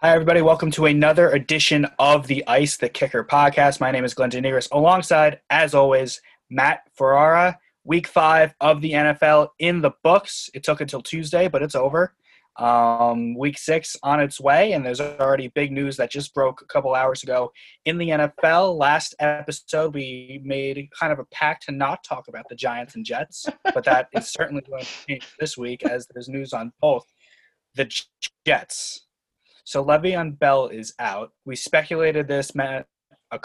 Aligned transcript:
Hi, 0.00 0.14
everybody. 0.14 0.42
Welcome 0.42 0.70
to 0.72 0.86
another 0.86 1.30
edition 1.30 1.84
of 1.98 2.28
the 2.28 2.46
Ice 2.46 2.76
the 2.76 2.88
Kicker 2.88 3.24
podcast. 3.24 3.80
My 3.80 3.90
name 3.90 4.04
is 4.04 4.14
Glenn 4.14 4.30
Denigris, 4.30 4.68
alongside, 4.70 5.40
as 5.50 5.74
always, 5.74 6.22
Matt 6.48 6.82
Ferrara. 6.94 7.58
Week 7.82 8.06
five 8.06 8.54
of 8.60 8.80
the 8.80 8.92
NFL 8.92 9.48
in 9.58 9.80
the 9.80 9.90
books. 10.04 10.50
It 10.54 10.62
took 10.62 10.80
until 10.80 11.02
Tuesday, 11.02 11.48
but 11.48 11.64
it's 11.64 11.74
over. 11.74 12.14
Um, 12.60 13.36
week 13.36 13.58
six 13.58 13.96
on 14.04 14.20
its 14.20 14.40
way, 14.40 14.70
and 14.70 14.86
there's 14.86 15.00
already 15.00 15.48
big 15.48 15.72
news 15.72 15.96
that 15.96 16.12
just 16.12 16.32
broke 16.32 16.62
a 16.62 16.66
couple 16.66 16.94
hours 16.94 17.24
ago 17.24 17.50
in 17.84 17.98
the 17.98 18.10
NFL. 18.10 18.78
Last 18.78 19.16
episode, 19.18 19.94
we 19.94 20.40
made 20.44 20.88
kind 20.96 21.12
of 21.12 21.18
a 21.18 21.24
pact 21.24 21.66
to 21.66 21.72
not 21.72 22.04
talk 22.04 22.28
about 22.28 22.48
the 22.48 22.54
Giants 22.54 22.94
and 22.94 23.04
Jets, 23.04 23.46
but 23.74 23.82
that 23.82 24.10
is 24.12 24.28
certainly 24.28 24.62
going 24.62 24.84
to 24.84 25.06
change 25.08 25.26
this 25.40 25.58
week 25.58 25.84
as 25.84 26.06
there's 26.14 26.28
news 26.28 26.52
on 26.52 26.72
both 26.80 27.12
the 27.74 27.90
Jets 28.46 29.07
so 29.68 29.84
Le'Veon 29.84 30.38
Bell 30.38 30.68
is 30.68 30.94
out. 30.98 31.32
We 31.44 31.54
speculated 31.54 32.26
this, 32.26 32.54
Matt, 32.54 32.86
a 33.30 33.38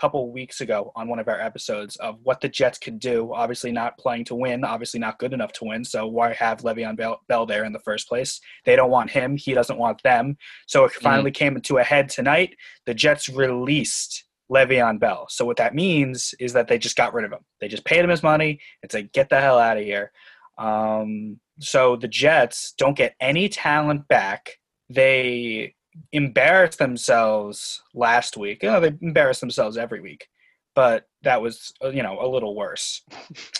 couple 0.00 0.32
weeks 0.32 0.62
ago 0.62 0.90
on 0.96 1.06
one 1.06 1.18
of 1.18 1.28
our 1.28 1.38
episodes 1.38 1.96
of 1.96 2.16
what 2.22 2.40
the 2.40 2.48
Jets 2.48 2.78
could 2.78 2.98
do. 2.98 3.34
Obviously, 3.34 3.72
not 3.72 3.98
playing 3.98 4.24
to 4.24 4.34
win, 4.34 4.64
obviously 4.64 4.98
not 4.98 5.18
good 5.18 5.34
enough 5.34 5.52
to 5.52 5.66
win. 5.66 5.84
So 5.84 6.06
why 6.06 6.32
have 6.32 6.62
Le'Veon 6.62 6.96
Bell, 6.96 7.20
Bell 7.28 7.44
there 7.44 7.66
in 7.66 7.74
the 7.74 7.78
first 7.80 8.08
place? 8.08 8.40
They 8.64 8.74
don't 8.74 8.90
want 8.90 9.10
him. 9.10 9.36
He 9.36 9.52
doesn't 9.52 9.78
want 9.78 10.02
them. 10.02 10.38
So 10.66 10.86
it 10.86 10.92
mm-hmm. 10.92 11.02
finally 11.02 11.30
mm-hmm. 11.30 11.44
came 11.44 11.56
into 11.56 11.76
a 11.76 11.84
head 11.84 12.08
tonight. 12.08 12.56
The 12.86 12.94
Jets 12.94 13.28
released 13.28 14.24
Le'Veon 14.50 14.98
Bell. 14.98 15.26
So 15.28 15.44
what 15.44 15.58
that 15.58 15.74
means 15.74 16.34
is 16.40 16.54
that 16.54 16.68
they 16.68 16.78
just 16.78 16.96
got 16.96 17.12
rid 17.12 17.26
of 17.26 17.32
him. 17.32 17.44
They 17.60 17.68
just 17.68 17.84
paid 17.84 18.00
him 18.00 18.08
his 18.08 18.22
money 18.22 18.60
and 18.82 18.90
said, 18.90 19.12
"Get 19.12 19.28
the 19.28 19.42
hell 19.42 19.58
out 19.58 19.76
of 19.76 19.84
here." 19.84 20.10
Um, 20.58 21.40
so 21.60 21.96
the 21.96 22.08
Jets 22.08 22.74
don't 22.78 22.96
get 22.96 23.14
any 23.20 23.48
talent 23.48 24.08
back. 24.08 24.58
They 24.88 25.74
embarrassed 26.12 26.78
themselves 26.78 27.82
last 27.94 28.36
week. 28.36 28.62
You 28.62 28.70
know, 28.70 28.80
they 28.80 28.92
embarrass 29.00 29.40
themselves 29.40 29.76
every 29.76 30.00
week, 30.00 30.26
but 30.74 31.06
that 31.22 31.40
was 31.40 31.72
uh, 31.82 31.88
you 31.88 32.02
know 32.02 32.18
a 32.20 32.28
little 32.28 32.54
worse. 32.54 33.02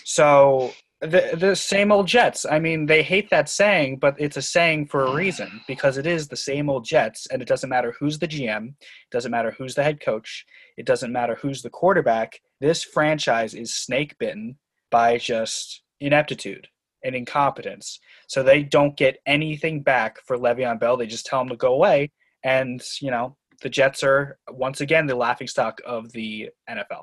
So 0.05 0.73
the 1.01 1.35
the 1.37 1.57
same 1.57 1.93
old 1.93 2.07
Jets. 2.07 2.47
I 2.49 2.59
mean, 2.59 2.87
they 2.87 3.03
hate 3.03 3.31
that 3.31 3.49
saying, 3.49 3.99
but 3.99 4.17
it's 4.19 4.37
a 4.37 4.43
saying 4.43 4.87
for 4.87 5.05
a 5.05 5.15
reason 5.15 5.61
because 5.67 5.99
it 5.99 6.07
is 6.07 6.29
the 6.29 6.37
same 6.37 6.69
old 6.69 6.85
Jets, 6.85 7.27
and 7.31 7.41
it 7.43 7.49
doesn't 7.49 7.71
matter 7.71 7.95
who's 7.99 8.19
the 8.19 8.29
GM, 8.29 8.69
it 8.69 9.11
doesn't 9.11 9.31
matter 9.31 9.51
who's 9.53 9.75
the 9.75 9.83
head 9.83 10.01
coach, 10.01 10.45
it 10.77 10.87
doesn't 10.87 11.13
matter 11.13 11.37
who's 11.37 11.63
the 11.63 11.71
quarterback. 11.71 12.41
This 12.61 12.83
franchise 12.85 13.55
is 13.55 13.75
snake 13.75 14.17
bitten 14.19 14.59
by 14.91 15.19
just 15.19 15.83
ineptitude 16.01 16.69
and 17.05 17.15
incompetence. 17.15 18.01
So 18.27 18.43
they 18.43 18.63
don't 18.63 18.97
get 18.97 19.19
anything 19.27 19.83
back 19.83 20.19
for 20.27 20.37
Le'Veon 20.37 20.81
Bell. 20.81 20.97
They 20.97 21.07
just 21.07 21.27
tell 21.27 21.41
him 21.41 21.49
to 21.51 21.57
go 21.57 21.75
away. 21.75 22.11
And, 22.43 22.83
you 23.01 23.11
know, 23.11 23.37
the 23.63 23.69
Jets 23.69 24.03
are 24.03 24.39
once 24.51 24.81
again 24.81 25.07
the 25.07 25.15
laughing 25.15 25.47
stock 25.47 25.81
of 25.87 26.13
the 26.13 26.51
NFL. 26.69 27.03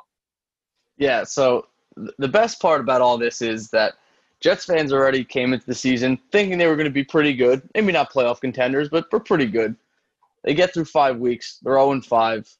Yeah, 0.97 1.23
so 1.23 1.67
the 2.17 2.27
best 2.27 2.61
part 2.61 2.81
about 2.81 3.01
all 3.01 3.17
this 3.17 3.41
is 3.41 3.69
that 3.69 3.93
Jets 4.41 4.65
fans 4.65 4.91
already 4.91 5.23
came 5.23 5.53
into 5.53 5.65
the 5.65 5.75
season 5.75 6.19
thinking 6.31 6.57
they 6.57 6.67
were 6.67 6.75
going 6.75 6.85
to 6.85 6.91
be 6.91 7.03
pretty 7.03 7.33
good. 7.33 7.61
Maybe 7.75 7.91
not 7.91 8.11
playoff 8.11 8.41
contenders, 8.41 8.89
but 8.89 9.05
we're 9.11 9.19
pretty 9.19 9.45
good. 9.45 9.75
They 10.43 10.53
get 10.53 10.73
through 10.73 10.85
five 10.85 11.17
weeks. 11.17 11.59
They're 11.61 11.73
0 11.73 12.01
5. 12.01 12.57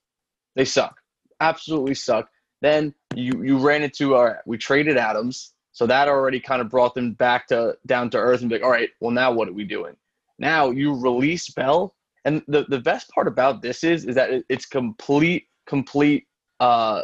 They 0.55 0.65
suck. 0.65 0.99
Absolutely 1.39 1.95
suck. 1.95 2.29
Then 2.61 2.93
you, 3.15 3.43
you 3.43 3.57
ran 3.57 3.81
into 3.81 4.13
our, 4.13 4.41
we 4.45 4.57
traded 4.57 4.97
Adams. 4.97 5.53
So 5.73 5.87
that 5.87 6.07
already 6.07 6.39
kind 6.39 6.61
of 6.61 6.69
brought 6.69 6.95
them 6.95 7.13
back 7.13 7.47
to 7.47 7.77
down 7.85 8.09
to 8.11 8.17
earth 8.17 8.41
and 8.41 8.49
be 8.49 8.55
like, 8.55 8.63
all 8.63 8.71
right, 8.71 8.89
well 8.99 9.11
now 9.11 9.31
what 9.31 9.47
are 9.47 9.53
we 9.53 9.63
doing? 9.63 9.95
Now 10.37 10.69
you 10.69 10.93
release 10.93 11.49
Bell, 11.49 11.95
and 12.25 12.41
the 12.47 12.65
the 12.69 12.79
best 12.79 13.09
part 13.09 13.27
about 13.27 13.61
this 13.61 13.83
is 13.83 14.05
is 14.05 14.15
that 14.15 14.31
it, 14.31 14.45
it's 14.49 14.65
complete 14.65 15.47
complete 15.67 16.27
uh 16.59 17.01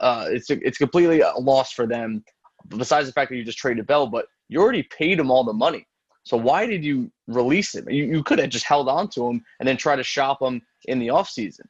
uh 0.00 0.26
it's 0.28 0.50
it's 0.50 0.78
completely 0.78 1.20
a 1.20 1.32
loss 1.34 1.72
for 1.72 1.86
them. 1.86 2.24
Besides 2.68 3.06
the 3.06 3.12
fact 3.12 3.30
that 3.30 3.36
you 3.36 3.44
just 3.44 3.58
traded 3.58 3.86
Bell, 3.86 4.06
but 4.06 4.26
you 4.48 4.60
already 4.60 4.82
paid 4.84 5.18
him 5.18 5.30
all 5.30 5.44
the 5.44 5.52
money. 5.52 5.86
So 6.24 6.36
why 6.36 6.66
did 6.66 6.84
you 6.84 7.10
release 7.26 7.74
him? 7.74 7.88
You, 7.88 8.04
you 8.04 8.22
could 8.22 8.38
have 8.38 8.50
just 8.50 8.66
held 8.66 8.88
on 8.88 9.08
to 9.10 9.26
him 9.26 9.42
and 9.60 9.68
then 9.68 9.78
try 9.78 9.96
to 9.96 10.02
shop 10.02 10.42
him 10.42 10.60
in 10.84 10.98
the 10.98 11.08
offseason. 11.08 11.64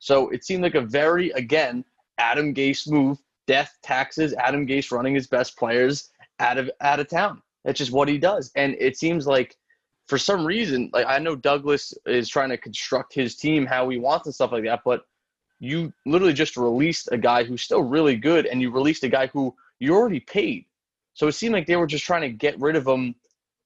So 0.00 0.28
it 0.30 0.44
seemed 0.44 0.62
like 0.62 0.74
a 0.74 0.82
very, 0.82 1.30
again, 1.30 1.82
Adam 2.18 2.52
Gase 2.52 2.90
move 2.90 3.18
death 3.52 3.76
taxes 3.82 4.32
Adam 4.32 4.66
Gase 4.66 4.90
running 4.90 5.14
his 5.14 5.26
best 5.26 5.58
players 5.58 6.08
out 6.40 6.56
of 6.56 6.70
out 6.80 7.00
of 7.00 7.08
town. 7.08 7.42
That's 7.64 7.76
just 7.76 7.92
what 7.92 8.08
he 8.08 8.16
does. 8.16 8.50
And 8.56 8.74
it 8.80 8.96
seems 8.96 9.26
like 9.26 9.58
for 10.08 10.16
some 10.16 10.46
reason, 10.46 10.88
like 10.94 11.04
I 11.06 11.18
know 11.18 11.36
Douglas 11.36 11.92
is 12.06 12.30
trying 12.30 12.48
to 12.48 12.56
construct 12.56 13.12
his 13.12 13.36
team 13.36 13.66
how 13.66 13.90
he 13.90 13.98
wants 13.98 14.24
and 14.24 14.34
stuff 14.34 14.52
like 14.52 14.64
that, 14.64 14.80
but 14.86 15.04
you 15.60 15.92
literally 16.06 16.32
just 16.32 16.56
released 16.56 17.10
a 17.12 17.18
guy 17.18 17.44
who's 17.44 17.60
still 17.60 17.82
really 17.82 18.16
good 18.16 18.46
and 18.46 18.62
you 18.62 18.70
released 18.70 19.04
a 19.04 19.08
guy 19.10 19.26
who 19.26 19.54
you 19.80 19.94
already 19.94 20.20
paid. 20.20 20.64
So 21.12 21.28
it 21.28 21.32
seemed 21.32 21.52
like 21.52 21.66
they 21.66 21.76
were 21.76 21.86
just 21.86 22.06
trying 22.06 22.22
to 22.22 22.30
get 22.30 22.58
rid 22.58 22.74
of 22.74 22.88
him. 22.88 23.14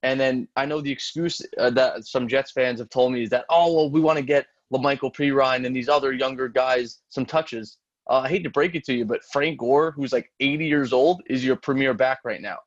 And 0.03 0.19
then 0.19 0.49
I 0.57 0.67
know 0.67 0.81
the 0.81 0.91
excuse 0.91 1.41
uh, 1.59 1.71
that 1.71 2.05
some 2.05 2.27
Jets 2.27 2.51
fans 2.51 2.81
have 2.81 2.91
told 2.91 3.13
me 3.13 3.23
is 3.23 3.31
that, 3.31 3.45
oh, 3.51 3.73
well, 3.73 3.89
we 3.89 4.01
want 4.01 4.19
to 4.19 4.25
get 4.25 4.47
La'Mical 4.73 5.15
Perine 5.15 5.65
and 5.65 5.75
these 5.75 5.89
other 5.89 6.13
younger 6.13 6.49
guys 6.49 6.99
some 7.09 7.25
touches. 7.25 7.79
Uh, 8.09 8.21
I 8.21 8.29
hate 8.29 8.45
to 8.45 8.51
break 8.51 8.75
it 8.75 8.85
to 8.85 8.95
you, 8.95 9.05
but 9.05 9.25
Frank 9.25 9.59
Gore, 9.59 9.91
who's 9.91 10.13
like 10.13 10.31
80 10.41 10.67
years 10.67 10.93
old, 10.93 11.23
is 11.27 11.45
your 11.45 11.57
premier 11.57 11.95
back 11.95 12.21
right 12.25 12.41
now. 12.41 12.59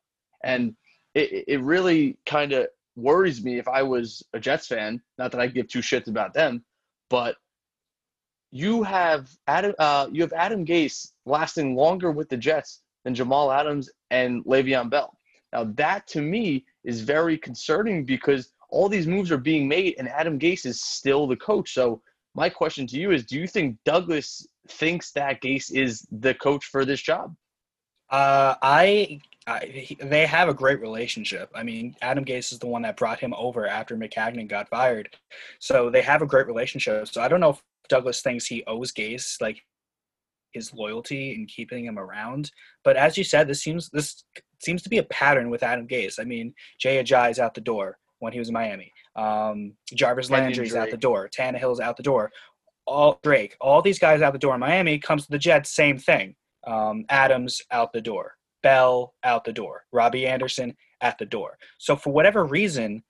And 0.43 0.75
it, 1.15 1.45
it 1.47 1.61
really 1.61 2.17
kind 2.25 2.51
of 2.51 2.67
worries 2.95 3.43
me 3.43 3.57
if 3.57 3.67
I 3.67 3.83
was 3.83 4.23
a 4.33 4.39
Jets 4.39 4.67
fan. 4.67 5.01
Not 5.17 5.31
that 5.31 5.41
I 5.41 5.47
give 5.47 5.67
two 5.67 5.79
shits 5.79 6.07
about 6.07 6.33
them, 6.33 6.63
but 7.09 7.37
you 8.51 8.83
have 8.83 9.29
Adam, 9.47 9.73
uh, 9.79 10.07
you 10.11 10.21
have 10.21 10.33
Adam 10.33 10.65
Gase 10.65 11.11
lasting 11.25 11.75
longer 11.75 12.11
with 12.11 12.29
the 12.29 12.37
Jets 12.37 12.81
than 13.03 13.15
Jamal 13.15 13.51
Adams 13.51 13.89
and 14.11 14.43
Le'Veon 14.45 14.89
Bell. 14.89 15.17
Now 15.53 15.65
that 15.75 16.07
to 16.07 16.21
me 16.21 16.65
is 16.83 17.01
very 17.01 17.37
concerning 17.37 18.05
because 18.05 18.51
all 18.69 18.89
these 18.89 19.07
moves 19.07 19.31
are 19.31 19.37
being 19.37 19.67
made 19.67 19.95
and 19.97 20.07
Adam 20.09 20.37
Gase 20.37 20.65
is 20.65 20.81
still 20.81 21.27
the 21.27 21.35
coach. 21.35 21.73
So 21.73 22.01
my 22.35 22.49
question 22.49 22.85
to 22.87 22.97
you 22.97 23.11
is 23.11 23.25
do 23.25 23.39
you 23.39 23.47
think 23.47 23.77
Douglas 23.85 24.47
thinks 24.69 25.11
that 25.11 25.41
Gase 25.41 25.71
is 25.71 26.07
the 26.11 26.33
coach 26.33 26.65
for 26.65 26.85
this 26.85 27.01
job? 27.01 27.35
Uh, 28.09 28.55
I, 28.61 29.19
I, 29.45 29.95
they 30.01 30.25
have 30.25 30.49
a 30.49 30.53
great 30.53 30.81
relationship. 30.81 31.51
I 31.53 31.63
mean, 31.63 31.95
Adam 32.01 32.25
Gase 32.25 32.51
is 32.51 32.59
the 32.59 32.67
one 32.67 32.81
that 32.83 32.97
brought 32.97 33.19
him 33.19 33.33
over 33.35 33.67
after 33.67 33.95
Maccagnan 33.95 34.49
got 34.49 34.69
fired, 34.69 35.09
so 35.59 35.89
they 35.89 36.01
have 36.01 36.21
a 36.21 36.27
great 36.27 36.47
relationship. 36.47 37.07
So 37.07 37.21
I 37.21 37.27
don't 37.27 37.39
know 37.39 37.51
if 37.51 37.61
Douglas 37.87 38.21
thinks 38.21 38.45
he 38.45 38.63
owes 38.65 38.91
Gase 38.91 39.41
like 39.41 39.61
his 40.53 40.73
loyalty 40.73 41.35
in 41.35 41.45
keeping 41.45 41.85
him 41.85 41.99
around. 41.99 42.51
But 42.83 42.97
as 42.97 43.17
you 43.17 43.23
said, 43.23 43.47
this 43.47 43.61
seems 43.61 43.89
this 43.89 44.23
seems 44.61 44.81
to 44.83 44.89
be 44.89 44.97
a 44.97 45.03
pattern 45.03 45.49
with 45.49 45.63
Adam 45.63 45.87
Gase. 45.87 46.19
I 46.19 46.23
mean, 46.23 46.53
Jay 46.79 46.99
is 46.99 47.39
out 47.39 47.53
the 47.53 47.61
door 47.61 47.97
when 48.19 48.33
he 48.33 48.39
was 48.39 48.49
in 48.49 48.53
Miami. 48.53 48.91
Um, 49.15 49.73
Jarvis 49.93 50.29
Landry's 50.29 50.75
out 50.75 50.91
the 50.91 50.97
door. 50.97 51.29
Tannehill's 51.29 51.79
out 51.79 51.97
the 51.97 52.03
door. 52.03 52.31
All 52.89 53.19
Drake, 53.21 53.55
all 53.61 53.83
these 53.83 53.99
guys 53.99 54.23
out 54.23 54.33
the 54.33 54.39
door 54.39 54.55
in 54.55 54.59
Miami. 54.59 54.97
Comes 54.97 55.25
to 55.25 55.31
the 55.31 55.37
Jets, 55.37 55.69
same 55.69 55.99
thing. 55.99 56.35
Um, 56.65 57.05
Adams 57.09 57.61
out 57.71 57.93
the 57.93 58.01
door. 58.01 58.35
Bell 58.63 59.13
out 59.23 59.45
the 59.45 59.53
door. 59.53 59.85
Robbie 59.91 60.25
Anderson 60.25 60.75
at 61.01 61.17
the 61.19 61.25
door. 61.25 61.59
So 61.77 61.95
for 61.95 62.11
whatever 62.11 62.45
reason, 62.45 63.03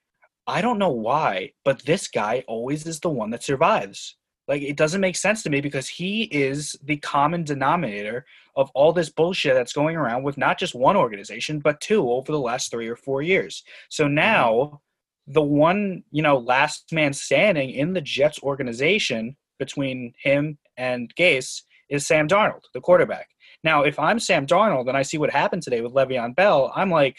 I 0.48 0.62
don't 0.62 0.80
know 0.80 0.92
why, 0.92 1.54
but 1.64 1.86
this 1.86 2.10
guy 2.10 2.44
always 2.48 2.86
is 2.86 3.00
the 3.00 3.10
one 3.10 3.30
that 3.30 3.44
survives. 3.44 4.18
Like 4.50 4.64
it 4.64 4.76
doesn't 4.76 5.00
make 5.00 5.16
sense 5.16 5.44
to 5.44 5.50
me 5.50 5.62
because 5.62 5.88
he 5.88 6.24
is 6.24 6.76
the 6.84 6.98
common 6.98 7.44
denominator 7.44 8.26
of 8.56 8.72
all 8.74 8.92
this 8.92 9.10
bullshit 9.10 9.54
that's 9.54 9.74
going 9.74 9.96
around 9.96 10.24
with 10.24 10.38
not 10.38 10.60
just 10.60 10.76
one 10.76 10.98
organization 10.98 11.60
but 11.60 11.80
two 11.80 12.12
over 12.12 12.32
the 12.32 12.40
last 12.40 12.72
3 12.72 12.88
or 12.88 12.98
4 12.98 13.22
years. 13.22 13.64
So 13.90 14.08
now 14.08 14.82
the 15.28 15.42
one, 15.42 16.04
you 16.12 16.24
know, 16.24 16.38
last 16.40 16.92
man 16.92 17.14
standing 17.14 17.70
in 17.70 17.94
the 17.94 18.02
Jets 18.02 18.42
organization 18.42 19.38
between 19.60 20.14
him 20.22 20.58
and 20.78 21.14
Gase 21.16 21.62
is 21.90 22.08
Sam 22.08 22.28
Darnold, 22.28 22.64
the 22.74 22.82
quarterback. 22.82 23.28
Now, 23.64 23.84
if 23.84 24.00
I'm 24.00 24.20
Sam 24.20 24.48
Darnold 24.48 24.88
and 24.88 24.98
I 24.98 25.02
see 25.02 25.18
what 25.18 25.32
happened 25.32 25.64
today 25.64 25.82
with 25.82 25.94
Le'Veon 25.94 26.36
Bell, 26.36 26.72
I'm 26.76 26.90
like, 26.90 27.18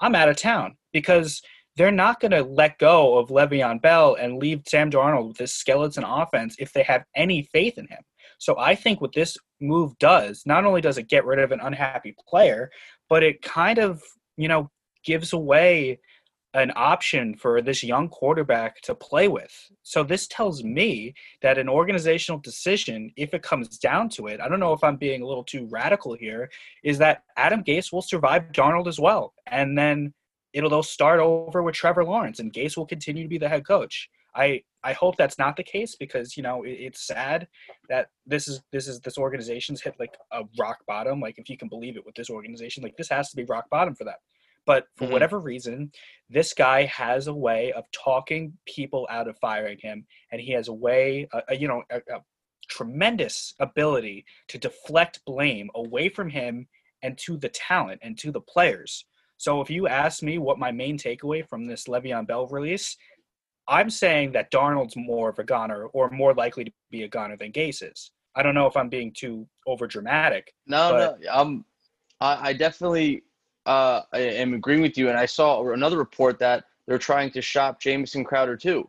I'm 0.00 0.14
out 0.14 0.28
of 0.28 0.36
town 0.36 0.76
because 0.92 1.42
they're 1.76 1.90
not 1.90 2.20
going 2.20 2.30
to 2.32 2.42
let 2.42 2.78
go 2.78 3.18
of 3.18 3.28
Le'Veon 3.28 3.82
Bell 3.82 4.14
and 4.14 4.38
leave 4.38 4.62
Sam 4.66 4.90
Darnold 4.90 5.28
with 5.28 5.38
this 5.38 5.52
skeleton 5.52 6.04
offense 6.04 6.56
if 6.58 6.72
they 6.72 6.82
have 6.82 7.04
any 7.16 7.42
faith 7.52 7.78
in 7.78 7.86
him. 7.86 8.02
So 8.38 8.58
I 8.58 8.74
think 8.74 9.00
what 9.00 9.12
this 9.12 9.36
move 9.60 9.98
does, 9.98 10.42
not 10.46 10.64
only 10.64 10.80
does 10.80 10.98
it 10.98 11.08
get 11.08 11.24
rid 11.24 11.38
of 11.38 11.52
an 11.52 11.60
unhappy 11.60 12.14
player, 12.28 12.70
but 13.08 13.22
it 13.22 13.42
kind 13.42 13.78
of, 13.78 14.02
you 14.36 14.48
know, 14.48 14.70
gives 15.04 15.32
away 15.32 16.00
an 16.54 16.72
option 16.74 17.36
for 17.36 17.62
this 17.62 17.84
young 17.84 18.08
quarterback 18.08 18.80
to 18.82 18.94
play 18.94 19.28
with. 19.28 19.52
So 19.82 20.02
this 20.02 20.26
tells 20.26 20.64
me 20.64 21.14
that 21.42 21.58
an 21.58 21.68
organizational 21.68 22.40
decision, 22.40 23.12
if 23.16 23.34
it 23.34 23.42
comes 23.42 23.78
down 23.78 24.08
to 24.10 24.26
it, 24.26 24.40
I 24.40 24.48
don't 24.48 24.60
know 24.60 24.72
if 24.72 24.82
I'm 24.82 24.96
being 24.96 25.22
a 25.22 25.26
little 25.26 25.44
too 25.44 25.68
radical 25.70 26.14
here, 26.14 26.50
is 26.82 26.98
that 26.98 27.22
Adam 27.36 27.62
Gase 27.62 27.92
will 27.92 28.02
survive 28.02 28.50
Darnold 28.52 28.88
as 28.88 28.98
well. 28.98 29.32
And 29.46 29.78
then 29.78 30.12
it'll 30.52 30.70
they'll 30.70 30.82
start 30.82 31.20
over 31.20 31.62
with 31.62 31.74
Trevor 31.74 32.04
Lawrence 32.04 32.40
and 32.40 32.52
Gase 32.52 32.76
will 32.76 32.86
continue 32.86 33.22
to 33.22 33.28
be 33.28 33.38
the 33.38 33.48
head 33.48 33.66
coach. 33.66 34.08
I 34.34 34.62
I 34.82 34.92
hope 34.92 35.16
that's 35.16 35.38
not 35.38 35.56
the 35.56 35.62
case 35.62 35.96
because 35.96 36.36
you 36.36 36.42
know 36.42 36.62
it, 36.62 36.70
it's 36.70 37.06
sad 37.06 37.46
that 37.88 38.08
this 38.26 38.48
is 38.48 38.62
this 38.72 38.88
is 38.88 39.00
this 39.00 39.18
organization's 39.18 39.82
hit 39.82 39.94
like 39.98 40.16
a 40.32 40.42
rock 40.58 40.78
bottom. 40.86 41.20
Like 41.20 41.38
if 41.38 41.48
you 41.48 41.56
can 41.56 41.68
believe 41.68 41.96
it 41.96 42.06
with 42.06 42.14
this 42.14 42.30
organization, 42.30 42.82
like 42.82 42.96
this 42.96 43.08
has 43.08 43.30
to 43.30 43.36
be 43.36 43.44
rock 43.44 43.68
bottom 43.70 43.94
for 43.94 44.04
them. 44.04 44.14
But 44.66 44.86
for 44.96 45.06
Mhm. 45.06 45.12
whatever 45.12 45.38
reason, 45.38 45.92
this 46.28 46.52
guy 46.54 46.84
has 46.84 47.26
a 47.26 47.34
way 47.34 47.72
of 47.72 47.90
talking 47.92 48.56
people 48.66 49.06
out 49.10 49.28
of 49.28 49.38
firing 49.38 49.78
him, 49.78 50.06
and 50.30 50.40
he 50.40 50.52
has 50.52 50.68
a 50.68 50.72
way, 50.72 51.28
uh, 51.32 51.42
you 51.52 51.66
know, 51.66 51.82
a, 51.90 51.98
a 52.12 52.24
tremendous 52.68 53.54
ability 53.58 54.24
to 54.48 54.58
deflect 54.58 55.24
blame 55.24 55.70
away 55.74 56.08
from 56.08 56.30
him 56.30 56.68
and 57.02 57.18
to 57.18 57.36
the 57.36 57.48
talent 57.48 58.00
and 58.02 58.18
to 58.18 58.30
the 58.30 58.40
players. 58.40 59.06
So 59.38 59.60
if 59.60 59.70
you 59.70 59.88
ask 59.88 60.22
me 60.22 60.38
what 60.38 60.58
my 60.58 60.70
main 60.70 60.98
takeaway 60.98 61.48
from 61.48 61.66
this 61.66 61.88
Le'Veon 61.88 62.26
Bell 62.26 62.46
release, 62.46 62.96
I'm 63.66 63.88
saying 63.88 64.32
that 64.32 64.50
Darnold's 64.50 64.96
more 64.96 65.30
of 65.30 65.38
a 65.38 65.44
goner 65.44 65.86
or 65.86 66.10
more 66.10 66.34
likely 66.34 66.64
to 66.64 66.72
be 66.90 67.04
a 67.04 67.08
goner 67.08 67.36
than 67.36 67.52
Gase 67.52 67.82
is. 67.90 68.10
I 68.34 68.42
don't 68.42 68.54
know 68.54 68.66
if 68.66 68.76
I'm 68.76 68.88
being 68.88 69.12
too 69.12 69.48
over 69.66 69.86
dramatic. 69.86 70.52
No, 70.66 70.96
no, 70.96 71.16
um, 71.30 71.64
I, 72.20 72.50
I 72.50 72.52
definitely 72.52 73.22
uh, 73.66 74.02
I 74.12 74.18
am 74.18 74.54
agreeing 74.54 74.82
with 74.82 74.96
you. 74.96 75.08
And 75.08 75.18
I 75.18 75.26
saw 75.26 75.70
another 75.72 75.98
report 75.98 76.38
that 76.38 76.64
they're 76.86 76.98
trying 76.98 77.30
to 77.32 77.42
shop 77.42 77.80
Jamison 77.80 78.24
Crowder 78.24 78.56
too. 78.56 78.88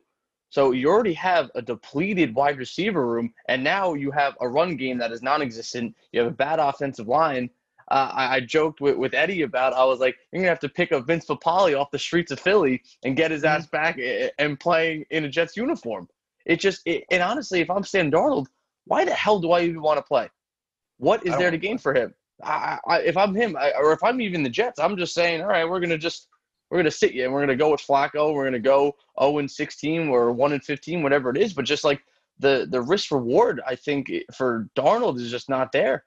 So 0.50 0.72
you 0.72 0.90
already 0.90 1.14
have 1.14 1.50
a 1.56 1.62
depleted 1.62 2.36
wide 2.36 2.58
receiver 2.58 3.08
room, 3.08 3.34
and 3.48 3.64
now 3.64 3.94
you 3.94 4.12
have 4.12 4.36
a 4.42 4.50
run 4.50 4.76
game 4.76 4.98
that 4.98 5.14
is 5.14 5.22
non-existent. 5.22 5.96
You 6.12 6.20
have 6.22 6.30
a 6.30 6.36
bad 6.36 6.60
offensive 6.60 7.08
line. 7.08 7.50
Uh, 7.90 8.12
I, 8.14 8.36
I 8.36 8.40
joked 8.42 8.82
with, 8.82 8.98
with 8.98 9.14
Eddie 9.14 9.44
about 9.44 9.74
I 9.74 9.86
was 9.86 10.00
like, 10.00 10.18
you're 10.32 10.42
gonna 10.42 10.50
have 10.50 10.60
to 10.60 10.70
pick 10.70 10.92
up 10.92 11.08
Vince 11.08 11.26
Papale 11.26 11.80
off 11.80 11.90
the 11.92 12.00
streets 12.00 12.32
of 12.32 12.40
Philly 12.40 12.82
and 13.04 13.16
get 13.16 13.32
his 13.32 13.44
ass 13.46 13.66
back 13.66 13.98
and 14.40 14.60
playing 14.60 15.06
in 15.10 15.24
a 15.24 15.30
Jets 15.30 15.56
uniform. 15.56 16.10
It 16.46 16.60
just 16.60 16.82
it, 16.86 17.06
and 17.12 17.24
honestly, 17.24 17.62
if 17.62 17.70
I'm 17.70 17.84
Sam 17.84 18.12
Darnold, 18.12 18.48
why 18.86 19.06
the 19.06 19.14
hell 19.14 19.40
do 19.40 19.52
I 19.52 19.62
even 19.62 19.82
want 19.82 20.00
to 20.00 20.04
play? 20.04 20.30
What 20.98 21.26
is 21.26 21.38
there 21.38 21.52
to 21.52 21.58
gain 21.58 21.78
for 21.78 21.94
him? 21.94 22.14
I, 22.44 22.80
I, 22.88 23.00
if 23.02 23.18
I'm 23.18 23.36
him, 23.36 23.56
I, 23.58 23.72
or 23.74 23.94
if 23.94 24.04
I'm 24.04 24.22
even 24.22 24.44
the 24.44 24.50
Jets, 24.50 24.80
I'm 24.80 24.98
just 24.98 25.14
saying, 25.14 25.42
all 25.42 25.48
right, 25.48 25.68
we're 25.68 25.80
gonna 25.80 25.98
just 25.98 26.28
we're 26.70 26.78
gonna 26.78 26.92
sit 26.92 27.14
you, 27.14 27.26
and 27.26 27.34
we're 27.34 27.42
gonna 27.42 27.56
go 27.56 27.72
with 27.72 27.82
Flacco. 27.82 28.34
We're 28.34 28.46
gonna 28.46 28.60
go 28.60 28.96
0 29.20 29.40
and 29.40 29.52
16 29.52 30.08
or 30.10 30.32
1 30.32 30.54
and 30.54 30.64
15, 30.64 31.04
whatever 31.04 31.30
it 31.30 31.38
is. 31.38 31.54
But 31.54 31.66
just 31.66 31.84
like 31.84 32.02
the 32.40 32.68
the 32.70 32.82
risk 32.82 33.12
reward, 33.12 33.62
I 33.68 33.76
think 33.76 34.12
for 34.34 34.70
Darnold 34.78 35.20
is 35.20 35.30
just 35.30 35.50
not 35.50 35.72
there. 35.72 36.06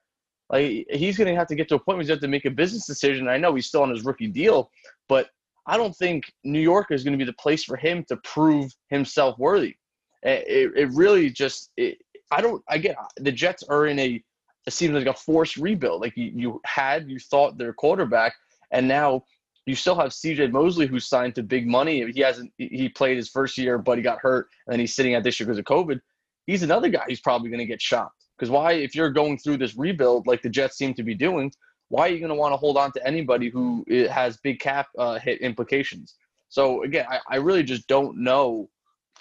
Like 0.51 0.87
he's 0.91 1.17
gonna 1.17 1.35
have 1.35 1.49
to 1.49 1.55
get 1.55 1.69
to 1.69 1.77
a 1.77 1.79
point 1.79 1.97
where 1.97 2.03
he's 2.03 2.11
have 2.11 2.21
to 2.21 2.29
make 2.29 2.45
a 2.45 2.51
business 2.51 2.87
decision. 2.87 3.29
I 3.29 3.39
know 3.39 3.55
he's 3.55 3.67
still 3.67 3.83
on 3.83 3.91
his 3.91 4.05
rookie 4.05 4.29
deal, 4.29 4.71
but 5.09 5.29
I 5.67 5.77
don't 5.77 5.97
think 5.97 6.33
New 6.45 6.61
York 6.61 6.91
is 6.91 7.05
to 7.05 7.17
be 7.17 7.25
the 7.25 7.33
place 7.35 7.65
for 7.65 7.77
him 7.77 8.05
to 8.09 8.17
prove 8.19 8.71
himself 8.89 9.39
worthy. 9.39 9.77
It, 10.23 10.45
it, 10.47 10.73
it 10.77 10.91
really 10.93 11.31
just 11.31 11.71
it, 11.77 11.99
I 12.31 12.41
don't 12.41 12.63
I 12.69 12.79
get 12.79 12.97
the 13.17 13.33
Jets 13.33 13.63
are 13.65 13.87
in 13.87 13.99
a 13.99 14.23
it 14.67 14.73
seems 14.73 14.95
like 14.95 15.07
a 15.07 15.15
forced 15.15 15.57
rebuild. 15.57 16.01
Like 16.01 16.17
you, 16.17 16.33
you 16.35 16.61
had 16.65 17.09
you 17.09 17.19
thought 17.19 17.59
their 17.59 17.73
quarterback, 17.73 18.35
and 18.71 18.89
now 18.89 19.25
you 19.67 19.75
still 19.75 19.95
have 19.95 20.13
C.J. 20.13 20.49
Mosley 20.49 20.87
who's 20.87 21.07
signed 21.07 21.35
to 21.37 21.43
big 21.43 21.67
money. 21.67 22.11
He 22.13 22.21
hasn't 22.21 22.53
he 22.59 22.89
played 22.89 23.17
his 23.17 23.29
first 23.29 23.57
year, 23.59 23.79
but 23.79 23.99
he 23.99 24.03
got 24.03 24.19
hurt, 24.21 24.49
and 24.67 24.73
then 24.73 24.81
he's 24.81 24.95
sitting 24.95 25.15
out 25.15 25.23
this 25.23 25.39
year 25.39 25.47
because 25.47 25.59
of 25.59 25.65
COVID. 25.65 26.01
He's 26.47 26.63
another 26.63 26.89
guy 26.89 27.05
who's 27.09 27.21
probably 27.21 27.49
going 27.49 27.61
to 27.61 27.67
get 27.67 27.81
shopped. 27.81 28.25
Because 28.37 28.51
why, 28.51 28.73
if 28.73 28.95
you're 28.95 29.11
going 29.11 29.39
through 29.39 29.59
this 29.59 29.77
rebuild 29.77 30.27
like 30.27 30.43
the 30.43 30.51
Jets 30.51 30.77
seem 30.77 30.93
to 30.95 31.03
be 31.03 31.15
doing, 31.15 31.53
why 31.89 32.09
are 32.09 32.11
you 32.11 32.19
going 32.19 32.31
to 32.31 32.35
want 32.35 32.53
to 32.53 32.57
hold 32.57 32.77
on 32.77 32.93
to 32.93 33.07
anybody 33.07 33.49
who 33.49 33.85
has 34.11 34.37
big 34.39 34.59
cap 34.59 34.89
uh, 34.99 35.19
hit 35.19 35.41
implications? 35.41 36.17
So 36.49 36.83
again, 36.83 37.07
I, 37.09 37.21
I 37.29 37.37
really 37.37 37.63
just 37.63 37.87
don't 37.87 38.19
know 38.19 38.69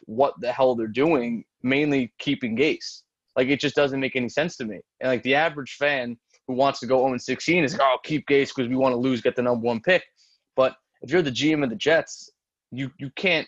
what 0.05 0.39
the 0.41 0.51
hell 0.51 0.75
they're 0.75 0.87
doing. 0.87 1.45
Mainly 1.61 2.11
keeping 2.19 2.57
Gase. 2.57 3.02
Like 3.35 3.47
it 3.47 3.59
just 3.59 3.75
doesn't 3.75 3.99
make 3.99 4.15
any 4.15 4.29
sense 4.29 4.57
to 4.57 4.65
me. 4.65 4.79
And 5.01 5.09
like 5.09 5.23
the 5.23 5.35
average 5.35 5.75
fan 5.75 6.17
who 6.47 6.53
wants 6.53 6.79
to 6.81 6.87
go 6.87 7.05
0 7.05 7.17
16 7.17 7.63
is 7.63 7.73
like, 7.73 7.81
oh, 7.81 7.97
keep 8.03 8.27
Gase 8.27 8.49
because 8.55 8.69
we 8.69 8.75
want 8.75 8.93
to 8.93 8.97
lose, 8.97 9.21
get 9.21 9.35
the 9.35 9.41
number 9.41 9.65
one 9.65 9.81
pick. 9.81 10.03
But 10.55 10.75
if 11.01 11.11
you're 11.11 11.21
the 11.21 11.31
GM 11.31 11.63
of 11.63 11.69
the 11.69 11.75
Jets, 11.75 12.29
you 12.71 12.91
you 12.97 13.09
can't 13.15 13.47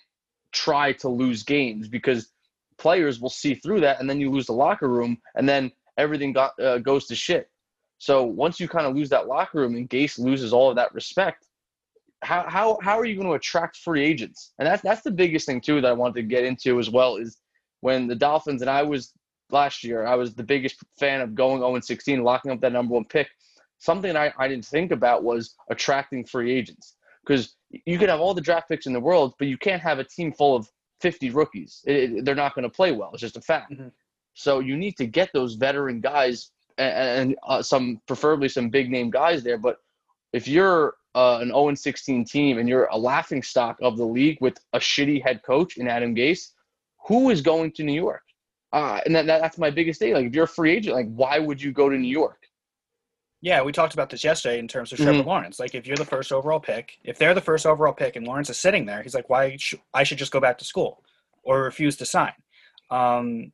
try 0.51 0.93
to 0.93 1.09
lose 1.09 1.43
games 1.43 1.87
because 1.87 2.31
players 2.77 3.19
will 3.19 3.29
see 3.29 3.55
through 3.55 3.81
that, 3.81 3.99
and 3.99 4.09
then 4.09 4.19
you 4.19 4.29
lose 4.29 4.47
the 4.47 4.53
locker 4.53 4.87
room, 4.87 5.17
and 5.35 5.47
then 5.47 5.71
everything 5.97 6.33
got, 6.33 6.59
uh, 6.59 6.77
goes 6.79 7.07
to 7.07 7.15
shit. 7.15 7.49
So 7.97 8.23
once 8.23 8.59
you 8.59 8.67
kind 8.67 8.85
of 8.85 8.95
lose 8.95 9.09
that 9.09 9.27
locker 9.27 9.59
room 9.59 9.75
and 9.75 9.89
Gase 9.89 10.19
loses 10.19 10.51
all 10.51 10.69
of 10.69 10.75
that 10.75 10.93
respect, 10.93 11.47
how 12.23 12.45
how 12.47 12.79
how 12.81 12.99
are 12.99 13.05
you 13.05 13.15
going 13.15 13.27
to 13.27 13.33
attract 13.33 13.77
free 13.77 14.03
agents? 14.03 14.53
And 14.59 14.67
that's 14.67 14.81
that's 14.81 15.01
the 15.01 15.11
biggest 15.11 15.45
thing 15.45 15.61
too 15.61 15.81
that 15.81 15.87
I 15.87 15.93
wanted 15.93 16.15
to 16.15 16.23
get 16.23 16.43
into 16.43 16.79
as 16.79 16.89
well 16.89 17.17
is 17.17 17.37
when 17.81 18.07
the 18.07 18.15
Dolphins 18.15 18.61
and 18.61 18.69
I 18.69 18.83
was 18.83 19.13
last 19.49 19.83
year, 19.83 20.05
I 20.05 20.15
was 20.15 20.33
the 20.33 20.43
biggest 20.43 20.77
fan 20.99 21.21
of 21.21 21.35
going 21.35 21.59
0 21.59 21.79
16, 21.79 22.23
locking 22.23 22.51
up 22.51 22.61
that 22.61 22.71
number 22.73 22.93
one 22.93 23.05
pick. 23.05 23.27
Something 23.77 24.15
I, 24.15 24.31
I 24.37 24.47
didn't 24.47 24.65
think 24.65 24.91
about 24.91 25.23
was 25.23 25.55
attracting 25.69 26.25
free 26.25 26.51
agents 26.53 26.95
because 27.25 27.55
you 27.85 27.97
can 27.97 28.09
have 28.09 28.19
all 28.21 28.33
the 28.33 28.41
draft 28.41 28.69
picks 28.69 28.85
in 28.85 28.93
the 28.93 28.99
world, 28.99 29.33
but 29.37 29.47
you 29.47 29.57
can't 29.57 29.81
have 29.81 29.99
a 29.99 30.03
team 30.03 30.31
full 30.31 30.55
of 30.55 30.69
50 31.01 31.29
rookies. 31.31 31.81
It, 31.85 31.95
it- 32.13 32.25
they're 32.25 32.35
not 32.35 32.55
going 32.55 32.63
to 32.63 32.69
play 32.69 32.91
well. 32.91 33.09
It's 33.13 33.21
just 33.21 33.37
a 33.37 33.41
fact. 33.41 33.71
Mhm. 33.73 33.91
So 34.33 34.59
you 34.59 34.75
need 34.75 34.97
to 34.97 35.05
get 35.05 35.29
those 35.33 35.55
veteran 35.55 36.01
guys 36.01 36.51
and, 36.77 36.93
and 37.29 37.35
uh, 37.47 37.61
some, 37.61 38.01
preferably 38.07 38.49
some 38.49 38.69
big 38.69 38.89
name 38.91 39.09
guys 39.09 39.43
there. 39.43 39.57
But 39.57 39.77
if 40.33 40.47
you're 40.47 40.95
uh, 41.15 41.39
an 41.41 41.47
0 41.49 41.73
16 41.75 42.25
team 42.25 42.57
and 42.57 42.67
you're 42.67 42.85
a 42.91 42.97
laughing 42.97 43.41
stock 43.41 43.77
of 43.81 43.97
the 43.97 44.03
league 44.05 44.37
with 44.41 44.57
a 44.73 44.79
shitty 44.79 45.23
head 45.23 45.41
coach 45.43 45.77
in 45.77 45.87
Adam 45.87 46.13
Gase, 46.15 46.49
who 47.07 47.29
is 47.29 47.39
going 47.41 47.71
to 47.73 47.83
New 47.83 47.93
York? 47.93 48.23
Uh, 48.75 48.99
and 49.05 49.15
that, 49.15 49.25
that, 49.25 49.39
that's 49.39 49.57
my 49.57 49.69
biggest 49.69 49.99
thing. 49.99 50.13
Like, 50.13 50.25
if 50.25 50.35
you're 50.35 50.43
a 50.43 50.47
free 50.47 50.73
agent, 50.73 50.97
like, 50.97 51.07
why 51.15 51.39
would 51.39 51.61
you 51.61 51.71
go 51.71 51.87
to 51.87 51.95
New 51.95 52.09
York? 52.09 52.43
Yeah, 53.41 53.61
we 53.61 53.71
talked 53.71 53.93
about 53.93 54.09
this 54.09 54.21
yesterday 54.21 54.59
in 54.59 54.67
terms 54.67 54.91
of 54.91 54.97
Trevor 54.97 55.23
Lawrence. 55.23 55.61
Like, 55.61 55.75
if 55.75 55.87
you're 55.87 55.95
the 55.95 56.03
first 56.03 56.33
overall 56.33 56.59
pick, 56.59 56.97
if 57.05 57.17
they're 57.17 57.33
the 57.33 57.39
first 57.39 57.65
overall 57.65 57.93
pick 57.93 58.17
and 58.17 58.27
Lawrence 58.27 58.49
is 58.49 58.59
sitting 58.59 58.85
there, 58.85 59.01
he's 59.01 59.15
like, 59.15 59.29
"Why? 59.29 59.55
Sh- 59.55 59.75
I 59.93 60.03
should 60.03 60.17
just 60.17 60.33
go 60.33 60.41
back 60.41 60.57
to 60.57 60.65
school 60.65 61.03
or 61.43 61.61
refuse 61.61 61.95
to 61.97 62.05
sign." 62.05 62.33
Um, 62.91 63.53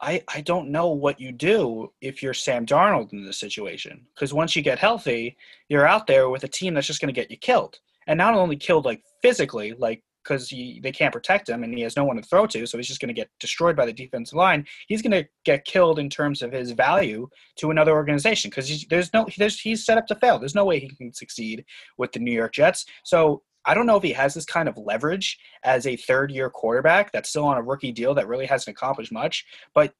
I 0.00 0.22
I 0.28 0.40
don't 0.42 0.70
know 0.70 0.90
what 0.90 1.18
you 1.18 1.32
do 1.32 1.92
if 2.00 2.22
you're 2.22 2.34
Sam 2.34 2.64
Darnold 2.64 3.12
in 3.12 3.24
this 3.24 3.40
situation 3.40 4.06
because 4.14 4.32
once 4.32 4.54
you 4.54 4.62
get 4.62 4.78
healthy, 4.78 5.36
you're 5.68 5.86
out 5.86 6.06
there 6.06 6.28
with 6.28 6.44
a 6.44 6.48
team 6.48 6.74
that's 6.74 6.86
just 6.86 7.00
going 7.00 7.12
to 7.12 7.20
get 7.20 7.30
you 7.30 7.38
killed, 7.38 7.80
and 8.06 8.18
not 8.18 8.34
only 8.34 8.56
killed 8.56 8.84
like 8.84 9.02
physically, 9.20 9.72
like 9.72 10.02
because 10.28 10.48
they 10.50 10.92
can't 10.92 11.12
protect 11.12 11.48
him 11.48 11.64
and 11.64 11.74
he 11.74 11.82
has 11.82 11.96
no 11.96 12.04
one 12.04 12.16
to 12.16 12.22
throw 12.22 12.46
to, 12.46 12.66
so 12.66 12.76
he's 12.76 12.86
just 12.86 13.00
going 13.00 13.08
to 13.08 13.14
get 13.14 13.30
destroyed 13.40 13.76
by 13.76 13.86
the 13.86 13.92
defensive 13.92 14.36
line. 14.36 14.66
He's 14.86 15.02
going 15.02 15.12
to 15.12 15.28
get 15.44 15.64
killed 15.64 15.98
in 15.98 16.10
terms 16.10 16.42
of 16.42 16.52
his 16.52 16.72
value 16.72 17.28
to 17.56 17.70
another 17.70 17.92
organization 17.92 18.50
because 18.50 18.84
there's 18.90 19.12
no 19.14 19.26
there's 19.38 19.58
he's 19.58 19.84
set 19.84 19.98
up 19.98 20.06
to 20.08 20.16
fail. 20.16 20.38
There's 20.38 20.54
no 20.54 20.64
way 20.64 20.78
he 20.78 20.88
can 20.88 21.12
succeed 21.12 21.64
with 21.96 22.12
the 22.12 22.20
New 22.20 22.32
York 22.32 22.52
Jets. 22.52 22.84
So 23.04 23.42
I 23.64 23.74
don't 23.74 23.86
know 23.86 23.96
if 23.96 24.02
he 24.02 24.12
has 24.12 24.34
this 24.34 24.44
kind 24.44 24.68
of 24.68 24.78
leverage 24.78 25.38
as 25.64 25.86
a 25.86 25.96
third 25.96 26.30
year 26.30 26.50
quarterback 26.50 27.12
that's 27.12 27.30
still 27.30 27.44
on 27.44 27.58
a 27.58 27.62
rookie 27.62 27.92
deal 27.92 28.14
that 28.14 28.28
really 28.28 28.46
hasn't 28.46 28.76
accomplished 28.76 29.12
much. 29.12 29.44
But 29.74 29.94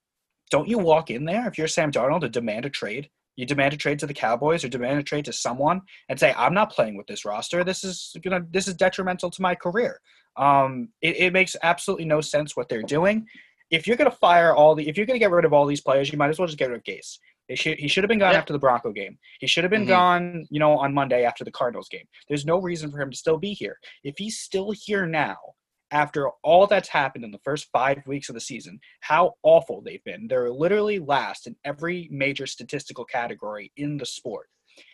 don't 0.50 0.68
you 0.68 0.78
walk 0.78 1.11
in 1.11 1.25
there 1.25 1.47
if 1.47 1.58
you're 1.58 1.68
Sam 1.68 1.92
Darnold 1.92 2.20
to 2.20 2.28
demand 2.28 2.64
a 2.64 2.70
trade? 2.70 3.11
You 3.38 3.47
demand 3.47 3.73
a 3.73 3.76
trade 3.76 4.00
to 4.00 4.07
the 4.09 4.12
Cowboys 4.14 4.64
or 4.64 4.68
demand 4.68 4.99
a 4.99 5.02
trade 5.04 5.25
to 5.26 5.33
someone 5.33 5.80
and 6.09 6.18
say, 6.18 6.35
I'm 6.37 6.52
not 6.54 6.73
playing 6.73 6.97
with 6.97 7.07
this 7.07 7.25
roster. 7.25 7.62
This 7.62 7.85
is 7.85 8.16
gonna 8.25 8.40
this 8.50 8.66
is 8.66 8.75
detrimental 8.75 9.30
to 9.30 9.40
my 9.42 9.54
career. 9.54 10.00
Um, 10.37 10.88
it, 11.02 11.16
it 11.18 11.33
makes 11.33 11.54
absolutely 11.62 12.04
no 12.04 12.21
sense 12.21 12.57
what 12.57 12.68
they're 12.68 12.83
doing. 12.83 13.26
If 13.71 13.87
you're 13.87 13.97
gonna 13.97 14.11
fire 14.11 14.57
all 14.57 14.75
the 14.75 14.88
if 14.88 14.97
you're 14.97 15.07
gonna 15.07 15.21
get 15.21 15.30
rid 15.30 15.45
of 15.45 15.52
all 15.52 15.66
these 15.66 15.80
players, 15.80 16.11
you 16.11 16.18
might 16.18 16.30
as 16.30 16.40
well 16.40 16.49
just 16.49 16.59
get 16.59 16.68
rid 16.71 16.78
of 16.78 16.83
Gase. 16.85 17.18
Should, 17.54 17.78
he 17.78 17.87
should 17.87 18.02
have 18.02 18.09
been 18.09 18.18
gone 18.18 18.33
Yeah. 18.33 18.38
after 18.38 18.52
the 18.52 18.59
Bronco 18.59 18.90
game. 18.90 19.16
He 19.38 19.47
should 19.47 19.62
have 19.62 19.71
been 19.71 19.85
Mhm. 19.85 19.88
gone, 19.88 20.47
you 20.50 20.59
know, 20.59 20.76
on 20.76 20.92
Monday 20.92 21.25
after 21.25 21.45
the 21.45 21.52
Cardinals 21.52 21.88
game. 21.88 22.07
There's 22.26 22.45
no 22.45 22.61
reason 22.61 22.90
for 22.90 23.00
him 23.00 23.11
to 23.12 23.16
still 23.16 23.38
be 23.38 23.52
here. 23.54 23.78
If 24.02 24.16
he's 24.18 24.40
still 24.40 24.73
here 24.73 25.07
now, 25.07 25.37
after 25.90 26.28
all 26.42 26.66
that's 26.66 26.88
happened 26.88 27.25
in 27.25 27.30
the 27.30 27.40
first 27.45 27.68
five 27.73 28.02
weeks 28.07 28.28
of 28.28 28.35
the 28.35 28.40
season, 28.40 28.78
how 29.00 29.35
awful 29.42 29.80
they've 29.80 30.04
been. 30.04 30.26
They're 30.28 30.50
literally 30.50 30.99
last 30.99 31.47
in 31.47 31.57
every 31.64 32.09
major 32.11 32.47
statistical 32.47 33.04
category 33.04 33.73
in 33.76 33.97
the 33.97 34.07
sport. 34.07 34.49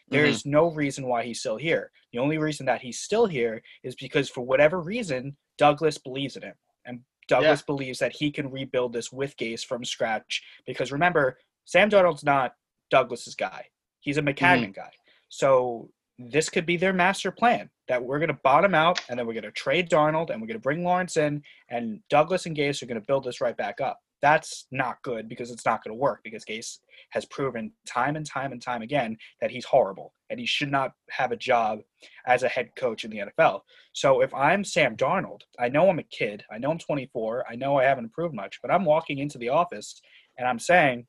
There's 0.09 0.41
mm-hmm. 0.41 0.51
no 0.51 0.71
reason 0.71 1.07
why 1.07 1.25
he's 1.25 1.41
still 1.41 1.57
here. 1.57 1.91
The 2.13 2.19
only 2.19 2.39
reason 2.39 2.67
that 2.67 2.81
he's 2.81 3.01
still 3.01 3.27
here 3.27 3.63
is 3.83 3.95
because, 3.97 4.31
for 4.31 4.43
whatever 4.43 4.81
reason, 4.81 5.37
Douglas 5.59 5.99
believes 5.99 6.37
in 6.37 6.43
him. 6.43 6.55
And 6.85 7.01
Douglas 7.29 7.63
believes 7.63 7.99
that 7.99 8.13
he 8.13 8.31
can 8.31 8.51
rebuild 8.51 8.93
this 8.93 9.13
with 9.13 9.37
Gase 9.37 9.65
from 9.65 9.85
scratch. 9.85 10.43
Because 10.67 10.93
remember, 10.93 11.39
Sam 11.65 11.91
Darnold's 11.91 12.25
not 12.25 12.55
Douglas's 12.91 13.35
guy, 13.35 13.67
he's 14.01 14.19
a 14.19 14.23
mm-hmm. 14.23 14.29
Maccagnan 14.29 14.75
guy. 14.75 14.91
So 15.29 15.91
this 16.19 16.49
could 16.49 16.67
be 16.67 16.77
their 16.77 16.93
master 16.93 17.31
plan 17.31 17.69
that 17.89 18.03
we're 18.03 18.19
going 18.19 18.29
to 18.29 18.39
bottom 18.45 18.75
out 18.75 19.01
and 19.09 19.19
then 19.19 19.27
we're 19.27 19.35
going 19.35 19.45
to 19.45 19.51
trade 19.51 19.91
Darnold 19.91 20.31
and 20.31 20.41
we're 20.41 20.47
going 20.47 20.59
to 20.59 20.63
bring 20.63 20.85
Lawrence 20.85 21.17
in 21.17 21.43
and 21.71 22.01
Douglas 22.09 22.47
and 22.47 22.57
Gase 22.57 22.83
are 22.83 22.87
going 22.87 23.01
to 23.01 23.07
build 23.07 23.25
this 23.25 23.41
right 23.41 23.57
back 23.57 23.81
up. 23.81 23.99
That's 24.23 24.67
not 24.71 25.03
good 25.03 25.29
because 25.29 25.51
it's 25.51 25.67
not 25.67 25.85
going 25.85 25.95
to 25.95 26.01
work 26.01 26.21
because 26.25 26.45
Gase 26.45 26.79
has 27.11 27.27
proven 27.27 27.73
time 27.87 28.17
and 28.17 28.25
time 28.25 28.53
and 28.53 28.63
time 28.63 28.81
again 28.81 29.19
that 29.41 29.51
he's 29.51 29.67
horrible 29.67 30.15
and 30.31 30.41
he 30.41 30.47
should 30.47 30.71
not 30.71 30.93
have 31.11 31.31
a 31.31 31.37
job 31.37 31.81
as 32.27 32.43
a 32.43 32.49
head 32.49 32.71
coach 32.77 33.05
in 33.05 33.11
the 33.11 33.19
NFL. 33.19 33.61
So 33.93 34.23
if 34.23 34.33
I'm 34.33 34.65
Sam 34.65 34.97
Darnold, 34.97 35.43
I 35.59 35.69
know 35.69 35.91
I'm 35.91 35.99
a 35.99 36.05
kid, 36.05 36.43
I 36.51 36.59
know 36.59 36.71
I'm 36.71 36.79
24, 36.79 37.45
I 37.51 37.57
know 37.57 37.77
I 37.77 37.85
haven't 37.85 38.05
improved 38.05 38.35
much, 38.35 38.61
but 38.63 38.71
I'm 38.71 38.85
walking 38.85 39.19
into 39.19 39.37
the 39.37 39.51
office 39.51 40.01
and 40.39 40.49
I'm 40.49 40.59
saying, 40.59 41.07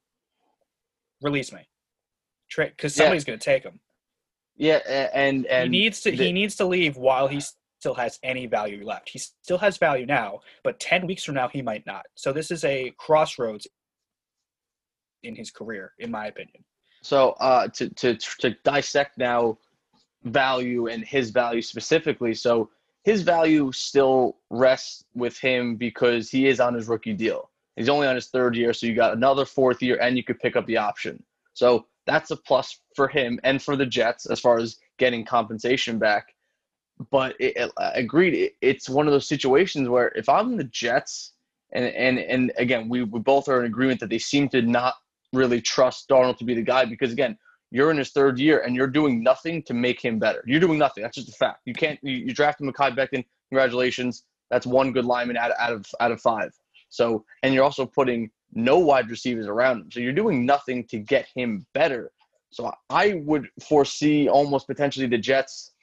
release 1.21 1.53
me, 1.53 1.61
because 2.57 2.95
somebody's 2.95 3.23
yeah. 3.23 3.27
going 3.27 3.39
to 3.39 3.45
take 3.45 3.63
him. 3.63 3.79
Yeah, 4.57 5.09
and 5.13 5.45
and 5.47 5.73
he 5.73 5.81
needs 5.81 6.01
to 6.01 6.11
the, 6.11 6.17
he 6.17 6.31
needs 6.31 6.55
to 6.55 6.65
leave 6.65 6.95
while 6.97 7.27
he 7.27 7.41
still 7.79 7.93
has 7.95 8.19
any 8.23 8.45
value 8.45 8.85
left. 8.85 9.09
He 9.09 9.19
still 9.19 9.57
has 9.57 9.77
value 9.77 10.05
now, 10.05 10.39
but 10.63 10.79
ten 10.79 11.05
weeks 11.05 11.23
from 11.23 11.35
now 11.35 11.49
he 11.49 11.61
might 11.61 11.85
not. 11.85 12.05
So 12.15 12.31
this 12.31 12.51
is 12.51 12.63
a 12.63 12.93
crossroads 12.97 13.67
in 15.23 15.35
his 15.35 15.51
career, 15.51 15.93
in 15.99 16.09
my 16.09 16.27
opinion. 16.27 16.63
So 17.01 17.31
uh, 17.39 17.67
to 17.69 17.89
to 17.89 18.15
to 18.39 18.55
dissect 18.63 19.17
now 19.17 19.57
value 20.23 20.87
and 20.87 21.03
his 21.03 21.29
value 21.31 21.61
specifically. 21.61 22.33
So 22.33 22.69
his 23.03 23.21
value 23.21 23.71
still 23.71 24.37
rests 24.49 25.03
with 25.13 25.37
him 25.37 25.75
because 25.75 26.31
he 26.31 26.47
is 26.47 26.59
on 26.59 26.73
his 26.73 26.87
rookie 26.87 27.13
deal. 27.13 27.51
He's 27.75 27.89
only 27.89 28.07
on 28.07 28.15
his 28.15 28.27
third 28.27 28.55
year, 28.55 28.73
so 28.73 28.87
you 28.87 28.95
got 28.95 29.13
another 29.13 29.45
fourth 29.45 29.83
year, 29.83 29.99
and 30.01 30.17
you 30.17 30.23
could 30.23 30.39
pick 30.39 30.55
up 30.55 30.65
the 30.65 30.77
option. 30.77 31.21
So 31.53 31.85
that's 32.05 32.31
a 32.31 32.37
plus 32.37 32.79
for 32.95 33.07
him 33.07 33.39
and 33.43 33.61
for 33.61 33.75
the 33.75 33.85
Jets 33.85 34.25
as 34.25 34.39
far 34.39 34.57
as 34.57 34.77
getting 34.97 35.25
compensation 35.25 35.97
back. 35.97 36.27
But 37.11 37.35
it, 37.39 37.57
it, 37.57 37.71
agreed, 37.77 38.33
it, 38.33 38.53
it's 38.61 38.89
one 38.89 39.07
of 39.07 39.13
those 39.13 39.27
situations 39.27 39.89
where 39.89 40.09
if 40.15 40.29
I'm 40.29 40.55
the 40.55 40.63
Jets, 40.65 41.33
and 41.73 41.85
and 41.85 42.19
and 42.19 42.53
again, 42.57 42.87
we, 42.87 43.03
we 43.03 43.19
both 43.19 43.49
are 43.49 43.59
in 43.59 43.65
agreement 43.65 43.99
that 43.99 44.09
they 44.09 44.19
seem 44.19 44.47
to 44.49 44.61
not 44.61 44.93
really 45.33 45.59
trust 45.59 46.07
Darnold 46.07 46.37
to 46.37 46.45
be 46.45 46.53
the 46.53 46.61
guy 46.61 46.85
because 46.85 47.11
again, 47.11 47.37
you're 47.71 47.91
in 47.91 47.97
his 47.97 48.11
third 48.11 48.39
year 48.39 48.59
and 48.59 48.75
you're 48.75 48.87
doing 48.87 49.21
nothing 49.21 49.61
to 49.63 49.73
make 49.73 49.99
him 49.99 50.19
better. 50.19 50.41
You're 50.45 50.61
doing 50.61 50.79
nothing. 50.79 51.03
That's 51.03 51.17
just 51.17 51.27
a 51.27 51.33
fact. 51.33 51.61
You 51.65 51.73
can't. 51.73 51.99
You, 52.01 52.13
you 52.13 52.33
drafted 52.33 52.67
Mekhi 52.67 52.95
Becton. 52.95 53.25
Congratulations. 53.49 54.23
That's 54.49 54.65
one 54.65 54.93
good 54.93 55.05
lineman 55.05 55.35
out, 55.37 55.51
out 55.59 55.73
of 55.73 55.85
out 55.99 56.11
of 56.11 56.21
five. 56.21 56.51
So, 56.89 57.25
and 57.43 57.53
you're 57.53 57.63
also 57.63 57.85
putting 57.85 58.29
no 58.53 58.79
wide 58.79 59.09
receivers 59.09 59.47
around 59.47 59.81
him. 59.81 59.91
So 59.91 59.99
you're 59.99 60.13
doing 60.13 60.45
nothing 60.45 60.85
to 60.85 60.97
get 60.97 61.27
him 61.35 61.65
better. 61.73 62.11
So 62.51 62.71
I 62.89 63.21
would 63.25 63.49
foresee 63.67 64.29
almost 64.29 64.67
potentially 64.67 65.07
the 65.07 65.17
Jets. 65.17 65.73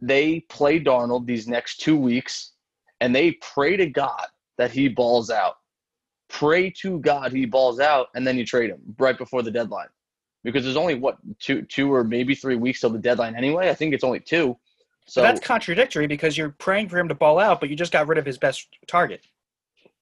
They 0.00 0.40
play 0.48 0.78
Darnold 0.78 1.26
these 1.26 1.48
next 1.48 1.80
two 1.80 1.96
weeks, 1.96 2.52
and 3.00 3.14
they 3.14 3.32
pray 3.32 3.76
to 3.76 3.86
God 3.86 4.26
that 4.56 4.70
he 4.70 4.88
balls 4.88 5.30
out. 5.30 5.56
Pray 6.28 6.70
to 6.82 6.98
God 7.00 7.32
he 7.32 7.44
balls 7.44 7.80
out, 7.80 8.08
and 8.14 8.26
then 8.26 8.38
you 8.38 8.46
trade 8.46 8.70
him 8.70 8.80
right 8.98 9.18
before 9.18 9.42
the 9.42 9.50
deadline, 9.50 9.88
because 10.42 10.62
there's 10.64 10.76
only 10.76 10.94
what 10.94 11.16
two, 11.40 11.62
two 11.62 11.92
or 11.92 12.04
maybe 12.04 12.34
three 12.34 12.56
weeks 12.56 12.80
till 12.80 12.90
the 12.90 12.98
deadline 12.98 13.34
anyway. 13.34 13.68
I 13.68 13.74
think 13.74 13.94
it's 13.94 14.04
only 14.04 14.20
two. 14.20 14.56
So 15.06 15.22
but 15.22 15.28
that's 15.28 15.40
contradictory 15.40 16.06
because 16.06 16.38
you're 16.38 16.54
praying 16.58 16.88
for 16.88 16.98
him 16.98 17.08
to 17.08 17.14
ball 17.14 17.38
out, 17.38 17.60
but 17.60 17.68
you 17.68 17.76
just 17.76 17.92
got 17.92 18.06
rid 18.06 18.18
of 18.18 18.24
his 18.24 18.38
best 18.38 18.68
target 18.86 19.26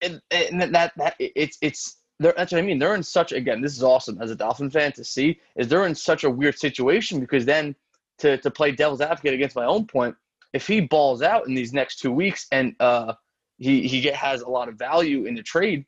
and, 0.02 0.21
and 0.30 0.75
that 0.75 0.92
that 0.97 1.14
it's 1.18 1.59
it's 1.61 1.99
that's 2.18 2.52
what 2.52 2.59
I 2.59 2.62
mean. 2.62 2.78
They're 2.78 2.94
in 2.94 3.02
such 3.02 3.32
again. 3.32 3.61
This 3.61 3.76
is 3.76 3.82
awesome 3.82 4.21
as 4.21 4.30
a 4.30 4.37
Dolphin 4.37 4.71
fan 4.71 4.92
to 4.92 5.04
see. 5.04 5.40
Is 5.56 5.68
they're 5.68 5.87
in 5.87 5.94
such 5.94 6.25
a 6.25 6.30
weird 6.30 6.59
situation 6.59 7.21
because 7.21 7.44
then 7.44 7.75
to 8.18 8.37
to 8.38 8.50
play 8.50 8.73
devil's 8.73 9.00
advocate 9.00 9.35
against 9.35 9.56
my 9.56 9.64
own 9.64 9.87
point, 9.87 10.14
if 10.52 10.66
he 10.66 10.80
balls 10.80 11.23
out 11.23 11.49
in 11.49 11.54
these 11.54 11.73
next 11.73 11.99
two 11.99 12.12
weeks 12.12 12.47
and 12.52 12.75
uh 12.80 13.14
he 13.59 13.87
he 13.87 14.00
get, 14.00 14.14
has 14.14 14.42
a 14.42 14.49
lot 14.49 14.68
of 14.68 14.76
value 14.76 15.25
in 15.26 15.35
the 15.35 15.42
trade, 15.42 15.85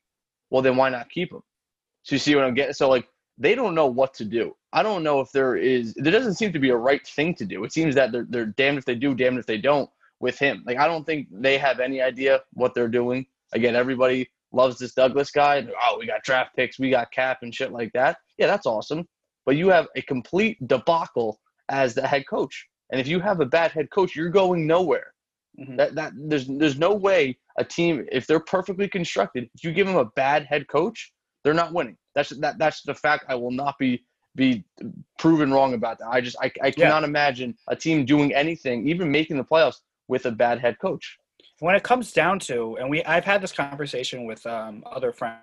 well 0.50 0.62
then 0.62 0.76
why 0.76 0.88
not 0.88 1.10
keep 1.10 1.32
him? 1.32 1.42
So 2.02 2.14
you 2.14 2.18
see 2.18 2.34
what 2.34 2.44
I'm 2.44 2.54
getting? 2.54 2.74
So 2.74 2.88
like 2.88 3.08
they 3.38 3.54
don't 3.54 3.74
know 3.74 3.86
what 3.86 4.14
to 4.14 4.24
do. 4.24 4.54
I 4.72 4.82
don't 4.82 5.02
know 5.02 5.20
if 5.20 5.30
there 5.32 5.56
is. 5.56 5.94
There 5.94 6.12
doesn't 6.12 6.34
seem 6.34 6.52
to 6.52 6.58
be 6.58 6.70
a 6.70 6.76
right 6.76 7.04
thing 7.06 7.34
to 7.36 7.44
do. 7.44 7.64
It 7.64 7.72
seems 7.72 7.94
that 7.94 8.12
they're 8.12 8.26
they're 8.28 8.46
damned 8.46 8.78
if 8.78 8.84
they 8.84 8.94
do, 8.94 9.14
damned 9.14 9.38
if 9.38 9.46
they 9.46 9.58
don't 9.58 9.88
with 10.20 10.38
him. 10.38 10.62
Like 10.66 10.78
I 10.78 10.86
don't 10.86 11.04
think 11.04 11.28
they 11.30 11.58
have 11.58 11.80
any 11.80 12.00
idea 12.00 12.40
what 12.52 12.74
they're 12.74 12.88
doing. 12.88 13.26
Again, 13.54 13.76
everybody 13.76 14.28
loves 14.52 14.78
this 14.78 14.94
Douglas 14.94 15.30
guy. 15.30 15.66
Oh, 15.82 15.96
we 15.98 16.06
got 16.06 16.22
draft 16.22 16.54
picks, 16.56 16.78
we 16.78 16.90
got 16.90 17.10
cap 17.12 17.38
and 17.42 17.54
shit 17.54 17.72
like 17.72 17.92
that. 17.94 18.18
Yeah, 18.38 18.46
that's 18.46 18.66
awesome. 18.66 19.06
But 19.46 19.56
you 19.56 19.68
have 19.68 19.88
a 19.96 20.02
complete 20.02 20.56
debacle 20.66 21.40
as 21.68 21.94
the 21.94 22.06
head 22.06 22.26
coach. 22.28 22.66
And 22.90 23.00
if 23.00 23.06
you 23.08 23.20
have 23.20 23.40
a 23.40 23.46
bad 23.46 23.72
head 23.72 23.90
coach, 23.90 24.14
you're 24.14 24.30
going 24.30 24.66
nowhere. 24.66 25.12
Mm-hmm. 25.58 25.76
That 25.76 25.94
that 25.94 26.12
there's 26.16 26.46
there's 26.48 26.78
no 26.78 26.94
way 26.94 27.38
a 27.58 27.64
team 27.64 28.04
if 28.10 28.26
they're 28.26 28.40
perfectly 28.40 28.88
constructed, 28.88 29.48
if 29.54 29.62
you 29.62 29.72
give 29.72 29.86
them 29.86 29.96
a 29.96 30.06
bad 30.16 30.44
head 30.46 30.66
coach, 30.66 31.12
they're 31.44 31.54
not 31.54 31.72
winning. 31.72 31.96
That's 32.14 32.30
that 32.40 32.58
that's 32.58 32.82
the 32.82 32.94
fact. 32.94 33.26
I 33.28 33.36
will 33.36 33.52
not 33.52 33.78
be 33.78 34.04
be 34.34 34.64
proven 35.18 35.52
wrong 35.52 35.74
about 35.74 35.98
that. 36.00 36.08
I 36.08 36.20
just 36.20 36.36
I, 36.42 36.50
I 36.60 36.72
cannot 36.72 37.02
yeah. 37.02 37.08
imagine 37.08 37.56
a 37.68 37.76
team 37.76 38.04
doing 38.04 38.34
anything, 38.34 38.88
even 38.88 39.10
making 39.12 39.36
the 39.36 39.44
playoffs, 39.44 39.76
with 40.08 40.26
a 40.26 40.32
bad 40.32 40.58
head 40.58 40.78
coach 40.80 41.18
when 41.60 41.74
it 41.74 41.82
comes 41.82 42.12
down 42.12 42.38
to, 42.40 42.76
and 42.78 42.90
we, 42.90 43.04
I've 43.04 43.24
had 43.24 43.40
this 43.40 43.52
conversation 43.52 44.24
with 44.24 44.44
um, 44.46 44.82
other 44.86 45.12
friends, 45.12 45.40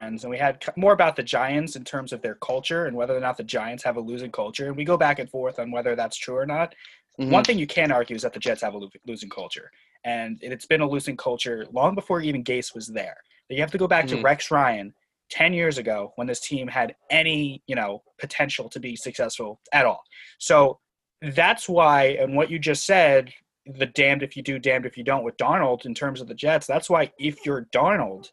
and 0.00 0.30
we 0.30 0.38
had 0.38 0.62
more 0.76 0.92
about 0.92 1.16
the 1.16 1.22
Giants 1.22 1.76
in 1.76 1.84
terms 1.84 2.12
of 2.12 2.22
their 2.22 2.36
culture 2.36 2.86
and 2.86 2.96
whether 2.96 3.16
or 3.16 3.20
not 3.20 3.36
the 3.36 3.44
Giants 3.44 3.82
have 3.84 3.96
a 3.96 4.00
losing 4.00 4.30
culture. 4.30 4.66
And 4.66 4.76
we 4.76 4.84
go 4.84 4.96
back 4.96 5.18
and 5.18 5.28
forth 5.28 5.58
on 5.58 5.70
whether 5.70 5.96
that's 5.96 6.16
true 6.16 6.36
or 6.36 6.46
not. 6.46 6.74
Mm-hmm. 7.20 7.32
One 7.32 7.44
thing 7.44 7.58
you 7.58 7.66
can 7.66 7.90
argue 7.90 8.14
is 8.14 8.22
that 8.22 8.32
the 8.32 8.38
Jets 8.38 8.62
have 8.62 8.74
a 8.74 8.80
losing 9.06 9.30
culture, 9.30 9.70
and 10.04 10.38
it's 10.40 10.66
been 10.66 10.80
a 10.80 10.88
losing 10.88 11.16
culture 11.16 11.66
long 11.72 11.94
before 11.94 12.20
even 12.20 12.44
Gase 12.44 12.74
was 12.74 12.86
there. 12.86 13.16
You 13.48 13.60
have 13.60 13.72
to 13.72 13.78
go 13.78 13.88
back 13.88 14.06
mm-hmm. 14.06 14.16
to 14.16 14.22
Rex 14.22 14.50
Ryan 14.50 14.94
10 15.30 15.52
years 15.52 15.78
ago 15.78 16.12
when 16.16 16.26
this 16.26 16.40
team 16.40 16.68
had 16.68 16.94
any, 17.10 17.62
you 17.66 17.74
know, 17.74 18.02
potential 18.18 18.68
to 18.70 18.80
be 18.80 18.96
successful 18.96 19.60
at 19.72 19.86
all. 19.86 20.02
So 20.38 20.78
that's 21.20 21.68
why, 21.68 22.18
and 22.20 22.36
what 22.36 22.50
you 22.50 22.58
just 22.58 22.86
said 22.86 23.32
the 23.76 23.86
damned 23.86 24.22
if 24.22 24.36
you 24.36 24.42
do, 24.42 24.58
damned 24.58 24.86
if 24.86 24.96
you 24.96 25.04
don't 25.04 25.24
with 25.24 25.36
Darnold 25.36 25.84
in 25.84 25.94
terms 25.94 26.20
of 26.20 26.28
the 26.28 26.34
Jets. 26.34 26.66
That's 26.66 26.88
why 26.88 27.12
if 27.18 27.44
you're 27.44 27.68
Darnold, 27.72 28.30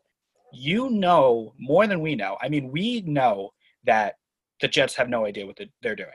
you 0.54 0.90
know 0.90 1.54
more 1.60 1.88
than 1.88 2.00
we 2.00 2.16
know. 2.16 2.38
I 2.42 2.50
mean, 2.50 2.72
we 2.72 3.02
know 3.02 3.52
that 3.86 4.16
the 4.62 4.68
Jets 4.68 4.96
have 4.96 5.10
no 5.10 5.26
idea 5.26 5.46
what 5.46 5.60
they're 5.82 5.96
doing. 5.96 6.10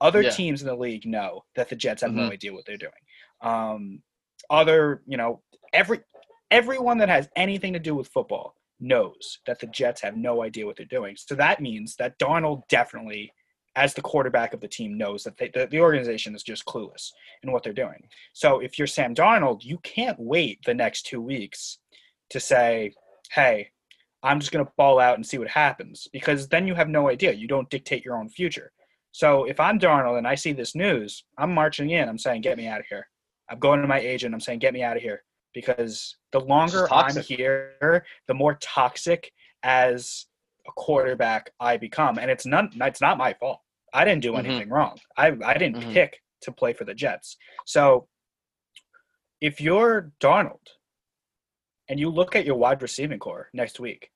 Other 0.00 0.22
yeah. 0.22 0.30
teams 0.30 0.62
in 0.62 0.68
the 0.68 0.74
league 0.74 1.06
know 1.06 1.44
that 1.54 1.68
the 1.68 1.76
Jets 1.76 2.02
have 2.02 2.10
mm-hmm. 2.10 2.26
no 2.26 2.32
idea 2.32 2.52
what 2.52 2.64
they're 2.66 2.76
doing. 2.76 2.92
Um, 3.42 4.02
other, 4.50 5.02
you 5.06 5.16
know, 5.16 5.42
every 5.72 6.00
everyone 6.50 6.98
that 6.98 7.08
has 7.08 7.28
anything 7.36 7.72
to 7.72 7.78
do 7.78 7.94
with 7.94 8.08
football 8.08 8.54
knows 8.80 9.38
that 9.46 9.60
the 9.60 9.66
Jets 9.68 10.02
have 10.02 10.16
no 10.16 10.42
idea 10.42 10.66
what 10.66 10.76
they're 10.76 10.86
doing. 10.86 11.16
So 11.16 11.34
that 11.36 11.60
means 11.60 11.96
that 11.96 12.18
Darnold 12.18 12.62
definitely 12.68 13.32
as 13.76 13.94
the 13.94 14.02
quarterback 14.02 14.52
of 14.52 14.60
the 14.60 14.68
team 14.68 14.98
knows 14.98 15.24
that 15.24 15.36
they, 15.38 15.50
the, 15.54 15.66
the 15.66 15.80
organization 15.80 16.34
is 16.34 16.42
just 16.42 16.66
clueless 16.66 17.10
in 17.42 17.52
what 17.52 17.62
they're 17.62 17.72
doing. 17.72 18.06
So 18.32 18.60
if 18.60 18.78
you're 18.78 18.86
Sam 18.86 19.14
Darnold, 19.14 19.64
you 19.64 19.78
can't 19.78 20.18
wait 20.18 20.60
the 20.64 20.74
next 20.74 21.06
two 21.06 21.20
weeks 21.20 21.78
to 22.30 22.40
say, 22.40 22.92
hey, 23.30 23.70
I'm 24.22 24.40
just 24.40 24.52
going 24.52 24.64
to 24.64 24.72
ball 24.76 25.00
out 25.00 25.16
and 25.16 25.26
see 25.26 25.38
what 25.38 25.48
happens 25.48 26.06
because 26.12 26.48
then 26.48 26.66
you 26.66 26.74
have 26.74 26.88
no 26.88 27.08
idea. 27.08 27.32
You 27.32 27.48
don't 27.48 27.70
dictate 27.70 28.04
your 28.04 28.18
own 28.18 28.28
future. 28.28 28.72
So 29.10 29.44
if 29.44 29.58
I'm 29.58 29.78
Darnold 29.78 30.18
and 30.18 30.26
I 30.26 30.34
see 30.34 30.52
this 30.52 30.74
news, 30.74 31.24
I'm 31.38 31.52
marching 31.52 31.90
in. 31.90 32.08
I'm 32.08 32.18
saying, 32.18 32.42
get 32.42 32.56
me 32.56 32.66
out 32.66 32.80
of 32.80 32.86
here. 32.86 33.06
I'm 33.50 33.58
going 33.58 33.82
to 33.82 33.88
my 33.88 33.98
agent. 33.98 34.34
I'm 34.34 34.40
saying, 34.40 34.60
get 34.60 34.74
me 34.74 34.82
out 34.82 34.96
of 34.96 35.02
here 35.02 35.22
because 35.52 36.16
the 36.32 36.40
longer 36.40 36.86
I'm 36.92 37.16
here, 37.16 38.04
the 38.26 38.34
more 38.34 38.54
toxic 38.54 39.32
as 39.62 40.26
a 40.66 40.72
quarterback 40.72 41.50
I 41.60 41.76
become, 41.76 42.18
and 42.18 42.30
it's 42.30 42.46
not 42.46 42.70
it's 42.74 43.00
not 43.00 43.18
my 43.18 43.34
fault. 43.34 43.60
I 43.92 44.04
didn't 44.04 44.22
do 44.22 44.32
mm-hmm. 44.32 44.46
anything 44.46 44.62
mm-hmm. 44.64 44.74
wrong. 44.74 44.98
I 45.16 45.32
I 45.44 45.54
didn't 45.54 45.76
mm-hmm. 45.76 45.92
pick 45.92 46.20
to 46.42 46.52
play 46.52 46.72
for 46.72 46.84
the 46.84 46.94
Jets. 46.94 47.36
So 47.66 48.08
if 49.40 49.60
you're 49.60 50.12
Darnold 50.20 50.66
and 51.88 51.98
you 51.98 52.10
look 52.10 52.36
at 52.36 52.46
your 52.46 52.56
wide 52.56 52.82
receiving 52.82 53.18
core 53.18 53.48
next 53.52 53.80
week, 53.80 54.10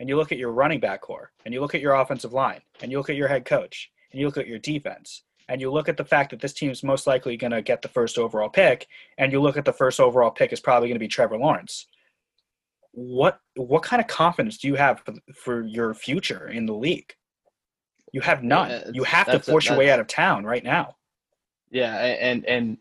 and 0.00 0.08
you 0.08 0.16
look 0.16 0.30
at 0.30 0.38
your 0.38 0.52
running 0.52 0.80
back 0.80 1.00
core, 1.00 1.32
and 1.44 1.52
you 1.52 1.60
look 1.60 1.74
at 1.74 1.80
your 1.80 1.94
offensive 1.94 2.32
line, 2.32 2.60
and 2.80 2.92
you 2.92 2.98
look 2.98 3.10
at 3.10 3.16
your 3.16 3.28
head 3.28 3.44
coach, 3.44 3.90
and 4.12 4.20
you 4.20 4.26
look 4.26 4.38
at 4.38 4.46
your 4.46 4.60
defense, 4.60 5.24
and 5.48 5.60
you 5.60 5.72
look 5.72 5.88
at 5.88 5.96
the 5.96 6.04
fact 6.04 6.30
that 6.30 6.40
this 6.40 6.52
team's 6.52 6.84
most 6.84 7.06
likely 7.06 7.36
going 7.36 7.50
to 7.50 7.62
get 7.62 7.82
the 7.82 7.88
first 7.88 8.18
overall 8.18 8.48
pick, 8.48 8.86
and 9.18 9.32
you 9.32 9.40
look 9.40 9.56
at 9.56 9.64
the 9.64 9.72
first 9.72 9.98
overall 9.98 10.30
pick 10.30 10.52
is 10.52 10.60
probably 10.60 10.88
going 10.88 10.94
to 10.94 11.00
be 11.00 11.08
Trevor 11.08 11.38
Lawrence 11.38 11.86
what 12.92 13.40
what 13.56 13.82
kind 13.82 14.00
of 14.00 14.08
confidence 14.08 14.58
do 14.58 14.68
you 14.68 14.74
have 14.74 15.00
for, 15.04 15.14
for 15.34 15.66
your 15.66 15.94
future 15.94 16.48
in 16.48 16.66
the 16.66 16.74
league? 16.74 17.12
You 18.12 18.20
have 18.22 18.42
none. 18.42 18.70
Yeah, 18.70 18.90
you 18.92 19.04
have 19.04 19.26
to 19.26 19.38
force 19.38 19.66
a, 19.66 19.70
your 19.70 19.78
way 19.78 19.90
out 19.90 20.00
of 20.00 20.06
town 20.06 20.44
right 20.44 20.64
now. 20.64 20.96
Yeah, 21.70 21.94
and 21.96 22.44
and 22.46 22.78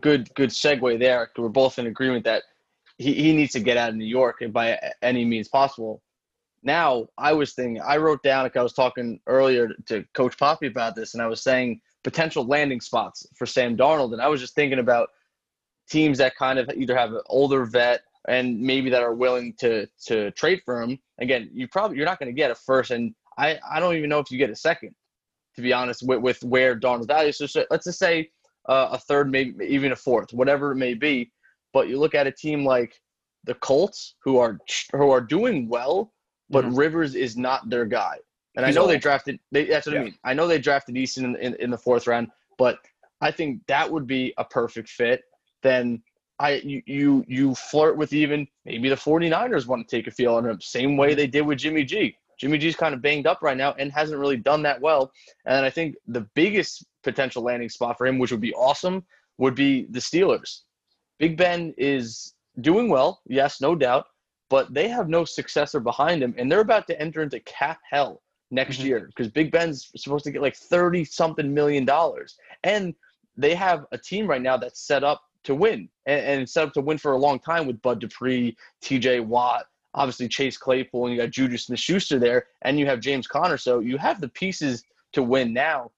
good 0.00 0.32
good 0.34 0.50
segue 0.50 0.98
there. 0.98 1.30
We're 1.36 1.48
both 1.48 1.78
in 1.78 1.86
agreement 1.86 2.24
that 2.24 2.42
he, 2.98 3.12
he 3.12 3.34
needs 3.34 3.52
to 3.52 3.60
get 3.60 3.76
out 3.76 3.90
of 3.90 3.96
New 3.96 4.06
York 4.06 4.42
by 4.52 4.78
any 5.02 5.24
means 5.24 5.48
possible. 5.48 6.02
Now, 6.62 7.06
I 7.18 7.32
was 7.32 7.52
thinking, 7.52 7.80
I 7.80 7.96
wrote 7.98 8.22
down, 8.22 8.42
like 8.42 8.56
I 8.56 8.62
was 8.62 8.72
talking 8.72 9.20
earlier 9.26 9.68
to 9.86 10.04
Coach 10.14 10.36
Poppy 10.38 10.66
about 10.66 10.96
this, 10.96 11.14
and 11.14 11.22
I 11.22 11.26
was 11.26 11.42
saying 11.42 11.80
potential 12.02 12.44
landing 12.46 12.80
spots 12.80 13.26
for 13.36 13.46
Sam 13.46 13.76
Darnold. 13.76 14.12
And 14.12 14.22
I 14.22 14.28
was 14.28 14.40
just 14.40 14.54
thinking 14.54 14.78
about 14.78 15.10
teams 15.88 16.18
that 16.18 16.34
kind 16.36 16.58
of 16.58 16.68
either 16.74 16.96
have 16.96 17.12
an 17.12 17.20
older 17.26 17.64
vet 17.64 18.02
and 18.28 18.60
maybe 18.60 18.90
that 18.90 19.02
are 19.02 19.14
willing 19.14 19.54
to 19.60 19.86
to 20.06 20.30
trade 20.32 20.60
for 20.64 20.82
him. 20.82 20.98
Again, 21.20 21.50
you 21.52 21.68
probably 21.68 21.96
you're 21.96 22.06
not 22.06 22.18
going 22.18 22.28
to 22.28 22.36
get 22.36 22.50
a 22.50 22.54
first, 22.54 22.90
and 22.90 23.14
I 23.38 23.58
I 23.70 23.80
don't 23.80 23.96
even 23.96 24.10
know 24.10 24.18
if 24.18 24.30
you 24.30 24.38
get 24.38 24.50
a 24.50 24.56
second, 24.56 24.94
to 25.56 25.62
be 25.62 25.72
honest, 25.72 26.02
with, 26.06 26.20
with 26.20 26.42
where 26.42 26.78
Darnold's 26.78 27.06
value. 27.06 27.32
So, 27.32 27.46
so 27.46 27.64
let's 27.70 27.84
just 27.84 27.98
say 27.98 28.30
uh, 28.68 28.88
a 28.92 28.98
third, 28.98 29.30
maybe 29.30 29.64
even 29.64 29.92
a 29.92 29.96
fourth, 29.96 30.32
whatever 30.32 30.72
it 30.72 30.76
may 30.76 30.94
be. 30.94 31.30
But 31.72 31.88
you 31.88 31.98
look 31.98 32.14
at 32.14 32.26
a 32.26 32.32
team 32.32 32.64
like 32.64 32.98
the 33.44 33.54
Colts, 33.54 34.16
who 34.24 34.38
are 34.38 34.58
who 34.92 35.10
are 35.10 35.20
doing 35.20 35.68
well, 35.68 36.12
but 36.50 36.64
mm-hmm. 36.64 36.76
Rivers 36.76 37.14
is 37.14 37.36
not 37.36 37.68
their 37.70 37.84
guy. 37.84 38.16
And 38.56 38.64
He's 38.64 38.74
I 38.74 38.78
know 38.78 38.82
old. 38.82 38.90
they 38.90 38.98
drafted. 38.98 39.38
They, 39.52 39.66
that's 39.66 39.86
what 39.86 39.94
yeah. 39.94 40.00
I 40.00 40.04
mean. 40.04 40.14
I 40.24 40.34
know 40.34 40.46
they 40.48 40.58
drafted 40.58 40.94
Eason 40.94 41.24
in, 41.24 41.36
in, 41.36 41.54
in 41.56 41.70
the 41.70 41.78
fourth 41.78 42.06
round, 42.06 42.28
but 42.58 42.78
I 43.20 43.30
think 43.30 43.60
that 43.68 43.90
would 43.90 44.06
be 44.06 44.32
a 44.38 44.44
perfect 44.44 44.88
fit. 44.88 45.22
Then 45.62 46.02
I 46.38 46.54
you 46.56 46.82
you, 46.86 47.24
you 47.26 47.54
flirt 47.54 47.96
with 47.96 48.12
even 48.12 48.46
maybe 48.64 48.88
the 48.88 48.96
49ers 48.96 49.66
want 49.66 49.88
to 49.88 49.96
take 49.96 50.06
a 50.06 50.10
feel 50.10 50.34
on 50.34 50.46
him, 50.46 50.60
same 50.60 50.96
way 50.96 51.14
they 51.14 51.26
did 51.26 51.42
with 51.42 51.58
Jimmy 51.58 51.84
G. 51.84 52.16
Jimmy 52.38 52.58
G's 52.58 52.76
kind 52.76 52.94
of 52.94 53.00
banged 53.00 53.26
up 53.26 53.40
right 53.40 53.56
now 53.56 53.74
and 53.78 53.90
hasn't 53.90 54.20
really 54.20 54.36
done 54.36 54.62
that 54.62 54.80
well. 54.80 55.10
And 55.46 55.64
I 55.64 55.70
think 55.70 55.96
the 56.06 56.28
biggest 56.34 56.84
potential 57.02 57.42
landing 57.42 57.70
spot 57.70 57.96
for 57.96 58.06
him, 58.06 58.18
which 58.18 58.30
would 58.30 58.42
be 58.42 58.52
awesome, 58.52 59.04
would 59.38 59.54
be 59.54 59.86
the 59.90 60.00
Steelers. 60.00 60.62
Big 61.18 61.38
Ben 61.38 61.72
is 61.78 62.34
doing 62.60 62.90
well, 62.90 63.22
yes, 63.26 63.60
no 63.62 63.74
doubt, 63.74 64.06
but 64.50 64.72
they 64.72 64.88
have 64.88 65.08
no 65.08 65.24
successor 65.24 65.80
behind 65.80 66.22
him, 66.22 66.34
and 66.36 66.52
they're 66.52 66.60
about 66.60 66.86
to 66.88 67.00
enter 67.00 67.22
into 67.22 67.40
cap 67.40 67.78
hell 67.90 68.22
next 68.50 68.78
mm-hmm. 68.78 68.86
year 68.86 69.06
because 69.08 69.28
Big 69.28 69.50
Ben's 69.50 69.90
supposed 69.96 70.24
to 70.24 70.30
get 70.30 70.42
like 70.42 70.56
30 70.56 71.04
something 71.04 71.52
million 71.52 71.84
dollars. 71.84 72.36
And 72.62 72.94
they 73.36 73.54
have 73.54 73.86
a 73.92 73.98
team 73.98 74.26
right 74.26 74.42
now 74.42 74.56
that's 74.56 74.86
set 74.86 75.04
up 75.04 75.22
to 75.46 75.54
win 75.54 75.88
and, 76.06 76.20
and 76.20 76.48
set 76.48 76.66
up 76.66 76.72
to 76.74 76.80
win 76.80 76.98
for 76.98 77.12
a 77.12 77.18
long 77.18 77.38
time 77.38 77.66
with 77.66 77.80
Bud 77.82 78.00
Dupree, 78.00 78.56
TJ 78.82 79.24
Watt, 79.24 79.66
obviously 79.94 80.28
Chase 80.28 80.58
Claypool, 80.58 81.06
and 81.06 81.14
you 81.14 81.20
got 81.20 81.30
Juju 81.30 81.56
Smith 81.56 81.80
Schuster 81.80 82.18
there, 82.18 82.46
and 82.62 82.78
you 82.78 82.86
have 82.86 83.00
James 83.00 83.26
Conner. 83.26 83.56
So 83.56 83.80
you 83.80 83.96
have 83.96 84.20
the 84.20 84.28
pieces 84.28 84.84
to 85.12 85.22
win 85.22 85.52
now. 85.52 85.90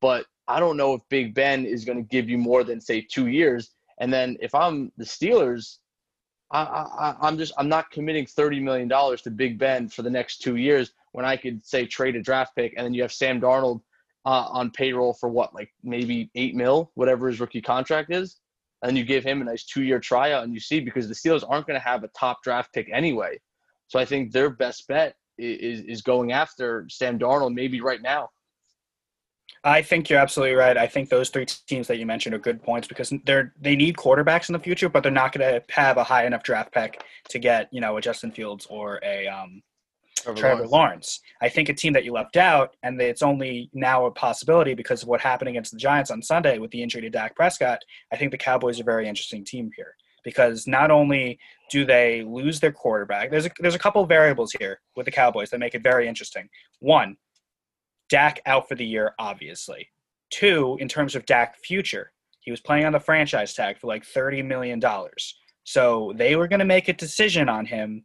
But 0.00 0.26
I 0.46 0.60
don't 0.60 0.76
know 0.76 0.94
if 0.94 1.00
Big 1.08 1.34
Ben 1.34 1.64
is 1.64 1.84
going 1.84 1.98
to 1.98 2.04
give 2.04 2.28
you 2.28 2.38
more 2.38 2.62
than, 2.62 2.80
say, 2.80 3.00
two 3.00 3.28
years. 3.28 3.70
And 3.98 4.12
then 4.12 4.36
if 4.40 4.54
I'm 4.54 4.92
the 4.98 5.04
Steelers, 5.04 5.78
I, 6.52 7.16
I'm 7.20 7.38
just 7.38 7.52
I'm 7.58 7.68
not 7.68 7.90
committing 7.90 8.24
thirty 8.24 8.60
million 8.60 8.86
dollars 8.86 9.20
to 9.22 9.30
Big 9.30 9.58
Ben 9.58 9.88
for 9.88 10.02
the 10.02 10.10
next 10.10 10.38
two 10.38 10.56
years 10.56 10.92
when 11.12 11.24
I 11.24 11.36
could 11.36 11.64
say 11.66 11.86
trade 11.86 12.14
a 12.14 12.22
draft 12.22 12.54
pick 12.54 12.74
and 12.76 12.84
then 12.84 12.94
you 12.94 13.02
have 13.02 13.12
Sam 13.12 13.40
Darnold 13.40 13.80
uh, 14.24 14.46
on 14.50 14.70
payroll 14.70 15.14
for 15.14 15.28
what 15.28 15.54
like 15.54 15.72
maybe 15.82 16.30
eight 16.36 16.54
mil, 16.54 16.92
whatever 16.94 17.26
his 17.26 17.40
rookie 17.40 17.60
contract 17.60 18.12
is, 18.12 18.36
and 18.82 18.96
you 18.96 19.04
give 19.04 19.24
him 19.24 19.40
a 19.40 19.44
nice 19.44 19.64
two 19.64 19.82
year 19.82 19.98
tryout 19.98 20.44
and 20.44 20.52
you 20.54 20.60
see 20.60 20.80
because 20.80 21.08
the 21.08 21.14
Steelers 21.14 21.44
aren't 21.48 21.66
going 21.66 21.78
to 21.78 21.84
have 21.84 22.04
a 22.04 22.08
top 22.08 22.42
draft 22.42 22.72
pick 22.72 22.88
anyway, 22.92 23.38
so 23.88 23.98
I 23.98 24.04
think 24.04 24.32
their 24.32 24.50
best 24.50 24.86
bet 24.88 25.14
is 25.38 25.80
is 25.82 26.02
going 26.02 26.32
after 26.32 26.86
Sam 26.90 27.18
Darnold 27.18 27.54
maybe 27.54 27.80
right 27.80 28.02
now. 28.02 28.30
I 29.64 29.82
think 29.82 30.08
you're 30.08 30.18
absolutely 30.18 30.54
right. 30.54 30.76
I 30.76 30.86
think 30.86 31.08
those 31.08 31.28
three 31.28 31.44
teams 31.44 31.88
that 31.88 31.98
you 31.98 32.06
mentioned 32.06 32.34
are 32.34 32.38
good 32.38 32.62
points 32.62 32.86
because 32.86 33.12
they're 33.24 33.52
they 33.60 33.74
need 33.76 33.96
quarterbacks 33.96 34.48
in 34.48 34.52
the 34.52 34.58
future, 34.58 34.88
but 34.88 35.02
they're 35.02 35.12
not 35.12 35.32
going 35.32 35.60
to 35.60 35.62
have 35.72 35.96
a 35.96 36.04
high 36.04 36.26
enough 36.26 36.42
draft 36.42 36.72
pick 36.72 37.02
to 37.30 37.38
get 37.38 37.68
you 37.72 37.80
know 37.80 37.96
a 37.96 38.00
Justin 38.00 38.30
Fields 38.30 38.66
or 38.70 39.00
a 39.02 39.26
um, 39.26 39.62
Trevor, 40.34 40.40
Trevor 40.40 40.56
Lawrence. 40.66 40.72
Lawrence. 40.72 41.20
I 41.40 41.48
think 41.48 41.68
a 41.68 41.74
team 41.74 41.92
that 41.92 42.04
you 42.04 42.12
left 42.12 42.36
out, 42.36 42.76
and 42.82 43.00
it's 43.00 43.22
only 43.22 43.70
now 43.72 44.06
a 44.06 44.10
possibility 44.10 44.74
because 44.74 45.02
of 45.02 45.08
what 45.08 45.20
happened 45.20 45.48
against 45.48 45.72
the 45.72 45.78
Giants 45.78 46.10
on 46.10 46.22
Sunday 46.22 46.58
with 46.58 46.70
the 46.70 46.82
injury 46.82 47.02
to 47.02 47.10
Dak 47.10 47.36
Prescott. 47.36 47.80
I 48.12 48.16
think 48.16 48.32
the 48.32 48.38
Cowboys 48.38 48.78
are 48.78 48.82
a 48.82 48.84
very 48.84 49.08
interesting 49.08 49.44
team 49.44 49.70
here 49.76 49.94
because 50.24 50.66
not 50.66 50.90
only 50.90 51.38
do 51.70 51.84
they 51.84 52.24
lose 52.24 52.58
their 52.58 52.72
quarterback, 52.72 53.30
there's 53.30 53.46
a, 53.46 53.50
there's 53.60 53.76
a 53.76 53.78
couple 53.78 54.02
of 54.02 54.08
variables 54.08 54.52
here 54.58 54.80
with 54.96 55.06
the 55.06 55.12
Cowboys 55.12 55.50
that 55.50 55.60
make 55.60 55.74
it 55.74 55.82
very 55.82 56.08
interesting. 56.08 56.48
One, 56.80 57.16
Dak 58.08 58.40
out 58.46 58.68
for 58.68 58.74
the 58.74 58.86
year, 58.86 59.14
obviously. 59.18 59.88
Two, 60.30 60.76
in 60.80 60.88
terms 60.88 61.14
of 61.14 61.26
Dak 61.26 61.56
future, 61.58 62.12
he 62.40 62.50
was 62.50 62.60
playing 62.60 62.84
on 62.84 62.92
the 62.92 63.00
franchise 63.00 63.54
tag 63.54 63.78
for 63.78 63.86
like 63.86 64.04
$30 64.04 64.44
million. 64.44 64.80
So 65.64 66.12
they 66.16 66.36
were 66.36 66.48
going 66.48 66.60
to 66.60 66.64
make 66.64 66.88
a 66.88 66.92
decision 66.92 67.48
on 67.48 67.66
him 67.66 68.04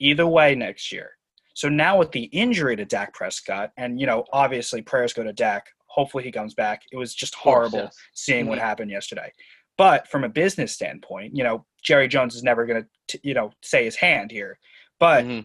either 0.00 0.26
way 0.26 0.54
next 0.54 0.92
year. 0.92 1.10
So 1.54 1.68
now 1.68 1.98
with 1.98 2.12
the 2.12 2.24
injury 2.24 2.76
to 2.76 2.84
Dak 2.84 3.14
Prescott, 3.14 3.72
and 3.76 4.00
you 4.00 4.06
know, 4.06 4.24
obviously 4.32 4.82
prayers 4.82 5.12
go 5.12 5.22
to 5.22 5.32
Dak. 5.32 5.66
Hopefully 5.86 6.22
he 6.22 6.30
comes 6.30 6.54
back. 6.54 6.82
It 6.92 6.96
was 6.96 7.14
just 7.14 7.34
horrible 7.34 7.80
yes. 7.80 7.96
seeing 8.14 8.42
mm-hmm. 8.42 8.50
what 8.50 8.58
happened 8.58 8.90
yesterday. 8.90 9.32
But 9.76 10.06
from 10.08 10.24
a 10.24 10.28
business 10.28 10.72
standpoint, 10.72 11.34
you 11.34 11.42
know, 11.42 11.64
Jerry 11.82 12.06
Jones 12.06 12.34
is 12.36 12.42
never 12.42 12.66
going 12.66 12.84
to, 13.08 13.20
you 13.22 13.34
know, 13.34 13.50
say 13.62 13.84
his 13.84 13.96
hand 13.96 14.30
here. 14.30 14.58
But 14.98 15.24
mm-hmm. 15.24 15.40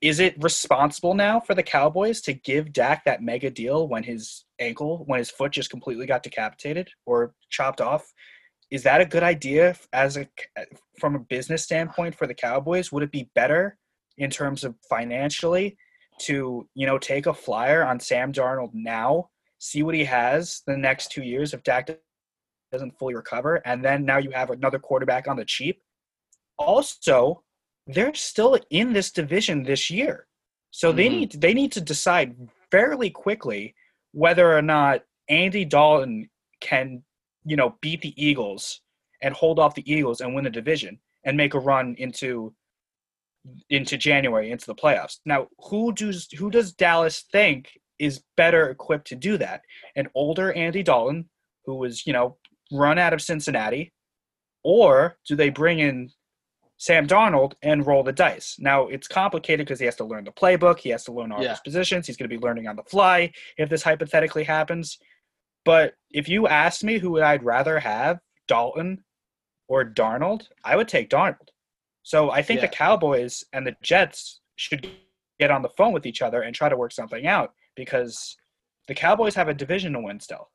is 0.00 0.20
it 0.20 0.42
responsible 0.42 1.14
now 1.14 1.38
for 1.38 1.54
the 1.54 1.62
Cowboys 1.62 2.22
to 2.22 2.32
give 2.32 2.72
Dak 2.72 3.04
that 3.04 3.22
mega 3.22 3.50
deal 3.50 3.86
when 3.88 4.02
his 4.02 4.44
ankle, 4.58 5.04
when 5.06 5.18
his 5.18 5.30
foot 5.30 5.52
just 5.52 5.70
completely 5.70 6.06
got 6.06 6.22
decapitated 6.22 6.88
or 7.04 7.34
chopped 7.50 7.80
off? 7.80 8.12
Is 8.70 8.82
that 8.84 9.02
a 9.02 9.06
good 9.06 9.22
idea 9.22 9.76
as 9.92 10.16
a 10.16 10.26
from 10.98 11.14
a 11.14 11.20
business 11.20 11.62
standpoint 11.62 12.14
for 12.14 12.26
the 12.26 12.34
Cowboys? 12.34 12.90
Would 12.90 13.02
it 13.02 13.12
be 13.12 13.30
better 13.34 13.76
in 14.18 14.30
terms 14.30 14.64
of 14.64 14.74
financially 14.88 15.76
to 16.20 16.68
you 16.74 16.86
know 16.86 16.98
take 16.98 17.26
a 17.26 17.34
flyer 17.34 17.84
on 17.84 17.98
Sam 18.00 18.32
Darnold 18.32 18.70
now, 18.72 19.30
see 19.58 19.82
what 19.82 19.94
he 19.94 20.04
has 20.04 20.62
the 20.66 20.76
next 20.76 21.10
two 21.10 21.22
years 21.22 21.54
if 21.54 21.62
Dak 21.62 21.90
doesn't 22.72 22.98
fully 22.98 23.14
recover, 23.14 23.56
and 23.64 23.84
then 23.84 24.04
now 24.04 24.18
you 24.18 24.30
have 24.30 24.50
another 24.50 24.78
quarterback 24.78 25.28
on 25.28 25.36
the 25.36 25.44
cheap. 25.44 25.80
Also, 26.58 27.42
they're 27.86 28.14
still 28.14 28.58
in 28.70 28.92
this 28.92 29.10
division 29.10 29.62
this 29.62 29.90
year, 29.90 30.26
so 30.70 30.88
mm-hmm. 30.88 30.96
they 30.96 31.08
need 31.08 31.32
they 31.32 31.54
need 31.54 31.72
to 31.72 31.80
decide 31.80 32.36
fairly 32.70 33.10
quickly 33.10 33.74
whether 34.12 34.56
or 34.56 34.62
not 34.62 35.02
Andy 35.28 35.64
Dalton 35.64 36.28
can 36.60 37.02
you 37.44 37.56
know 37.56 37.76
beat 37.80 38.00
the 38.00 38.14
Eagles 38.22 38.80
and 39.22 39.34
hold 39.34 39.58
off 39.58 39.74
the 39.74 39.90
Eagles 39.90 40.20
and 40.20 40.34
win 40.34 40.44
the 40.44 40.50
division 40.50 40.98
and 41.24 41.36
make 41.36 41.54
a 41.54 41.58
run 41.58 41.94
into 41.98 42.54
into 43.70 43.96
January 43.96 44.50
into 44.50 44.66
the 44.66 44.74
playoffs. 44.74 45.18
Now, 45.24 45.48
who 45.58 45.92
does 45.92 46.28
who 46.38 46.50
does 46.50 46.72
Dallas 46.72 47.24
think 47.32 47.78
is 47.98 48.22
better 48.36 48.70
equipped 48.70 49.06
to 49.08 49.16
do 49.16 49.36
that? 49.38 49.62
An 49.96 50.08
older 50.14 50.52
Andy 50.52 50.82
Dalton, 50.82 51.28
who 51.66 51.76
was 51.76 52.06
you 52.06 52.12
know 52.12 52.36
run 52.72 52.98
out 52.98 53.12
of 53.12 53.22
Cincinnati, 53.22 53.92
or 54.62 55.16
do 55.26 55.36
they 55.36 55.50
bring 55.50 55.78
in 55.78 56.10
Sam 56.78 57.06
Darnold 57.06 57.54
and 57.62 57.86
roll 57.86 58.02
the 58.02 58.12
dice? 58.12 58.56
Now 58.58 58.88
it's 58.88 59.08
complicated 59.08 59.66
because 59.66 59.80
he 59.80 59.86
has 59.86 59.96
to 59.96 60.04
learn 60.04 60.24
the 60.24 60.32
playbook. 60.32 60.78
He 60.78 60.90
has 60.90 61.04
to 61.04 61.12
learn 61.12 61.32
all 61.32 61.42
yeah. 61.42 61.50
his 61.50 61.60
positions. 61.60 62.06
He's 62.06 62.16
going 62.16 62.28
to 62.28 62.36
be 62.36 62.42
learning 62.42 62.66
on 62.66 62.76
the 62.76 62.82
fly 62.84 63.32
if 63.58 63.68
this 63.68 63.82
hypothetically 63.82 64.44
happens. 64.44 64.98
But 65.64 65.94
if 66.10 66.28
you 66.28 66.46
asked 66.46 66.84
me 66.84 66.98
who 66.98 67.20
I'd 67.22 67.42
rather 67.42 67.78
have, 67.78 68.18
Dalton 68.48 69.02
or 69.66 69.84
Darnold, 69.84 70.46
I 70.62 70.76
would 70.76 70.88
take 70.88 71.08
Darnold. 71.08 71.48
So 72.04 72.30
I 72.30 72.42
think 72.42 72.60
yeah. 72.60 72.66
the 72.66 72.72
Cowboys 72.72 73.42
and 73.52 73.66
the 73.66 73.74
Jets 73.82 74.40
should 74.56 74.88
get 75.40 75.50
on 75.50 75.62
the 75.62 75.70
phone 75.70 75.92
with 75.92 76.06
each 76.06 76.22
other 76.22 76.42
and 76.42 76.54
try 76.54 76.68
to 76.68 76.76
work 76.76 76.92
something 76.92 77.26
out 77.26 77.52
because 77.74 78.36
the 78.86 78.94
Cowboys 78.94 79.34
have 79.34 79.48
a 79.48 79.54
division 79.54 79.94
to 79.94 80.00
win 80.00 80.20
still. 80.20 80.50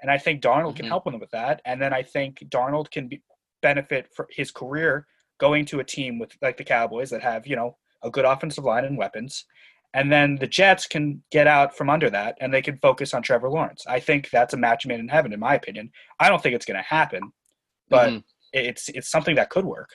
And 0.00 0.10
I 0.10 0.16
think 0.16 0.42
Darnold 0.42 0.68
mm-hmm. 0.70 0.76
can 0.78 0.86
help 0.86 1.04
them 1.04 1.20
with 1.20 1.30
that. 1.32 1.60
And 1.64 1.82
then 1.82 1.92
I 1.92 2.02
think 2.02 2.38
Darnold 2.48 2.90
can 2.90 3.08
be, 3.08 3.22
benefit 3.62 4.08
for 4.14 4.26
his 4.30 4.50
career 4.50 5.06
going 5.38 5.64
to 5.66 5.80
a 5.80 5.84
team 5.84 6.18
with 6.18 6.32
like 6.42 6.56
the 6.56 6.64
Cowboys 6.64 7.10
that 7.10 7.22
have, 7.22 7.46
you 7.46 7.56
know, 7.56 7.76
a 8.02 8.10
good 8.10 8.24
offensive 8.24 8.64
line 8.64 8.84
and 8.84 8.98
weapons. 8.98 9.44
And 9.94 10.10
then 10.10 10.36
the 10.36 10.46
Jets 10.46 10.86
can 10.86 11.22
get 11.30 11.46
out 11.46 11.76
from 11.76 11.90
under 11.90 12.10
that 12.10 12.36
and 12.40 12.52
they 12.52 12.62
can 12.62 12.78
focus 12.78 13.12
on 13.14 13.22
Trevor 13.22 13.50
Lawrence. 13.50 13.84
I 13.86 14.00
think 14.00 14.30
that's 14.30 14.54
a 14.54 14.56
match 14.56 14.86
made 14.86 15.00
in 15.00 15.08
heaven, 15.08 15.32
in 15.32 15.40
my 15.40 15.54
opinion. 15.54 15.90
I 16.18 16.28
don't 16.28 16.42
think 16.42 16.54
it's 16.54 16.64
going 16.64 16.78
to 16.78 16.82
happen, 16.82 17.32
but 17.88 18.10
mm-hmm. 18.10 18.18
it's 18.52 18.88
it's 18.88 19.10
something 19.10 19.34
that 19.36 19.50
could 19.50 19.64
work. 19.64 19.90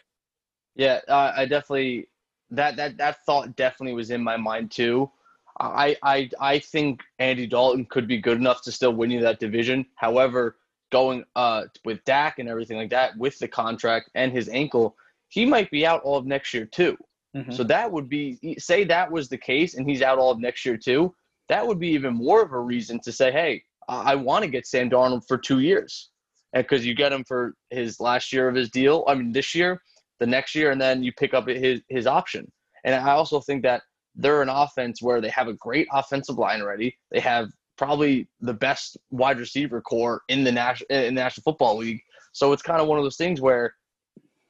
Yeah, 0.78 1.02
uh, 1.08 1.34
I 1.36 1.46
definitely 1.46 2.08
that 2.52 2.78
that 2.78 2.98
that 2.98 3.26
thought 3.26 3.56
definitely 3.56 3.94
was 3.94 4.12
in 4.12 4.24
my 4.24 4.38
mind 4.38 4.72
too. 4.72 5.12
I 5.60 5.98
I 6.04 6.30
I 6.40 6.60
think 6.60 7.02
Andy 7.20 7.48
Dalton 7.48 7.86
could 7.86 8.08
be 8.08 8.20
good 8.20 8.38
enough 8.38 8.62
to 8.62 8.72
still 8.72 8.94
win 8.94 9.12
you 9.12 9.20
that 9.22 9.40
division. 9.40 9.86
However, 9.96 10.58
going 10.92 11.26
uh 11.36 11.64
with 11.84 12.06
Dak 12.06 12.40
and 12.40 12.48
everything 12.48 12.78
like 12.78 12.92
that 12.92 13.18
with 13.18 13.38
the 13.40 13.48
contract 13.48 14.12
and 14.16 14.32
his 14.32 14.48
ankle, 14.50 14.96
he 15.30 15.46
might 15.46 15.70
be 15.72 15.86
out 15.86 16.04
all 16.04 16.18
of 16.18 16.26
next 16.26 16.54
year 16.54 16.66
too. 16.66 16.96
Mm-hmm. 17.36 17.52
So 17.52 17.64
that 17.64 17.92
would 17.92 18.08
be 18.08 18.56
say 18.58 18.84
that 18.86 19.12
was 19.12 19.28
the 19.28 19.38
case 19.38 19.74
and 19.76 19.90
he's 19.90 20.02
out 20.02 20.20
all 20.20 20.32
of 20.32 20.40
next 20.40 20.66
year 20.66 20.78
too. 20.78 21.14
That 21.50 21.66
would 21.66 21.80
be 21.80 21.90
even 21.90 22.14
more 22.14 22.42
of 22.42 22.54
a 22.54 22.60
reason 22.60 23.00
to 23.02 23.12
say, 23.12 23.32
hey, 23.32 23.64
I 23.90 24.16
want 24.16 24.44
to 24.44 24.52
get 24.52 24.68
Sam 24.68 24.90
Darnold 24.90 25.26
for 25.28 25.38
two 25.38 25.60
years, 25.60 26.10
because 26.54 26.86
you 26.86 26.94
get 26.94 27.14
him 27.14 27.24
for 27.24 27.56
his 27.70 28.02
last 28.02 28.34
year 28.34 28.50
of 28.50 28.56
his 28.56 28.70
deal. 28.70 29.06
I 29.08 29.16
mean, 29.16 29.32
this 29.32 29.56
year, 29.56 29.82
the 30.20 30.28
next 30.28 30.56
year, 30.56 30.72
and 30.72 30.82
then 30.82 31.04
you 31.04 31.12
pick 31.14 31.34
up 31.34 31.48
his 31.48 31.82
his 31.90 32.08
option. 32.08 32.52
And 32.84 32.96
I 32.96 33.12
also 33.12 33.40
think 33.40 33.64
that 33.64 33.82
they're 34.16 34.42
an 34.42 34.50
offense 34.50 35.02
where 35.02 35.22
they 35.22 35.30
have 35.30 35.48
a 35.48 35.54
great 35.54 35.88
offensive 35.92 36.38
line 36.38 36.62
already. 36.62 36.98
They 37.12 37.20
have 37.20 37.50
probably 37.78 38.28
the 38.42 38.54
best 38.54 38.98
wide 39.12 39.40
receiver 39.40 39.82
core 39.82 40.22
in 40.30 40.44
the 40.44 40.52
national 40.52 40.88
in 40.90 41.16
the 41.16 41.22
National 41.22 41.44
Football 41.44 41.78
League. 41.78 42.02
So 42.32 42.54
it's 42.54 42.62
kind 42.62 42.82
of 42.82 42.88
one 42.88 42.98
of 42.98 43.04
those 43.04 43.18
things 43.18 43.42
where 43.42 43.76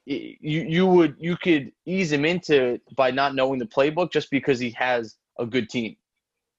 you 0.05 0.37
you 0.39 0.85
would 0.87 1.15
you 1.19 1.35
could 1.35 1.71
ease 1.85 2.11
him 2.11 2.25
into 2.25 2.73
it 2.73 2.95
by 2.95 3.11
not 3.11 3.35
knowing 3.35 3.59
the 3.59 3.65
playbook 3.65 4.11
just 4.11 4.31
because 4.31 4.59
he 4.59 4.71
has 4.71 5.17
a 5.37 5.45
good 5.45 5.69
team. 5.69 5.95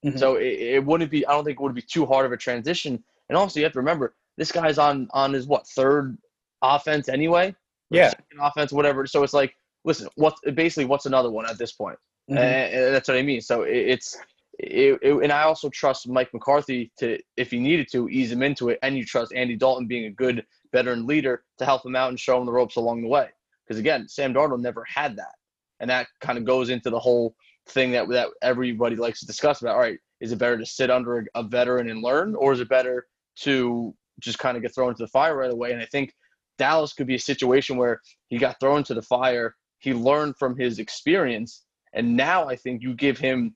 Mhm. 0.05 0.18
So 0.18 0.37
it, 0.37 0.77
it 0.77 0.85
wouldn't 0.85 1.11
be. 1.11 1.27
I 1.27 1.33
don't 1.33 1.44
think 1.44 1.59
it 1.59 1.62
would 1.62 1.75
be 1.75 1.83
too 1.83 2.07
hard 2.07 2.27
of 2.27 2.33
a 2.33 2.37
transition. 2.37 3.03
And 3.29 3.37
also, 3.37 3.59
you 3.59 3.64
have 3.64 3.73
to 3.73 3.79
remember 3.79 4.14
this 4.37 4.53
guy's 4.53 4.79
on 4.79 5.09
on 5.12 5.33
his 5.33 5.47
what 5.47 5.66
third 5.66 6.16
offense 6.62 7.09
anyway. 7.09 7.55
Yeah. 7.90 8.12
offense, 8.40 8.72
whatever. 8.72 9.07
So 9.07 9.22
it's 9.22 9.33
like, 9.33 9.55
listen, 9.85 10.09
what's 10.16 10.40
basically 10.55 10.85
what's 10.85 11.07
another 11.07 11.31
one 11.31 11.46
at 11.46 11.59
this 11.59 11.72
point? 11.72 11.98
Mhm. 12.31 12.38
And, 12.38 12.94
that's 12.94 13.09
what 13.09 13.16
I 13.16 13.22
mean. 13.22 13.40
So 13.40 13.62
it, 13.62 13.77
it's 13.77 14.16
it, 14.59 14.98
it, 15.03 15.12
and 15.22 15.33
I 15.33 15.42
also 15.42 15.68
trust 15.70 16.09
Mike 16.09 16.35
McCarthy 16.35 16.90
to, 16.98 17.18
if 17.37 17.51
he 17.51 17.61
needed 17.61 17.88
to, 17.92 18.09
ease 18.09 18.33
him 18.33 18.42
into 18.42 18.70
it. 18.70 18.79
And 18.83 18.96
you 18.96 19.05
trust 19.05 19.33
Andy 19.33 19.57
Dalton 19.57 19.87
being 19.87 20.07
a 20.07 20.11
good 20.11 20.44
veteran 20.72 21.07
leader 21.07 21.44
to 21.59 21.64
help 21.64 21.87
him 21.87 21.94
out 21.94 22.09
and 22.09 22.18
show 22.18 22.38
him 22.38 22.46
the 22.46 22.53
ropes 22.53 22.77
along 22.77 23.03
the 23.03 23.09
way. 23.09 23.29
Because 23.66 23.79
again, 23.79 24.09
Sam 24.09 24.35
Darnold 24.35 24.61
never 24.61 24.85
had 24.85 25.16
that, 25.16 25.35
and 25.81 25.90
that 25.90 26.09
kind 26.20 26.38
of 26.38 26.44
goes 26.44 26.70
into 26.70 26.90
the 26.90 26.98
whole 26.98 27.35
thing 27.68 27.92
that 27.92 28.09
that 28.09 28.29
everybody 28.42 28.96
likes 28.96 29.20
to 29.20 29.27
discuss 29.27 29.61
about. 29.61 29.74
All 29.74 29.81
right, 29.81 29.98
is 30.20 30.33
it 30.33 30.38
better 30.38 30.57
to 30.57 30.66
sit 30.66 30.90
under 30.90 31.18
a, 31.18 31.24
a 31.35 31.42
veteran 31.42 31.90
and 31.90 32.03
learn, 32.03 32.35
or 32.35 32.53
is 32.53 32.61
it 32.61 32.68
better 32.68 33.07
to 33.40 33.94
just 34.20 34.38
kind 34.38 34.57
of 34.57 34.62
get 34.62 34.74
thrown 34.74 34.90
into 34.90 35.03
the 35.03 35.09
fire 35.09 35.37
right 35.37 35.53
away? 35.53 35.72
And 35.72 35.83
I 35.83 35.87
think 35.87 36.14
Dallas 36.59 36.92
could 36.92 37.07
be 37.07 37.14
a 37.14 37.21
situation 37.21 37.77
where 37.77 38.01
he 38.29 38.38
got 38.38 38.61
thrown 38.61 38.85
to 38.85 38.94
the 38.94 39.03
fire, 39.03 39.55
he 39.79 39.94
learned 39.94 40.37
from 40.37 40.57
his 40.59 40.79
experience, 40.79 41.64
and 41.92 42.16
now 42.16 42.49
I 42.49 42.57
think 42.57 42.83
you 42.83 42.94
give 42.94 43.18
him 43.18 43.55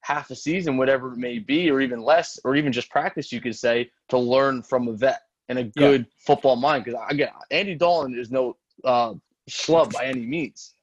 half 0.00 0.30
a 0.30 0.36
season, 0.36 0.76
whatever 0.76 1.12
it 1.12 1.18
may 1.18 1.38
be, 1.38 1.70
or 1.70 1.80
even 1.80 2.00
less, 2.00 2.38
or 2.44 2.56
even 2.56 2.72
just 2.72 2.90
practice, 2.90 3.32
you 3.32 3.40
could 3.40 3.56
say, 3.56 3.90
to 4.10 4.18
learn 4.18 4.62
from 4.62 4.88
a 4.88 4.92
vet 4.92 5.22
and 5.48 5.58
a 5.58 5.64
good 5.64 6.06
football 6.18 6.56
mind. 6.56 6.84
Because 6.84 7.00
again, 7.08 7.30
Andy 7.50 7.74
Dalton 7.74 8.18
is 8.18 8.30
no 8.30 8.56
uh, 8.84 9.14
schlub 9.48 9.92
by 9.92 10.06
any 10.06 10.26
means. 10.26 10.74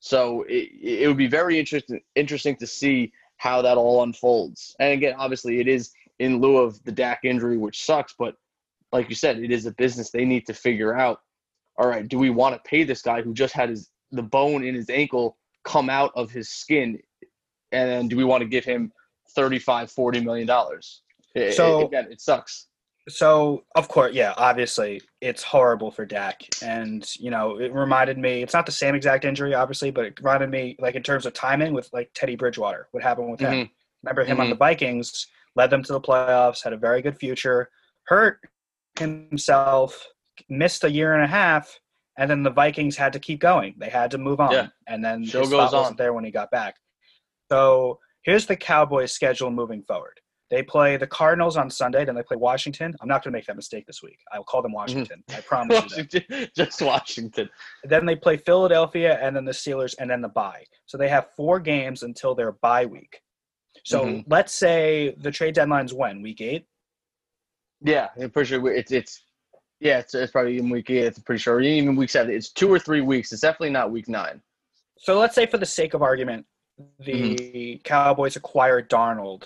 So 0.00 0.44
it, 0.48 0.70
it 0.80 1.08
would 1.08 1.18
be 1.18 1.26
very 1.26 1.58
interesting 1.58 2.00
interesting 2.14 2.56
to 2.56 2.66
see 2.66 3.12
how 3.36 3.62
that 3.62 3.76
all 3.76 4.02
unfolds. 4.02 4.74
And 4.80 4.92
again, 4.92 5.14
obviously, 5.18 5.60
it 5.60 5.68
is 5.68 5.92
in 6.18 6.40
lieu 6.40 6.58
of 6.58 6.82
the 6.84 6.92
Dak 6.92 7.20
injury, 7.24 7.58
which 7.58 7.84
sucks. 7.84 8.14
But 8.18 8.36
like 8.92 9.08
you 9.08 9.14
said, 9.14 9.38
it 9.38 9.50
is 9.50 9.66
a 9.66 9.72
business 9.72 10.10
they 10.10 10.24
need 10.24 10.46
to 10.46 10.54
figure 10.54 10.96
out. 10.96 11.20
All 11.78 11.88
right, 11.88 12.06
do 12.06 12.18
we 12.18 12.30
want 12.30 12.54
to 12.54 12.68
pay 12.68 12.84
this 12.84 13.02
guy 13.02 13.22
who 13.22 13.32
just 13.32 13.54
had 13.54 13.68
his 13.70 13.90
the 14.12 14.22
bone 14.22 14.64
in 14.64 14.74
his 14.74 14.90
ankle 14.90 15.36
come 15.64 15.88
out 15.88 16.10
of 16.16 16.30
his 16.32 16.48
skin 16.50 16.98
and 17.70 18.10
do 18.10 18.16
we 18.16 18.24
want 18.24 18.42
to 18.42 18.48
give 18.48 18.64
him 18.64 18.92
35 19.36 19.88
40 19.92 20.20
million 20.24 20.46
dollars 20.48 21.02
It- 21.36 21.52
So- 21.54 21.82
it, 21.82 21.84
again 21.84 22.08
it 22.10 22.20
sucks 22.20 22.66
So, 23.08 23.64
of 23.76 23.88
course, 23.88 24.14
yeah, 24.14 24.34
obviously, 24.36 25.00
it's 25.20 25.42
horrible 25.42 25.90
for 25.90 26.04
Dak. 26.04 26.42
And, 26.62 27.02
you 27.16 27.30
know, 27.30 27.58
it 27.58 27.72
reminded 27.72 28.18
me, 28.18 28.42
it's 28.42 28.52
not 28.52 28.66
the 28.66 28.72
same 28.72 28.94
exact 28.94 29.24
injury, 29.24 29.52
obviously, 29.54 29.90
but 29.90 30.04
it 30.04 30.18
reminded 30.20 30.50
me, 30.50 30.76
like, 30.78 30.94
in 30.94 31.02
terms 31.02 31.24
of 31.26 31.32
timing 31.32 31.72
with, 31.72 31.88
like, 31.92 32.10
Teddy 32.14 32.36
Bridgewater, 32.36 32.88
what 32.92 33.02
happened 33.02 33.30
with 33.30 33.40
him. 33.40 33.52
Mhm. 33.52 33.70
Remember 34.04 34.22
him 34.24 34.38
on 34.38 34.46
Mhm. 34.46 34.50
the 34.50 34.56
Vikings, 34.56 35.26
led 35.56 35.70
them 35.70 35.82
to 35.82 35.92
the 35.94 36.00
playoffs, 36.00 36.62
had 36.62 36.72
a 36.72 36.76
very 36.76 37.00
good 37.02 37.18
future, 37.18 37.70
hurt 38.04 38.40
himself, 39.00 40.06
missed 40.48 40.84
a 40.84 40.90
year 40.90 41.14
and 41.14 41.24
a 41.24 41.26
half, 41.26 41.78
and 42.18 42.30
then 42.30 42.42
the 42.42 42.50
Vikings 42.50 42.96
had 42.96 43.12
to 43.14 43.18
keep 43.18 43.40
going. 43.40 43.74
They 43.78 43.88
had 43.88 44.10
to 44.12 44.18
move 44.18 44.40
on. 44.40 44.52
Yeah. 44.52 44.68
And 44.86 45.04
then 45.04 45.24
Show 45.24 45.40
his 45.40 45.50
goes 45.50 45.68
spot 45.70 45.72
wasn't 45.80 45.92
on. 45.94 45.96
there 45.96 46.12
when 46.12 46.24
he 46.24 46.30
got 46.30 46.50
back. 46.50 46.76
So 47.50 47.98
here's 48.22 48.46
the 48.46 48.56
Cowboys' 48.56 49.12
schedule 49.12 49.50
moving 49.50 49.82
forward. 49.82 50.20
They 50.50 50.62
play 50.64 50.96
the 50.96 51.06
Cardinals 51.06 51.56
on 51.56 51.70
Sunday, 51.70 52.04
then 52.04 52.16
they 52.16 52.24
play 52.24 52.36
Washington. 52.36 52.92
I'm 53.00 53.06
not 53.06 53.22
going 53.22 53.32
to 53.32 53.36
make 53.38 53.46
that 53.46 53.54
mistake 53.54 53.86
this 53.86 54.02
week. 54.02 54.18
I'll 54.32 54.42
call 54.42 54.62
them 54.62 54.72
Washington. 54.72 55.22
I 55.30 55.40
promise 55.42 55.96
you 55.96 56.02
that. 56.04 56.50
Just 56.56 56.82
Washington. 56.82 57.48
Then 57.84 58.04
they 58.04 58.16
play 58.16 58.36
Philadelphia 58.36 59.16
and 59.22 59.34
then 59.36 59.44
the 59.44 59.52
Steelers 59.52 59.94
and 60.00 60.10
then 60.10 60.20
the 60.20 60.28
bye. 60.28 60.64
So 60.86 60.98
they 60.98 61.08
have 61.08 61.28
four 61.36 61.60
games 61.60 62.02
until 62.02 62.34
their 62.34 62.50
bye 62.52 62.84
week. 62.86 63.20
So 63.84 64.04
Mhm. 64.04 64.24
let's 64.26 64.52
say 64.52 65.14
the 65.20 65.30
trade 65.30 65.54
deadline's 65.54 65.94
when? 65.94 66.20
Week 66.20 66.40
eight? 66.40 66.66
Yeah, 67.82 68.08
I'm 68.20 68.30
pretty 68.30 68.48
sure 68.48 68.70
it's 68.72 68.92
it's 68.92 69.22
yeah, 69.80 69.98
it's, 70.00 70.14
it's 70.14 70.32
probably 70.32 70.58
in 70.58 70.68
week 70.68 70.90
eight. 70.90 71.04
It's 71.04 71.18
pretty 71.18 71.40
sure 71.40 71.60
even 71.60 71.96
week 71.96 72.10
seven. 72.10 72.34
It's 72.34 72.50
two 72.50 72.70
or 72.72 72.78
three 72.78 73.00
weeks. 73.00 73.32
It's 73.32 73.40
definitely 73.40 73.70
not 73.70 73.90
week 73.90 74.08
nine. 74.08 74.42
So 74.98 75.18
let's 75.18 75.34
say, 75.34 75.46
for 75.46 75.56
the 75.56 75.64
sake 75.66 75.94
of 75.94 76.02
argument, 76.02 76.44
the 76.98 77.12
Mm-hmm. 77.12 77.82
Cowboys 77.84 78.36
acquire 78.36 78.82
Darnold 78.82 79.44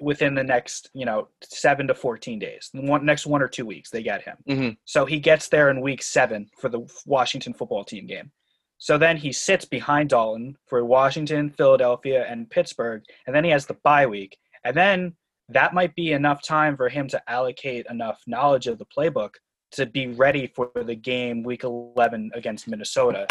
within 0.00 0.34
the 0.34 0.42
next, 0.42 0.90
you 0.92 1.04
know, 1.04 1.28
seven 1.42 1.86
to 1.86 1.94
fourteen 1.94 2.40
days. 2.40 2.70
The 2.74 2.82
one 2.82 3.04
next 3.06 3.26
one 3.26 3.42
or 3.42 3.48
two 3.48 3.64
weeks, 3.66 3.90
they 3.90 4.02
get 4.02 4.22
him. 4.22 4.36
Mhm. 4.48 4.76
So 4.84 5.04
he 5.06 5.20
gets 5.20 5.48
there 5.48 5.70
in 5.70 5.80
week 5.80 6.02
seven 6.02 6.48
for 6.60 6.68
the 6.68 6.80
Washington 7.06 7.54
football 7.54 7.84
team 7.84 8.06
game. 8.06 8.32
So 8.78 8.98
then 8.98 9.16
he 9.16 9.32
sits 9.32 9.64
behind 9.64 10.10
Dalton 10.10 10.56
for 10.66 10.84
Washington, 10.84 11.50
Philadelphia, 11.50 12.26
and 12.28 12.50
Pittsburgh, 12.50 13.02
and 13.26 13.34
then 13.34 13.44
he 13.44 13.50
has 13.50 13.66
the 13.66 13.74
bye 13.84 14.06
week, 14.06 14.36
and 14.64 14.76
then 14.76 15.14
that 15.48 15.74
might 15.74 15.94
be 15.94 16.12
enough 16.12 16.42
time 16.42 16.76
for 16.76 16.88
him 16.88 17.08
to 17.08 17.30
allocate 17.30 17.86
enough 17.90 18.20
knowledge 18.26 18.66
of 18.66 18.78
the 18.78 18.86
playbook 18.86 19.30
to 19.72 19.86
be 19.86 20.08
ready 20.08 20.46
for 20.46 20.70
the 20.74 20.94
game 20.94 21.42
week 21.42 21.64
11 21.64 22.30
against 22.34 22.68
Minnesota 22.68 23.26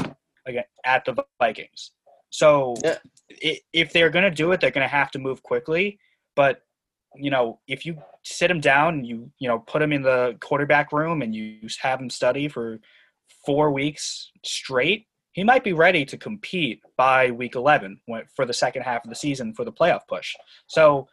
again 0.45 0.65
at 0.85 1.05
the 1.05 1.15
Vikings. 1.39 1.91
So 2.29 2.75
Yeah. 2.83 2.97
if 3.29 3.93
they're 3.93 4.09
going 4.09 4.25
to 4.25 4.31
do 4.31 4.51
it, 4.51 4.59
they're 4.59 4.71
going 4.71 4.85
to 4.85 4.95
have 4.95 5.11
to 5.11 5.19
move 5.19 5.41
quickly. 5.43 5.99
But 6.35 6.61
you 7.15 7.29
know, 7.29 7.59
if 7.67 7.85
you 7.85 8.01
sit 8.23 8.49
him 8.49 8.59
down 8.59 8.95
and 8.95 9.07
you 9.07 9.31
you 9.39 9.47
know 9.47 9.59
put 9.59 9.81
him 9.81 9.93
in 9.93 10.01
the 10.01 10.35
quarterback 10.41 10.91
room 10.91 11.21
and 11.21 11.33
you 11.35 11.59
have 11.81 11.99
him 11.99 12.09
study 12.09 12.47
for 12.47 12.79
four 13.45 13.71
weeks 13.71 14.31
straight, 14.43 15.05
he 15.33 15.43
might 15.43 15.63
be 15.63 15.73
ready 15.73 16.05
to 16.05 16.17
compete 16.17 16.81
by 16.97 17.31
week 17.31 17.55
11 17.55 17.99
for 18.35 18.45
the 18.45 18.53
second 18.53 18.81
half 18.83 19.03
of 19.03 19.09
the 19.09 19.15
season 19.15 19.53
for 19.53 19.63
the 19.63 19.71
playoff 19.71 20.01
push. 20.07 20.33
So 20.67 21.07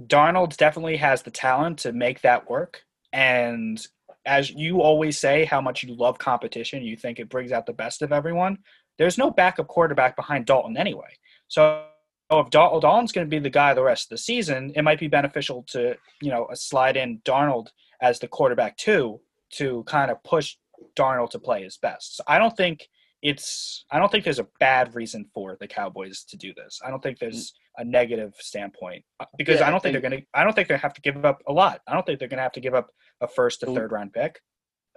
Darnold 0.00 0.56
definitely 0.56 0.96
has 0.96 1.22
the 1.22 1.30
talent 1.30 1.80
to 1.80 1.92
make 1.92 2.22
that 2.22 2.48
work. 2.48 2.82
And 3.12 3.84
as 4.24 4.50
you 4.50 4.80
always 4.80 5.18
say, 5.18 5.44
how 5.44 5.60
much 5.60 5.82
you 5.82 5.94
love 5.94 6.18
competition, 6.18 6.82
you 6.82 6.96
think 6.96 7.18
it 7.18 7.28
brings 7.28 7.52
out 7.52 7.66
the 7.66 7.72
best 7.72 8.02
of 8.02 8.12
everyone. 8.12 8.58
There's 8.98 9.18
no 9.18 9.30
backup 9.30 9.68
quarterback 9.68 10.16
behind 10.16 10.46
Dalton 10.46 10.76
anyway. 10.76 11.16
So 11.48 11.84
if 12.30 12.50
Dal- 12.50 12.80
Dalton's 12.80 13.12
going 13.12 13.26
to 13.26 13.30
be 13.30 13.38
the 13.38 13.50
guy 13.50 13.74
the 13.74 13.82
rest 13.82 14.06
of 14.06 14.10
the 14.10 14.18
season, 14.18 14.72
it 14.74 14.82
might 14.82 15.00
be 15.00 15.08
beneficial 15.08 15.64
to 15.68 15.96
you 16.20 16.30
know 16.30 16.48
slide 16.54 16.96
in 16.96 17.20
Darnold 17.24 17.68
as 18.00 18.18
the 18.18 18.28
quarterback 18.28 18.76
too 18.76 19.20
to 19.54 19.84
kind 19.84 20.10
of 20.10 20.22
push 20.24 20.56
Darnold 20.96 21.30
to 21.30 21.38
play 21.38 21.62
his 21.62 21.76
best. 21.76 22.16
So 22.16 22.24
I 22.26 22.38
don't 22.38 22.56
think 22.56 22.88
it's 23.22 23.84
I 23.90 23.98
don't 23.98 24.10
think 24.10 24.24
there's 24.24 24.38
a 24.40 24.48
bad 24.58 24.94
reason 24.94 25.26
for 25.32 25.56
the 25.60 25.68
Cowboys 25.68 26.24
to 26.24 26.36
do 26.36 26.52
this. 26.54 26.80
I 26.84 26.90
don't 26.90 27.02
think 27.02 27.18
there's 27.18 27.52
a 27.76 27.84
negative 27.84 28.34
standpoint 28.38 29.04
uh, 29.20 29.26
because 29.38 29.60
Yeah, 29.60 29.68
I 29.68 29.70
don't 29.70 29.82
think, 29.82 29.92
they're 29.94 30.10
going 30.10 30.20
to 30.22 30.26
I 30.34 30.44
don't 30.44 30.54
think 30.54 30.68
they 30.68 30.76
have 30.76 30.94
to 30.94 31.00
give 31.00 31.24
up 31.24 31.40
a 31.48 31.52
lot. 31.52 31.80
I 31.86 31.94
don't 31.94 32.04
think 32.04 32.18
they're 32.18 32.28
going 32.28 32.38
to 32.38 32.42
have 32.42 32.52
to 32.52 32.60
give 32.60 32.74
up 32.74 32.90
a 33.20 33.28
first 33.28 33.60
to 33.60 33.66
Mm. 33.66 33.74
third 33.74 33.92
round 33.92 34.12
pick. 34.12 34.40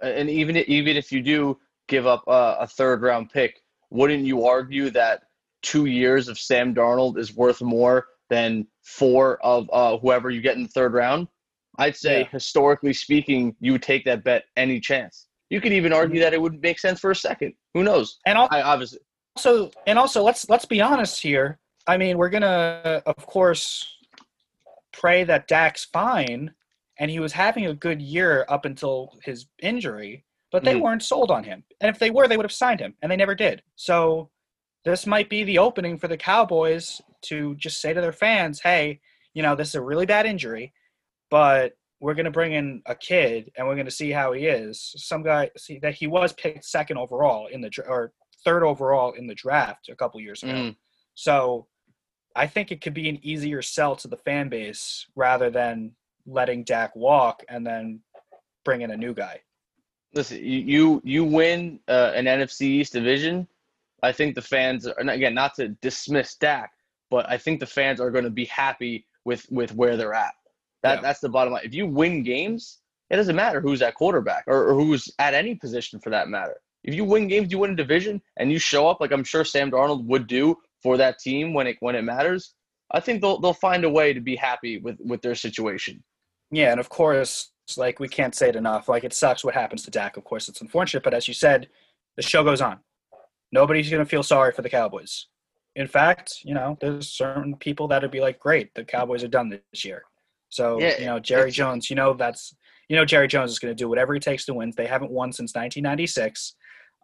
And 0.02 0.28
even 0.28 0.56
even 0.56 0.96
if 0.96 1.12
you 1.12 1.22
do 1.22 1.58
give 1.88 2.06
up 2.06 2.24
a, 2.26 2.56
a 2.60 2.66
third 2.66 3.02
round 3.02 3.30
pick, 3.30 3.60
wouldn't 3.90 4.24
you 4.24 4.44
argue 4.44 4.90
that 4.90 5.22
two 5.62 5.86
years 5.86 6.28
of 6.28 6.38
Sam 6.38 6.74
Darnold 6.74 7.18
is 7.18 7.34
worth 7.34 7.62
more 7.62 8.06
than 8.28 8.66
four 8.82 9.38
of 9.44 9.70
uh, 9.72 9.96
whoever 9.98 10.30
you 10.30 10.40
get 10.40 10.56
in 10.56 10.64
the 10.64 10.68
third 10.68 10.92
round? 10.94 11.28
I'd 11.78 11.94
say, 11.96 12.20
Yeah. 12.22 12.28
historically 12.32 12.92
speaking, 12.92 13.54
you 13.60 13.72
would 13.72 13.82
take 13.82 14.04
that 14.06 14.24
bet 14.24 14.44
any 14.56 14.80
chance. 14.80 15.25
You 15.50 15.60
could 15.60 15.72
even 15.72 15.92
argue 15.92 16.20
that 16.20 16.34
it 16.34 16.40
wouldn't 16.40 16.62
make 16.62 16.78
sense 16.78 16.98
for 17.00 17.10
a 17.10 17.16
second. 17.16 17.54
Who 17.74 17.84
knows? 17.84 18.18
And 18.26 18.36
al- 18.36 18.48
I 18.50 18.62
obviously, 18.62 18.98
So 19.38 19.70
and 19.86 19.98
also 19.98 20.22
let's 20.22 20.48
let's 20.48 20.64
be 20.64 20.80
honest 20.80 21.22
here. 21.22 21.58
I 21.86 21.96
mean, 21.96 22.18
we're 22.18 22.30
gonna 22.30 23.02
of 23.06 23.16
course 23.26 23.86
pray 24.92 25.24
that 25.24 25.46
Dak's 25.46 25.84
fine, 25.84 26.54
and 26.98 27.10
he 27.10 27.20
was 27.20 27.32
having 27.32 27.66
a 27.66 27.74
good 27.74 28.00
year 28.02 28.44
up 28.48 28.64
until 28.64 29.16
his 29.22 29.46
injury, 29.62 30.24
but 30.50 30.64
they 30.64 30.74
Mhm. 30.74 30.80
weren't 30.80 31.02
sold 31.02 31.30
on 31.30 31.44
him. 31.44 31.62
And 31.80 31.90
if 31.90 31.98
they 31.98 32.10
were, 32.10 32.26
they 32.26 32.36
would 32.36 32.46
have 32.46 32.52
signed 32.52 32.80
him, 32.80 32.94
and 33.02 33.12
they 33.12 33.16
never 33.16 33.34
did. 33.34 33.62
So 33.76 34.30
this 34.84 35.06
might 35.06 35.28
be 35.28 35.44
the 35.44 35.58
opening 35.58 35.98
for 35.98 36.08
the 36.08 36.16
Cowboys 36.16 37.00
to 37.22 37.54
just 37.56 37.80
say 37.80 37.92
to 37.92 38.00
their 38.00 38.12
fans, 38.12 38.60
"Hey, 38.62 39.00
you 39.34 39.42
know, 39.42 39.54
this 39.54 39.68
is 39.68 39.74
a 39.76 39.80
really 39.82 40.06
bad 40.06 40.26
injury, 40.26 40.72
but." 41.30 41.76
We're 42.00 42.14
gonna 42.14 42.30
bring 42.30 42.52
in 42.52 42.82
a 42.86 42.94
kid, 42.94 43.50
and 43.56 43.66
we're 43.66 43.76
gonna 43.76 43.90
see 43.90 44.10
how 44.10 44.32
he 44.32 44.46
is. 44.46 44.94
Some 44.96 45.22
guy, 45.22 45.50
see 45.56 45.78
that 45.80 45.94
he 45.94 46.06
was 46.06 46.32
picked 46.34 46.64
second 46.64 46.98
overall 46.98 47.46
in 47.46 47.60
the 47.60 47.70
or 47.86 48.12
third 48.44 48.62
overall 48.62 49.12
in 49.12 49.26
the 49.26 49.34
draft 49.34 49.88
a 49.88 49.96
couple 49.96 50.20
years 50.20 50.42
ago. 50.42 50.52
Mhm. 50.52 50.76
So 51.14 51.66
I 52.36 52.46
think 52.46 52.70
it 52.70 52.80
could 52.82 52.92
be 52.94 53.08
an 53.08 53.18
easier 53.22 53.62
sell 53.62 53.96
to 53.96 54.08
the 54.08 54.16
fan 54.18 54.48
base 54.50 55.06
rather 55.16 55.48
than 55.50 55.96
letting 56.26 56.64
Dak 56.64 56.94
walk 56.94 57.42
and 57.48 57.66
then 57.66 58.02
bring 58.64 58.82
in 58.82 58.90
a 58.90 58.96
new 58.96 59.14
guy. 59.14 59.40
listen, 60.12 60.38
you 60.38 60.60
you, 60.60 61.00
you 61.04 61.24
win 61.24 61.78
uh, 61.88 62.12
an 62.14 62.26
NFC 62.26 62.62
East 62.62 62.92
division. 62.92 63.46
I 64.02 64.12
think 64.12 64.34
the 64.34 64.42
fans, 64.42 64.86
are, 64.86 64.94
again, 64.98 65.34
not 65.34 65.54
to 65.56 65.68
dismiss 65.68 66.34
Dak, 66.36 66.72
but 67.10 67.28
I 67.28 67.36
think 67.38 67.60
the 67.60 67.66
fans 67.66 68.00
are 68.00 68.10
going 68.10 68.24
to 68.24 68.30
be 68.30 68.44
happy 68.46 69.06
with 69.24 69.50
with 69.50 69.74
where 69.74 69.96
they're 69.96 70.14
at. 70.14 70.34
That 70.86 70.94
Yeah. 70.96 71.00
that's 71.02 71.20
the 71.20 71.28
bottom 71.28 71.52
line. 71.52 71.64
If 71.64 71.74
you 71.74 71.86
win 71.86 72.22
games, 72.22 72.80
it 73.10 73.16
doesn't 73.16 73.36
matter 73.36 73.60
who's 73.60 73.82
at 73.82 73.94
quarterback 73.94 74.44
or, 74.46 74.68
or 74.68 74.74
who's 74.74 75.08
at 75.18 75.34
any 75.34 75.54
position 75.54 76.00
for 76.00 76.10
that 76.10 76.28
matter. 76.28 76.56
if 76.84 76.94
you 76.94 77.04
win 77.04 77.26
games, 77.26 77.50
you 77.50 77.58
win 77.58 77.72
a 77.72 77.74
division, 77.84 78.22
and 78.36 78.52
you 78.52 78.58
show 78.60 78.86
up 78.88 79.00
like 79.00 79.10
I'm 79.10 79.24
sure 79.24 79.44
Sam 79.44 79.70
Darnold 79.72 80.04
would 80.04 80.26
do 80.28 80.56
for 80.84 80.96
that 80.98 81.18
team 81.18 81.52
when 81.52 81.66
it 81.66 81.76
when 81.80 81.96
it 81.96 82.02
matters. 82.02 82.54
I 82.92 83.00
think 83.00 83.20
they'll 83.20 83.38
they'll 83.40 83.52
find 83.68 83.82
a 83.84 83.90
way 83.90 84.12
to 84.12 84.20
be 84.20 84.36
happy 84.36 84.78
with 84.78 84.96
with 85.00 85.20
their 85.22 85.34
situation. 85.34 86.04
Yeah, 86.52 86.70
and 86.70 86.78
of 86.78 86.88
course, 86.88 87.50
like 87.76 87.98
we 87.98 88.06
can't 88.08 88.36
say 88.36 88.48
it 88.50 88.56
enough. 88.56 88.88
Like 88.88 89.02
it 89.02 89.12
sucks 89.12 89.42
what 89.44 89.54
happens 89.54 89.82
to 89.84 89.90
Dak. 89.90 90.16
Of 90.16 90.22
course, 90.22 90.48
it's 90.48 90.60
unfortunate, 90.60 91.02
but 91.02 91.12
as 91.14 91.26
you 91.26 91.34
said, 91.34 91.68
the 92.16 92.22
show 92.22 92.44
goes 92.44 92.60
on. 92.60 92.78
Nobody's 93.50 93.90
going 93.90 94.04
to 94.04 94.08
feel 94.08 94.22
sorry 94.22 94.52
for 94.52 94.62
the 94.62 94.70
Cowboys. 94.70 95.26
In 95.74 95.88
fact, 95.88 96.38
you 96.44 96.54
know, 96.54 96.78
there's 96.80 97.08
certain 97.08 97.56
people 97.56 97.88
that'd 97.88 98.10
be 98.12 98.20
like, 98.20 98.38
"Great, 98.38 98.72
the 98.74 98.84
Cowboys 98.84 99.24
are 99.24 99.28
done 99.38 99.48
this 99.72 99.84
year." 99.84 100.04
So, 100.48 100.80
yeah, 100.80 100.98
you 100.98 101.06
know, 101.06 101.18
Jerry 101.18 101.50
Jones, 101.50 101.90
you 101.90 101.96
know, 101.96 102.14
that's 102.14 102.54
you 102.88 102.96
know, 102.96 103.04
Jerry 103.04 103.28
Jones 103.28 103.50
is 103.50 103.58
going 103.58 103.74
to 103.74 103.82
do 103.82 103.88
whatever 103.88 104.14
he 104.14 104.20
takes 104.20 104.44
to 104.46 104.54
win. 104.54 104.72
They 104.76 104.86
haven't 104.86 105.10
won 105.10 105.32
since 105.32 105.54
1996. 105.54 106.54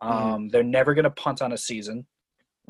Mm-hmm. 0.03 0.13
Um, 0.13 0.23
mm-hmm. 0.23 0.49
They're 0.49 0.63
never 0.63 0.95
going 0.95 1.05
to 1.05 1.11
punt 1.11 1.43
on 1.43 1.53
a 1.53 1.59
season. 1.59 2.07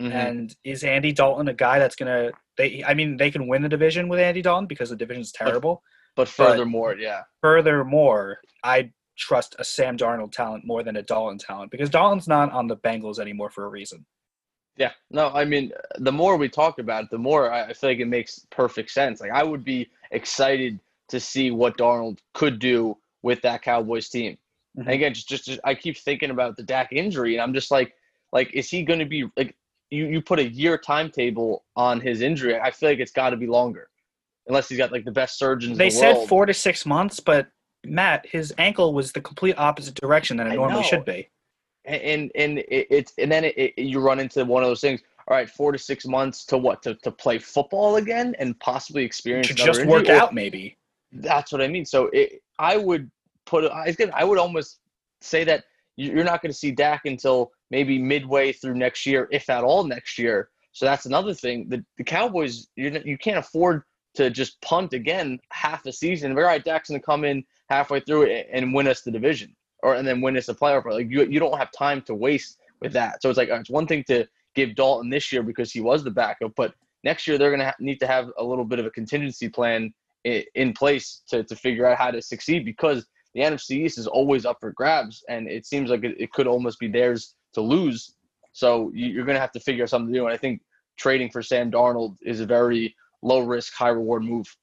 Mm-hmm. 0.00 0.12
And 0.12 0.56
is 0.64 0.84
Andy 0.84 1.12
Dalton 1.12 1.48
a 1.48 1.54
guy 1.54 1.78
that's 1.78 1.96
going 1.96 2.06
to? 2.08 2.32
They, 2.56 2.82
I 2.86 2.94
mean, 2.94 3.16
they 3.16 3.30
can 3.30 3.46
win 3.46 3.62
the 3.62 3.68
division 3.68 4.08
with 4.08 4.18
Andy 4.18 4.42
Dalton 4.42 4.66
because 4.66 4.90
the 4.90 4.96
division 4.96 5.22
is 5.22 5.32
terrible. 5.32 5.82
But, 6.16 6.24
but 6.24 6.28
furthermore, 6.28 6.94
but 6.94 7.00
yeah. 7.00 7.22
Furthermore, 7.42 8.38
I 8.64 8.90
trust 9.18 9.56
a 9.58 9.64
Sam 9.64 9.96
Darnold 9.96 10.32
talent 10.32 10.66
more 10.66 10.82
than 10.82 10.96
a 10.96 11.02
Dalton 11.02 11.38
talent 11.38 11.70
because 11.70 11.90
Dalton's 11.90 12.28
not 12.28 12.50
on 12.52 12.66
the 12.66 12.76
Bengals 12.78 13.18
anymore 13.18 13.50
for 13.50 13.64
a 13.64 13.68
reason. 13.68 14.04
Yeah, 14.78 14.92
no, 15.10 15.30
I 15.30 15.44
mean, 15.44 15.70
the 15.98 16.12
more 16.12 16.38
we 16.38 16.48
talk 16.48 16.78
about 16.78 17.04
it, 17.04 17.10
the 17.10 17.18
more 17.18 17.52
I 17.52 17.74
feel 17.74 17.90
like 17.90 17.98
it 17.98 18.06
makes 18.06 18.46
perfect 18.50 18.90
sense. 18.90 19.20
Like, 19.20 19.30
I 19.30 19.42
would 19.42 19.64
be 19.64 19.90
excited 20.12 20.78
to 21.08 21.18
see 21.18 21.50
what 21.50 21.76
Darnold 21.76 22.18
could 22.32 22.58
do 22.58 22.96
with 23.22 23.42
that 23.42 23.62
Cowboys 23.62 24.08
team. 24.08 24.32
Mm-hmm. 24.78 24.80
And 24.82 24.90
again, 24.90 25.14
just, 25.14 25.28
just, 25.28 25.44
just 25.46 25.60
I 25.64 25.74
keep 25.74 25.98
thinking 25.98 26.30
about 26.30 26.56
the 26.56 26.62
Dak 26.62 26.92
injury, 26.92 27.34
and 27.34 27.42
I'm 27.42 27.52
just 27.52 27.70
like, 27.70 27.92
like, 28.32 28.52
is 28.54 28.70
he 28.70 28.84
going 28.84 29.00
to 29.00 29.06
be 29.06 29.28
like? 29.36 29.56
You 29.90 30.06
you 30.06 30.22
put 30.22 30.38
a 30.38 30.48
year 30.48 30.78
timetable 30.78 31.64
on 31.76 32.00
his 32.00 32.22
injury. 32.22 32.58
I 32.58 32.70
feel 32.70 32.88
like 32.88 32.98
it's 32.98 33.12
got 33.12 33.30
to 33.30 33.36
be 33.36 33.46
longer, 33.46 33.90
unless 34.46 34.70
he's 34.70 34.78
got 34.78 34.90
like 34.90 35.04
the 35.04 35.12
best 35.12 35.38
surgeons. 35.38 35.76
They 35.76 35.90
the 35.90 35.94
said 35.94 36.14
world. 36.14 36.28
four 36.30 36.46
to 36.46 36.54
six 36.54 36.86
months, 36.86 37.20
but 37.20 37.48
Matt, 37.84 38.24
his 38.26 38.54
ankle 38.56 38.94
was 38.94 39.12
the 39.12 39.20
complete 39.20 39.54
opposite 39.58 39.94
direction 39.96 40.38
than 40.38 40.46
it 40.46 40.52
I 40.52 40.54
normally 40.54 40.80
know. 40.80 40.86
should 40.86 41.04
be. 41.04 41.28
And 41.84 42.00
and, 42.00 42.32
and 42.36 42.58
it, 42.60 42.86
it's 42.88 43.12
and 43.18 43.30
then 43.30 43.44
it, 43.44 43.54
it, 43.58 43.82
you 43.82 44.00
run 44.00 44.18
into 44.18 44.44
one 44.46 44.62
of 44.62 44.70
those 44.70 44.80
things. 44.80 45.02
All 45.28 45.36
right, 45.36 45.48
four 45.48 45.72
to 45.72 45.78
six 45.78 46.06
months 46.06 46.44
to 46.46 46.58
what 46.58 46.82
to, 46.82 46.94
to 46.96 47.10
play 47.10 47.38
football 47.38 47.96
again 47.96 48.34
and 48.38 48.58
possibly 48.60 49.04
experience 49.04 49.48
to 49.48 49.54
just 49.54 49.84
work 49.86 50.08
out 50.08 50.34
maybe. 50.34 50.76
That's 51.12 51.52
what 51.52 51.60
I 51.60 51.68
mean. 51.68 51.84
So 51.84 52.10
it, 52.12 52.42
I 52.58 52.76
would 52.76 53.10
put 53.46 53.70
I 53.70 53.94
I 54.14 54.24
would 54.24 54.38
almost 54.38 54.80
say 55.20 55.44
that 55.44 55.64
you're 55.96 56.24
not 56.24 56.42
going 56.42 56.52
to 56.52 56.58
see 56.58 56.70
Dak 56.70 57.02
until 57.04 57.52
maybe 57.70 57.98
midway 57.98 58.52
through 58.52 58.74
next 58.74 59.06
year, 59.06 59.28
if 59.30 59.48
at 59.50 59.64
all 59.64 59.84
next 59.84 60.18
year. 60.18 60.48
So 60.72 60.86
that's 60.86 61.06
another 61.06 61.34
thing. 61.34 61.68
The, 61.68 61.84
the 61.98 62.04
Cowboys, 62.04 62.68
you 62.76 63.00
you 63.04 63.18
can't 63.18 63.38
afford 63.38 63.82
to 64.14 64.30
just 64.30 64.60
punt 64.60 64.92
again 64.92 65.38
half 65.50 65.84
a 65.86 65.92
season. 65.92 66.36
All 66.36 66.44
right, 66.44 66.64
Dak's 66.64 66.88
going 66.88 67.00
to 67.00 67.04
come 67.04 67.24
in 67.24 67.44
halfway 67.68 68.00
through 68.00 68.26
and 68.26 68.74
win 68.74 68.88
us 68.88 69.02
the 69.02 69.10
division, 69.10 69.54
or 69.82 69.94
and 69.94 70.06
then 70.06 70.20
win 70.20 70.36
us 70.36 70.48
a 70.48 70.54
playoff. 70.54 70.86
Like 70.86 71.10
you, 71.10 71.24
you 71.24 71.40
don't 71.40 71.58
have 71.58 71.70
time 71.72 72.02
to 72.02 72.14
waste 72.14 72.58
with 72.80 72.92
that. 72.94 73.22
So 73.22 73.28
it's 73.28 73.38
like 73.38 73.50
uh, 73.50 73.60
it's 73.60 73.70
one 73.70 73.86
thing 73.86 74.04
to 74.08 74.26
give 74.54 74.74
Dalton 74.74 75.10
this 75.10 75.32
year 75.32 75.42
because 75.42 75.72
he 75.72 75.80
was 75.80 76.04
the 76.04 76.10
backup, 76.10 76.52
but 76.56 76.74
next 77.04 77.26
year 77.26 77.38
they're 77.38 77.50
going 77.50 77.60
to 77.60 77.66
ha- 77.66 77.74
need 77.80 78.00
to 78.00 78.06
have 78.06 78.30
a 78.38 78.44
little 78.44 78.64
bit 78.64 78.78
of 78.78 78.86
a 78.86 78.90
contingency 78.90 79.48
plan 79.48 79.92
in, 80.24 80.44
in 80.54 80.72
place 80.72 81.22
to 81.28 81.44
to 81.44 81.56
figure 81.56 81.86
out 81.86 81.98
how 81.98 82.10
to 82.10 82.22
succeed 82.22 82.64
because 82.64 83.06
the 83.34 83.40
NFC 83.40 83.84
East 83.84 83.98
is 83.98 84.06
always 84.06 84.44
up 84.44 84.58
for 84.60 84.72
grabs, 84.72 85.24
and 85.28 85.48
it 85.48 85.66
seems 85.66 85.90
like 85.90 86.04
it, 86.04 86.16
it 86.18 86.32
could 86.32 86.46
almost 86.46 86.78
be 86.78 86.88
theirs 86.88 87.34
to 87.54 87.60
lose. 87.60 88.14
So 88.52 88.90
you, 88.94 89.20
are 89.20 89.24
going 89.24 89.36
to 89.36 89.40
have 89.40 89.52
to 89.52 89.60
figure 89.60 89.84
out 89.84 89.90
something 89.90 90.12
to 90.12 90.18
do. 90.18 90.26
And 90.26 90.34
I 90.34 90.36
think 90.36 90.60
trading 90.98 91.30
for 91.30 91.42
Sam 91.42 91.70
Darnold 91.70 92.16
is 92.22 92.40
a 92.40 92.46
very 92.46 92.94
low 93.22 93.40
risk, 93.40 93.72
high 93.72 93.88
reward 93.88 94.22
move. 94.22 94.54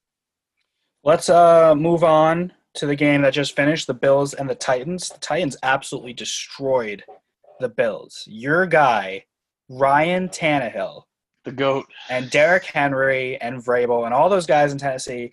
Let's 1.02 1.28
uh, 1.28 1.74
move 1.74 2.04
on 2.04 2.52
to 2.74 2.86
the 2.86 2.94
game 2.94 3.22
that 3.22 3.32
just 3.32 3.56
finished 3.56 3.86
the 3.86 3.94
Bills 3.94 4.34
and 4.34 4.48
the 4.48 4.54
Titans. 4.54 5.08
The 5.08 5.18
Titans 5.18 5.56
absolutely 5.62 6.12
destroyed 6.12 7.02
the 7.58 7.68
Bills. 7.68 8.24
Your 8.28 8.66
guy, 8.66 9.24
Ryan 9.70 10.28
Tannehill, 10.28 11.04
the 11.44 11.52
GOAT, 11.52 11.86
and 12.10 12.28
Derrick 12.28 12.64
Henry 12.64 13.40
and 13.40 13.64
Vrabel 13.64 14.04
and 14.04 14.12
all 14.12 14.28
those 14.28 14.46
guys 14.46 14.72
in 14.72 14.78
Tennessee 14.78 15.30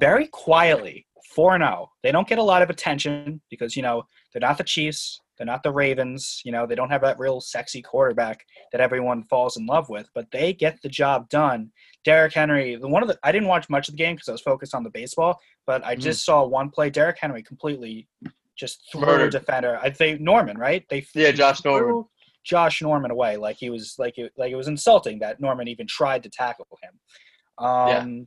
very 0.00 0.26
quietly 0.28 1.06
4 1.34 1.58
0. 1.58 1.90
They 2.02 2.12
don't 2.12 2.26
get 2.26 2.38
a 2.38 2.42
lot 2.42 2.62
of 2.62 2.70
attention 2.70 3.40
because, 3.50 3.76
you 3.76 3.82
know, 3.82 4.04
they're 4.32 4.40
not 4.40 4.58
the 4.58 4.64
Chiefs. 4.64 5.20
They're 5.36 5.46
not 5.46 5.62
the 5.62 5.72
Ravens. 5.72 6.40
You 6.44 6.52
know, 6.52 6.66
they 6.66 6.74
don't 6.74 6.90
have 6.90 7.02
that 7.02 7.18
real 7.18 7.40
sexy 7.40 7.82
quarterback 7.82 8.44
that 8.70 8.80
everyone 8.80 9.24
falls 9.24 9.56
in 9.56 9.66
love 9.66 9.88
with, 9.90 10.08
but 10.14 10.30
they 10.30 10.52
get 10.52 10.80
the 10.82 10.88
job 10.88 11.28
done. 11.28 11.70
Derrick 12.04 12.32
Henry, 12.32 12.76
the 12.76 12.88
one 12.88 13.02
of 13.02 13.08
the 13.08 13.18
I 13.22 13.32
didn't 13.32 13.48
watch 13.48 13.68
much 13.68 13.88
of 13.88 13.92
the 13.94 13.98
game 13.98 14.14
because 14.14 14.28
I 14.28 14.32
was 14.32 14.40
focused 14.40 14.74
on 14.74 14.82
the 14.82 14.90
baseball, 14.90 15.38
but 15.66 15.84
I 15.84 15.94
just 15.94 16.22
mm. 16.22 16.24
saw 16.24 16.44
one 16.44 16.70
play. 16.70 16.90
Derrick 16.90 17.18
Henry 17.20 17.42
completely 17.42 18.08
just 18.56 18.82
threw 18.90 19.02
Murdered. 19.02 19.34
a 19.34 19.38
defender. 19.38 19.78
I 19.82 19.90
think 19.90 20.20
Norman, 20.20 20.58
right? 20.58 20.84
They 20.88 21.06
yeah, 21.14 21.32
Josh 21.32 21.64
Norman. 21.64 22.04
Josh 22.44 22.82
Norman 22.82 23.10
away 23.10 23.36
like 23.36 23.56
he 23.56 23.70
was 23.70 23.94
like 23.98 24.18
it, 24.18 24.32
like 24.36 24.52
it 24.52 24.56
was 24.56 24.68
insulting 24.68 25.18
that 25.20 25.40
Norman 25.40 25.68
even 25.68 25.86
tried 25.86 26.22
to 26.24 26.28
tackle 26.28 26.66
him. 26.82 27.64
Um, 27.64 27.88
yeah 27.88 28.24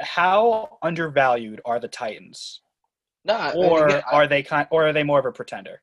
how 0.00 0.78
undervalued 0.82 1.60
are 1.64 1.80
the 1.80 1.88
Titans? 1.88 2.60
No, 3.24 3.52
or 3.56 3.86
again, 3.86 4.02
are 4.12 4.26
they 4.26 4.42
kind, 4.42 4.68
or 4.70 4.86
are 4.86 4.92
they 4.92 5.02
more 5.02 5.18
of 5.18 5.26
a 5.26 5.32
pretender? 5.32 5.82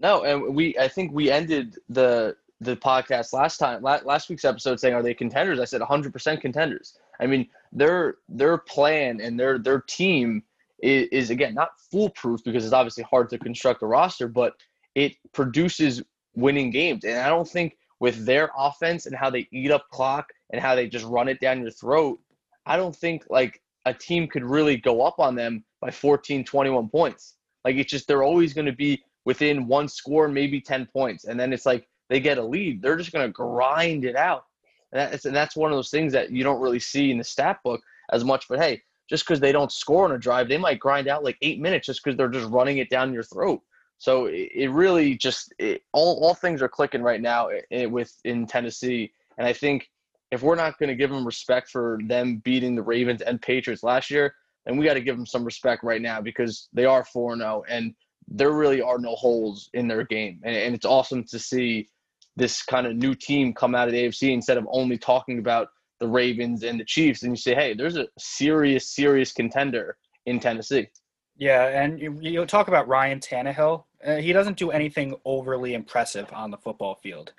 No, 0.00 0.24
and 0.24 0.54
we 0.54 0.76
I 0.78 0.88
think 0.88 1.12
we 1.12 1.30
ended 1.30 1.78
the 1.88 2.36
the 2.60 2.76
podcast 2.76 3.32
last 3.32 3.58
time 3.58 3.82
last 3.82 4.28
week's 4.28 4.44
episode 4.44 4.78
saying 4.80 4.94
are 4.94 5.02
they 5.02 5.14
contenders? 5.14 5.60
I 5.60 5.64
said 5.64 5.80
100% 5.80 6.40
contenders. 6.40 6.98
I 7.20 7.26
mean, 7.26 7.48
their 7.72 8.16
their 8.28 8.58
plan 8.58 9.20
and 9.20 9.38
their 9.38 9.58
their 9.58 9.80
team 9.80 10.42
is, 10.80 11.08
is 11.10 11.30
again 11.30 11.54
not 11.54 11.70
foolproof 11.90 12.44
because 12.44 12.64
it's 12.64 12.74
obviously 12.74 13.04
hard 13.04 13.30
to 13.30 13.38
construct 13.38 13.82
a 13.82 13.86
roster, 13.86 14.28
but 14.28 14.54
it 14.94 15.14
produces 15.32 16.02
winning 16.34 16.70
games. 16.70 17.04
And 17.04 17.18
I 17.18 17.28
don't 17.28 17.48
think 17.48 17.76
with 18.00 18.26
their 18.26 18.50
offense 18.56 19.06
and 19.06 19.14
how 19.14 19.30
they 19.30 19.48
eat 19.52 19.70
up 19.70 19.88
clock 19.90 20.28
and 20.50 20.60
how 20.60 20.74
they 20.74 20.88
just 20.88 21.04
run 21.06 21.28
it 21.28 21.40
down 21.40 21.62
your 21.62 21.70
throat, 21.70 22.20
I 22.66 22.76
don't 22.76 22.94
think 22.94 23.24
like 23.30 23.60
a 23.86 23.94
team 23.94 24.28
could 24.28 24.44
really 24.44 24.76
go 24.76 25.02
up 25.02 25.18
on 25.18 25.34
them 25.34 25.64
by 25.80 25.90
14, 25.90 26.44
21 26.44 26.88
points. 26.88 27.34
Like 27.64 27.76
it's 27.76 27.90
just 27.90 28.08
they're 28.08 28.22
always 28.22 28.52
going 28.52 28.66
to 28.66 28.72
be 28.72 29.02
within 29.24 29.66
one 29.66 29.88
score, 29.88 30.28
maybe 30.28 30.60
10 30.60 30.86
points. 30.86 31.24
And 31.24 31.38
then 31.38 31.52
it's 31.52 31.66
like 31.66 31.86
they 32.08 32.20
get 32.20 32.38
a 32.38 32.42
lead, 32.42 32.82
they're 32.82 32.96
just 32.96 33.12
going 33.12 33.26
to 33.26 33.32
grind 33.32 34.04
it 34.04 34.16
out. 34.16 34.44
And 34.92 35.12
that's, 35.12 35.24
and 35.24 35.34
that's 35.34 35.56
one 35.56 35.72
of 35.72 35.76
those 35.76 35.90
things 35.90 36.12
that 36.12 36.30
you 36.30 36.44
don't 36.44 36.60
really 36.60 36.78
see 36.78 37.10
in 37.10 37.18
the 37.18 37.24
stat 37.24 37.58
book 37.64 37.82
as 38.12 38.24
much. 38.24 38.46
But 38.48 38.60
hey, 38.60 38.82
just 39.08 39.26
because 39.26 39.40
they 39.40 39.52
don't 39.52 39.72
score 39.72 40.04
on 40.04 40.12
a 40.12 40.18
drive, 40.18 40.48
they 40.48 40.58
might 40.58 40.78
grind 40.78 41.08
out 41.08 41.24
like 41.24 41.36
eight 41.42 41.60
minutes 41.60 41.86
just 41.86 42.02
because 42.02 42.16
they're 42.16 42.28
just 42.28 42.50
running 42.50 42.78
it 42.78 42.90
down 42.90 43.12
your 43.12 43.22
throat. 43.22 43.60
So 44.04 44.26
it, 44.26 44.50
it 44.54 44.70
really 44.70 45.16
just 45.16 45.54
it, 45.58 45.80
all 45.94 46.22
all 46.22 46.34
things 46.34 46.60
are 46.60 46.68
clicking 46.68 47.00
right 47.00 47.22
now 47.22 47.48
in, 47.70 47.90
with 47.90 48.14
in 48.24 48.46
Tennessee, 48.46 49.10
and 49.38 49.46
I 49.46 49.54
think 49.54 49.88
if 50.30 50.42
we're 50.42 50.56
not 50.56 50.78
going 50.78 50.90
to 50.90 50.94
give 50.94 51.08
them 51.08 51.24
respect 51.24 51.70
for 51.70 51.98
them 52.04 52.36
beating 52.44 52.74
the 52.74 52.82
Ravens 52.82 53.22
and 53.22 53.40
Patriots 53.40 53.82
last 53.82 54.10
year, 54.10 54.34
then 54.66 54.76
we 54.76 54.84
got 54.84 54.92
to 54.92 55.00
give 55.00 55.16
them 55.16 55.24
some 55.24 55.42
respect 55.42 55.82
right 55.82 56.02
now 56.02 56.20
because 56.20 56.68
they 56.74 56.84
are 56.84 57.02
4 57.02 57.38
0 57.38 57.64
and 57.66 57.94
there 58.28 58.52
really 58.52 58.82
are 58.82 58.98
no 58.98 59.14
holes 59.14 59.70
in 59.72 59.88
their 59.88 60.04
game. 60.04 60.38
And, 60.44 60.54
and 60.54 60.74
it's 60.74 60.84
awesome 60.84 61.24
to 61.24 61.38
see 61.38 61.88
this 62.36 62.62
kind 62.62 62.86
of 62.86 62.96
new 62.96 63.14
team 63.14 63.54
come 63.54 63.74
out 63.74 63.88
of 63.88 63.94
the 63.94 64.04
AFC 64.04 64.34
instead 64.34 64.58
of 64.58 64.66
only 64.70 64.98
talking 64.98 65.38
about 65.38 65.68
the 65.98 66.08
Ravens 66.08 66.62
and 66.62 66.78
the 66.78 66.84
Chiefs. 66.84 67.22
And 67.22 67.32
you 67.32 67.36
say, 67.36 67.54
hey, 67.54 67.72
there's 67.72 67.96
a 67.96 68.06
serious, 68.18 68.90
serious 68.90 69.32
contender 69.32 69.96
in 70.26 70.40
Tennessee. 70.40 70.88
Yeah, 71.36 71.82
and 71.82 72.00
you, 72.00 72.16
you 72.20 72.46
talk 72.46 72.68
about 72.68 72.86
Ryan 72.86 73.18
Tannehill. 73.18 73.84
Uh, 74.04 74.16
he 74.16 74.32
doesn't 74.32 74.56
do 74.56 74.70
anything 74.70 75.14
overly 75.24 75.74
impressive 75.74 76.30
on 76.32 76.50
the 76.50 76.58
football 76.58 76.96
field. 77.02 77.32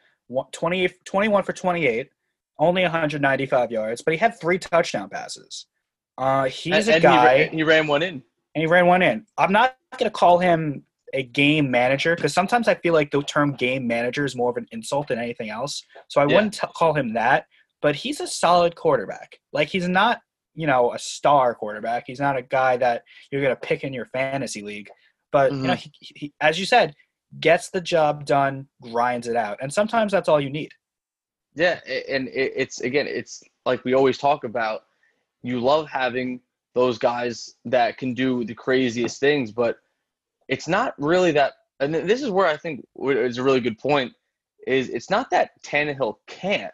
20, 0.51 0.89
21 1.05 1.43
for 1.43 1.53
28, 1.53 2.09
only 2.57 2.81
195 2.81 3.71
yards, 3.71 4.01
but 4.01 4.13
he 4.13 4.17
had 4.17 4.39
three 4.39 4.57
touchdown 4.57 5.09
passes. 5.09 5.67
Uh, 6.17 6.45
he's 6.45 6.87
and, 6.87 6.89
a 6.89 6.93
and 6.93 7.01
guy. 7.03 7.43
He, 7.45 7.57
he, 7.57 7.63
ran 7.63 7.87
one 7.87 8.01
in. 8.01 8.23
And 8.55 8.61
he 8.61 8.65
ran 8.65 8.87
one 8.87 9.01
in. 9.01 9.25
I'm 9.37 9.51
not 9.51 9.75
going 9.97 10.09
to 10.09 10.17
call 10.17 10.39
him 10.39 10.83
a 11.13 11.23
game 11.23 11.69
manager 11.69 12.15
because 12.15 12.33
sometimes 12.33 12.67
I 12.67 12.75
feel 12.75 12.93
like 12.93 13.11
the 13.11 13.21
term 13.23 13.53
game 13.53 13.85
manager 13.85 14.25
is 14.25 14.35
more 14.35 14.49
of 14.49 14.57
an 14.57 14.67
insult 14.71 15.07
than 15.09 15.19
anything 15.19 15.49
else. 15.49 15.83
So 16.07 16.21
I 16.21 16.27
yeah. 16.27 16.35
wouldn't 16.35 16.53
t- 16.55 16.67
call 16.75 16.93
him 16.93 17.13
that. 17.13 17.45
But 17.81 17.95
he's 17.95 18.19
a 18.19 18.27
solid 18.27 18.75
quarterback. 18.75 19.39
Like 19.53 19.67
he's 19.67 19.87
not, 19.87 20.21
you 20.55 20.67
know, 20.67 20.93
a 20.93 20.99
star 20.99 21.53
quarterback. 21.53 22.05
He's 22.07 22.19
not 22.19 22.37
a 22.37 22.41
guy 22.41 22.77
that 22.77 23.03
you're 23.31 23.41
going 23.41 23.55
to 23.55 23.59
pick 23.59 23.83
in 23.83 23.93
your 23.93 24.05
fantasy 24.05 24.61
league. 24.61 24.89
But 25.35 25.51
mm-hmm. 25.51 25.61
you 25.63 25.67
know, 25.67 25.73
mm-hmm. 25.73 25.89
he, 25.99 26.11
he, 26.15 26.33
as 26.39 26.57
you 26.57 26.65
said, 26.65 26.95
gets 27.41 27.69
the 27.69 27.81
job 27.81 28.25
done, 28.25 28.69
grinds 28.81 29.27
it 29.27 29.35
out, 29.35 29.57
and 29.61 29.73
sometimes 29.73 30.13
that's 30.13 30.29
all 30.29 30.39
you 30.39 30.49
need. 30.49 30.71
Yeah, 31.55 31.81
and 32.07 32.29
it's 32.31 32.79
again, 32.79 33.05
it's 33.05 33.43
like 33.65 33.83
we 33.83 33.93
always 33.93 34.17
talk 34.17 34.45
about. 34.45 34.83
You 35.43 35.59
love 35.59 35.89
having 35.89 36.39
those 36.73 36.97
guys 36.97 37.53
that 37.65 37.97
can 37.97 38.13
do 38.13 38.45
the 38.45 38.55
craziest 38.55 39.19
things, 39.19 39.51
but 39.51 39.75
it's 40.47 40.69
not 40.69 40.93
really 40.97 41.33
that 41.33 41.51
and 41.81 41.93
this 41.93 42.21
is 42.21 42.29
where 42.29 42.47
I 42.47 42.55
think 42.55 42.85
is 42.97 43.37
a 43.37 43.43
really 43.43 43.59
good 43.59 43.77
point. 43.77 44.13
Is 44.65 44.87
it's 44.87 45.09
not 45.09 45.29
that 45.31 45.51
Tannehill 45.63 46.15
can't, 46.27 46.73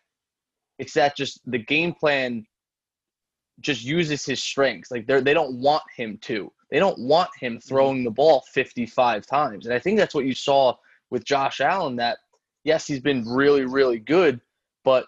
it's 0.78 0.94
that 0.94 1.18
just 1.18 1.42
the 1.50 1.58
game 1.58 1.94
plan 1.94 2.46
just 3.62 3.84
uses 3.84 4.26
his 4.26 4.42
strengths. 4.42 4.92
Like 4.92 5.08
they 5.08 5.22
they 5.22 5.34
don't 5.34 5.56
want 5.56 5.84
him 5.96 6.18
to. 6.24 6.52
They 6.70 6.80
don't 6.80 7.00
want 7.00 7.30
him 7.40 7.54
mm-hmm. 7.54 7.68
throwing 7.68 8.04
the 8.04 8.12
ball 8.12 8.44
55 8.52 9.26
times. 9.26 9.66
And 9.66 9.74
I 9.76 9.80
think 9.80 9.98
that's 9.98 10.16
what 10.16 10.26
you 10.26 10.34
saw 10.34 10.76
with 11.10 11.26
Josh 11.26 11.62
Allen. 11.62 11.96
That 11.98 12.20
yes, 12.64 12.88
he's 12.88 13.00
been 13.00 13.28
really 13.28 13.66
really 13.66 14.00
good, 14.00 14.42
but 14.84 15.06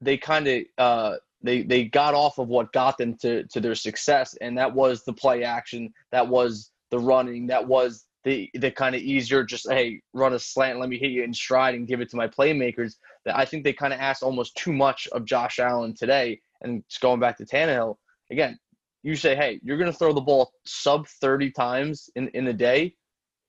they 0.00 0.16
kind 0.16 0.46
of 0.46 0.62
uh, 0.78 1.16
they 1.42 1.62
they 1.62 1.84
got 1.84 2.14
off 2.14 2.38
of 2.38 2.48
what 2.48 2.72
got 2.72 2.98
them 2.98 3.16
to 3.18 3.44
to 3.44 3.60
their 3.60 3.74
success, 3.74 4.36
and 4.40 4.56
that 4.58 4.72
was 4.72 5.04
the 5.04 5.12
play 5.12 5.44
action. 5.44 5.92
That 6.12 6.28
was 6.28 6.70
the 6.90 6.98
running. 6.98 7.46
That 7.46 7.66
was 7.66 8.06
the 8.24 8.50
the 8.54 8.70
kind 8.70 8.94
of 8.94 9.02
easier 9.02 9.44
just 9.44 9.70
hey 9.70 10.00
run 10.12 10.32
a 10.32 10.38
slant 10.38 10.80
let 10.80 10.88
me 10.88 10.98
hit 10.98 11.10
you 11.10 11.22
in 11.22 11.32
stride 11.32 11.74
and 11.74 11.86
give 11.86 12.00
it 12.00 12.10
to 12.10 12.16
my 12.16 12.26
playmakers 12.26 12.94
that 13.24 13.36
I 13.36 13.44
think 13.44 13.64
they 13.64 13.72
kind 13.72 13.92
of 13.92 14.00
asked 14.00 14.22
almost 14.22 14.56
too 14.56 14.72
much 14.72 15.06
of 15.12 15.24
Josh 15.24 15.58
Allen 15.58 15.94
today 15.94 16.40
and 16.62 16.82
just 16.88 17.00
going 17.00 17.20
back 17.20 17.36
to 17.38 17.44
Tannehill 17.44 17.96
again 18.30 18.58
you 19.02 19.14
say 19.14 19.36
hey 19.36 19.60
you're 19.62 19.78
going 19.78 19.92
to 19.92 19.96
throw 19.96 20.12
the 20.12 20.20
ball 20.20 20.52
sub 20.64 21.06
30 21.06 21.50
times 21.50 22.10
in 22.16 22.28
in 22.28 22.46
a 22.48 22.52
day 22.52 22.94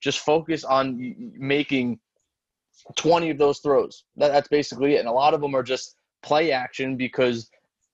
just 0.02 0.20
focus 0.20 0.64
on 0.64 1.16
making 1.38 2.00
20 2.98 3.30
of 3.32 3.38
those 3.38 3.60
throws 3.60 4.04
that, 4.18 4.32
that's 4.32 4.50
basically 4.50 4.96
it 4.96 5.00
and 5.00 5.08
a 5.08 5.12
lot 5.12 5.34
of 5.34 5.42
them 5.42 5.56
are 5.56 5.64
just 5.64 5.96
play 6.22 6.52
action 6.52 6.98
because 6.98 7.50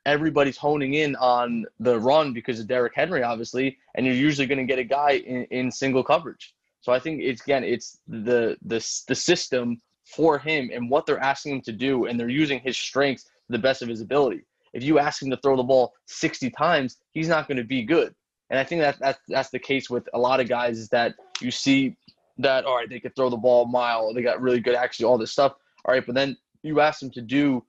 everybody's 0.05 0.57
honing 0.57 0.95
in 0.95 1.15
on 1.17 1.65
the 1.79 1.99
run 1.99 2.33
because 2.33 2.59
of 2.59 2.67
Derrick 2.67 2.93
Henry, 2.95 3.23
obviously, 3.23 3.77
and 3.95 4.05
you're 4.05 4.15
usually 4.15 4.47
going 4.47 4.57
to 4.57 4.65
get 4.65 4.79
a 4.79 4.83
guy 4.83 5.11
in, 5.11 5.43
in 5.45 5.71
single 5.71 6.03
coverage. 6.03 6.55
So 6.81 6.91
I 6.91 6.99
think 6.99 7.21
it's 7.21 7.41
again, 7.41 7.63
it's 7.63 7.99
the 8.07 8.57
the 8.65 9.03
the 9.07 9.15
system 9.15 9.81
for 10.05 10.37
him 10.37 10.69
and 10.73 10.89
what 10.89 11.05
they're 11.05 11.23
asking 11.23 11.55
him 11.55 11.61
to 11.61 11.71
do, 11.71 12.05
and 12.05 12.19
they're 12.19 12.29
using 12.29 12.59
his 12.59 12.77
strengths 12.77 13.23
to 13.23 13.29
the 13.49 13.59
best 13.59 13.81
of 13.81 13.87
his 13.87 14.01
ability. 14.01 14.41
If 14.73 14.83
you 14.83 14.99
ask 14.99 15.21
him 15.21 15.29
to 15.29 15.37
throw 15.37 15.55
the 15.57 15.63
ball 15.63 15.93
60 16.07 16.49
times, 16.51 16.97
he's 17.11 17.27
not 17.27 17.47
going 17.47 17.57
to 17.57 17.63
be 17.63 17.83
good. 17.83 18.15
And 18.49 18.59
I 18.59 18.63
think 18.63 18.81
that 18.81 18.99
that's 18.99 19.19
that's 19.27 19.49
the 19.49 19.59
case 19.59 19.89
with 19.89 20.09
a 20.13 20.19
lot 20.19 20.39
of 20.39 20.49
guys 20.49 20.77
is 20.77 20.89
that 20.89 21.15
you 21.39 21.51
see 21.51 21.95
that 22.37 22.65
all 22.65 22.75
right, 22.75 22.89
they 22.89 22.99
could 22.99 23.15
throw 23.15 23.29
the 23.29 23.37
ball 23.37 23.63
a 23.63 23.67
mile, 23.67 24.13
they 24.13 24.21
got 24.21 24.41
really 24.41 24.59
good 24.59 24.75
actually 24.75 25.05
all 25.05 25.17
this 25.17 25.31
stuff. 25.31 25.53
All 25.85 25.93
right, 25.93 26.05
but 26.05 26.15
then 26.15 26.37
you 26.63 26.79
ask 26.79 26.99
them 26.99 27.11
to 27.11 27.21
do 27.21 27.63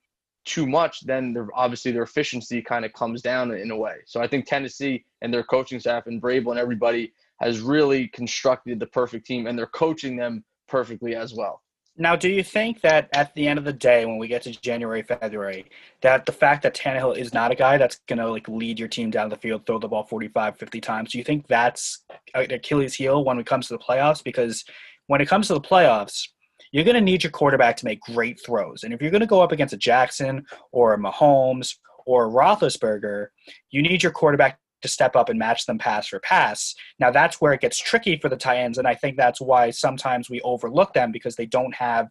too 0.44 0.66
much, 0.66 1.02
then 1.06 1.36
obviously 1.54 1.92
their 1.92 2.02
efficiency 2.02 2.60
kind 2.60 2.84
of 2.84 2.92
comes 2.92 3.22
down 3.22 3.52
in 3.52 3.70
a 3.70 3.76
way. 3.76 3.98
So 4.06 4.20
I 4.20 4.26
think 4.26 4.46
Tennessee 4.46 5.04
and 5.20 5.32
their 5.32 5.44
coaching 5.44 5.78
staff 5.78 6.06
and 6.06 6.20
Vrabel 6.20 6.50
and 6.50 6.58
everybody 6.58 7.12
has 7.42 7.60
really 7.60 8.08
constructed 8.08 8.80
the 8.80 8.86
perfect 8.86 9.26
team, 9.26 9.46
and 9.46 9.58
they're 9.58 9.66
coaching 9.66 10.16
them 10.16 10.44
perfectly 10.68 11.14
as 11.14 11.34
well. 11.34 11.62
Now, 11.96 12.16
do 12.16 12.30
you 12.30 12.42
think 12.42 12.80
that 12.80 13.10
at 13.12 13.34
the 13.34 13.46
end 13.46 13.58
of 13.58 13.66
the 13.66 13.72
day, 13.72 14.06
when 14.06 14.16
we 14.16 14.26
get 14.26 14.42
to 14.42 14.60
January, 14.62 15.02
February, 15.02 15.66
that 16.00 16.24
the 16.24 16.32
fact 16.32 16.62
that 16.62 16.74
Tannehill 16.74 17.18
is 17.18 17.34
not 17.34 17.52
a 17.52 17.54
guy 17.54 17.76
that's 17.76 18.00
going 18.08 18.18
to 18.18 18.30
like 18.30 18.48
lead 18.48 18.78
your 18.78 18.88
team 18.88 19.10
down 19.10 19.28
the 19.28 19.36
field, 19.36 19.66
throw 19.66 19.78
the 19.78 19.88
ball 19.88 20.04
45, 20.04 20.56
50 20.56 20.80
times, 20.80 21.12
do 21.12 21.18
you 21.18 21.24
think 21.24 21.46
that's 21.48 22.04
an 22.34 22.50
Achilles 22.50 22.94
heel 22.94 23.24
when 23.24 23.38
it 23.38 23.44
comes 23.44 23.68
to 23.68 23.74
the 23.74 23.84
playoffs? 23.84 24.24
Because 24.24 24.64
when 25.08 25.20
it 25.20 25.28
comes 25.28 25.48
to 25.48 25.54
the 25.54 25.60
playoffs, 25.60 26.28
you're 26.70 26.84
going 26.84 26.94
to 26.94 27.00
need 27.02 27.22
your 27.22 27.30
quarterback 27.30 27.76
to 27.76 27.84
make 27.84 28.00
great 28.00 28.40
throws. 28.42 28.84
And 28.84 28.94
if 28.94 29.02
you're 29.02 29.10
going 29.10 29.20
to 29.20 29.26
go 29.26 29.42
up 29.42 29.52
against 29.52 29.74
a 29.74 29.78
Jackson 29.78 30.46
or 30.70 30.94
a 30.94 30.98
Mahomes 30.98 31.76
or 32.06 32.26
a 32.26 32.30
Roethlisberger, 32.30 33.26
you 33.70 33.82
need 33.82 34.02
your 34.02 34.12
quarterback 34.12 34.58
to 34.82 34.88
step 34.88 35.16
up 35.16 35.28
and 35.28 35.38
match 35.38 35.66
them 35.66 35.78
pass 35.78 36.08
for 36.08 36.20
pass. 36.20 36.74
Now 36.98 37.10
that's 37.10 37.40
where 37.40 37.52
it 37.52 37.60
gets 37.60 37.78
tricky 37.78 38.18
for 38.18 38.28
the 38.28 38.36
Titans, 38.36 38.78
and 38.78 38.86
I 38.86 38.94
think 38.94 39.16
that's 39.16 39.40
why 39.40 39.70
sometimes 39.70 40.28
we 40.28 40.40
overlook 40.42 40.92
them 40.92 41.12
because 41.12 41.36
they 41.36 41.46
don't 41.46 41.74
have 41.74 42.08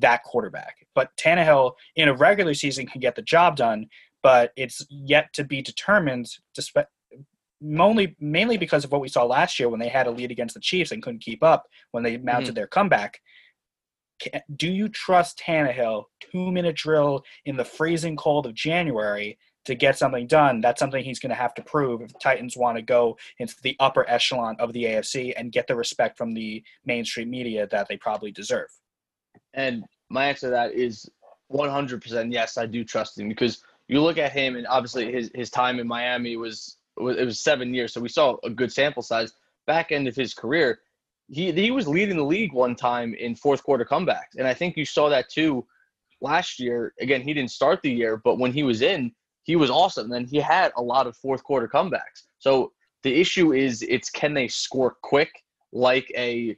that 0.00 0.22
quarterback. 0.24 0.76
But 0.94 1.10
Tannehill 1.16 1.72
in 1.96 2.08
a 2.08 2.14
regular 2.14 2.54
season 2.54 2.86
can 2.86 3.00
get 3.00 3.14
the 3.14 3.22
job 3.22 3.56
done, 3.56 3.86
but 4.22 4.52
it's 4.56 4.86
yet 4.90 5.32
to 5.34 5.44
be 5.44 5.62
determined. 5.62 6.28
Despite 6.54 6.86
mainly 7.60 8.16
mainly 8.18 8.56
because 8.56 8.84
of 8.84 8.92
what 8.92 9.00
we 9.00 9.08
saw 9.08 9.24
last 9.24 9.58
year 9.58 9.68
when 9.68 9.80
they 9.80 9.88
had 9.88 10.06
a 10.06 10.10
lead 10.10 10.30
against 10.30 10.54
the 10.54 10.60
Chiefs 10.60 10.92
and 10.92 11.02
couldn't 11.02 11.22
keep 11.22 11.42
up 11.42 11.66
when 11.90 12.02
they 12.02 12.16
mounted 12.16 12.48
mm-hmm. 12.48 12.54
their 12.54 12.66
comeback. 12.66 13.20
Do 14.56 14.70
you 14.70 14.88
trust 14.88 15.38
Tannehill 15.38 16.04
two 16.20 16.52
minute 16.52 16.76
drill 16.76 17.22
in 17.46 17.56
the 17.56 17.64
freezing 17.64 18.16
cold 18.16 18.46
of 18.46 18.54
January 18.54 19.38
to 19.66 19.74
get 19.74 19.98
something 19.98 20.26
done, 20.26 20.60
that's 20.60 20.78
something 20.78 21.04
he's 21.04 21.18
going 21.18 21.30
to 21.30 21.36
have 21.36 21.54
to 21.54 21.62
prove 21.62 22.00
if 22.00 22.18
Titans 22.18 22.56
want 22.56 22.76
to 22.76 22.82
go 22.82 23.16
into 23.38 23.54
the 23.62 23.76
upper 23.78 24.08
echelon 24.08 24.56
of 24.58 24.72
the 24.72 24.84
AFC 24.84 25.34
and 25.36 25.52
get 25.52 25.66
the 25.66 25.76
respect 25.76 26.16
from 26.16 26.32
the 26.32 26.62
mainstream 26.84 27.30
media 27.30 27.66
that 27.70 27.86
they 27.88 27.96
probably 27.96 28.32
deserve. 28.32 28.68
And 29.54 29.84
my 30.08 30.26
answer 30.26 30.46
to 30.46 30.50
that 30.50 30.72
is 30.72 31.08
100% 31.52 32.32
yes, 32.32 32.56
I 32.56 32.66
do 32.66 32.84
trust 32.84 33.18
him 33.18 33.28
because 33.28 33.62
you 33.88 34.00
look 34.00 34.18
at 34.18 34.32
him 34.32 34.56
and 34.56 34.66
obviously 34.66 35.12
his, 35.12 35.30
his 35.34 35.50
time 35.50 35.78
in 35.78 35.86
Miami 35.86 36.36
was, 36.36 36.78
was 36.96 37.16
it 37.16 37.24
was 37.24 37.40
seven 37.40 37.74
years, 37.74 37.92
so 37.92 38.00
we 38.00 38.08
saw 38.08 38.36
a 38.44 38.50
good 38.50 38.72
sample 38.72 39.02
size. 39.02 39.32
Back 39.66 39.92
end 39.92 40.08
of 40.08 40.16
his 40.16 40.34
career, 40.34 40.80
he 41.28 41.52
he 41.52 41.70
was 41.70 41.86
leading 41.86 42.16
the 42.16 42.24
league 42.24 42.52
one 42.52 42.74
time 42.74 43.14
in 43.14 43.34
fourth 43.34 43.62
quarter 43.62 43.84
comebacks, 43.84 44.36
and 44.36 44.46
I 44.46 44.54
think 44.54 44.76
you 44.76 44.84
saw 44.84 45.08
that 45.08 45.28
too 45.28 45.64
last 46.20 46.58
year. 46.58 46.92
Again, 47.00 47.22
he 47.22 47.32
didn't 47.32 47.52
start 47.52 47.80
the 47.82 47.90
year, 47.90 48.16
but 48.16 48.38
when 48.38 48.52
he 48.52 48.62
was 48.62 48.82
in, 48.82 49.12
he 49.42 49.56
was 49.56 49.70
awesome. 49.70 50.12
And 50.12 50.28
he 50.28 50.38
had 50.38 50.72
a 50.76 50.82
lot 50.82 51.06
of 51.06 51.16
fourth 51.16 51.42
quarter 51.42 51.68
comebacks. 51.68 52.24
So 52.38 52.72
the 53.02 53.20
issue 53.20 53.52
is 53.52 53.82
it's 53.82 54.10
can 54.10 54.34
they 54.34 54.48
score 54.48 54.96
quick 55.02 55.30
like 55.72 56.10
a 56.16 56.56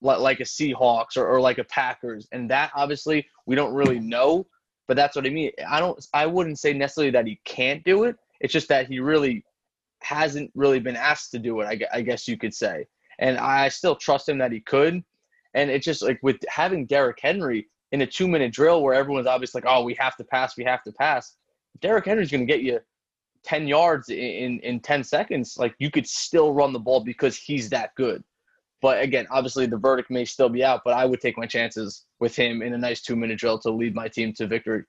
like 0.00 0.40
a 0.40 0.44
Seahawks 0.44 1.16
or, 1.16 1.26
or 1.26 1.40
like 1.40 1.58
a 1.58 1.64
Packers, 1.64 2.28
and 2.32 2.50
that 2.50 2.70
obviously 2.74 3.26
we 3.46 3.56
don't 3.56 3.74
really 3.74 3.98
know. 3.98 4.46
But 4.86 4.96
that's 4.96 5.16
what 5.16 5.26
I 5.26 5.30
mean. 5.30 5.50
I 5.66 5.80
don't. 5.80 6.04
I 6.12 6.26
wouldn't 6.26 6.58
say 6.58 6.72
necessarily 6.72 7.10
that 7.12 7.26
he 7.26 7.40
can't 7.44 7.82
do 7.84 8.04
it. 8.04 8.16
It's 8.40 8.52
just 8.52 8.68
that 8.68 8.86
he 8.86 9.00
really 9.00 9.44
hasn't 10.02 10.50
really 10.54 10.80
been 10.80 10.96
asked 10.96 11.30
to 11.30 11.38
do 11.38 11.60
it. 11.60 11.64
I, 11.64 11.98
I 11.98 12.00
guess 12.02 12.28
you 12.28 12.36
could 12.36 12.54
say, 12.54 12.86
and 13.18 13.38
I 13.38 13.68
still 13.70 13.96
trust 13.96 14.28
him 14.28 14.38
that 14.38 14.52
he 14.52 14.60
could. 14.60 15.02
And 15.54 15.70
it's 15.70 15.84
just 15.84 16.02
like 16.02 16.18
with 16.22 16.36
having 16.48 16.84
Derrick 16.84 17.18
Henry 17.22 17.68
in 17.92 18.02
a 18.02 18.06
two-minute 18.06 18.52
drill 18.52 18.82
where 18.82 18.92
everyone's 18.92 19.26
obviously 19.26 19.62
like, 19.62 19.72
"Oh, 19.72 19.84
we 19.84 19.94
have 19.94 20.16
to 20.16 20.24
pass, 20.24 20.56
we 20.56 20.64
have 20.64 20.82
to 20.82 20.92
pass." 20.92 21.36
Derrick 21.80 22.06
Henry's 22.06 22.30
going 22.30 22.46
to 22.46 22.52
get 22.52 22.62
you 22.62 22.80
10 23.44 23.68
yards 23.68 24.08
in, 24.08 24.58
in 24.60 24.80
10 24.80 25.04
seconds, 25.04 25.56
like 25.58 25.74
you 25.78 25.90
could 25.90 26.06
still 26.06 26.52
run 26.52 26.72
the 26.72 26.78
ball 26.78 27.00
because 27.00 27.36
he's 27.36 27.68
that 27.70 27.94
good. 27.94 28.22
But 28.80 29.02
again, 29.02 29.26
obviously 29.30 29.66
the 29.66 29.76
verdict 29.76 30.10
may 30.10 30.24
still 30.24 30.48
be 30.48 30.64
out, 30.64 30.82
but 30.84 30.94
I 30.94 31.04
would 31.04 31.20
take 31.20 31.38
my 31.38 31.46
chances 31.46 32.04
with 32.20 32.36
him 32.36 32.62
in 32.62 32.74
a 32.74 32.78
nice 32.78 33.00
two 33.00 33.16
minute 33.16 33.38
drill 33.38 33.58
to 33.60 33.70
lead 33.70 33.94
my 33.94 34.08
team 34.08 34.32
to 34.34 34.46
victory. 34.46 34.84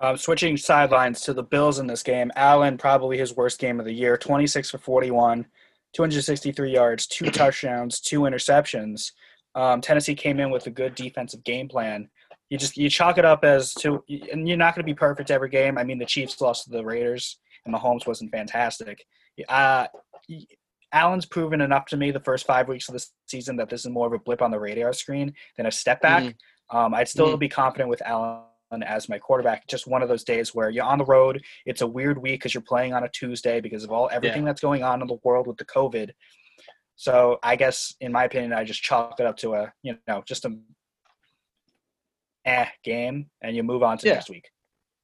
Um, 0.00 0.16
switching 0.16 0.56
sidelines 0.56 1.20
to 1.22 1.34
the 1.34 1.42
Bills 1.42 1.78
in 1.78 1.86
this 1.86 2.02
game, 2.02 2.32
Allen 2.34 2.78
probably 2.78 3.18
his 3.18 3.36
worst 3.36 3.58
game 3.58 3.78
of 3.78 3.86
the 3.86 3.92
year 3.92 4.16
26 4.16 4.70
for 4.70 4.78
41, 4.78 5.46
263 5.92 6.72
yards, 6.72 7.06
two 7.06 7.30
touchdowns, 7.30 8.00
two 8.00 8.20
interceptions. 8.20 9.12
Um, 9.54 9.80
Tennessee 9.80 10.14
came 10.14 10.40
in 10.40 10.50
with 10.50 10.66
a 10.66 10.70
good 10.70 10.94
defensive 10.94 11.44
game 11.44 11.68
plan 11.68 12.08
you 12.50 12.58
just 12.58 12.76
you 12.76 12.90
chalk 12.90 13.16
it 13.16 13.24
up 13.24 13.44
as 13.44 13.72
to, 13.74 14.04
and 14.08 14.46
you're 14.46 14.56
not 14.56 14.74
going 14.74 14.84
to 14.84 14.92
be 14.92 14.94
perfect 14.94 15.30
every 15.30 15.48
game. 15.48 15.78
I 15.78 15.84
mean, 15.84 15.98
the 15.98 16.04
Chiefs 16.04 16.40
lost 16.40 16.64
to 16.64 16.70
the 16.70 16.84
Raiders, 16.84 17.38
and 17.64 17.74
Mahomes 17.74 18.06
wasn't 18.06 18.32
fantastic. 18.32 19.04
Uh, 19.48 19.86
Allen's 20.92 21.26
proven 21.26 21.60
enough 21.60 21.86
to 21.86 21.96
me 21.96 22.10
the 22.10 22.20
first 22.20 22.46
five 22.46 22.68
weeks 22.68 22.88
of 22.88 22.94
the 22.94 23.06
season 23.28 23.56
that 23.56 23.70
this 23.70 23.84
is 23.84 23.90
more 23.90 24.08
of 24.08 24.12
a 24.12 24.18
blip 24.18 24.42
on 24.42 24.50
the 24.50 24.58
radar 24.58 24.92
screen 24.92 25.32
than 25.56 25.66
a 25.66 25.70
step 25.70 26.02
back. 26.02 26.24
Mm-hmm. 26.24 26.76
Um, 26.76 26.94
I'd 26.94 27.08
still 27.08 27.28
mm-hmm. 27.28 27.38
be 27.38 27.48
confident 27.48 27.88
with 27.88 28.02
Allen 28.04 28.42
as 28.84 29.08
my 29.08 29.18
quarterback. 29.18 29.68
Just 29.68 29.86
one 29.86 30.02
of 30.02 30.08
those 30.08 30.24
days 30.24 30.52
where 30.52 30.70
you're 30.70 30.84
on 30.84 30.98
the 30.98 31.04
road. 31.04 31.42
It's 31.66 31.82
a 31.82 31.86
weird 31.86 32.20
week 32.20 32.40
because 32.40 32.54
you're 32.54 32.62
playing 32.62 32.94
on 32.94 33.04
a 33.04 33.08
Tuesday 33.08 33.60
because 33.60 33.84
of 33.84 33.92
all 33.92 34.08
everything 34.12 34.42
yeah. 34.42 34.46
that's 34.46 34.60
going 34.60 34.82
on 34.82 35.00
in 35.00 35.06
the 35.06 35.18
world 35.22 35.46
with 35.46 35.56
the 35.56 35.64
COVID. 35.64 36.10
So 36.96 37.38
I 37.42 37.56
guess, 37.56 37.94
in 38.00 38.12
my 38.12 38.24
opinion, 38.24 38.52
I 38.52 38.64
just 38.64 38.82
chalk 38.82 39.20
it 39.20 39.26
up 39.26 39.36
to 39.38 39.54
a 39.54 39.72
you 39.82 39.96
know 40.06 40.22
just 40.26 40.44
a 40.44 40.58
eh 42.44 42.66
game 42.84 43.26
and 43.42 43.56
you 43.56 43.62
move 43.62 43.82
on 43.82 43.98
to 43.98 44.06
yeah. 44.06 44.14
next 44.14 44.30
week. 44.30 44.50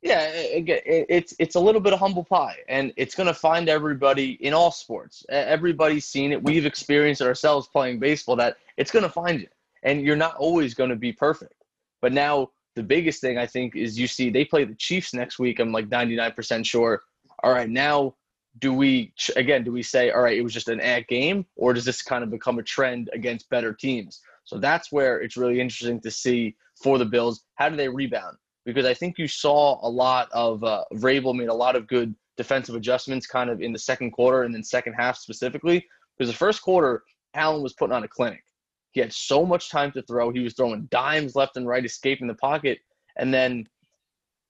Yeah, 0.02 0.30
it's 0.32 1.34
it's 1.38 1.56
a 1.56 1.60
little 1.60 1.80
bit 1.80 1.92
of 1.92 1.98
humble 1.98 2.22
pie, 2.22 2.58
and 2.68 2.92
it's 2.96 3.14
going 3.14 3.26
to 3.26 3.34
find 3.34 3.68
everybody 3.68 4.32
in 4.44 4.54
all 4.54 4.70
sports. 4.70 5.24
Everybody's 5.30 6.04
seen 6.04 6.32
it. 6.32 6.40
We've 6.40 6.66
experienced 6.66 7.22
it 7.22 7.26
ourselves 7.26 7.66
playing 7.66 7.98
baseball. 7.98 8.36
That 8.36 8.56
it's 8.76 8.92
going 8.92 9.04
to 9.04 9.08
find 9.08 9.40
you, 9.40 9.48
and 9.82 10.02
you're 10.02 10.14
not 10.14 10.36
always 10.36 10.74
going 10.74 10.90
to 10.90 10.96
be 10.96 11.12
perfect. 11.12 11.64
But 12.02 12.12
now 12.12 12.50
the 12.76 12.82
biggest 12.82 13.20
thing 13.20 13.36
I 13.38 13.46
think 13.46 13.74
is 13.74 13.98
you 13.98 14.06
see 14.06 14.30
they 14.30 14.44
play 14.44 14.64
the 14.64 14.76
Chiefs 14.76 15.12
next 15.12 15.38
week. 15.38 15.58
I'm 15.58 15.72
like 15.72 15.88
99% 15.88 16.64
sure. 16.64 17.02
All 17.42 17.52
right, 17.52 17.68
now 17.68 18.14
do 18.58 18.72
we 18.72 19.12
again? 19.34 19.64
Do 19.64 19.72
we 19.72 19.82
say 19.82 20.10
all 20.10 20.22
right? 20.22 20.36
It 20.36 20.42
was 20.42 20.54
just 20.54 20.68
an 20.68 20.80
ad 20.80 21.08
game, 21.08 21.46
or 21.56 21.72
does 21.72 21.84
this 21.84 22.02
kind 22.02 22.22
of 22.22 22.30
become 22.30 22.58
a 22.58 22.62
trend 22.62 23.10
against 23.12 23.50
better 23.50 23.72
teams? 23.72 24.20
So 24.46 24.58
that's 24.58 24.90
where 24.90 25.20
it's 25.20 25.36
really 25.36 25.60
interesting 25.60 26.00
to 26.00 26.10
see 26.10 26.56
for 26.82 26.98
the 26.98 27.04
Bills. 27.04 27.44
How 27.56 27.68
do 27.68 27.76
they 27.76 27.88
rebound? 27.88 28.36
Because 28.64 28.86
I 28.86 28.94
think 28.94 29.18
you 29.18 29.28
saw 29.28 29.78
a 29.86 29.88
lot 29.88 30.28
of 30.32 30.64
uh, 30.64 30.84
made 30.92 31.48
a 31.48 31.54
lot 31.54 31.76
of 31.76 31.86
good 31.86 32.14
defensive 32.36 32.74
adjustments 32.74 33.26
kind 33.26 33.50
of 33.50 33.60
in 33.60 33.72
the 33.72 33.78
second 33.78 34.12
quarter 34.12 34.42
and 34.42 34.54
then 34.54 34.62
second 34.62 34.94
half 34.94 35.16
specifically. 35.16 35.84
Because 36.16 36.30
the 36.30 36.36
first 36.38 36.62
quarter, 36.62 37.02
Allen 37.34 37.62
was 37.62 37.74
putting 37.74 37.94
on 37.94 38.04
a 38.04 38.08
clinic. 38.08 38.42
He 38.92 39.00
had 39.00 39.12
so 39.12 39.44
much 39.44 39.70
time 39.70 39.92
to 39.92 40.02
throw. 40.02 40.30
He 40.30 40.40
was 40.40 40.54
throwing 40.54 40.88
dimes 40.90 41.36
left 41.36 41.56
and 41.56 41.66
right, 41.66 41.84
escaping 41.84 42.28
the 42.28 42.34
pocket. 42.34 42.78
And 43.16 43.34
then 43.34 43.66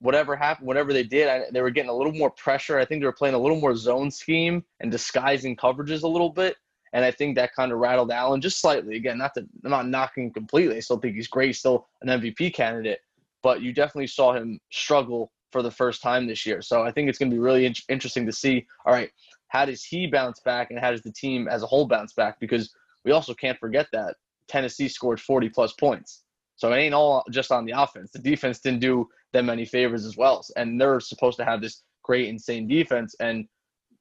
whatever 0.01 0.37
happened, 0.37 0.67
whatever 0.67 0.93
they 0.93 1.03
did, 1.03 1.29
I, 1.29 1.45
they 1.51 1.63
were 1.63 1.71
getting 1.71 1.91
a 1.91 1.97
little 1.97 2.13
more 2.13 2.31
pressure. 2.31 2.79
I 2.79 2.85
think 2.85 3.01
they 3.01 3.07
were 3.07 3.13
playing 3.13 3.35
a 3.35 3.39
little 3.39 3.61
more 3.61 3.75
zone 3.75 4.11
scheme 4.11 4.63
and 4.81 4.91
disguising 4.91 5.57
coverages 5.57 6.03
a 6.03 6.09
little 6.09 6.31
bit. 6.31 6.57
And 6.97 7.05
I 7.05 7.11
think 7.11 7.37
that 7.37 7.55
kind 7.55 7.73
of 7.73 7.79
rattled 7.79 8.11
Allen 8.11 8.41
just 8.41 8.59
slightly. 8.59 8.97
Again, 8.97 9.19
not 9.19 9.35
that 9.35 9.45
I'm 9.65 9.71
not 9.71 9.87
knocking 9.87 10.33
completely. 10.33 10.79
I 10.79 10.81
still 10.81 10.97
think 10.97 11.15
he's 11.15 11.29
great, 11.29 11.55
still 11.55 11.89
an 12.01 12.09
MVP 12.09 12.55
candidate. 12.55 13.01
But 13.43 13.61
you 13.61 13.75
definitely 13.75 14.07
saw 14.07 14.33
him 14.33 14.59
struggle 14.73 15.31
for 15.53 15.63
the 15.63 15.71
first 15.71 16.01
time 16.01 16.27
this 16.27 16.47
year. 16.47 16.63
So 16.63 16.85
I 16.85 16.91
think 16.91 17.11
it's 17.11 17.19
going 17.19 17.31
to 17.31 17.35
be 17.35 17.39
really 17.39 17.67
in- 17.67 17.75
interesting 17.91 18.25
to 18.25 18.33
see. 18.33 18.67
All 18.87 18.95
right, 18.95 19.11
how 19.49 19.67
does 19.67 19.85
he 19.85 20.07
bounce 20.07 20.41
back, 20.41 20.71
and 20.71 20.81
how 20.81 20.91
does 20.91 21.03
the 21.03 21.13
team 21.13 21.49
as 21.49 21.63
a 21.63 21.67
whole 21.67 21.87
bounce 21.87 22.15
back? 22.15 22.41
Because 22.41 22.75
we 23.05 23.13
also 23.13 23.35
can't 23.35 23.59
forget 23.59 23.89
that 23.93 24.17
Tennessee 24.49 24.89
scored 24.89 25.21
40 25.21 25.51
plus 25.51 25.75
points. 25.75 26.23
So 26.57 26.73
it 26.73 26.77
ain't 26.77 26.95
all 26.95 27.23
just 27.31 27.53
on 27.53 27.67
the 27.67 27.79
offense. 27.79 28.11
The 28.11 28.21
defense 28.21 28.59
didn't 28.61 28.81
do 28.81 29.07
them 29.35 29.51
any 29.51 29.67
favors 29.67 30.07
as 30.07 30.17
well. 30.17 30.43
And 30.57 30.81
they're 30.81 31.01
supposed 31.01 31.37
to 31.37 31.45
have 31.45 31.61
this 31.61 31.83
great, 32.03 32.29
insane 32.29 32.67
defense. 32.67 33.15
And 33.21 33.47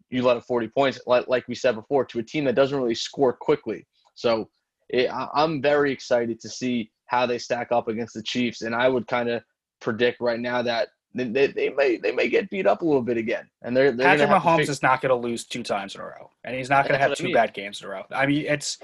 you 0.09 0.23
let 0.23 0.37
up 0.37 0.43
40 0.45 0.67
points, 0.69 0.99
like, 1.07 1.27
like 1.27 1.47
we 1.47 1.55
said 1.55 1.75
before, 1.75 2.05
to 2.05 2.19
a 2.19 2.23
team 2.23 2.45
that 2.45 2.55
doesn't 2.55 2.77
really 2.77 2.95
score 2.95 3.33
quickly. 3.33 3.85
So 4.13 4.49
it, 4.89 5.09
I'm 5.11 5.61
very 5.61 5.91
excited 5.91 6.39
to 6.41 6.49
see 6.49 6.91
how 7.07 7.25
they 7.25 7.37
stack 7.37 7.71
up 7.71 7.87
against 7.87 8.13
the 8.13 8.23
Chiefs. 8.23 8.61
And 8.61 8.75
I 8.75 8.87
would 8.87 9.07
kind 9.07 9.29
of 9.29 9.43
predict 9.81 10.21
right 10.21 10.39
now 10.39 10.61
that 10.61 10.89
they, 11.15 11.47
they 11.47 11.69
may 11.69 11.97
they 11.97 12.11
may 12.11 12.27
get 12.27 12.49
beat 12.49 12.67
up 12.67 12.81
a 12.81 12.85
little 12.85 13.01
bit 13.01 13.17
again. 13.17 13.49
And 13.61 13.75
they're, 13.75 13.91
they're 13.91 14.17
Patrick 14.17 14.29
Mahomes 14.29 14.69
is 14.69 14.83
not 14.83 15.01
going 15.01 15.09
to 15.09 15.27
lose 15.27 15.45
two 15.45 15.63
times 15.63 15.95
in 15.95 16.01
a 16.01 16.03
row, 16.03 16.29
and 16.43 16.55
he's 16.55 16.69
not 16.69 16.87
going 16.87 16.99
to 16.99 17.03
have 17.05 17.15
two 17.15 17.25
I 17.25 17.27
mean. 17.27 17.33
bad 17.33 17.53
games 17.53 17.81
in 17.81 17.87
a 17.87 17.91
row. 17.91 18.03
I 18.11 18.25
mean, 18.25 18.45
it's 18.45 18.77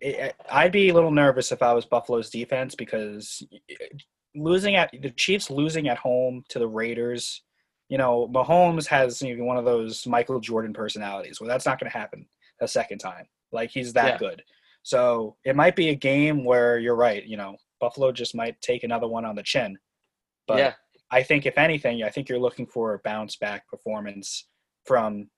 it, 0.00 0.34
I'd 0.50 0.72
be 0.72 0.88
a 0.88 0.94
little 0.94 1.10
nervous 1.10 1.52
if 1.52 1.62
I 1.62 1.72
was 1.72 1.84
Buffalo's 1.84 2.30
defense 2.30 2.74
because 2.74 3.42
losing 4.34 4.74
at 4.74 4.90
the 5.00 5.10
Chiefs 5.10 5.50
losing 5.50 5.88
at 5.88 5.98
home 5.98 6.42
to 6.48 6.58
the 6.58 6.66
Raiders, 6.66 7.42
you 7.88 7.98
know, 7.98 8.28
Mahomes 8.28 8.86
has 8.86 9.22
you 9.22 9.36
know, 9.36 9.44
one 9.44 9.56
of 9.56 9.64
those 9.64 10.06
Michael 10.06 10.40
Jordan 10.40 10.72
personalities. 10.72 11.40
Well, 11.40 11.48
that's 11.48 11.66
not 11.66 11.80
going 11.80 11.90
to 11.90 11.98
happen 11.98 12.26
a 12.60 12.68
second 12.68 12.98
time. 12.98 13.26
Like 13.52 13.70
he's 13.70 13.92
that 13.94 14.06
yeah. 14.06 14.18
good. 14.18 14.42
So 14.82 15.36
it 15.44 15.56
might 15.56 15.76
be 15.76 15.88
a 15.90 15.94
game 15.94 16.44
where 16.44 16.78
you're 16.78 16.96
right. 16.96 17.24
You 17.24 17.36
know, 17.36 17.56
Buffalo 17.80 18.12
just 18.12 18.34
might 18.34 18.60
take 18.60 18.84
another 18.84 19.08
one 19.08 19.24
on 19.24 19.36
the 19.36 19.42
chin. 19.42 19.78
But 20.46 20.58
yeah. 20.58 20.72
I 21.10 21.22
think 21.22 21.46
if 21.46 21.56
anything, 21.58 22.02
I 22.02 22.10
think 22.10 22.28
you're 22.28 22.38
looking 22.38 22.66
for 22.66 22.94
a 22.94 22.98
bounce 23.00 23.36
back 23.36 23.68
performance 23.68 24.46
from 24.84 25.28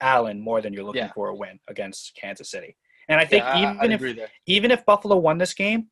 Allen 0.00 0.40
more 0.40 0.60
than 0.60 0.72
you're 0.72 0.84
looking 0.84 1.02
yeah. 1.02 1.12
for 1.12 1.28
a 1.28 1.34
win 1.34 1.58
against 1.68 2.16
Kansas 2.20 2.50
City. 2.50 2.76
And 3.08 3.20
I 3.20 3.24
think 3.24 3.44
yeah, 3.44 3.74
even 3.74 3.92
I, 3.92 3.94
if 3.94 4.30
even 4.46 4.70
if 4.70 4.84
Buffalo 4.84 5.16
won 5.16 5.38
this 5.38 5.54
game 5.54 5.86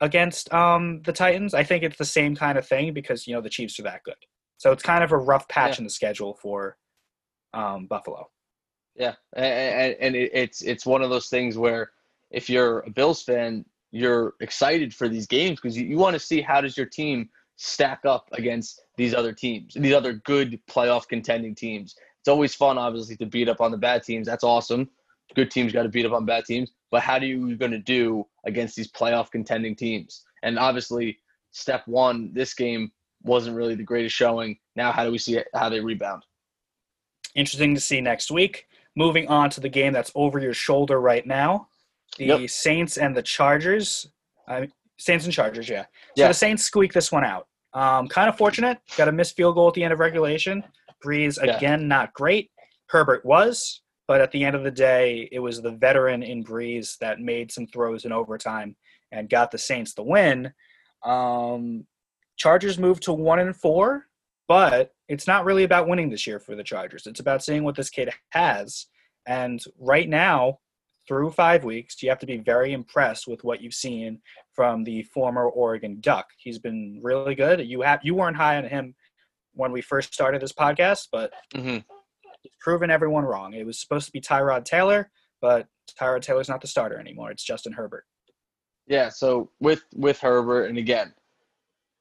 against 0.00 0.52
um, 0.52 1.00
the 1.02 1.12
Titans, 1.12 1.54
I 1.54 1.62
think 1.62 1.84
it's 1.84 1.98
the 1.98 2.04
same 2.04 2.34
kind 2.34 2.58
of 2.58 2.66
thing 2.66 2.92
because 2.92 3.26
you 3.26 3.34
know 3.34 3.40
the 3.40 3.48
Chiefs 3.48 3.78
are 3.78 3.84
that 3.84 4.02
good. 4.04 4.16
So 4.60 4.72
it's 4.72 4.82
kind 4.82 5.02
of 5.02 5.12
a 5.12 5.16
rough 5.16 5.48
patch 5.48 5.76
yeah. 5.76 5.78
in 5.78 5.84
the 5.84 5.90
schedule 5.90 6.38
for 6.40 6.76
um, 7.54 7.86
Buffalo. 7.86 8.28
Yeah, 8.94 9.14
and, 9.34 9.96
and 9.98 10.14
it's 10.14 10.60
it's 10.62 10.84
one 10.84 11.00
of 11.00 11.08
those 11.08 11.28
things 11.28 11.56
where 11.56 11.92
if 12.30 12.50
you're 12.50 12.80
a 12.80 12.90
Bills 12.90 13.22
fan, 13.22 13.64
you're 13.90 14.34
excited 14.40 14.94
for 14.94 15.08
these 15.08 15.26
games 15.26 15.58
because 15.60 15.78
you, 15.78 15.86
you 15.86 15.96
want 15.96 16.14
to 16.14 16.20
see 16.20 16.42
how 16.42 16.60
does 16.60 16.76
your 16.76 16.86
team 16.86 17.30
stack 17.56 18.04
up 18.04 18.28
against 18.32 18.82
these 18.96 19.14
other 19.14 19.32
teams, 19.32 19.74
these 19.74 19.94
other 19.94 20.14
good 20.24 20.60
playoff 20.68 21.08
contending 21.08 21.54
teams. 21.54 21.94
It's 22.20 22.28
always 22.28 22.54
fun, 22.54 22.76
obviously, 22.76 23.16
to 23.16 23.26
beat 23.26 23.48
up 23.48 23.62
on 23.62 23.70
the 23.70 23.78
bad 23.78 24.02
teams. 24.02 24.26
That's 24.26 24.44
awesome 24.44 24.90
good 25.34 25.50
teams 25.50 25.72
got 25.72 25.84
to 25.84 25.88
beat 25.88 26.06
up 26.06 26.12
on 26.12 26.24
bad 26.24 26.44
teams. 26.44 26.72
But 26.90 27.02
how 27.02 27.14
are 27.14 27.24
you 27.24 27.56
going 27.56 27.70
to 27.70 27.78
do 27.78 28.26
against 28.44 28.76
these 28.76 28.90
playoff 28.90 29.30
contending 29.30 29.76
teams? 29.76 30.24
And 30.42 30.58
obviously, 30.58 31.18
step 31.52 31.86
one, 31.86 32.32
this 32.32 32.54
game 32.54 32.90
wasn't 33.22 33.56
really 33.56 33.74
the 33.74 33.82
greatest 33.82 34.14
showing. 34.14 34.58
Now, 34.76 34.92
how 34.92 35.04
do 35.04 35.10
we 35.10 35.18
see 35.18 35.36
it, 35.36 35.48
how 35.54 35.68
they 35.68 35.80
rebound? 35.80 36.24
Interesting 37.34 37.74
to 37.74 37.80
see 37.80 38.00
next 38.00 38.30
week. 38.30 38.66
Moving 38.96 39.28
on 39.28 39.50
to 39.50 39.60
the 39.60 39.68
game 39.68 39.92
that's 39.92 40.10
over 40.14 40.38
your 40.40 40.54
shoulder 40.54 41.00
right 41.00 41.24
now, 41.26 41.68
the 42.18 42.24
yep. 42.26 42.50
Saints 42.50 42.96
and 42.98 43.16
the 43.16 43.22
Chargers. 43.22 44.08
Uh, 44.48 44.66
Saints 44.98 45.24
and 45.24 45.32
Chargers, 45.32 45.68
yeah. 45.68 45.82
So 45.82 45.88
yeah. 46.16 46.28
the 46.28 46.34
Saints 46.34 46.64
squeak 46.64 46.92
this 46.92 47.12
one 47.12 47.24
out. 47.24 47.46
Um, 47.72 48.08
kind 48.08 48.28
of 48.28 48.36
fortunate. 48.36 48.78
Got 48.96 49.08
a 49.08 49.12
missed 49.12 49.36
field 49.36 49.54
goal 49.54 49.68
at 49.68 49.74
the 49.74 49.84
end 49.84 49.92
of 49.92 50.00
regulation. 50.00 50.64
Brees 51.04 51.40
again, 51.40 51.82
yeah. 51.82 51.86
not 51.86 52.12
great. 52.14 52.50
Herbert 52.86 53.24
was. 53.24 53.80
But 54.08 54.20
at 54.20 54.32
the 54.32 54.44
end 54.44 54.56
of 54.56 54.64
the 54.64 54.72
day, 54.72 55.28
it 55.30 55.38
was 55.38 55.62
the 55.62 55.70
veteran 55.70 56.24
in 56.24 56.42
Brees 56.42 56.98
that 56.98 57.20
made 57.20 57.52
some 57.52 57.68
throws 57.68 58.04
in 58.04 58.10
overtime 58.10 58.74
and 59.12 59.30
got 59.30 59.52
the 59.52 59.58
Saints 59.58 59.94
the 59.94 60.02
win. 60.02 60.52
Um, 61.04 61.86
Chargers 62.40 62.78
moved 62.78 63.02
to 63.04 63.12
one 63.12 63.38
and 63.38 63.54
four, 63.54 64.06
but 64.48 64.92
it's 65.08 65.26
not 65.26 65.44
really 65.44 65.64
about 65.64 65.88
winning 65.88 66.10
this 66.10 66.26
year 66.26 66.40
for 66.40 66.56
the 66.56 66.64
Chargers. 66.64 67.06
It's 67.06 67.20
about 67.20 67.44
seeing 67.44 67.64
what 67.64 67.76
this 67.76 67.90
kid 67.90 68.10
has. 68.30 68.86
And 69.26 69.62
right 69.78 70.08
now, 70.08 70.58
through 71.06 71.30
five 71.30 71.64
weeks, 71.64 72.02
you 72.02 72.08
have 72.08 72.18
to 72.20 72.26
be 72.26 72.38
very 72.38 72.72
impressed 72.72 73.26
with 73.28 73.44
what 73.44 73.60
you've 73.60 73.74
seen 73.74 74.20
from 74.54 74.84
the 74.84 75.02
former 75.02 75.48
Oregon 75.48 75.98
Duck. 76.00 76.26
He's 76.38 76.58
been 76.58 77.00
really 77.02 77.34
good. 77.34 77.60
You 77.60 77.82
have 77.82 78.00
you 78.02 78.14
weren't 78.14 78.36
high 78.36 78.56
on 78.56 78.64
him 78.64 78.94
when 79.52 79.70
we 79.70 79.82
first 79.82 80.14
started 80.14 80.40
this 80.40 80.52
podcast, 80.52 81.08
but 81.12 81.32
mm-hmm 81.54 81.78
he's 82.42 82.52
proven 82.60 82.90
everyone 82.90 83.24
wrong. 83.24 83.54
It 83.54 83.66
was 83.66 83.80
supposed 83.80 84.06
to 84.06 84.12
be 84.12 84.20
Tyrod 84.20 84.64
Taylor, 84.64 85.10
but 85.40 85.66
Tyrod 85.98 86.22
Taylor's 86.22 86.48
not 86.48 86.60
the 86.60 86.66
starter 86.66 86.98
anymore. 86.98 87.30
It's 87.30 87.44
Justin 87.44 87.72
Herbert. 87.72 88.04
Yeah, 88.86 89.08
so 89.08 89.50
with 89.60 89.84
with 89.94 90.18
Herbert, 90.20 90.64
and 90.64 90.78
again, 90.78 91.14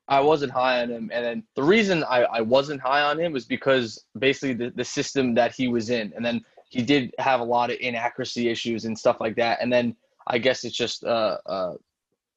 I 0.10 0.20
wasn't 0.20 0.52
high 0.52 0.82
on 0.82 0.90
him, 0.90 1.12
and 1.14 1.24
then 1.24 1.44
the 1.56 1.64
reason 1.64 2.04
I, 2.04 2.24
I 2.24 2.42
wasn't 2.42 2.82
high 2.82 3.04
on 3.04 3.20
him 3.20 3.32
was 3.32 3.46
because 3.46 4.04
basically 4.18 4.54
the, 4.54 4.72
the 4.72 4.84
system 4.84 5.36
that 5.36 5.54
he 5.54 5.68
was 5.68 5.92
in, 5.92 6.12
and 6.16 6.26
then 6.26 6.42
he 6.70 6.82
did 6.82 7.14
have 7.20 7.40
a 7.40 7.44
lot 7.44 7.70
of 7.70 7.78
inaccuracy 7.80 8.50
issues 8.50 8.86
and 8.86 8.98
stuff 8.98 9.18
like 9.22 9.36
that, 9.36 9.60
and 9.62 9.72
then 9.72 9.96
I 10.28 10.40
guess 10.40 10.64
it's 10.64 10.76
just 10.76 11.04
uh, 11.04 11.38
uh, 11.46 11.74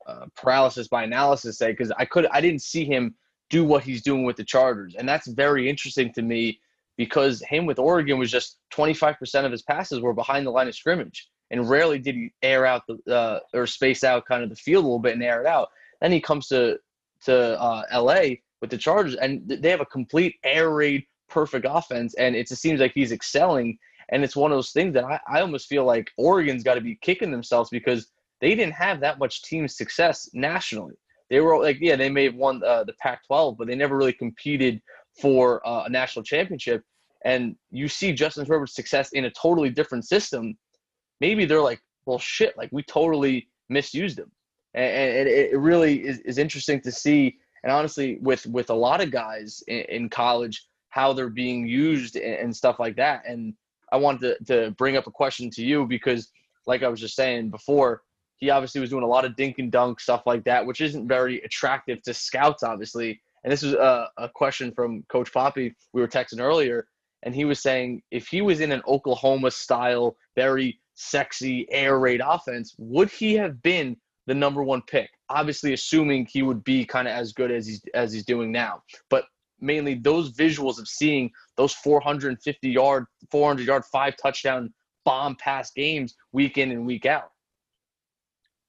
uh 0.07 0.27
paralysis 0.37 0.87
by 0.87 1.05
analysis, 1.05 1.59
say 1.59 1.73
because 1.73 1.91
I 1.99 2.05
could 2.05 2.27
I 2.27 2.41
didn't 2.41 2.63
see 2.63 2.85
him 2.85 3.15
do 3.49 3.65
what 3.65 3.83
he's 3.83 4.03
doing 4.03 4.25
with 4.25 4.37
the 4.37 4.45
Chargers, 4.45 4.95
and 4.95 5.09
that's 5.09 5.27
very 5.29 5.69
interesting 5.69 6.13
to 6.13 6.23
me 6.23 6.61
because 6.97 7.43
him 7.43 7.67
with 7.67 7.79
Oregon 7.79 8.19
was 8.19 8.31
just 8.31 8.59
25% 8.75 9.45
of 9.45 9.53
his 9.53 9.63
passes 9.63 10.01
were 10.01 10.13
behind 10.13 10.47
the 10.47 10.51
line 10.51 10.69
of 10.69 10.75
scrimmage. 10.75 11.29
And 11.51 11.69
rarely 11.69 11.99
did 11.99 12.15
he 12.15 12.33
air 12.43 12.65
out 12.65 12.83
the 12.87 13.15
uh, 13.15 13.41
or 13.53 13.67
space 13.67 14.05
out 14.05 14.25
kind 14.27 14.43
of 14.43 14.49
the 14.49 14.57
field 14.57 14.85
a 14.85 14.87
little 14.87 14.99
bit 14.99 15.15
and 15.15 15.23
air 15.23 15.41
it 15.41 15.47
out. 15.47 15.69
Then 16.01 16.13
he 16.13 16.21
comes 16.21 16.49
to 16.49 16.79
to 17.25 17.61
uh, 17.61 17.83
LA 17.93 18.37
with 18.61 18.71
the 18.71 18.79
Chargers, 18.79 19.15
and 19.17 19.43
they 19.49 19.71
have 19.71 19.81
a 19.81 19.87
complete 19.87 20.37
air 20.45 20.71
raid, 20.71 21.05
perfect 21.29 21.67
offense, 21.69 22.15
and 22.15 22.37
it 22.37 22.49
just 22.49 22.63
seems 22.63 22.81
like 22.81 22.93
he's 22.95 23.13
excelling. 23.13 23.79
And 24.11 24.23
it's 24.23 24.37
one 24.37 24.53
of 24.53 24.57
those 24.57 24.73
things 24.73 24.95
that 24.95 25.05
I, 25.05 25.21
I 25.27 25.41
almost 25.41 25.69
feel 25.69 25.85
like 25.85 26.11
Oregon's 26.19 26.63
got 26.63 26.75
to 26.75 26.81
be 26.81 26.97
kicking 26.97 27.31
themselves 27.31 27.71
because 27.71 28.09
they 28.41 28.55
didn't 28.55 28.75
have 28.75 29.01
that 29.01 29.19
much 29.19 29.43
team 29.43 29.67
success 29.69 30.29
nationally. 30.35 30.95
They 31.31 31.41
were 31.41 31.61
like, 31.63 31.79
yeah, 31.81 31.97
they 31.97 32.11
may 32.11 32.25
have 32.25 32.35
won 32.35 32.63
uh, 32.63 32.85
the 32.85 32.93
Pac-12, 32.95 33.57
but 33.57 33.67
they 33.67 33.75
never 33.75 33.97
really 33.97 34.13
competed 34.13 34.83
for 35.21 35.67
uh, 35.67 35.85
a 35.85 35.91
national 35.91 36.25
championship 36.25 36.85
and 37.25 37.57
you 37.71 37.89
see 37.89 38.13
Justin 38.13 38.47
Herbert's 38.47 38.75
success 38.75 39.11
in 39.13 39.25
a 39.27 39.31
totally 39.31 39.71
different 39.71 40.07
system, 40.07 40.57
maybe 41.21 41.45
they're 41.45 41.61
like, 41.61 41.81
well, 42.07 42.19
shit, 42.19 42.57
like 42.57 42.71
we 42.73 42.83
totally 42.83 43.49
misused 43.69 44.19
him. 44.19 44.31
And, 44.75 45.19
and 45.19 45.29
it 45.29 45.59
really 45.59 46.05
is, 46.05 46.19
is 46.21 46.39
interesting 46.39 46.81
to 46.83 46.93
see. 46.93 47.39
And 47.63 47.73
honestly, 47.73 48.19
with, 48.21 48.47
with 48.47 48.71
a 48.71 48.75
lot 48.75 49.01
of 49.01 49.11
guys 49.11 49.63
in, 49.69 49.81
in 49.83 50.09
college, 50.09 50.67
how 50.91 51.13
they're 51.13 51.31
being 51.31 51.67
used 51.67 52.17
and, 52.17 52.35
and, 52.35 52.57
stuff 52.57 52.79
like 52.79 52.97
that. 52.97 53.23
And 53.27 53.55
I 53.93 53.97
wanted 53.97 54.45
to, 54.47 54.65
to 54.65 54.71
bring 54.73 54.97
up 54.97 55.07
a 55.07 55.11
question 55.11 55.49
to 55.51 55.65
you 55.65 55.87
because, 55.87 56.31
like 56.67 56.83
I 56.83 56.89
was 56.89 57.01
just 57.01 57.17
saying 57.17 57.51
before, 57.51 58.03
he 58.37 58.51
obviously 58.51 58.81
was 58.81 58.91
doing 58.91 59.05
a 59.05 59.07
lot 59.07 59.25
of 59.25 59.37
dink 59.37 59.59
and 59.59 59.71
dunk 59.71 60.01
stuff 60.01 60.25
like 60.27 60.45
that, 60.45 60.67
which 60.67 60.81
isn't 60.81 61.09
very 61.09 61.41
attractive 61.43 62.03
to 62.03 62.13
scouts, 62.13 62.63
obviously. 62.63 63.21
And 63.45 63.53
this 63.53 63.63
is 63.63 63.73
a, 63.75 64.09
a 64.19 64.29
question 64.29 64.73
from 64.73 65.05
Coach 65.09 65.33
Poppy. 65.33 65.75
We 65.93 66.01
were 66.01 66.09
texting 66.09 66.41
earlier, 66.41 66.87
and 67.23 67.35
he 67.35 67.45
was 67.45 67.61
saying 67.61 68.03
if 68.11 68.27
he 68.29 68.43
was 68.43 68.61
in 68.61 68.73
an 68.73 68.83
Oklahoma 68.87 69.51
style, 69.51 70.17
very 70.37 70.79
sexy 70.95 71.67
air 71.71 71.99
raid 71.99 72.21
offense, 72.25 72.75
would 72.79 73.11
he 73.11 73.35
have 73.35 73.63
been 73.63 73.97
the 74.27 74.35
number 74.35 74.63
one 74.63 74.83
pick? 74.83 75.11
Obviously, 75.29 75.73
assuming 75.73 76.27
he 76.31 76.43
would 76.43 76.63
be 76.65 76.85
kind 76.85 77.09
of 77.09 77.15
as 77.15 77.33
good 77.33 77.51
as 77.51 77.67
he's 77.67 77.83
as 77.95 78.13
he's 78.13 78.25
doing 78.25 78.53
now, 78.53 78.83
but 79.11 79.25
mainly 79.61 79.95
those 79.95 80.33
visuals 80.33 80.79
of 80.79 80.89
seeing 80.89 81.31
those 81.57 81.73
450 81.73 82.69
yard, 82.69 83.07
400 83.31 83.67
yard, 83.67 83.85
five 83.93 84.15
touchdown 84.21 84.73
bomb 85.05 85.37
pass 85.37 85.71
games 85.71 86.15
week 86.33 86.59
in 86.59 86.71
and 86.71 86.87
week 86.87 87.07
out. 87.07 87.31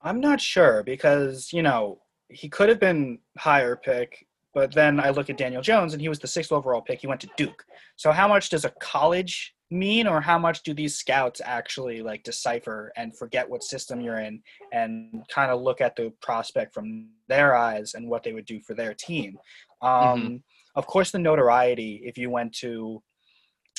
I'm 0.01 0.20
not 0.20 0.41
sure 0.41 0.84
because 0.84 1.51
you 1.54 1.62
know 1.62 2.01
he 2.30 2.49
could 2.49 2.70
have 2.70 2.80
been 2.80 3.20
higher 3.38 3.76
pick 3.76 4.26
but 4.54 4.72
then 4.74 4.99
I 4.99 5.10
look 5.10 5.30
at 5.30 5.38
Daniel 5.38 5.62
Jones, 5.62 5.93
and 5.93 6.01
he 6.01 6.10
was 6.10 6.20
the 6.20 6.28
sixth 6.28 6.51
overall 6.51 6.82
pick. 6.82 7.01
He 7.01 7.08
went 7.08 7.22
to 7.22 7.30
Duke. 7.38 7.66
So 7.95 8.12
how 8.12 8.28
much 8.28 8.49
does 8.49 8.66
a 8.66 8.70
college 8.80 9.56
mean 9.74 10.07
or 10.07 10.21
how 10.21 10.38
much 10.38 10.63
do 10.63 10.74
these 10.74 10.95
scouts 10.95 11.41
actually 11.43 12.01
like 12.01 12.24
decipher 12.24 12.91
and 12.95 13.17
forget 13.17 13.49
what 13.49 13.63
system 13.63 13.99
you're 13.99 14.19
in 14.19 14.41
and 14.71 15.24
kind 15.30 15.51
of 15.51 15.61
look 15.61 15.82
at 15.82 15.95
the 15.95 16.13
prospect 16.21 16.74
from 16.74 17.09
their 17.28 17.55
eyes 17.55 17.93
and 17.93 18.07
what 18.07 18.24
they 18.24 18.34
would 18.34 18.45
do 18.45 18.59
for 18.61 18.74
their 18.74 18.93
team? 18.93 19.38
Um, 19.82 19.91
mm-hmm. 19.91 20.36
of 20.76 20.88
course 20.88 21.11
the 21.11 21.19
notoriety 21.19 22.01
if 22.05 22.17
you 22.17 22.30
went 22.30 22.53
to 22.59 23.01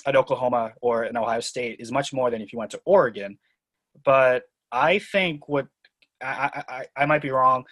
an 0.06 0.16
oklahoma 0.16 0.72
or 0.82 1.04
an 1.04 1.16
ohio 1.16 1.40
state 1.40 1.76
is 1.78 1.90
much 1.90 2.12
more 2.12 2.30
than 2.30 2.42
if 2.42 2.52
you 2.52 2.58
went 2.58 2.72
to 2.72 2.80
oregon. 2.84 3.38
But 4.04 4.42
i 4.72 4.98
think 4.98 5.48
what 5.48 5.66
i 6.22 6.62
i, 6.68 7.02
I 7.02 7.06
might 7.06 7.22
be 7.22 7.30
wrong. 7.30 7.64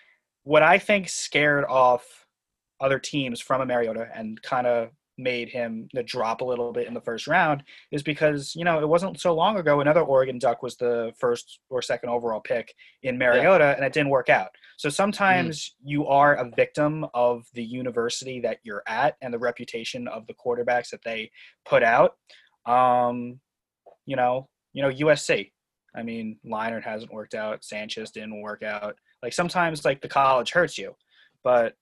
What 0.44 0.62
i 0.62 0.78
think 0.78 1.08
scared 1.08 1.64
off 1.64 2.04
other 2.80 2.98
teams 2.98 3.40
from 3.40 3.60
a 3.60 3.66
mariota 3.66 4.08
and 4.14 4.40
kind 4.42 4.66
of 4.66 4.90
made 5.22 5.48
him 5.48 5.88
drop 6.04 6.40
a 6.40 6.44
little 6.44 6.72
bit 6.72 6.86
in 6.86 6.94
the 6.94 7.00
first 7.00 7.26
round 7.26 7.62
is 7.90 8.02
because 8.02 8.54
you 8.54 8.64
know 8.64 8.80
it 8.80 8.88
wasn't 8.88 9.20
so 9.20 9.34
long 9.34 9.56
ago 9.58 9.80
another 9.80 10.02
Oregon 10.02 10.38
Duck 10.38 10.62
was 10.62 10.76
the 10.76 11.12
first 11.18 11.60
or 11.70 11.82
second 11.82 12.10
overall 12.10 12.40
pick 12.40 12.74
in 13.02 13.16
Mariota 13.16 13.64
yeah. 13.64 13.72
and 13.72 13.84
it 13.84 13.92
didn't 13.92 14.10
work 14.10 14.28
out. 14.28 14.50
So 14.76 14.88
sometimes 14.88 15.60
mm. 15.60 15.90
you 15.90 16.06
are 16.06 16.34
a 16.34 16.50
victim 16.56 17.06
of 17.14 17.46
the 17.54 17.64
university 17.64 18.40
that 18.40 18.58
you're 18.62 18.82
at 18.86 19.16
and 19.22 19.32
the 19.32 19.38
reputation 19.38 20.08
of 20.08 20.26
the 20.26 20.34
quarterbacks 20.34 20.90
that 20.90 21.04
they 21.04 21.30
put 21.64 21.82
out. 21.82 22.16
Um, 22.66 23.40
you 24.06 24.16
know, 24.16 24.48
you 24.72 24.82
know 24.82 24.90
USC. 24.90 25.50
I 25.94 26.02
mean, 26.02 26.38
Leinart 26.46 26.84
hasn't 26.84 27.12
worked 27.12 27.34
out. 27.34 27.64
Sanchez 27.64 28.10
didn't 28.10 28.40
work 28.40 28.62
out. 28.62 28.96
Like 29.22 29.32
sometimes, 29.32 29.84
like 29.84 30.00
the 30.00 30.08
college 30.08 30.50
hurts 30.50 30.78
you, 30.78 30.94
but 31.44 31.74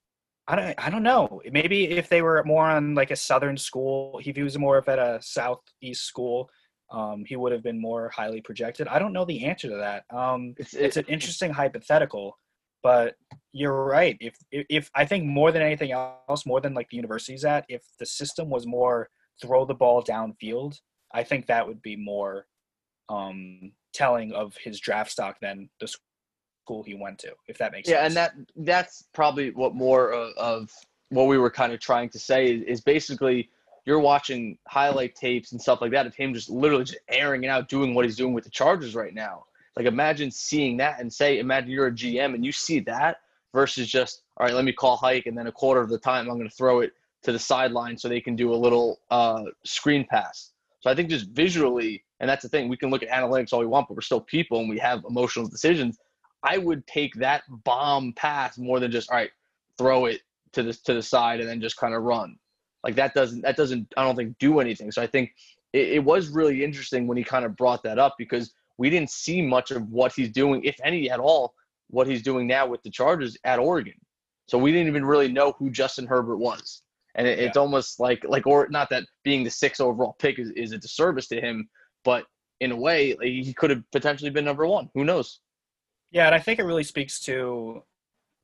I 0.51 0.57
don't, 0.57 0.75
I 0.87 0.91
don't 0.91 1.05
know. 1.05 1.41
Maybe 1.53 1.85
if 1.91 2.09
they 2.09 2.23
were 2.23 2.43
more 2.45 2.69
on 2.69 2.97
like 2.97 3.13
a 3.13 3.17
southern 3.17 3.57
school, 3.57 4.21
if 4.25 4.35
he 4.35 4.43
was 4.43 4.59
more 4.59 4.79
of 4.79 4.89
at 4.89 4.99
a 4.99 5.21
southeast 5.23 6.05
school, 6.05 6.51
um, 6.91 7.25
he 7.25 7.37
would 7.37 7.53
have 7.53 7.63
been 7.63 7.81
more 7.81 8.09
highly 8.09 8.41
projected. 8.41 8.89
I 8.89 8.99
don't 8.99 9.13
know 9.13 9.25
the 9.25 9.45
answer 9.45 9.69
to 9.69 9.77
that. 9.77 10.05
Um, 10.11 10.55
it's, 10.59 10.75
it's 10.75 10.97
an 10.97 11.05
interesting 11.07 11.53
hypothetical, 11.53 12.37
but 12.83 13.15
you're 13.53 13.85
right. 13.85 14.17
If, 14.19 14.35
if, 14.51 14.67
if 14.69 14.91
I 14.93 15.05
think 15.05 15.25
more 15.25 15.53
than 15.53 15.63
anything 15.63 15.93
else, 15.93 16.45
more 16.45 16.61
than 16.61 16.75
like 16.75 16.89
the 16.91 16.97
university's 16.97 17.45
at, 17.45 17.65
if 17.69 17.83
the 18.01 18.07
system 18.07 18.51
was 18.51 18.67
more 18.67 19.09
throw 19.41 19.65
the 19.65 19.75
ball 19.75 20.03
downfield, 20.03 20.75
I 21.15 21.23
think 21.23 21.47
that 21.47 21.69
would 21.69 21.81
be 21.81 21.95
more 21.95 22.47
um, 23.09 23.71
telling 23.95 24.33
of 24.33 24.57
his 24.57 24.81
draft 24.81 25.13
stock 25.13 25.37
than 25.41 25.71
the 25.79 25.95
school 26.71 26.83
he 26.83 26.95
went 26.95 27.19
to, 27.19 27.33
if 27.49 27.59
that 27.59 27.73
makes 27.73 27.89
yeah, 27.89 28.03
sense. 28.03 28.15
Yeah, 28.15 28.29
and 28.31 28.47
that 28.57 28.67
that's 28.67 29.05
probably 29.13 29.51
what 29.51 29.75
more 29.75 30.13
of, 30.13 30.33
of 30.37 30.71
what 31.09 31.25
we 31.25 31.39
were 31.39 31.51
kind 31.51 31.73
of 31.73 31.81
trying 31.81 32.09
to 32.11 32.19
say 32.19 32.47
is, 32.47 32.63
is, 32.63 32.81
basically 32.81 33.51
you're 33.85 33.99
watching 33.99 34.57
highlight 34.69 35.17
tapes 35.17 35.53
and 35.53 35.61
stuff 35.61 35.81
like 35.81 35.91
that 35.91 36.07
of 36.07 36.15
him 36.15 36.33
just 36.33 36.49
literally 36.49 36.85
just 36.85 37.01
airing 37.09 37.45
it 37.45 37.49
out, 37.49 37.69
doing 37.69 37.95
what 37.95 38.05
he's 38.05 38.17
doing 38.17 38.33
with 38.33 38.45
the 38.45 38.51
Chargers 38.51 38.95
right 38.95 39.15
now. 39.15 39.45
Like 39.77 39.87
imagine 39.87 40.31
seeing 40.31 40.77
that 40.77 41.01
and 41.01 41.13
say, 41.13 41.39
imagine 41.39 41.71
you're 41.71 41.89
a 41.89 41.93
GM 41.93 42.35
and 42.35 42.45
you 42.45 42.53
see 42.53 42.81
that 42.81 43.21
versus 43.53 43.89
just, 43.89 44.23
all 44.37 44.47
right, 44.47 44.55
let 44.55 44.65
me 44.65 44.73
call 44.73 44.97
hike 44.97 45.27
and 45.27 45.37
then 45.37 45.47
a 45.47 45.53
quarter 45.53 45.81
of 45.81 45.89
the 45.89 45.99
time 45.99 46.29
I'm 46.29 46.37
going 46.37 46.49
to 46.49 46.55
throw 46.55 46.81
it 46.81 46.93
to 47.23 47.33
the 47.33 47.39
sideline 47.39 47.97
so 47.97 48.09
they 48.09 48.21
can 48.21 48.37
do 48.37 48.53
a 48.53 48.55
little 48.55 49.01
uh, 49.11 49.45
screen 49.65 50.07
pass. 50.09 50.53
So 50.81 50.91
I 50.91 50.95
think 50.95 51.09
just 51.09 51.29
visually, 51.29 52.05
and 52.21 52.29
that's 52.29 52.43
the 52.43 52.49
thing, 52.49 52.69
we 52.69 52.77
can 52.77 52.91
look 52.91 53.03
at 53.03 53.09
analytics 53.09 53.53
all 53.53 53.61
we 53.61 53.67
want, 53.67 53.89
but 53.89 53.95
we're 53.95 54.03
still 54.03 54.21
people 54.21 54.61
and 54.61 54.69
we 54.69 54.79
have 54.79 55.05
emotional 55.09 55.49
decisions. 55.49 55.99
I 56.43 56.59
would 56.59 56.87
take 56.87 57.15
that 57.17 57.43
bomb 57.65 58.13
pass 58.15 58.59
more 58.59 58.81
than 58.81 58.91
just 58.91 59.11
all 59.11 59.17
right, 59.17 59.31
throw 59.79 60.07
it 60.07 60.21
to 60.53 60.63
the 60.63 60.73
to 60.73 60.95
the 60.95 61.03
side 61.03 61.41
and 61.41 61.49
then 61.49 61.61
just 61.61 61.77
kind 61.77 61.95
of 61.95 62.03
run. 62.03 62.37
Like 62.83 62.95
that 62.97 63.15
doesn't 63.15 63.43
that 63.43 63.57
doesn't 63.57 63.93
I 63.97 64.05
don't 64.05 64.17
think 64.17 64.39
do 64.39 64.61
anything. 64.61 64.91
So 64.91 65.03
I 65.03 65.07
think 65.07 65.35
it, 65.73 65.89
it 65.89 66.05
was 66.05 66.29
really 66.29 66.65
interesting 66.65 67.07
when 67.07 67.17
he 67.17 67.25
kind 67.25 67.45
of 67.45 67.57
brought 67.57 67.83
that 67.85 67.99
up 67.99 68.15
because 68.19 68.53
we 68.79 68.89
didn't 68.89 69.11
see 69.11 69.43
much 69.43 69.71
of 69.71 69.89
what 69.91 70.13
he's 70.15 70.31
doing, 70.31 70.65
if 70.65 70.77
any 70.83 71.11
at 71.11 71.21
all, 71.21 71.55
what 71.89 72.07
he's 72.07 72.23
doing 72.23 72.47
now 72.47 72.67
with 72.67 72.83
the 72.83 72.91
Chargers 72.91 73.37
at 73.45 73.59
Oregon. 73.59 73.95
So 74.47 74.59
we 74.59 74.73
didn't 74.73 74.89
even 74.89 75.05
really 75.05 75.31
know 75.31 75.55
who 75.59 75.71
Justin 75.71 76.07
Herbert 76.07 76.39
was. 76.39 76.83
And 77.15 77.27
it, 77.27 77.39
yeah. 77.39 77.47
it's 77.47 77.57
almost 77.57 78.01
like 78.01 78.25
like 78.27 78.47
or 78.47 78.69
not 78.71 78.89
that 78.91 79.05
being 79.25 79.45
the 79.45 79.51
sixth 79.51 79.81
overall 79.81 80.17
pick 80.19 80.39
is, 80.39 80.51
is 80.53 80.73
a 80.73 80.79
disservice 80.79 81.29
to 81.29 81.41
him, 81.41 81.69
but 82.05 82.25
in 82.61 82.73
a 82.73 82.77
way, 82.77 83.15
like, 83.15 83.29
he 83.29 83.53
could 83.55 83.71
have 83.71 83.83
potentially 83.91 84.31
been 84.31 84.45
number 84.45 84.67
one. 84.67 84.89
Who 84.95 85.05
knows? 85.05 85.41
Yeah, 86.11 86.27
and 86.27 86.35
I 86.35 86.39
think 86.39 86.59
it 86.59 86.65
really 86.65 86.85
speaks 86.85 87.21
to 87.21 87.83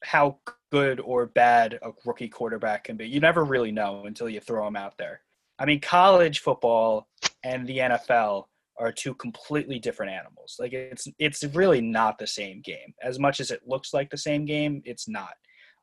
how 0.04 0.38
good 0.70 1.00
or 1.00 1.26
bad 1.26 1.78
a 1.82 1.90
rookie 2.04 2.28
quarterback 2.28 2.84
can 2.84 2.96
be. 2.96 3.08
You 3.08 3.20
never 3.20 3.44
really 3.44 3.72
know 3.72 4.04
until 4.06 4.28
you 4.28 4.40
throw 4.40 4.66
him 4.66 4.76
out 4.76 4.96
there. 4.98 5.20
I 5.58 5.64
mean, 5.64 5.80
college 5.80 6.40
football 6.40 7.08
and 7.44 7.66
the 7.66 7.78
NFL 7.78 8.44
are 8.78 8.92
two 8.92 9.14
completely 9.14 9.78
different 9.78 10.12
animals. 10.12 10.56
Like 10.58 10.72
it's 10.72 11.08
it's 11.18 11.42
really 11.44 11.80
not 11.80 12.18
the 12.18 12.26
same 12.26 12.60
game. 12.60 12.94
As 13.02 13.18
much 13.18 13.40
as 13.40 13.50
it 13.50 13.62
looks 13.66 13.94
like 13.94 14.10
the 14.10 14.18
same 14.18 14.44
game, 14.44 14.82
it's 14.84 15.08
not. 15.08 15.32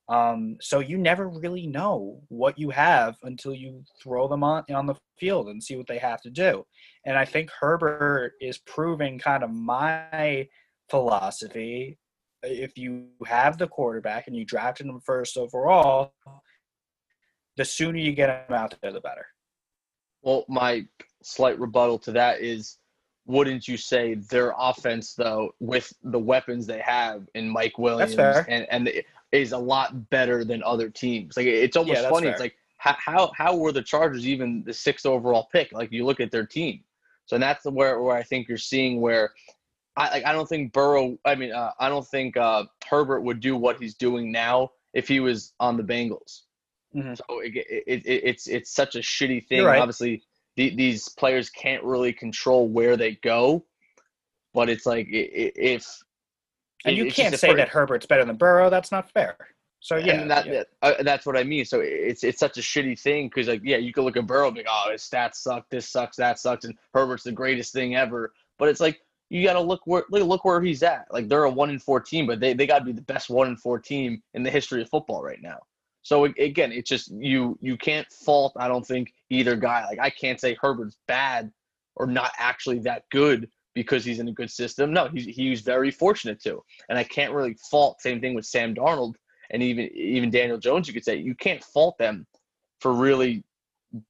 Um, 0.10 0.58
so 0.60 0.80
you 0.80 0.98
never 0.98 1.30
really 1.30 1.66
know 1.66 2.22
what 2.28 2.60
you 2.60 2.70
have 2.70 3.16
until 3.24 3.54
you 3.54 3.84
throw 4.02 4.28
them 4.28 4.44
on 4.44 4.64
on 4.74 4.86
the 4.86 4.96
field 5.18 5.50
and 5.50 5.64
see 5.64 5.76
what 5.76 5.88
they 5.88 5.98
have 5.98 6.22
to 6.22 6.30
do. 6.30 6.66
And 7.06 7.18
I 7.18 7.26
think 7.26 7.50
Herbert 7.60 8.34
is 8.42 8.60
proving 8.60 9.18
kind 9.18 9.44
of 9.44 9.50
my 9.50 10.48
philosophy. 10.90 11.98
Uh, 12.44 12.50
if 12.50 12.78
you 12.78 13.08
have 13.26 13.58
the 13.58 13.68
quarterback 13.68 14.28
and 14.28 14.36
you 14.36 14.46
drafted 14.46 14.88
him 14.88 15.00
first 15.00 15.38
overall, 15.38 16.14
the 17.58 17.66
sooner 17.66 17.98
you 17.98 18.14
get 18.14 18.48
him 18.48 18.56
out 18.56 18.76
there, 18.82 18.92
the 18.92 19.02
better. 19.02 19.26
Well, 20.22 20.46
my 20.48 20.86
slight 21.22 21.60
rebuttal 21.60 22.00
to 22.00 22.12
that 22.14 22.42
is 22.42 22.78
wouldn't 23.26 23.68
you 23.68 23.78
say 23.78 24.16
their 24.16 24.54
offense 24.58 25.14
though 25.14 25.54
with 25.60 25.94
the 26.04 26.20
weapons 26.20 26.68
they 26.68 26.80
have 26.80 27.28
in 27.36 27.48
Mike 27.48 27.78
Williams 27.78 28.16
and 28.16 28.68
and 28.70 28.92
is 29.32 29.52
a 29.52 29.58
lot 29.58 30.10
better 30.10 30.44
than 30.44 30.62
other 30.64 30.90
teams. 30.90 31.38
Like 31.38 31.48
it's 31.48 31.78
almost 31.78 32.02
yeah, 32.02 32.10
funny. 32.10 32.26
Fair. 32.26 32.32
It's 32.32 32.42
like 32.42 32.56
how, 32.78 32.96
how 33.00 33.32
how 33.36 33.56
were 33.56 33.72
the 33.72 33.82
Chargers 33.82 34.28
even 34.28 34.64
the 34.66 34.74
sixth 34.74 35.06
overall 35.06 35.48
pick? 35.52 35.72
Like 35.72 35.92
you 35.92 36.06
look 36.06 36.20
at 36.20 36.32
their 36.32 36.46
team. 36.46 36.82
So 37.26 37.38
that's 37.38 37.66
where 37.66 38.02
where 38.02 38.16
I 38.16 38.24
think 38.24 38.48
you're 38.48 38.58
seeing 38.58 39.00
where 39.00 39.32
I 39.96 40.10
like 40.10 40.26
I 40.26 40.34
don't 40.34 40.48
think 40.48 40.74
Burrow. 40.74 41.18
I 41.26 41.36
mean, 41.36 41.52
uh, 41.52 41.72
I 41.80 41.90
don't 41.90 42.08
think 42.08 42.38
uh, 42.38 42.66
Herbert 42.88 43.22
would 43.22 43.40
do 43.40 43.56
what 43.56 43.80
he's 43.80 43.96
doing 43.96 44.32
now 44.32 44.72
if 44.94 45.08
he 45.08 45.20
was 45.20 45.54
on 45.60 45.78
the 45.78 45.84
Bengals. 45.84 46.42
Mm-hmm. 46.96 47.14
So 47.16 47.40
it, 47.40 47.56
it, 47.56 48.06
it, 48.06 48.22
it's 48.24 48.48
it's 48.48 48.74
such 48.74 48.96
a 48.96 49.00
shitty 49.00 49.48
thing. 49.48 49.64
Right. 49.64 49.80
Obviously, 49.80 50.24
the, 50.56 50.76
these 50.76 51.10
players 51.10 51.50
can't 51.50 51.84
really 51.84 52.14
control 52.14 52.68
where 52.68 52.98
they 52.98 53.16
go, 53.24 53.66
but 54.54 54.70
it's 54.70 54.86
like 54.86 55.08
if 55.10 55.86
and 56.86 56.98
you 56.98 57.12
can't 57.12 57.38
say 57.38 57.54
that 57.54 57.70
Herbert's 57.70 58.06
better 58.06 58.26
than 58.26 58.36
Burrow. 58.36 58.70
That's 58.70 58.92
not 58.92 59.10
fair. 59.12 59.38
So 59.80 59.98
yeah, 59.98 60.24
that, 60.26 60.46
yeah. 60.46 60.64
Uh, 60.82 61.04
that's 61.04 61.26
what 61.26 61.36
I 61.36 61.44
mean. 61.44 61.66
So 61.66 61.82
it's 61.82 62.24
it's 62.24 62.40
such 62.40 62.58
a 62.58 62.62
shitty 62.62 63.00
thing 63.00 63.28
because 63.28 63.48
like 63.48 63.62
yeah, 63.64 63.78
you 63.78 63.92
could 63.92 64.04
look 64.06 64.16
at 64.16 64.26
Burrow 64.26 64.48
and 64.48 64.56
be 64.56 64.62
like, 64.62 64.70
oh, 64.72 64.92
his 64.92 65.02
stats 65.02 65.36
suck, 65.36 65.70
this 65.70 65.90
sucks, 65.90 66.18
that 66.18 66.40
sucks, 66.40 66.66
and 66.66 66.76
Herbert's 66.94 67.24
the 67.24 67.32
greatest 67.32 67.74
thing 67.74 67.96
ever. 67.96 68.34
But 68.58 68.70
it's 68.70 68.80
like 68.80 69.02
you 69.30 69.44
got 69.44 69.54
to 69.54 69.62
look 69.62 69.82
where 69.86 70.04
look 70.10 70.46
where 70.46 70.62
he's 70.62 70.84
at. 70.84 71.06
Like 71.12 71.28
they're 71.28 71.46
a 71.46 71.50
one 71.50 71.70
in 71.70 71.80
four 71.80 72.00
team, 72.00 72.28
but 72.28 72.40
they, 72.40 72.54
they 72.54 72.68
got 72.68 72.80
to 72.80 72.86
be 72.86 72.92
the 72.92 73.02
best 73.02 73.30
one 73.30 73.48
in 73.48 73.58
four 73.58 73.80
team 73.80 74.22
in 74.34 74.44
the 74.44 74.52
history 74.52 74.82
of 74.82 74.90
football 74.90 75.24
right 75.24 75.42
now. 75.42 75.60
So 76.04 76.26
again, 76.26 76.72
it's 76.72 76.90
just 76.90 77.12
you 77.12 77.58
you 77.62 77.78
can't 77.78 78.08
fault. 78.12 78.54
I 78.58 78.68
don't 78.68 78.86
think 78.86 79.14
either 79.30 79.56
guy. 79.56 79.86
Like 79.86 80.00
I 80.00 80.10
can't 80.10 80.40
say 80.40 80.58
Herbert's 80.62 80.98
bad 81.08 81.52
or 81.96 82.06
not 82.06 82.32
actually 82.38 82.80
that 82.80 83.04
good 83.10 83.50
because 83.74 84.06
he's 84.06 84.20
in 84.20 84.28
a 84.28 84.34
good 84.34 84.52
system. 84.52 84.94
No, 84.94 85.08
he's 85.08 85.26
he's 85.26 85.62
very 85.62 85.92
fortunate 85.92 86.42
to, 86.44 86.62
and 86.90 86.98
I 86.98 87.04
can't 87.04 87.34
really 87.34 87.56
fault. 87.72 88.02
Same 88.02 88.20
thing 88.20 88.36
with 88.36 88.46
Sam 88.46 88.76
Darnold 88.76 89.16
and 89.50 89.64
even 89.64 89.90
even 89.96 90.30
Daniel 90.30 90.58
Jones. 90.58 90.88
You 90.88 90.94
could 90.94 91.06
say 91.06 91.16
you 91.16 91.36
can't 91.36 91.64
fault 91.64 91.98
them 91.98 92.28
for 92.82 92.94
really 92.94 93.44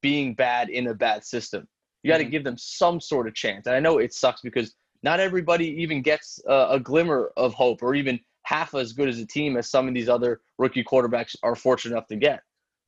being 0.01 0.34
bad 0.34 0.70
in 0.70 0.88
a 0.88 0.93
bad 0.93 1.24
system. 1.24 1.68
You 2.01 2.11
got 2.11 2.18
to 2.18 2.24
mm-hmm. 2.24 2.32
give 2.32 2.43
them 2.43 2.57
some 2.57 2.99
sort 2.99 3.28
of 3.28 3.36
chance. 3.36 3.68
And 3.68 3.76
I 3.76 3.80
know 3.80 3.99
it 3.99 4.14
sucks 4.14 4.41
because 4.41 4.74
not 5.03 5.19
everybody 5.19 5.67
even 5.81 6.01
gets 6.01 6.39
a, 6.47 6.67
a 6.71 6.79
glimmer 6.79 7.31
of 7.37 7.53
hope 7.53 7.83
or 7.83 7.93
even 7.93 8.19
half 8.43 8.73
as 8.73 8.93
good 8.93 9.09
as 9.09 9.19
a 9.19 9.25
team 9.25 9.57
as 9.57 9.69
some 9.69 9.87
of 9.87 9.93
these 9.93 10.09
other 10.09 10.41
rookie 10.57 10.83
quarterbacks 10.83 11.35
are 11.43 11.55
fortunate 11.55 11.93
enough 11.93 12.07
to 12.07 12.15
get. 12.15 12.41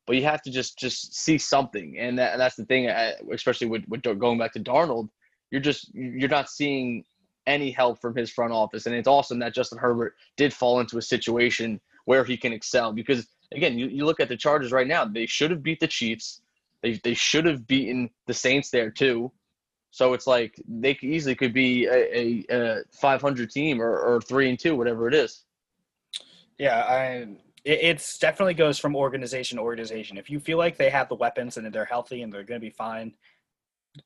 But 0.07 0.15
you 0.15 0.23
have 0.23 0.41
to 0.43 0.51
just 0.51 0.77
just 0.77 1.15
see 1.15 1.37
something, 1.37 1.97
and, 1.97 2.19
that, 2.19 2.33
and 2.33 2.41
that's 2.41 2.55
the 2.55 2.65
thing. 2.65 2.87
Especially 3.33 3.67
with, 3.67 3.83
with 3.87 4.03
going 4.03 4.37
back 4.37 4.53
to 4.53 4.59
Darnold, 4.59 5.09
you're 5.49 5.61
just 5.61 5.93
you're 5.95 6.29
not 6.29 6.49
seeing 6.49 7.03
any 7.47 7.71
help 7.71 7.99
from 8.01 8.15
his 8.15 8.29
front 8.29 8.53
office, 8.53 8.85
and 8.85 8.93
it's 8.93 9.07
awesome 9.07 9.39
that 9.39 9.55
Justin 9.55 9.79
Herbert 9.79 10.13
did 10.37 10.53
fall 10.53 10.79
into 10.79 10.99
a 10.99 11.01
situation 11.01 11.81
where 12.05 12.23
he 12.23 12.37
can 12.37 12.53
excel. 12.53 12.93
Because 12.93 13.27
again, 13.51 13.79
you, 13.79 13.87
you 13.87 14.05
look 14.05 14.19
at 14.19 14.29
the 14.29 14.37
Chargers 14.37 14.71
right 14.71 14.87
now; 14.87 15.05
they 15.05 15.25
should 15.25 15.49
have 15.49 15.63
beat 15.63 15.79
the 15.79 15.87
Chiefs. 15.87 16.41
They 16.83 16.99
they 17.03 17.15
should 17.15 17.45
have 17.45 17.65
beaten 17.65 18.11
the 18.27 18.33
Saints 18.35 18.69
there 18.69 18.91
too. 18.91 19.31
So 19.95 20.11
it's 20.11 20.27
like 20.27 20.61
they 20.67 20.97
easily 21.01 21.35
could 21.35 21.53
be 21.53 21.85
a, 21.85 22.43
a, 22.43 22.45
a 22.49 22.83
500 22.91 23.49
team 23.49 23.81
or, 23.81 23.97
or 23.97 24.19
three 24.19 24.49
and 24.49 24.59
two, 24.59 24.75
whatever 24.75 25.07
it 25.07 25.13
is. 25.13 25.45
Yeah, 26.57 26.81
I 26.81 26.99
it 27.63 27.79
it's 27.81 28.17
definitely 28.17 28.55
goes 28.55 28.77
from 28.77 28.93
organization 28.93 29.55
to 29.57 29.63
organization. 29.63 30.17
If 30.17 30.29
you 30.29 30.41
feel 30.41 30.57
like 30.57 30.75
they 30.75 30.89
have 30.89 31.07
the 31.07 31.15
weapons 31.15 31.55
and 31.55 31.73
they're 31.73 31.85
healthy 31.85 32.23
and 32.23 32.33
they're 32.33 32.43
going 32.43 32.59
to 32.59 32.65
be 32.65 32.71
fine, 32.71 33.13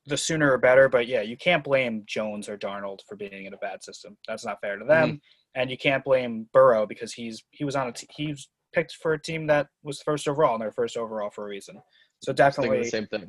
the 0.06 0.16
sooner 0.16 0.52
or 0.52 0.58
better. 0.58 0.88
But 0.88 1.08
yeah, 1.08 1.22
you 1.22 1.36
can't 1.36 1.64
blame 1.64 2.04
Jones 2.06 2.48
or 2.48 2.56
Darnold 2.56 3.00
for 3.08 3.16
being 3.16 3.46
in 3.46 3.54
a 3.54 3.56
bad 3.56 3.82
system. 3.82 4.16
That's 4.28 4.46
not 4.46 4.60
fair 4.60 4.78
to 4.78 4.84
them. 4.84 5.08
Mm-hmm. 5.08 5.60
And 5.60 5.72
you 5.72 5.76
can't 5.76 6.04
blame 6.04 6.46
Burrow 6.52 6.86
because 6.86 7.12
he's 7.12 7.42
he 7.50 7.64
was 7.64 7.74
on 7.74 7.88
a 7.88 7.92
t- 7.92 8.06
he 8.14 8.28
was 8.28 8.48
picked 8.72 8.94
for 9.02 9.14
a 9.14 9.20
team 9.20 9.48
that 9.48 9.66
was 9.82 10.00
first 10.02 10.28
overall 10.28 10.54
and 10.54 10.62
they're 10.62 10.70
first 10.70 10.96
overall 10.96 11.30
for 11.30 11.46
a 11.46 11.48
reason. 11.48 11.82
So 12.22 12.32
definitely 12.32 12.78
the 12.78 12.84
same 12.84 13.08
thing. 13.08 13.28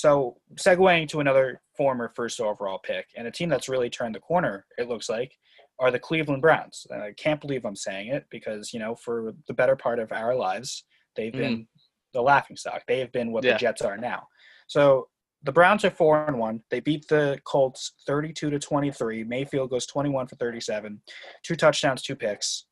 So 0.00 0.38
segueing 0.54 1.06
to 1.08 1.20
another 1.20 1.60
former 1.76 2.10
first 2.16 2.40
overall 2.40 2.78
pick 2.82 3.06
and 3.18 3.26
a 3.26 3.30
team 3.30 3.50
that's 3.50 3.68
really 3.68 3.90
turned 3.90 4.14
the 4.14 4.20
corner, 4.20 4.64
it 4.78 4.88
looks 4.88 5.10
like, 5.10 5.30
are 5.78 5.90
the 5.90 5.98
Cleveland 5.98 6.40
Browns. 6.40 6.86
And 6.88 7.02
I 7.02 7.12
can't 7.12 7.40
believe 7.40 7.66
I'm 7.66 7.76
saying 7.76 8.08
it 8.08 8.24
because, 8.30 8.72
you 8.72 8.80
know, 8.80 8.94
for 8.94 9.34
the 9.46 9.52
better 9.52 9.76
part 9.76 9.98
of 9.98 10.10
our 10.10 10.34
lives, 10.34 10.84
they've 11.16 11.32
been 11.32 11.66
the 12.14 12.22
laughing 12.22 12.56
stock. 12.56 12.82
They 12.88 12.98
have 13.00 13.12
been 13.12 13.30
what 13.30 13.44
Yeah. 13.44 13.52
the 13.52 13.58
Jets 13.58 13.82
are 13.82 13.98
now. 13.98 14.26
So 14.68 15.08
the 15.42 15.52
Browns 15.52 15.84
are 15.84 15.90
four 15.90 16.26
and 16.26 16.38
one. 16.38 16.62
They 16.70 16.80
beat 16.80 17.06
the 17.08 17.38
Colts 17.44 17.92
32 18.06 18.48
to 18.50 18.58
23. 18.58 19.24
Mayfield 19.24 19.68
goes 19.70 19.86
21 19.86 20.28
for 20.28 20.36
37, 20.36 21.02
two 21.42 21.56
touchdowns, 21.56 22.00
two 22.02 22.16
picks. 22.16 22.66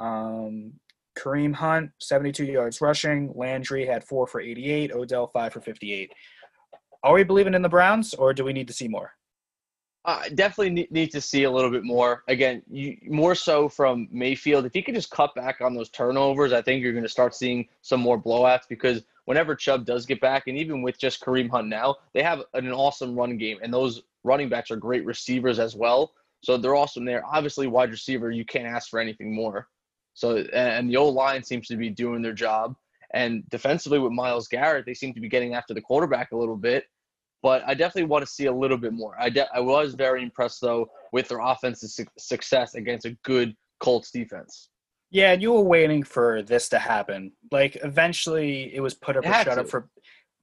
Um, 0.00 0.74
Kareem 1.16 1.54
Hunt, 1.54 1.90
72 2.00 2.44
yards 2.44 2.80
rushing. 2.80 3.32
Landry 3.36 3.86
had 3.86 4.02
four 4.04 4.26
for 4.26 4.40
88. 4.40 4.92
Odell, 4.92 5.28
five 5.28 5.52
for 5.52 5.60
58. 5.60 6.12
Are 7.04 7.12
we 7.12 7.22
believing 7.22 7.52
in 7.52 7.60
the 7.60 7.68
Browns, 7.68 8.14
or 8.14 8.32
do 8.32 8.44
we 8.44 8.54
need 8.54 8.66
to 8.66 8.72
see 8.72 8.88
more? 8.88 9.12
I 10.06 10.30
definitely 10.30 10.70
need, 10.70 10.90
need 10.90 11.10
to 11.12 11.20
see 11.20 11.44
a 11.44 11.50
little 11.50 11.70
bit 11.70 11.84
more. 11.84 12.24
Again, 12.28 12.62
you, 12.70 12.96
more 13.08 13.34
so 13.34 13.68
from 13.68 14.08
Mayfield. 14.10 14.64
If 14.64 14.72
he 14.72 14.80
could 14.80 14.94
just 14.94 15.10
cut 15.10 15.34
back 15.34 15.60
on 15.60 15.74
those 15.74 15.90
turnovers, 15.90 16.54
I 16.54 16.62
think 16.62 16.82
you're 16.82 16.92
going 16.92 17.04
to 17.04 17.08
start 17.08 17.34
seeing 17.34 17.68
some 17.82 18.00
more 18.00 18.20
blowouts 18.20 18.68
because 18.70 19.02
whenever 19.26 19.54
Chubb 19.54 19.84
does 19.84 20.06
get 20.06 20.20
back, 20.22 20.44
and 20.46 20.56
even 20.56 20.80
with 20.80 20.98
just 20.98 21.22
Kareem 21.22 21.50
Hunt 21.50 21.68
now, 21.68 21.96
they 22.14 22.22
have 22.22 22.42
an 22.54 22.72
awesome 22.72 23.14
run 23.14 23.36
game, 23.36 23.58
and 23.62 23.72
those 23.72 24.02
running 24.24 24.48
backs 24.48 24.70
are 24.70 24.76
great 24.76 25.04
receivers 25.04 25.58
as 25.58 25.76
well. 25.76 26.14
So 26.42 26.56
they're 26.56 26.74
awesome 26.74 27.04
there. 27.04 27.22
Obviously, 27.26 27.66
wide 27.66 27.90
receiver, 27.90 28.30
you 28.30 28.46
can't 28.46 28.66
ask 28.66 28.88
for 28.88 28.98
anything 28.98 29.34
more. 29.34 29.68
So 30.14 30.38
and 30.54 30.88
the 30.88 30.96
old 30.96 31.14
line 31.14 31.42
seems 31.42 31.68
to 31.68 31.76
be 31.76 31.90
doing 31.90 32.22
their 32.22 32.32
job. 32.32 32.76
And 33.12 33.48
defensively 33.48 33.98
with 33.98 34.12
Myles 34.12 34.48
Garrett, 34.48 34.86
they 34.86 34.94
seem 34.94 35.14
to 35.14 35.20
be 35.20 35.28
getting 35.28 35.54
after 35.54 35.72
the 35.72 35.80
quarterback 35.80 36.32
a 36.32 36.36
little 36.36 36.56
bit. 36.56 36.86
But 37.44 37.62
I 37.66 37.74
definitely 37.74 38.08
want 38.08 38.24
to 38.24 38.32
see 38.32 38.46
a 38.46 38.52
little 38.52 38.78
bit 38.78 38.94
more. 38.94 39.14
I, 39.20 39.28
de- 39.28 39.54
I 39.54 39.60
was 39.60 39.92
very 39.94 40.22
impressed 40.22 40.62
though 40.62 40.88
with 41.12 41.28
their 41.28 41.40
offensive 41.40 41.90
su- 41.90 42.06
success 42.18 42.74
against 42.74 43.04
a 43.04 43.10
good 43.22 43.54
Colts 43.80 44.10
defense. 44.10 44.70
Yeah, 45.10 45.32
and 45.32 45.42
you 45.42 45.52
were 45.52 45.60
waiting 45.60 46.02
for 46.02 46.40
this 46.42 46.70
to 46.70 46.78
happen. 46.78 47.32
Like 47.52 47.76
eventually, 47.84 48.74
it 48.74 48.80
was 48.80 48.94
put 48.94 49.18
up 49.18 49.26
It 49.26 49.28
or 49.28 49.34
shut 49.34 49.54
to. 49.56 49.60
up 49.60 49.68
for 49.68 49.88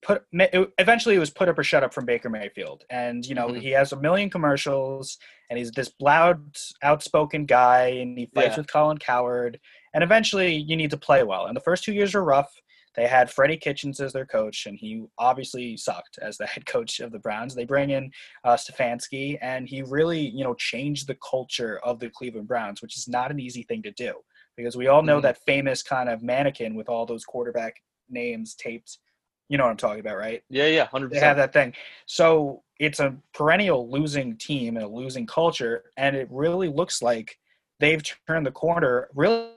put. 0.04 0.24
It, 0.32 0.72
eventually, 0.78 1.16
it 1.16 1.20
was 1.20 1.32
put 1.32 1.50
up 1.50 1.58
or 1.58 1.64
shut 1.64 1.84
up 1.84 1.92
from 1.92 2.06
Baker 2.06 2.30
Mayfield, 2.30 2.84
and 2.92 3.26
you 3.26 3.34
know 3.34 3.48
Mhm. 3.48 3.60
he 3.62 3.72
has 3.72 3.92
a 3.94 4.00
million 4.00 4.30
commercials, 4.30 5.18
and 5.50 5.58
he's 5.58 5.72
this 5.72 5.92
loud, 6.00 6.56
outspoken 6.84 7.48
guy, 7.48 7.88
and 8.02 8.16
he 8.16 8.28
fights 8.36 8.50
Yeah. 8.52 8.58
with 8.58 8.72
Colin 8.72 9.00
Cowherd. 9.00 9.60
And 9.96 10.04
eventually, 10.04 10.56
you 10.56 10.76
need 10.78 10.92
to 10.92 10.98
play 10.98 11.24
well. 11.24 11.48
And 11.48 11.58
the 11.58 11.62
first 11.62 11.84
two 11.84 11.94
years 11.94 12.14
are 12.14 12.24
rough. 12.24 12.54
They 12.96 13.08
had 13.08 13.32
Freddie 13.32 13.58
Kitchens 13.58 14.00
as 14.00 14.12
their 14.14 14.26
coach, 14.26 14.66
and 14.66 14.78
he 14.78 15.04
obviously 15.18 15.78
sucked 15.78 16.20
as 16.22 16.38
the 16.38 16.46
head 16.46 16.66
coach 16.66 17.00
of 17.00 17.12
the 17.12 17.20
Browns. 17.20 17.56
They 17.56 17.66
bring 17.66 17.90
in 17.92 18.12
uh, 18.44 18.56
Stefanski, 18.56 19.38
and 19.42 19.68
he 19.68 19.82
really, 19.82 20.20
you 20.20 20.44
know, 20.44 20.54
changed 20.56 21.08
the 21.08 21.18
culture 21.30 21.80
of 21.84 22.00
the 22.00 22.10
Cleveland 22.10 22.48
Browns, 22.48 22.82
which 22.82 22.98
is 22.98 23.08
not 23.08 23.32
an 23.32 23.40
easy 23.40 23.64
thing 23.64 23.82
to 23.84 23.92
do 23.92 24.16
because 24.58 24.76
we 24.76 24.88
all 24.88 25.02
know 25.02 25.20
Mhm. 25.20 25.24
that 25.24 25.38
famous 25.46 25.82
kind 25.82 26.10
of 26.10 26.22
mannequin 26.22 26.76
with 26.76 26.90
all 26.90 27.06
those 27.06 27.24
quarterback 27.24 27.82
names 28.10 28.56
taped. 28.56 29.00
You 29.48 29.58
know 29.58 29.64
what 29.66 29.72
I'm 29.72 29.78
talking 29.78 30.02
about, 30.02 30.18
right? 30.18 30.44
Yeah, 30.50 30.68
yeah, 30.68 30.86
hundred 30.86 31.12
They 31.12 31.20
have 31.20 31.38
that 31.38 31.54
thing. 31.54 31.74
So 32.06 32.64
it's 32.80 33.00
a 33.00 33.16
perennial 33.34 33.90
losing 33.90 34.38
team 34.38 34.76
and 34.76 34.86
a 34.86 34.90
losing 34.90 35.26
culture, 35.26 35.86
and 35.98 36.16
it 36.16 36.28
really 36.30 36.68
looks 36.68 37.02
like 37.02 37.38
they've 37.80 38.04
turned 38.28 38.46
the 38.46 38.52
corner 38.52 39.10
really 39.16 39.50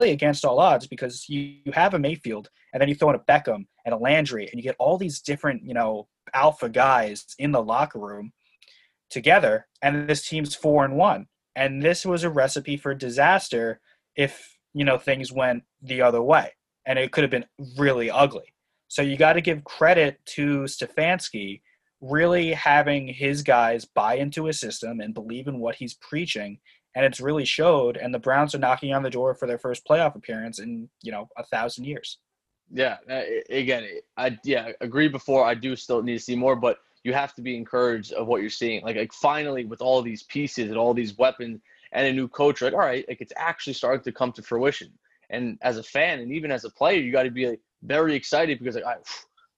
against 0.00 0.44
all 0.44 0.58
odds 0.58 0.86
because 0.86 1.26
you, 1.28 1.56
you 1.64 1.72
have 1.72 1.94
a 1.94 1.98
Mayfield 1.98 2.48
and 2.72 2.80
then 2.80 2.88
you 2.88 2.94
throw 2.94 3.10
in 3.10 3.16
a 3.16 3.20
Beckham 3.20 3.66
and 3.84 3.94
a 3.94 3.98
Landry 3.98 4.48
and 4.50 4.58
you 4.58 4.62
get 4.62 4.76
all 4.78 4.98
these 4.98 5.20
different, 5.20 5.62
you 5.64 5.74
know, 5.74 6.08
alpha 6.32 6.68
guys 6.68 7.24
in 7.38 7.52
the 7.52 7.62
locker 7.62 7.98
room 7.98 8.32
together, 9.10 9.66
and 9.82 10.08
this 10.08 10.26
team's 10.28 10.54
four 10.54 10.84
and 10.84 10.96
one. 10.96 11.26
And 11.56 11.82
this 11.82 12.04
was 12.04 12.24
a 12.24 12.30
recipe 12.30 12.76
for 12.76 12.94
disaster 12.94 13.80
if 14.16 14.58
you 14.72 14.84
know 14.84 14.98
things 14.98 15.32
went 15.32 15.62
the 15.82 16.02
other 16.02 16.20
way, 16.22 16.52
and 16.86 16.98
it 16.98 17.12
could 17.12 17.22
have 17.22 17.30
been 17.30 17.46
really 17.78 18.10
ugly. 18.10 18.52
So 18.88 19.02
you 19.02 19.16
got 19.16 19.34
to 19.34 19.40
give 19.40 19.64
credit 19.64 20.18
to 20.34 20.64
Stefanski 20.64 21.60
really 22.00 22.52
having 22.52 23.08
his 23.08 23.42
guys 23.42 23.84
buy 23.84 24.16
into 24.16 24.44
his 24.44 24.60
system 24.60 25.00
and 25.00 25.14
believe 25.14 25.46
in 25.46 25.58
what 25.58 25.76
he's 25.76 25.94
preaching, 25.94 26.58
and 26.94 27.04
it's 27.04 27.20
really 27.20 27.44
showed. 27.44 27.96
And 27.96 28.14
the 28.14 28.18
Browns 28.18 28.54
are 28.54 28.58
knocking 28.58 28.94
on 28.94 29.02
the 29.02 29.10
door 29.10 29.34
for 29.34 29.46
their 29.46 29.58
first 29.58 29.86
playoff 29.86 30.14
appearance 30.14 30.58
in 30.58 30.88
you 31.02 31.12
know 31.12 31.28
a 31.36 31.44
thousand 31.44 31.84
years. 31.84 32.18
Yeah, 32.72 32.96
uh, 33.10 33.22
again, 33.50 33.84
I 34.16 34.38
yeah 34.44 34.72
agree. 34.80 35.08
Before 35.08 35.44
I 35.44 35.54
do 35.54 35.76
still 35.76 36.02
need 36.02 36.18
to 36.18 36.24
see 36.24 36.36
more, 36.36 36.56
but 36.56 36.78
you 37.02 37.12
have 37.12 37.34
to 37.34 37.42
be 37.42 37.56
encouraged 37.56 38.12
of 38.12 38.26
what 38.26 38.40
you're 38.40 38.50
seeing. 38.50 38.82
Like, 38.82 38.96
like 38.96 39.12
finally, 39.12 39.64
with 39.64 39.82
all 39.82 40.02
these 40.02 40.22
pieces 40.24 40.70
and 40.70 40.78
all 40.78 40.94
these 40.94 41.16
weapons 41.18 41.60
and 41.92 42.06
a 42.06 42.12
new 42.12 42.28
coach, 42.28 42.62
like 42.62 42.72
all 42.72 42.80
right, 42.80 43.04
like 43.08 43.20
it's 43.20 43.32
actually 43.36 43.74
starting 43.74 44.02
to 44.04 44.12
come 44.12 44.32
to 44.32 44.42
fruition. 44.42 44.90
And 45.30 45.58
as 45.62 45.78
a 45.78 45.82
fan, 45.82 46.20
and 46.20 46.32
even 46.32 46.50
as 46.50 46.64
a 46.64 46.70
player, 46.70 47.00
you 47.00 47.10
got 47.10 47.24
to 47.24 47.30
be 47.30 47.48
like, 47.48 47.60
very 47.82 48.14
excited 48.14 48.58
because 48.58 48.76
like, 48.76 48.84
right, 48.84 48.98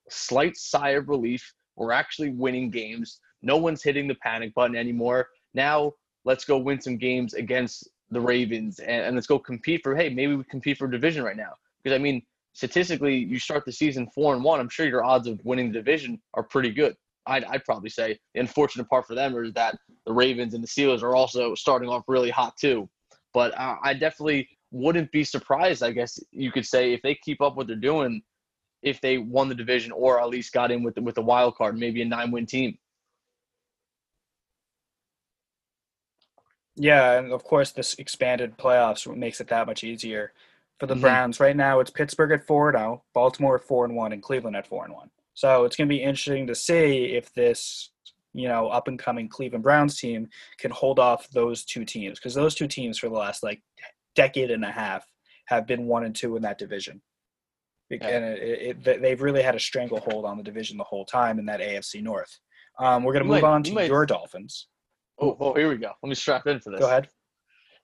slight 0.09 0.57
sigh 0.57 0.91
of 0.91 1.09
relief. 1.09 1.53
We're 1.77 1.93
actually 1.93 2.31
winning 2.31 2.71
games. 2.71 3.21
No 3.43 3.57
one's 3.57 3.83
hitting 3.83 4.09
the 4.09 4.15
panic 4.17 4.55
button 4.55 4.77
anymore. 4.77 5.29
Now 5.55 5.93
let's 6.27 6.45
go 6.45 6.59
win 6.59 6.81
some 6.81 6.99
games 6.99 7.33
against 7.33 7.89
the 8.11 8.21
Ravens 8.21 8.79
and, 8.81 9.07
and 9.07 9.15
let's 9.15 9.27
go 9.27 9.39
compete 9.39 9.81
for. 9.83 9.97
Hey, 9.97 10.11
maybe 10.11 10.37
we 10.37 10.45
compete 10.45 10.77
for 10.77 10.87
division 10.87 11.25
right 11.25 11.37
now 11.37 11.55
because 11.83 11.97
I 11.97 11.99
mean 11.99 12.23
statistically, 12.53 13.17
you 13.17 13.39
start 13.39 13.65
the 13.65 13.73
season 13.73 14.09
four 14.15 14.35
and 14.35 14.43
one. 14.43 14.61
I'm 14.61 14.69
sure 14.69 14.87
your 14.87 15.05
odds 15.05 15.29
of 15.29 15.41
winning 15.45 15.69
the 15.69 15.79
division 15.79 16.21
are 16.35 16.43
pretty 16.43 16.71
good. 16.71 16.97
I'd, 17.27 17.45
I'd 17.45 17.65
probably 17.65 17.91
say 17.91 18.19
the 18.35 18.41
unfortunate 18.41 18.89
part 18.89 19.07
for 19.07 19.15
them 19.15 19.37
is 19.37 19.53
that 19.55 19.77
the 20.07 20.13
Ravens 20.13 20.55
and 20.55 20.63
the 20.63 20.69
Steelers 20.69 21.03
are 21.03 21.15
also 21.15 21.55
starting 21.55 21.89
off 21.89 22.05
really 22.09 22.31
hot 22.31 22.57
too. 22.57 22.89
But 23.35 23.53
uh, 23.59 23.77
I 23.83 23.93
definitely 23.93 24.49
wouldn't 24.71 25.13
be 25.13 25.23
surprised, 25.23 25.83
I 25.83 25.91
guess 25.91 26.19
you 26.33 26.51
could 26.51 26.65
say, 26.65 26.93
if 26.93 27.03
they 27.03 27.15
keep 27.15 27.43
up 27.43 27.57
what 27.57 27.67
they're 27.67 27.77
doing, 27.77 28.23
if 28.83 29.01
they 29.01 29.19
won 29.19 29.49
the 29.49 29.55
division 29.55 29.93
or 29.93 30.21
at 30.21 30.29
least 30.29 30.53
got 30.53 30.71
in 30.71 30.83
with 30.83 30.95
the, 30.95 31.03
with 31.03 31.19
a 31.19 31.23
wild 31.23 31.57
card, 31.57 31.77
maybe 31.77 32.01
a 32.03 32.05
nine 32.05 32.31
win 32.31 32.47
team. 32.47 32.79
Yeah, 36.77 37.19
and 37.19 37.33
of 37.33 37.43
course, 37.45 37.73
this 37.73 37.95
expanded 37.95 38.57
playoffs 38.59 39.13
makes 39.17 39.41
it 39.41 39.49
that 39.49 39.67
much 39.67 39.83
easier 39.83 40.33
for 40.79 40.87
the 40.87 40.95
Mhm. 40.95 41.01
Browns. 41.01 41.41
Right 41.41 41.57
now, 41.57 41.81
it's 41.81 41.91
Pittsburgh 41.91 42.33
at 42.33 42.47
four 42.47 42.71
now, 42.73 43.03
Baltimore 43.15 43.57
at 43.57 43.65
four 43.65 43.85
and 43.87 43.97
one, 43.97 44.13
and 44.13 44.23
Cleveland 44.23 44.57
at 44.57 44.67
four 44.67 44.85
and 44.85 44.93
one. 44.93 45.11
So 45.35 45.65
it's 45.65 45.77
going 45.77 45.89
to 45.89 45.95
be 45.95 46.03
interesting 46.03 46.47
to 46.49 46.55
see 46.55 47.15
if 47.15 47.33
this, 47.33 47.91
you 48.35 48.49
know, 48.49 48.69
up 48.69 48.89
and 48.89 48.99
coming 48.99 49.29
Cleveland 49.29 49.63
Browns 49.65 49.99
team 49.99 50.29
can 50.59 50.71
hold 50.71 50.99
off 50.99 51.29
those 51.31 51.65
two 51.65 51.85
teams 51.85 52.19
because 52.19 52.35
those 52.35 52.55
two 52.55 52.69
teams 52.69 52.99
for 52.99 53.09
the 53.09 53.15
last 53.15 53.43
like 53.43 53.63
decade 54.15 54.51
and 54.51 54.65
a 54.65 54.71
half 54.71 55.07
have 55.47 55.67
been 55.67 55.87
one 55.87 56.05
and 56.05 56.15
two 56.15 56.37
in 56.37 56.43
that 56.43 56.59
division. 56.59 57.01
Yeah. 57.89 58.07
And 58.09 58.25
it, 58.39 58.85
it, 58.87 59.01
they've 59.03 59.21
really 59.23 59.43
had 59.43 59.55
a 59.55 59.61
stranglehold 59.61 60.25
on 60.25 60.37
the 60.37 60.43
division 60.43 60.77
the 60.77 60.85
whole 60.85 61.05
time 61.05 61.39
in 61.39 61.47
that 61.47 61.61
AFC 61.61 62.03
North. 62.03 62.39
Um, 62.79 63.05
we're 63.05 63.13
going 63.13 63.25
to 63.25 63.29
move 63.31 63.43
might- 63.43 63.49
on 63.49 63.63
to 63.63 63.73
might- 63.73 63.89
your 63.89 64.05
Dolphins. 64.05 64.67
Oh, 65.19 65.37
oh, 65.41 65.55
here 65.55 65.69
we 65.69 65.77
go. 65.77 65.93
Let 66.03 66.09
me 66.09 66.15
strap 66.15 66.47
in 66.47 66.61
for 66.61 66.71
this. 66.71 66.81
Go 66.81 66.87
ahead. 66.87 67.09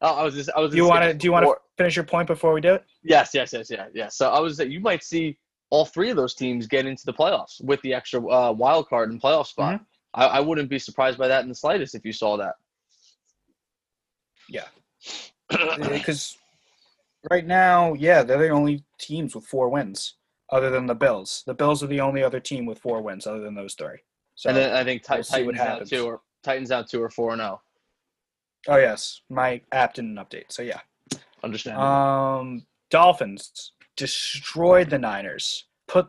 Oh, 0.01 0.15
I 0.15 0.23
was 0.25 0.35
just, 0.35 0.51
I 0.57 0.61
was. 0.61 0.75
You 0.75 0.87
want 0.87 1.05
to? 1.05 1.15
Do 1.15 1.27
you 1.27 1.33
want 1.33 1.47
to 1.47 1.55
finish 1.79 1.97
your 1.97 2.05
point 2.05 2.27
before 2.27 2.53
we 2.53 2.61
do 2.61 2.75
it? 2.75 2.85
Yes, 3.03 3.31
yes, 3.33 3.53
yes, 3.53 3.71
yeah, 3.71 3.87
yeah. 3.95 4.09
So 4.09 4.31
I 4.31 4.41
was 4.41 4.59
you 4.59 4.81
might 4.81 5.03
see 5.03 5.39
all 5.71 5.87
three 5.87 6.11
of 6.11 6.17
those 6.17 6.35
teams 6.35 6.67
get 6.67 6.87
into 6.87 7.05
the 7.07 7.13
playoffs 7.13 7.63
with 7.65 7.81
the 7.83 7.95
extra 7.95 8.21
uh, 8.29 8.53
wild 8.53 8.89
card 8.89 9.11
and 9.11 9.21
playoff 9.21 9.47
spot. 9.47 9.77
Mm-hmm. 9.77 10.21
I, 10.21 10.27
I 10.27 10.41
wouldn't 10.41 10.69
be 10.69 10.79
surprised 10.79 11.19
by 11.19 11.29
that 11.29 11.43
in 11.43 11.49
the 11.49 11.55
slightest 11.55 11.95
if 11.95 12.05
you 12.05 12.13
saw 12.13 12.37
that. 12.37 12.57
Yeah. 14.49 14.67
Because 15.49 16.37
right 17.31 17.47
now, 17.47 17.95
yeah, 17.95 18.23
they're 18.23 18.39
the 18.39 18.51
only 18.51 18.85
teams 18.99 19.35
with 19.35 19.47
four 19.47 19.71
wins, 19.71 20.17
other 20.51 20.69
than 20.69 20.87
the 20.87 20.95
Bills. 20.95 21.43
The 21.47 21.55
Bills 21.55 21.83
are 21.83 21.87
the 21.87 22.01
only 22.01 22.23
other 22.23 22.41
team 22.41 22.67
with 22.67 22.79
four 22.79 23.01
wins, 23.01 23.27
other 23.27 23.41
than 23.41 23.55
those 23.55 23.73
three. 23.73 23.99
So, 24.35 24.51
and 24.51 24.59
then 24.59 24.75
I 24.75 24.85
think 24.85 25.03
we'll 25.09 25.23
see 25.23 25.43
what 25.45 25.57
Titans 25.57 25.61
out 25.61 25.69
happens. 25.69 25.91
Titans 26.43 26.71
out 26.71 26.89
two 26.89 27.03
or 27.03 27.11
four 27.11 27.33
and 27.33 27.41
oh. 27.41 27.61
zero. 28.67 28.77
oh 28.77 28.81
yes, 28.81 29.23
my 29.31 29.61
app 29.73 29.95
didn't 29.95 30.17
update. 30.17 30.51
So 30.51 30.63
yeah, 30.63 30.81
Understand? 31.43 31.79
um, 31.79 32.67
Dolphins 32.91 33.73
destroyed 33.97 34.91
the 34.91 34.99
Niners. 34.99 35.67
Put 35.89 36.09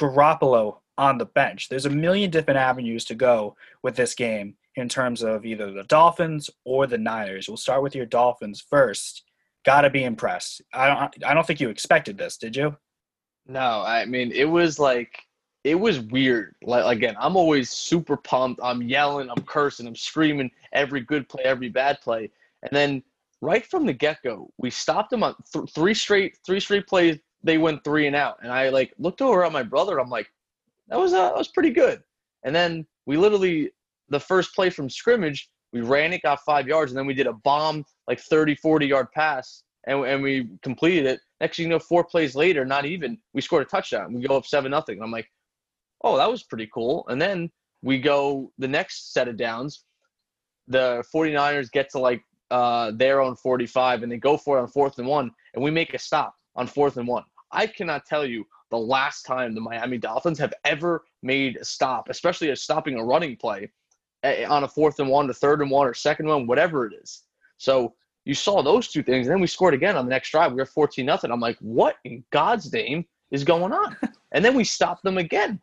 Garoppolo 0.00 0.78
on 0.96 1.18
the 1.18 1.26
bench. 1.26 1.68
There's 1.68 1.86
a 1.86 1.90
million 1.90 2.30
different 2.30 2.58
avenues 2.58 3.04
to 3.06 3.14
go 3.14 3.56
with 3.82 3.94
this 3.94 4.14
game 4.14 4.54
in 4.76 4.88
terms 4.88 5.22
of 5.22 5.44
either 5.44 5.72
the 5.72 5.84
Dolphins 5.84 6.50
or 6.64 6.86
the 6.86 6.98
Niners. 6.98 7.48
We'll 7.48 7.56
start 7.56 7.82
with 7.82 7.94
your 7.94 8.06
Dolphins 8.06 8.64
first. 8.68 9.24
Got 9.64 9.82
to 9.82 9.90
be 9.90 10.04
impressed. 10.04 10.62
I 10.72 10.88
don't. 10.88 11.24
I 11.24 11.34
don't 11.34 11.46
think 11.46 11.60
you 11.60 11.68
expected 11.68 12.16
this, 12.18 12.36
did 12.36 12.56
you? 12.56 12.76
no, 13.48 13.82
I 13.84 14.04
mean 14.04 14.30
it 14.30 14.44
was 14.44 14.78
like 14.78 15.18
it 15.64 15.74
was 15.74 16.00
weird. 16.00 16.54
Like 16.62 16.96
again, 16.96 17.16
I'm 17.18 17.36
always 17.36 17.70
super 17.70 18.16
pumped. 18.16 18.60
I'm 18.62 18.82
yelling, 18.82 19.30
I'm 19.30 19.42
cursing, 19.42 19.86
I'm 19.86 19.96
screaming 19.96 20.50
every 20.72 21.00
good 21.00 21.28
play, 21.28 21.42
every 21.44 21.68
bad 21.68 22.00
play, 22.00 22.30
and 22.62 22.70
then 22.72 23.02
right 23.40 23.64
from 23.64 23.86
the 23.86 23.92
get 23.92 24.22
go, 24.22 24.50
we 24.58 24.70
stopped 24.70 25.10
them 25.10 25.22
on 25.22 25.34
th- 25.52 25.70
three 25.70 25.94
straight 25.94 26.38
three 26.44 26.60
straight 26.60 26.86
plays. 26.86 27.18
They 27.42 27.58
went 27.58 27.84
three 27.84 28.06
and 28.06 28.16
out, 28.16 28.38
and 28.42 28.52
I 28.52 28.68
like 28.68 28.94
looked 28.98 29.22
over 29.22 29.44
at 29.44 29.52
my 29.52 29.62
brother. 29.62 29.98
I'm 30.00 30.10
like, 30.10 30.30
that 30.88 30.98
was 30.98 31.12
uh, 31.12 31.28
that 31.28 31.36
was 31.36 31.48
pretty 31.48 31.70
good. 31.70 32.02
And 32.44 32.54
then 32.54 32.86
we 33.06 33.16
literally 33.16 33.70
the 34.08 34.20
first 34.20 34.54
play 34.54 34.70
from 34.70 34.88
scrimmage, 34.88 35.50
we 35.72 35.80
ran 35.80 36.12
it, 36.12 36.22
got 36.22 36.40
five 36.40 36.66
yards, 36.66 36.92
and 36.92 36.98
then 36.98 37.06
we 37.06 37.14
did 37.14 37.26
a 37.26 37.32
bomb 37.32 37.84
like 38.06 38.20
30, 38.20 38.54
40 38.54 38.86
yard 38.86 39.12
pass, 39.12 39.62
and, 39.86 40.04
and 40.04 40.22
we 40.22 40.48
completed 40.62 41.06
it. 41.06 41.20
Next 41.40 41.58
you 41.58 41.68
know, 41.68 41.78
four 41.78 42.02
plays 42.04 42.34
later, 42.34 42.64
not 42.64 42.84
even, 42.84 43.18
we 43.32 43.40
scored 43.40 43.62
a 43.62 43.66
touchdown. 43.66 44.12
We 44.12 44.26
go 44.26 44.36
up 44.36 44.46
seven 44.46 44.70
nothing. 44.70 45.02
I'm 45.02 45.10
like, 45.10 45.30
oh, 46.02 46.16
that 46.16 46.30
was 46.30 46.42
pretty 46.42 46.68
cool. 46.72 47.04
And 47.08 47.20
then 47.20 47.50
we 47.82 47.98
go 47.98 48.52
the 48.58 48.68
next 48.68 49.12
set 49.12 49.28
of 49.28 49.36
downs. 49.36 49.84
The 50.66 51.04
49ers 51.14 51.70
get 51.70 51.90
to 51.90 51.98
like 51.98 52.22
uh, 52.50 52.92
their 52.92 53.20
own 53.20 53.36
45 53.36 54.02
and 54.02 54.10
they 54.10 54.16
go 54.16 54.36
for 54.36 54.58
it 54.58 54.62
on 54.62 54.68
fourth 54.68 54.98
and 54.98 55.06
one, 55.06 55.30
and 55.54 55.62
we 55.62 55.70
make 55.70 55.94
a 55.94 55.98
stop 55.98 56.34
on 56.56 56.66
fourth 56.66 56.96
and 56.96 57.06
one. 57.06 57.24
I 57.50 57.66
cannot 57.66 58.06
tell 58.06 58.24
you 58.24 58.46
the 58.70 58.78
last 58.78 59.22
time 59.22 59.54
the 59.54 59.60
Miami 59.60 59.98
Dolphins 59.98 60.38
have 60.38 60.52
ever 60.64 61.04
made 61.22 61.56
a 61.56 61.64
stop, 61.64 62.08
especially 62.08 62.50
a 62.50 62.56
stopping 62.56 62.96
a 62.96 63.04
running 63.04 63.36
play 63.36 63.70
eh, 64.22 64.44
on 64.44 64.64
a 64.64 64.68
fourth 64.68 65.00
and 65.00 65.08
one, 65.08 65.28
or 65.28 65.32
third 65.32 65.62
and 65.62 65.70
one, 65.70 65.86
or 65.86 65.94
second 65.94 66.26
one, 66.26 66.46
whatever 66.46 66.86
it 66.86 66.94
is. 67.00 67.22
So 67.56 67.94
you 68.24 68.34
saw 68.34 68.62
those 68.62 68.88
two 68.88 69.02
things, 69.02 69.26
and 69.26 69.34
then 69.34 69.40
we 69.40 69.46
scored 69.46 69.74
again 69.74 69.96
on 69.96 70.04
the 70.04 70.10
next 70.10 70.30
drive. 70.30 70.52
We 70.52 70.58
were 70.58 70.66
14 70.66 71.04
nothing. 71.06 71.30
I'm 71.30 71.40
like, 71.40 71.56
what 71.60 71.96
in 72.04 72.22
God's 72.30 72.70
name 72.72 73.06
is 73.30 73.44
going 73.44 73.72
on? 73.72 73.96
and 74.32 74.44
then 74.44 74.54
we 74.54 74.64
stopped 74.64 75.02
them 75.02 75.18
again. 75.18 75.60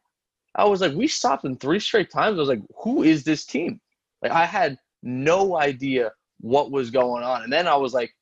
I 0.56 0.66
was 0.66 0.82
like, 0.82 0.94
we 0.94 1.08
stopped 1.08 1.44
them 1.44 1.58
three 1.58 1.80
straight 1.80 2.10
times. 2.10 2.38
I 2.38 2.40
was 2.40 2.50
like, 2.50 2.62
who 2.84 3.04
is 3.04 3.24
this 3.24 3.46
team? 3.46 3.80
Like 4.22 4.32
I 4.32 4.46
had 4.46 4.78
no 5.04 5.58
idea 5.58 6.12
what 6.40 6.72
was 6.72 6.90
going 6.90 7.24
on. 7.24 7.44
And 7.44 7.52
then 7.52 7.68
I 7.68 7.76
was 7.76 7.94
like, 7.94 8.14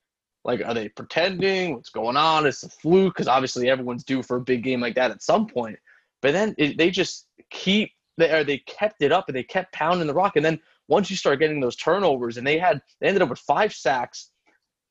like, 0.43 0.61
are 0.65 0.73
they 0.73 0.89
pretending? 0.89 1.75
What's 1.75 1.89
going 1.89 2.17
on? 2.17 2.45
It's 2.45 2.63
a 2.63 2.69
fluke 2.69 3.13
because 3.13 3.27
obviously 3.27 3.69
everyone's 3.69 4.03
due 4.03 4.21
for 4.21 4.37
a 4.37 4.41
big 4.41 4.63
game 4.63 4.81
like 4.81 4.95
that 4.95 5.11
at 5.11 5.23
some 5.23 5.47
point. 5.47 5.77
But 6.21 6.33
then 6.33 6.53
it, 6.57 6.77
they 6.77 6.89
just 6.89 7.27
keep 7.49 7.91
they 8.17 8.31
or 8.31 8.43
they 8.43 8.59
kept 8.59 9.01
it 9.01 9.11
up 9.11 9.25
and 9.27 9.35
they 9.35 9.43
kept 9.43 9.73
pounding 9.73 10.07
the 10.07 10.13
rock. 10.13 10.35
And 10.35 10.45
then 10.45 10.59
once 10.87 11.09
you 11.09 11.15
start 11.15 11.39
getting 11.39 11.59
those 11.59 11.75
turnovers, 11.75 12.37
and 12.37 12.45
they 12.45 12.57
had 12.57 12.81
they 12.99 13.07
ended 13.07 13.21
up 13.21 13.29
with 13.29 13.39
five 13.39 13.73
sacks, 13.73 14.31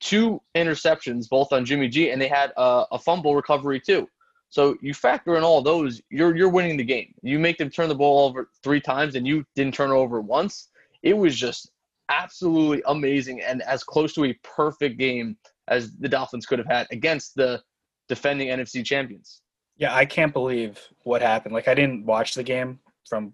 two 0.00 0.40
interceptions, 0.56 1.28
both 1.28 1.52
on 1.52 1.64
Jimmy 1.64 1.88
G, 1.88 2.10
and 2.10 2.20
they 2.20 2.28
had 2.28 2.52
a, 2.56 2.86
a 2.92 2.98
fumble 2.98 3.36
recovery 3.36 3.80
too. 3.80 4.08
So 4.52 4.76
you 4.82 4.92
factor 4.92 5.36
in 5.36 5.42
all 5.42 5.62
those, 5.62 6.02
you're 6.10 6.36
you're 6.36 6.50
winning 6.50 6.76
the 6.76 6.84
game. 6.84 7.14
You 7.22 7.38
make 7.38 7.56
them 7.56 7.70
turn 7.70 7.88
the 7.88 7.94
ball 7.94 8.28
over 8.28 8.50
three 8.62 8.82
times, 8.82 9.14
and 9.14 9.26
you 9.26 9.46
didn't 9.56 9.72
turn 9.72 9.88
it 9.88 9.94
over 9.94 10.20
once. 10.20 10.68
It 11.02 11.16
was 11.16 11.34
just 11.34 11.70
absolutely 12.10 12.82
amazing 12.86 13.40
and 13.40 13.62
as 13.62 13.82
close 13.82 14.12
to 14.12 14.26
a 14.26 14.38
perfect 14.42 14.98
game 14.98 15.38
as 15.68 15.96
the 15.96 16.08
Dolphins 16.08 16.44
could 16.44 16.58
have 16.58 16.68
had 16.68 16.86
against 16.90 17.34
the 17.34 17.62
defending 18.10 18.48
NFC 18.48 18.84
champions. 18.84 19.40
Yeah, 19.78 19.96
I 19.96 20.04
can't 20.04 20.34
believe 20.34 20.78
what 21.04 21.22
happened. 21.22 21.54
Like 21.54 21.66
I 21.66 21.72
didn't 21.72 22.04
watch 22.04 22.34
the 22.34 22.42
game 22.42 22.78
from 23.08 23.32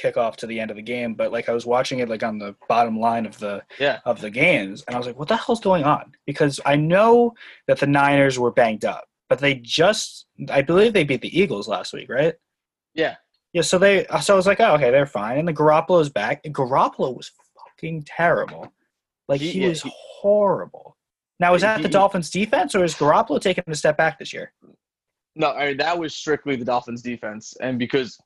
kickoff 0.00 0.36
to 0.36 0.46
the 0.46 0.60
end 0.60 0.70
of 0.70 0.76
the 0.76 0.82
game, 0.82 1.14
but 1.14 1.32
like 1.32 1.48
I 1.48 1.52
was 1.52 1.66
watching 1.66 1.98
it 1.98 2.08
like 2.08 2.22
on 2.22 2.38
the 2.38 2.54
bottom 2.68 2.96
line 2.96 3.26
of 3.26 3.36
the 3.40 3.60
yeah. 3.80 3.98
of 4.04 4.20
the 4.20 4.30
games 4.30 4.84
and 4.86 4.94
I 4.94 4.98
was 4.98 5.08
like, 5.08 5.18
what 5.18 5.26
the 5.26 5.36
hell's 5.36 5.60
going 5.60 5.82
on? 5.82 6.12
Because 6.26 6.60
I 6.64 6.76
know 6.76 7.34
that 7.66 7.80
the 7.80 7.88
Niners 7.88 8.38
were 8.38 8.52
banged 8.52 8.84
up, 8.84 9.08
but 9.30 9.38
they 9.38 9.54
just 9.54 10.26
I 10.50 10.60
believe 10.60 10.92
they 10.92 11.04
beat 11.04 11.22
the 11.22 11.38
Eagles 11.40 11.68
last 11.68 11.94
week, 11.94 12.10
right? 12.10 12.34
Yeah. 12.94 13.14
Yeah, 13.52 13.62
so 13.62 13.78
they 13.78 14.04
so 14.20 14.34
I 14.34 14.36
was 14.36 14.46
like, 14.46 14.60
oh, 14.60 14.74
okay, 14.74 14.90
they're 14.90 15.06
fine. 15.06 15.38
And 15.38 15.48
the 15.48 15.54
Garoppolo's 15.54 16.10
back. 16.10 16.42
And 16.44 16.54
Garoppolo 16.54 17.16
was 17.16 17.30
fucking 17.56 18.02
terrible. 18.06 18.72
Like 19.28 19.40
he, 19.40 19.52
he 19.52 19.66
was 19.66 19.82
he, 19.82 19.92
horrible. 19.94 20.96
Now 21.38 21.54
is 21.54 21.62
that 21.62 21.78
he, 21.78 21.84
the 21.84 21.88
Dolphins 21.88 22.28
defense 22.28 22.74
or 22.74 22.84
is 22.84 22.94
Garoppolo 22.94 23.40
taking 23.40 23.64
a 23.66 23.74
step 23.74 23.96
back 23.96 24.18
this 24.18 24.32
year? 24.32 24.52
No, 25.36 25.52
I 25.52 25.68
mean 25.68 25.76
that 25.78 25.96
was 25.96 26.14
strictly 26.14 26.56
the 26.56 26.64
Dolphins 26.64 27.00
defense. 27.00 27.54
And 27.62 27.78
because 27.78 28.18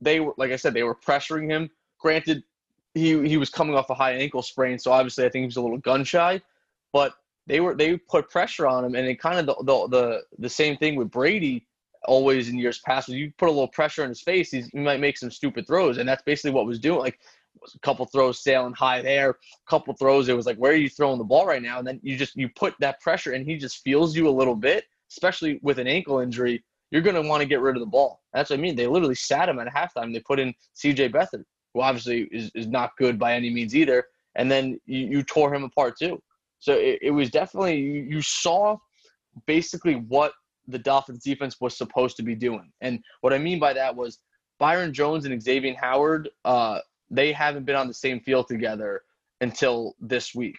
they 0.00 0.20
were 0.20 0.34
like 0.36 0.50
I 0.50 0.56
said, 0.56 0.74
they 0.74 0.82
were 0.82 0.96
pressuring 0.96 1.48
him. 1.48 1.70
Granted, 2.00 2.42
he 2.94 3.26
he 3.28 3.36
was 3.36 3.48
coming 3.48 3.76
off 3.76 3.90
a 3.90 3.94
high 3.94 4.12
ankle 4.12 4.42
sprain, 4.42 4.78
so 4.78 4.90
obviously 4.90 5.24
I 5.24 5.28
think 5.28 5.42
he 5.42 5.46
was 5.46 5.56
a 5.56 5.62
little 5.62 5.78
gun 5.78 6.02
shy. 6.02 6.42
But 6.92 7.14
they 7.48 7.60
were 7.60 7.74
they 7.74 7.96
put 7.96 8.30
pressure 8.30 8.66
on 8.66 8.84
him 8.84 8.94
and 8.94 9.06
it 9.06 9.20
kind 9.20 9.38
of 9.38 9.46
the 9.46 9.64
the 9.64 9.88
the, 9.88 10.20
the 10.38 10.48
same 10.48 10.76
thing 10.76 10.94
with 10.94 11.10
Brady 11.10 11.66
always 12.04 12.48
in 12.48 12.58
years 12.58 12.80
past 12.80 13.08
you 13.08 13.32
put 13.38 13.48
a 13.48 13.52
little 13.52 13.68
pressure 13.68 14.02
on 14.02 14.08
his 14.08 14.20
face, 14.20 14.50
he 14.50 14.64
might 14.74 15.00
make 15.00 15.18
some 15.18 15.30
stupid 15.30 15.66
throws, 15.66 15.98
and 15.98 16.08
that's 16.08 16.22
basically 16.22 16.50
what 16.50 16.66
was 16.66 16.78
doing. 16.78 17.00
Like 17.00 17.18
a 17.74 17.78
couple 17.80 18.06
throws 18.06 18.42
sailing 18.42 18.72
high 18.72 19.02
there, 19.02 19.30
a 19.30 19.70
couple 19.70 19.94
throws 19.94 20.28
it 20.28 20.36
was 20.36 20.46
like, 20.46 20.56
where 20.56 20.72
are 20.72 20.76
you 20.76 20.88
throwing 20.88 21.18
the 21.18 21.24
ball 21.24 21.46
right 21.46 21.62
now? 21.62 21.78
And 21.78 21.86
then 21.86 22.00
you 22.02 22.16
just 22.16 22.36
you 22.36 22.48
put 22.48 22.74
that 22.80 23.00
pressure, 23.00 23.32
and 23.32 23.46
he 23.46 23.56
just 23.56 23.82
feels 23.82 24.16
you 24.16 24.28
a 24.28 24.30
little 24.30 24.56
bit, 24.56 24.84
especially 25.10 25.60
with 25.62 25.78
an 25.78 25.86
ankle 25.86 26.20
injury. 26.20 26.64
You're 26.90 27.02
going 27.02 27.22
to 27.22 27.28
want 27.28 27.42
to 27.42 27.46
get 27.46 27.60
rid 27.60 27.76
of 27.76 27.80
the 27.80 27.86
ball. 27.86 28.22
That's 28.32 28.48
what 28.50 28.58
I 28.58 28.62
mean. 28.62 28.74
They 28.74 28.86
literally 28.86 29.14
sat 29.14 29.48
him 29.48 29.58
at 29.58 29.68
halftime. 29.68 30.12
They 30.12 30.20
put 30.20 30.38
in 30.38 30.54
C.J. 30.72 31.10
Beathard, 31.10 31.44
who 31.74 31.82
obviously 31.82 32.22
is, 32.32 32.50
is 32.54 32.66
not 32.66 32.96
good 32.96 33.18
by 33.18 33.34
any 33.34 33.50
means 33.50 33.76
either. 33.76 34.06
And 34.36 34.50
then 34.50 34.80
you, 34.86 35.00
you 35.00 35.22
tore 35.22 35.52
him 35.52 35.64
apart 35.64 35.98
too. 35.98 36.22
So 36.58 36.74
it, 36.74 36.98
it 37.02 37.10
was 37.10 37.30
definitely 37.30 37.80
you, 37.80 38.22
saw 38.22 38.76
basically 39.46 39.94
what 39.94 40.32
the 40.66 40.78
Dolphins 40.78 41.22
defense 41.22 41.60
was 41.60 41.76
supposed 41.76 42.16
to 42.16 42.22
be 42.22 42.34
doing. 42.34 42.70
And 42.80 43.00
what 43.20 43.32
I 43.32 43.38
mean 43.38 43.58
by 43.58 43.72
that 43.72 43.94
was 43.94 44.18
Byron 44.58 44.92
Jones 44.92 45.24
and 45.24 45.42
Xavier 45.42 45.74
Howard, 45.80 46.28
uh, 46.44 46.80
they 47.10 47.32
haven't 47.32 47.64
been 47.64 47.76
on 47.76 47.88
the 47.88 47.94
same 47.94 48.20
field 48.20 48.48
together 48.48 49.02
until 49.40 49.94
this 50.00 50.34
week. 50.34 50.58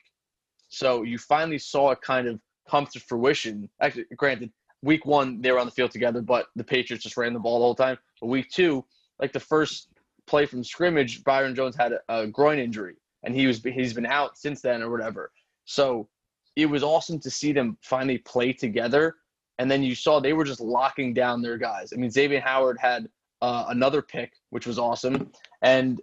So 0.70 1.04
you 1.04 1.18
finally 1.18 1.60
saw 1.60 1.92
it 1.92 2.02
kind 2.02 2.28
of 2.28 2.40
come 2.68 2.86
to 2.88 3.00
fruition. 3.00 3.70
Actually, 3.82 4.06
granted, 4.16 4.52
week 4.82 5.06
one 5.06 5.42
they 5.42 5.52
were 5.52 5.60
on 5.60 5.66
the 5.66 5.72
field 5.72 5.92
together, 5.92 6.22
but 6.22 6.48
the 6.56 6.64
Patriots 6.64 7.04
just 7.04 7.18
ran 7.18 7.34
the 7.34 7.40
ball 7.40 7.60
the 7.60 7.66
whole 7.66 7.76
time. 7.76 7.98
But 8.22 8.28
week 8.28 8.50
two, 8.50 8.86
like 9.20 9.34
the 9.34 9.40
first 9.40 9.90
play 10.28 10.46
from 10.46 10.64
scrimmage, 10.64 11.24
Byron 11.24 11.56
Jones 11.56 11.76
had 11.76 11.94
a, 11.94 12.00
a 12.08 12.28
groin 12.28 12.60
injury, 12.60 12.96
and 13.24 13.36
he 13.36 13.48
was 13.48 13.62
he's 13.62 13.94
been 13.94 14.06
out 14.06 14.38
since 14.38 14.62
then 14.62 14.82
or 14.82 14.90
whatever. 14.90 15.32
So 15.70 16.10
it 16.56 16.66
was 16.66 16.82
awesome 16.82 17.20
to 17.20 17.30
see 17.30 17.52
them 17.52 17.78
finally 17.84 18.18
play 18.18 18.54
together. 18.54 19.18
And 19.60 19.70
then 19.70 19.84
you 19.84 19.94
saw 19.94 20.20
they 20.20 20.34
were 20.34 20.44
just 20.44 20.62
locking 20.62 21.14
down 21.14 21.44
their 21.44 21.58
guys. 21.58 21.94
I 21.94 21.98
mean, 21.98 22.10
Xavier 22.10 22.40
Howard 22.40 22.80
had 22.82 23.08
uh, 23.42 23.66
another 23.70 24.02
pick, 24.02 24.34
which 24.50 24.66
was 24.66 24.80
awesome, 24.80 25.32
and 25.62 26.02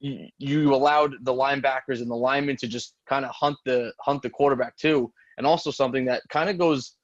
you, 0.00 0.74
allowed 0.74 1.14
the 1.22 1.32
linebackers 1.32 2.00
and 2.00 2.10
the 2.10 2.16
linemen 2.16 2.56
to 2.56 2.66
just 2.66 2.96
kind 3.08 3.24
of 3.24 3.30
hunt 3.30 3.56
the 3.64 3.92
hunt 4.00 4.22
the 4.22 4.30
quarterback 4.30 4.76
too, 4.76 5.12
and 5.38 5.46
also 5.46 5.70
something 5.70 6.04
that 6.06 6.22
kind 6.28 6.50
of 6.50 6.58
goes 6.58 6.96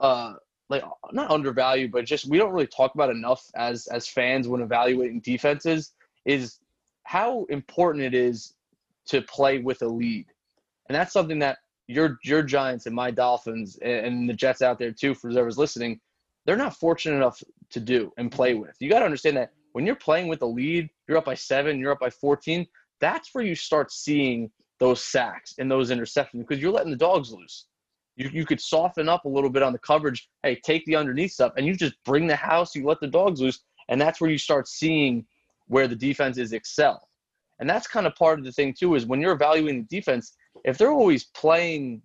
uh, 0.00 0.32
like 0.70 0.82
not 1.12 1.30
undervalued, 1.30 1.92
but 1.92 2.06
just 2.06 2.26
we 2.26 2.38
don't 2.38 2.52
really 2.52 2.66
talk 2.66 2.94
about 2.94 3.10
enough 3.10 3.44
as 3.54 3.86
as 3.88 4.08
fans 4.08 4.48
when 4.48 4.62
evaluating 4.62 5.20
defenses 5.20 5.92
is 6.24 6.58
how 7.04 7.44
important 7.50 8.02
it 8.02 8.14
is 8.14 8.54
to 9.06 9.20
play 9.22 9.58
with 9.58 9.82
a 9.82 9.86
lead, 9.86 10.26
and 10.88 10.96
that's 10.96 11.12
something 11.12 11.38
that 11.40 11.58
your 11.86 12.18
your 12.24 12.42
Giants 12.42 12.86
and 12.86 12.94
my 12.94 13.10
Dolphins 13.10 13.78
and 13.82 14.28
the 14.28 14.34
Jets 14.34 14.62
out 14.62 14.78
there 14.78 14.92
too, 14.92 15.14
for 15.14 15.30
whoever's 15.30 15.58
listening, 15.58 16.00
they're 16.46 16.56
not 16.56 16.76
fortunate 16.76 17.16
enough 17.16 17.42
to 17.70 17.80
do 17.80 18.12
and 18.16 18.30
play 18.30 18.54
with. 18.54 18.76
You 18.80 18.88
got 18.88 19.00
to 19.00 19.04
understand 19.04 19.36
that 19.36 19.52
when 19.72 19.86
you're 19.86 19.96
playing 19.96 20.28
with 20.28 20.42
a 20.42 20.46
lead, 20.46 20.88
you're 21.08 21.18
up 21.18 21.24
by 21.24 21.34
seven, 21.34 21.78
you're 21.78 21.92
up 21.92 22.00
by 22.00 22.10
14. 22.10 22.66
That's 23.00 23.34
where 23.34 23.44
you 23.44 23.54
start 23.54 23.92
seeing 23.92 24.50
those 24.78 25.02
sacks 25.02 25.54
and 25.58 25.70
those 25.70 25.90
interceptions 25.90 26.38
because 26.38 26.60
you're 26.60 26.72
letting 26.72 26.90
the 26.90 26.96
dogs 26.96 27.32
loose. 27.32 27.66
You, 28.16 28.30
you 28.32 28.46
could 28.46 28.60
soften 28.60 29.08
up 29.08 29.24
a 29.24 29.28
little 29.28 29.50
bit 29.50 29.62
on 29.62 29.72
the 29.72 29.78
coverage. 29.78 30.28
Hey, 30.42 30.60
take 30.64 30.84
the 30.86 30.96
underneath 30.96 31.32
stuff, 31.32 31.52
and 31.56 31.66
you 31.66 31.74
just 31.74 31.94
bring 32.04 32.26
the 32.26 32.36
house. 32.36 32.74
You 32.74 32.86
let 32.86 33.00
the 33.00 33.08
dogs 33.08 33.40
loose, 33.40 33.60
and 33.88 34.00
that's 34.00 34.20
where 34.20 34.30
you 34.30 34.38
start 34.38 34.68
seeing 34.68 35.26
where 35.66 35.88
the 35.88 35.96
defense 35.96 36.38
is 36.38 36.52
excel. 36.52 37.08
And 37.58 37.68
that's 37.68 37.86
kind 37.86 38.06
of 38.06 38.14
part 38.14 38.38
of 38.38 38.44
the 38.44 38.52
thing 38.52 38.74
too. 38.74 38.94
Is 38.94 39.06
when 39.06 39.20
you're 39.20 39.32
evaluating 39.32 39.86
the 39.88 39.96
defense, 39.96 40.36
if 40.64 40.78
they're 40.78 40.92
always 40.92 41.24
playing, 41.24 42.02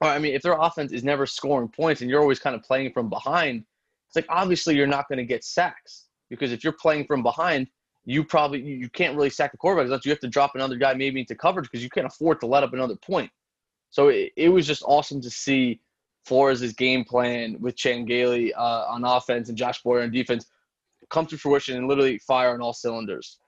or 0.00 0.08
I 0.08 0.18
mean, 0.18 0.34
if 0.34 0.42
their 0.42 0.58
offense 0.58 0.92
is 0.92 1.04
never 1.04 1.26
scoring 1.26 1.68
points 1.68 2.00
and 2.00 2.10
you're 2.10 2.20
always 2.20 2.38
kind 2.38 2.54
of 2.54 2.62
playing 2.62 2.92
from 2.92 3.08
behind, 3.08 3.64
it's 4.06 4.16
like 4.16 4.26
obviously 4.28 4.76
you're 4.76 4.86
not 4.86 5.08
going 5.08 5.18
to 5.18 5.24
get 5.24 5.44
sacks 5.44 6.06
because 6.30 6.52
if 6.52 6.62
you're 6.62 6.72
playing 6.72 7.06
from 7.06 7.22
behind, 7.22 7.68
you 8.04 8.22
probably 8.22 8.60
you 8.60 8.88
can't 8.90 9.16
really 9.16 9.30
sack 9.30 9.52
the 9.52 9.56
quarterback 9.56 9.86
unless 9.86 10.04
you 10.04 10.10
have 10.10 10.20
to 10.20 10.28
drop 10.28 10.52
another 10.54 10.76
guy 10.76 10.92
maybe 10.94 11.20
into 11.20 11.34
coverage 11.34 11.64
because 11.70 11.82
you 11.82 11.90
can't 11.90 12.06
afford 12.06 12.38
to 12.40 12.46
let 12.46 12.62
up 12.62 12.72
another 12.72 12.96
point. 12.96 13.30
So 13.90 14.08
it, 14.08 14.32
it 14.36 14.48
was 14.48 14.66
just 14.66 14.82
awesome 14.84 15.20
to 15.22 15.30
see 15.30 15.80
Flores' 16.24 16.72
game 16.72 17.04
plan 17.04 17.56
with 17.60 17.76
Chan 17.76 18.06
Gailey 18.06 18.52
uh, 18.54 18.84
on 18.86 19.04
offense 19.04 19.48
and 19.48 19.56
Josh 19.56 19.82
Boyer 19.82 20.02
on 20.02 20.10
defense 20.10 20.46
come 21.10 21.26
to 21.26 21.38
fruition 21.38 21.76
and 21.76 21.88
literally 21.88 22.18
fire 22.18 22.54
on 22.54 22.60
all 22.60 22.72
cylinders. 22.72 23.38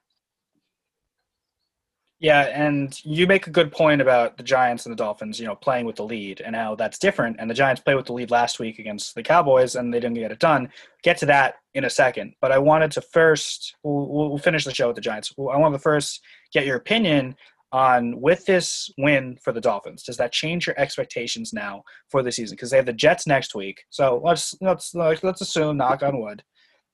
Yeah, 2.19 2.45
and 2.45 2.99
you 3.05 3.27
make 3.27 3.47
a 3.47 3.51
good 3.51 3.71
point 3.71 4.01
about 4.01 4.39
the 4.39 4.43
Giants 4.43 4.87
and 4.87 4.93
the 4.93 4.97
Dolphins, 4.97 5.39
you 5.39 5.47
know, 5.47 5.55
playing 5.55 5.85
with 5.85 5.97
the 5.97 6.05
lead 6.05 6.41
and 6.41 6.57
how 6.57 6.75
that's 6.75 6.99
different. 6.99 7.37
And 7.39 7.51
the 7.51 7.55
Giants 7.55 7.83
played 7.83 7.97
with 7.97 8.07
the 8.07 8.14
lead 8.14 8.31
last 8.31 8.59
week 8.59 8.79
against 8.79 9.14
the 9.14 9.23
Cowboys, 9.23 9.77
and 9.77 9.93
they 9.93 10.01
didn't 10.01 10.14
get 10.14 10.33
it 10.33 10.39
done. 10.39 10.71
Get 11.03 11.19
to 11.19 11.27
that 11.27 11.57
in 11.75 11.85
a 11.85 11.91
second, 11.91 12.33
but 12.41 12.53
I 12.53 12.59
wanted 12.59 12.91
to 12.93 13.03
first. 13.03 13.77
We'll, 13.83 14.31
we'll 14.31 14.39
finish 14.39 14.64
the 14.64 14.73
show 14.73 14.87
with 14.87 14.97
the 14.97 15.03
Giants. 15.03 15.35
I 15.39 15.59
want 15.59 15.75
to 15.75 15.79
first 15.79 16.23
get 16.55 16.64
your 16.64 16.77
opinion 16.77 17.37
on 17.73 18.19
with 18.19 18.47
this 18.47 18.89
win 18.97 19.37
for 19.45 19.53
the 19.53 19.61
Dolphins. 19.61 20.03
Does 20.03 20.17
that 20.17 20.33
change 20.33 20.67
your 20.67 20.79
expectations 20.79 21.53
now 21.53 21.83
for 22.09 22.23
the 22.23 22.33
season? 22.33 22.55
Because 22.57 22.71
they 22.71 22.79
have 22.79 22.87
the 22.87 22.95
Jets 22.95 23.27
next 23.27 23.55
week, 23.55 23.85
so 23.91 24.23
let's 24.25 24.55
let's 24.62 24.95
let's 24.95 25.43
assume, 25.43 25.77
knock 25.77 26.03
on 26.03 26.19
wood, 26.19 26.43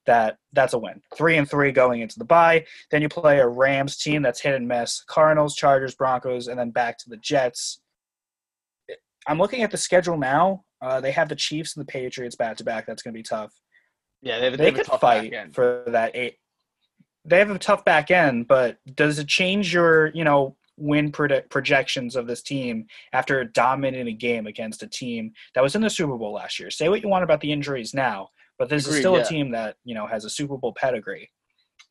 that 0.06 0.36
that's 0.52 0.72
a 0.72 0.78
win. 0.78 1.00
Three 1.16 1.36
and 1.36 1.48
three 1.48 1.72
going 1.72 2.00
into 2.00 2.18
the 2.18 2.24
bye. 2.24 2.64
Then 2.90 3.02
you 3.02 3.08
play 3.08 3.38
a 3.38 3.46
Rams 3.48 3.96
team 3.96 4.22
that's 4.22 4.40
hit 4.40 4.54
and 4.54 4.66
miss. 4.66 5.02
Cardinals, 5.06 5.54
Chargers, 5.54 5.94
Broncos, 5.94 6.48
and 6.48 6.58
then 6.58 6.70
back 6.70 6.98
to 6.98 7.08
the 7.08 7.16
Jets. 7.18 7.80
I'm 9.26 9.38
looking 9.38 9.62
at 9.62 9.70
the 9.70 9.76
schedule 9.76 10.16
now. 10.16 10.64
Uh, 10.80 11.00
they 11.00 11.12
have 11.12 11.28
the 11.28 11.36
Chiefs 11.36 11.76
and 11.76 11.86
the 11.86 11.90
Patriots 11.90 12.34
back 12.34 12.56
to 12.56 12.64
back. 12.64 12.86
That's 12.86 13.02
going 13.02 13.14
to 13.14 13.18
be 13.18 13.22
tough. 13.22 13.52
Yeah, 14.20 14.38
they, 14.38 14.44
have, 14.46 14.58
they, 14.58 14.70
they 14.70 14.72
could 14.72 14.86
fight 14.86 15.32
for 15.54 15.84
that 15.88 16.14
eight. 16.14 16.36
They 17.24 17.38
have 17.38 17.50
a 17.50 17.58
tough 17.58 17.84
back 17.84 18.10
end, 18.10 18.48
but 18.48 18.78
does 18.94 19.20
it 19.20 19.28
change 19.28 19.72
your, 19.72 20.08
you 20.08 20.24
know, 20.24 20.56
win 20.76 21.12
projections 21.12 22.16
of 22.16 22.26
this 22.26 22.42
team 22.42 22.86
after 23.12 23.44
dominating 23.44 24.08
a 24.08 24.12
game 24.12 24.46
against 24.46 24.82
a 24.82 24.88
team 24.88 25.32
that 25.54 25.62
was 25.62 25.76
in 25.76 25.82
the 25.82 25.90
Super 25.90 26.16
Bowl 26.16 26.32
last 26.32 26.58
year? 26.58 26.70
Say 26.70 26.88
what 26.88 27.02
you 27.02 27.08
want 27.08 27.22
about 27.22 27.40
the 27.40 27.52
injuries 27.52 27.94
now, 27.94 28.30
but 28.58 28.68
this 28.68 28.86
Agreed, 28.86 28.96
is 28.96 29.00
still 29.00 29.16
yeah. 29.16 29.22
a 29.22 29.26
team 29.26 29.50
that 29.52 29.76
you 29.84 29.94
know 29.94 30.06
has 30.06 30.24
a 30.24 30.30
Super 30.30 30.56
Bowl 30.56 30.72
pedigree. 30.72 31.30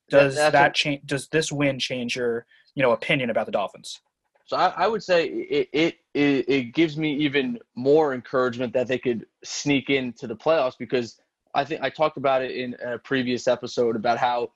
Does 0.10 0.36
that, 0.36 0.52
that 0.52 0.76
change? 0.76 1.02
Does 1.06 1.28
this 1.30 1.52
win 1.52 1.80
change 1.80 2.16
your 2.16 2.46
you 2.76 2.84
know 2.84 2.92
opinion 2.92 3.30
about 3.30 3.46
the 3.46 3.52
Dolphins? 3.52 4.00
So 4.46 4.58
I, 4.58 4.74
I 4.76 4.88
would 4.88 5.02
say 5.02 5.28
it, 5.28 5.70
it, 5.72 5.96
it 6.14 6.50
it 6.50 6.64
gives 6.74 6.98
me 6.98 7.16
even 7.16 7.58
more 7.76 8.14
encouragement 8.14 8.74
that 8.74 8.88
they 8.88 8.98
could 8.98 9.26
sneak 9.44 9.90
into 9.90 10.28
the 10.28 10.36
playoffs 10.36 10.78
because 10.78 11.20
I 11.54 11.64
think 11.64 11.82
I 11.82 11.90
talked 11.90 12.18
about 12.18 12.42
it 12.42 12.52
in 12.52 12.76
a 12.86 12.98
previous 12.98 13.48
episode 13.48 13.96
about 13.96 14.18
how 14.18 14.52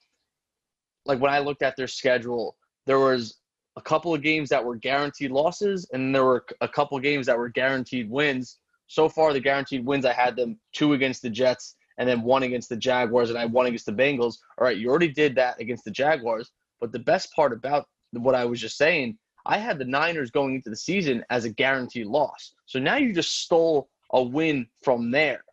like 1.06 1.20
when 1.20 1.32
I 1.32 1.40
looked 1.40 1.62
at 1.62 1.76
their 1.78 1.88
schedule, 1.88 2.58
there 2.86 3.00
was 3.00 3.36
a 3.78 3.82
couple 3.82 4.14
of 4.14 4.22
games 4.22 4.50
that 4.50 4.64
were 4.64 4.76
guaranteed 4.76 5.32
losses 5.32 5.88
and 5.94 6.14
there 6.14 6.24
were 6.24 6.46
a 6.62 6.68
couple 6.68 6.98
of 6.98 7.04
games 7.04 7.26
that 7.28 7.38
were 7.38 7.50
guaranteed 7.50 8.10
wins. 8.10 8.58
So 8.88 9.10
far, 9.10 9.34
the 9.34 9.40
guaranteed 9.40 9.86
wins 9.86 10.06
I 10.06 10.14
had 10.14 10.36
them 10.36 10.60
two 10.74 10.94
against 10.94 11.22
the 11.22 11.30
Jets 11.30 11.76
and 11.98 12.08
then 12.08 12.22
one 12.22 12.44
against 12.44 12.70
the 12.70 12.76
Jaguars, 12.76 13.30
and 13.30 13.40
I 13.40 13.46
won 13.46 13.66
against 13.66 13.86
the 13.86 13.94
Bengals. 13.94 14.38
All 14.58 14.66
right, 14.66 14.78
you 14.78 14.90
already 14.90 15.08
did 15.08 15.36
that 15.36 15.60
against 15.60 15.86
the 15.86 15.92
Jaguars. 15.92 16.52
But 16.80 16.92
the 16.92 17.00
best 17.00 17.34
part 17.34 17.54
about 17.54 17.88
what 18.12 18.36
I 18.36 18.46
was 18.46 18.60
just 18.60 18.78
saying, 18.78 19.18
I 19.46 19.58
had 19.58 19.78
the 19.78 19.86
Niners 19.86 20.32
going 20.32 20.56
into 20.56 20.70
the 20.70 20.76
season 20.76 21.24
as 21.30 21.46
a 21.46 21.50
guaranteed 21.50 22.08
loss. 22.08 22.54
So 22.66 22.80
now 22.80 22.96
you 22.96 23.14
just 23.14 23.42
stole 23.42 23.90
a 24.12 24.22
win 24.22 24.68
from 24.84 25.12
there. 25.12 25.44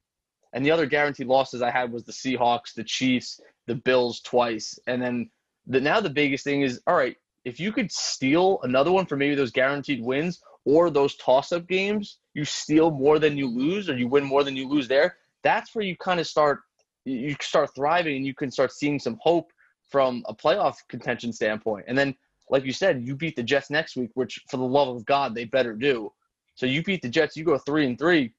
And 0.52 0.64
the 0.64 0.70
other 0.70 0.86
guaranteed 0.86 1.26
losses 1.26 1.62
I 1.62 1.70
had 1.70 1.92
was 1.92 2.04
the 2.04 2.12
Seahawks, 2.12 2.74
the 2.74 2.84
Chiefs, 2.84 3.40
the 3.66 3.74
Bills 3.74 4.20
twice. 4.20 4.78
And 4.86 5.00
then 5.00 5.30
the 5.66 5.80
now 5.80 6.00
the 6.00 6.10
biggest 6.10 6.44
thing 6.44 6.62
is 6.62 6.80
all 6.86 6.96
right, 6.96 7.16
if 7.44 7.60
you 7.60 7.72
could 7.72 7.90
steal 7.90 8.60
another 8.62 8.92
one 8.92 9.06
for 9.06 9.16
maybe 9.16 9.34
those 9.34 9.50
guaranteed 9.50 10.02
wins 10.02 10.42
or 10.64 10.90
those 10.90 11.16
toss 11.16 11.52
up 11.52 11.66
games, 11.66 12.18
you 12.34 12.44
steal 12.44 12.90
more 12.90 13.18
than 13.18 13.38
you 13.38 13.48
lose 13.48 13.88
or 13.88 13.96
you 13.96 14.08
win 14.08 14.24
more 14.24 14.44
than 14.44 14.56
you 14.56 14.68
lose 14.68 14.88
there 14.88 15.16
that's 15.42 15.74
where 15.74 15.84
you 15.84 15.96
kind 15.96 16.20
of 16.20 16.26
start 16.26 16.60
you 17.04 17.34
start 17.40 17.74
thriving 17.74 18.16
and 18.16 18.26
you 18.26 18.34
can 18.34 18.50
start 18.50 18.72
seeing 18.72 18.98
some 18.98 19.18
hope 19.20 19.52
from 19.90 20.22
a 20.26 20.34
playoff 20.34 20.76
contention 20.88 21.32
standpoint. 21.32 21.84
And 21.88 21.98
then, 21.98 22.14
like 22.48 22.64
you 22.64 22.72
said, 22.72 23.02
you 23.02 23.14
beat 23.14 23.36
the 23.36 23.42
Jets 23.42 23.70
next 23.70 23.96
week, 23.96 24.10
which 24.14 24.40
for 24.48 24.56
the 24.56 24.62
love 24.62 24.88
of 24.88 25.04
God 25.04 25.34
they 25.34 25.44
better 25.44 25.74
do. 25.74 26.12
So 26.54 26.66
you 26.66 26.82
beat 26.82 27.02
the 27.02 27.08
Jets, 27.08 27.36
you 27.36 27.44
go 27.44 27.58
three 27.58 27.86
and 27.86 27.98
three. 27.98 28.32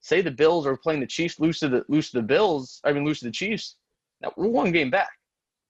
Say 0.00 0.20
the 0.20 0.30
Bills 0.30 0.66
are 0.66 0.76
playing 0.76 1.00
the 1.00 1.06
Chiefs, 1.06 1.40
lose 1.40 1.58
to 1.60 1.68
the 1.68 1.84
lose 1.88 2.10
to 2.10 2.18
the 2.18 2.26
Bills. 2.26 2.80
I 2.84 2.92
mean, 2.92 3.04
lose 3.04 3.20
to 3.20 3.26
the 3.26 3.30
Chiefs. 3.30 3.76
Now 4.20 4.32
we're 4.36 4.48
one 4.48 4.70
game 4.70 4.90
back. 4.90 5.10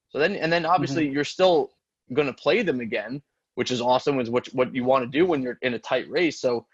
So 0.09 0.19
then, 0.19 0.35
and 0.37 0.53
then 0.53 0.67
obviously 0.67 1.07
mm-hmm. 1.07 1.15
you're 1.15 1.25
still 1.25 1.71
going 2.13 2.27
to 2.27 2.35
play 2.35 2.63
them 2.63 2.81
again, 2.81 3.23
which 3.55 3.71
is 3.71 3.81
awesome. 3.81 4.21
Is 4.21 4.31
what 4.31 4.47
what 4.49 4.75
you 4.75 4.85
want 4.85 5.05
to 5.05 5.19
do 5.19 5.25
when 5.27 5.43
you're 5.43 5.59
in 5.63 5.75
a 5.75 5.79
tight 5.79 6.09
race. 6.11 6.41
So 6.41 6.67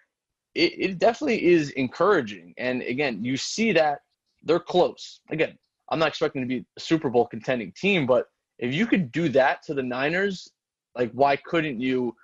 it, 0.54 0.72
it 0.78 0.98
definitely 0.98 1.44
is 1.44 1.70
encouraging. 1.70 2.54
And 2.58 2.82
again, 2.82 3.24
you 3.24 3.36
see 3.36 3.72
that 3.72 4.00
they're 4.42 4.60
close. 4.60 5.20
Again, 5.30 5.56
I'm 5.90 5.98
not 5.98 6.08
expecting 6.08 6.42
to 6.42 6.48
be 6.48 6.64
a 6.76 6.80
Super 6.80 7.10
Bowl 7.10 7.26
contending 7.26 7.72
team, 7.72 8.06
but 8.06 8.26
if 8.58 8.74
you 8.74 8.86
could 8.86 9.10
do 9.12 9.28
that 9.30 9.62
to 9.64 9.74
the 9.74 9.82
Niners, 9.82 10.48
like 10.94 11.10
why 11.12 11.36
couldn't 11.36 11.80
you 11.80 12.14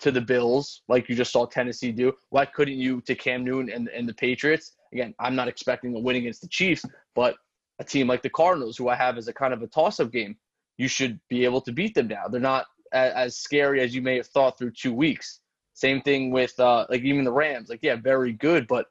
to 0.00 0.10
the 0.10 0.20
Bills, 0.20 0.82
like 0.88 1.08
you 1.08 1.14
just 1.14 1.32
saw 1.32 1.46
Tennessee 1.46 1.92
do? 1.92 2.12
Why 2.30 2.44
couldn't 2.44 2.78
you 2.78 3.00
to 3.02 3.14
Cam 3.14 3.44
Newton 3.44 3.72
and, 3.72 3.88
and 3.88 4.08
the 4.08 4.14
Patriots? 4.14 4.72
Again, 4.92 5.14
I'm 5.18 5.34
not 5.34 5.48
expecting 5.48 5.94
a 5.94 5.98
win 5.98 6.16
against 6.16 6.42
the 6.42 6.48
Chiefs, 6.48 6.84
but 7.14 7.36
a 7.78 7.84
team 7.84 8.06
like 8.06 8.22
the 8.22 8.30
Cardinals, 8.30 8.76
who 8.76 8.88
I 8.88 8.96
have 8.96 9.16
as 9.16 9.28
a 9.28 9.32
kind 9.32 9.52
of 9.54 9.62
a 9.62 9.66
toss 9.66 10.00
up 10.00 10.12
game, 10.12 10.36
you 10.78 10.88
should 10.88 11.20
be 11.28 11.44
able 11.44 11.60
to 11.62 11.72
beat 11.72 11.94
them 11.94 12.08
now. 12.08 12.28
They're 12.28 12.40
not 12.40 12.66
as, 12.92 13.12
as 13.12 13.36
scary 13.36 13.80
as 13.80 13.94
you 13.94 14.02
may 14.02 14.16
have 14.16 14.26
thought 14.28 14.58
through 14.58 14.72
two 14.72 14.92
weeks. 14.92 15.40
Same 15.74 16.00
thing 16.02 16.30
with 16.30 16.58
uh, 16.58 16.86
like 16.88 17.02
even 17.02 17.24
the 17.24 17.32
Rams. 17.32 17.68
Like, 17.68 17.80
yeah, 17.82 17.96
very 17.96 18.32
good, 18.32 18.66
but 18.66 18.86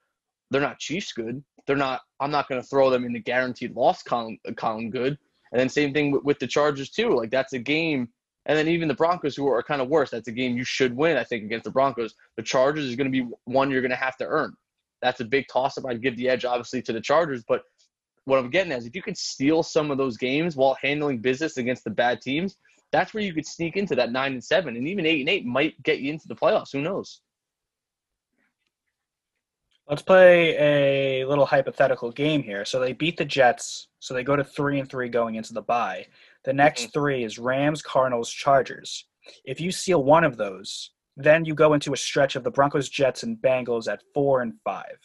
they're 0.52 0.62
not 0.62 0.80
Chiefs 0.80 1.14
good. 1.14 1.44
They're 1.66 1.76
not. 1.76 2.02
I'm 2.20 2.32
not 2.32 2.48
going 2.48 2.62
to 2.62 2.68
throw 2.68 2.90
them 2.90 3.06
in 3.06 3.14
the 3.14 3.20
guaranteed 3.20 3.76
loss 3.76 4.04
column, 4.04 4.38
column 4.56 4.90
good. 4.90 5.18
And 5.52 5.60
then 5.60 5.70
same 5.70 5.94
thing 5.94 6.12
with, 6.12 6.24
with 6.24 6.40
the 6.40 6.48
Chargers 6.48 6.90
too. 6.90 7.16
Like 7.16 7.32
that's 7.32 7.54
a 7.54 7.60
game. 7.60 8.10
And 8.46 8.58
then 8.58 8.68
even 8.68 8.90
the 8.90 8.94
Broncos, 8.94 9.36
who 9.36 9.48
are 9.48 9.64
kind 9.64 9.82
of 9.82 9.88
worse, 9.88 10.10
that's 10.10 10.28
a 10.28 10.34
game 10.34 10.58
you 10.58 10.66
should 10.66 10.96
win. 10.96 11.16
I 11.16 11.24
think 11.24 11.44
against 11.46 11.64
the 11.64 11.72
Broncos, 11.72 12.14
the 12.36 12.44
Chargers 12.44 12.84
is 12.84 12.96
going 12.98 13.10
to 13.10 13.24
be 13.24 13.30
one 13.46 13.72
you're 13.72 13.82
going 13.82 13.92
to 13.92 13.96
have 13.96 14.18
to 14.18 14.26
earn. 14.26 14.54
That's 15.02 15.22
a 15.22 15.26
big 15.26 15.46
toss 15.48 15.78
up. 15.78 15.86
I'd 15.86 16.02
give 16.02 16.18
the 16.18 16.28
edge 16.28 16.44
obviously 16.44 16.82
to 16.82 16.94
the 16.94 17.00
Chargers, 17.00 17.44
but 17.48 17.64
what 18.26 18.40
I'm 18.40 18.50
getting 18.50 18.72
at 18.74 18.80
is 18.80 18.86
if 18.86 18.96
you 18.96 19.02
can 19.02 19.16
steal 19.16 19.64
some 19.64 19.92
of 19.92 19.98
those 19.98 20.18
games 20.18 20.56
while 20.56 20.78
handling 20.82 21.20
business 21.20 21.58
against 21.58 21.84
the 21.84 21.90
bad 21.92 22.22
teams, 22.22 22.58
that's 22.94 23.14
where 23.14 23.24
you 23.24 23.34
could 23.34 23.46
sneak 23.46 23.76
into 23.76 23.96
that 23.96 24.12
nine 24.12 24.34
and 24.34 24.44
seven, 24.44 24.78
and 24.78 24.88
even 24.88 25.06
eight 25.06 25.20
and 25.20 25.30
eight 25.30 25.46
might 25.46 25.82
get 25.84 26.00
you 26.00 26.14
into 26.14 26.28
the 26.28 26.36
playoffs. 26.36 26.72
Who 26.72 26.82
knows? 26.82 27.20
Let's 29.89 30.04
play 30.04 31.22
a 31.22 31.26
little 31.26 31.46
hypothetical 31.46 32.12
game 32.12 32.41
here. 32.41 32.64
So 32.64 32.80
they 32.80 32.94
beat 32.94 33.18
the 33.18 33.26
Jets, 33.26 33.89
so 34.00 34.14
they 34.14 34.24
go 34.24 34.38
to 34.38 34.44
three 34.44 34.80
and 34.80 34.89
three 34.89 35.10
going 35.10 35.36
into 35.36 35.54
the 35.54 35.62
bye. 35.62 36.06
The 36.46 36.54
next 36.54 36.84
mm-hmm. 36.84 36.91
three 36.91 37.24
is 37.26 37.38
Rams, 37.38 37.82
Cardinals, 37.82 38.30
Chargers. 38.30 39.06
If 39.44 39.60
you 39.60 39.72
seal 39.72 40.04
one 40.04 40.24
of 40.24 40.38
those, 40.38 40.91
then 41.18 41.44
you 41.44 41.56
go 41.56 41.74
into 41.74 41.94
a 41.94 41.98
stretch 41.98 42.36
of 42.36 42.44
the 42.44 42.52
Broncos, 42.52 42.89
Jets, 42.89 43.24
and 43.24 43.38
Bengals 43.38 43.91
at 43.91 44.04
four 44.14 44.41
and 44.41 44.54
five. 44.64 44.98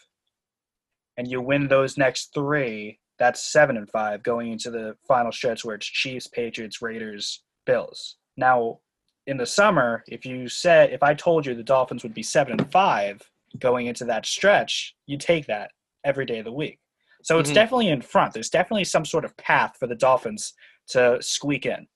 And 1.16 1.28
you 1.28 1.40
win 1.40 1.66
those 1.66 1.98
next 1.98 2.32
three, 2.34 3.00
that's 3.18 3.50
seven 3.50 3.76
and 3.76 3.90
five 3.90 4.22
going 4.22 4.52
into 4.52 4.70
the 4.70 4.94
final 5.08 5.32
stretch 5.32 5.64
where 5.64 5.74
it's 5.74 5.86
Chiefs, 5.86 6.28
Patriots, 6.28 6.80
Raiders, 6.80 7.42
Bills. 7.68 8.16
Now, 8.38 8.80
in 9.26 9.36
the 9.36 9.46
summer, 9.46 10.02
if 10.08 10.24
you 10.24 10.48
said 10.48 10.90
if 10.90 11.02
I 11.02 11.12
told 11.12 11.44
you 11.44 11.54
the 11.54 11.62
Dolphins 11.62 12.02
would 12.02 12.14
be 12.14 12.22
seven 12.22 12.58
and 12.58 12.72
five 12.72 13.20
going 13.58 13.86
into 13.86 14.06
that 14.06 14.24
stretch, 14.24 14.96
you 15.06 15.18
take 15.18 15.46
that 15.46 15.70
every 16.02 16.24
day 16.24 16.38
of 16.38 16.46
the 16.46 16.52
week. 16.52 16.78
So 17.22 17.38
it's 17.38 17.50
mm-hmm. 17.50 17.54
definitely 17.54 17.88
in 17.88 18.00
front. 18.00 18.32
There's 18.32 18.48
definitely 18.48 18.84
some 18.84 19.04
sort 19.04 19.24
of 19.26 19.36
path 19.36 19.76
for 19.78 19.86
the 19.86 19.94
Dolphins 19.94 20.54
to 20.88 21.18
squeak 21.20 21.66
in. 21.66 21.86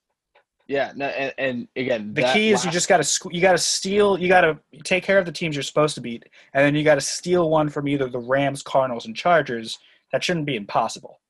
Yeah, 0.69 0.93
no, 0.95 1.07
and, 1.07 1.33
and 1.39 1.69
again, 1.75 2.13
the 2.13 2.31
key 2.35 2.51
is 2.51 2.57
last... 2.57 2.65
you 2.67 2.71
just 2.71 2.89
got 2.89 3.03
to 3.03 3.29
you 3.31 3.41
got 3.41 3.53
to 3.53 3.59
steal. 3.59 4.19
You 4.19 4.29
got 4.29 4.43
to 4.43 4.59
take 4.85 5.03
care 5.05 5.19
of 5.19 5.27
the 5.27 5.33
teams 5.33 5.57
you're 5.57 5.63
supposed 5.63 5.95
to 5.97 6.01
beat, 6.01 6.25
and 6.55 6.65
then 6.65 6.75
you 6.75 6.85
got 6.85 6.97
to 6.97 7.01
steal 7.01 7.51
one 7.51 7.69
from 7.69 7.89
either 7.89 8.09
the 8.09 8.19
Rams, 8.19 8.63
Cardinals, 8.63 9.07
and 9.07 9.17
Chargers. 9.17 9.79
That 10.13 10.23
shouldn't 10.23 10.47
be 10.47 10.57
impossible. 10.57 11.21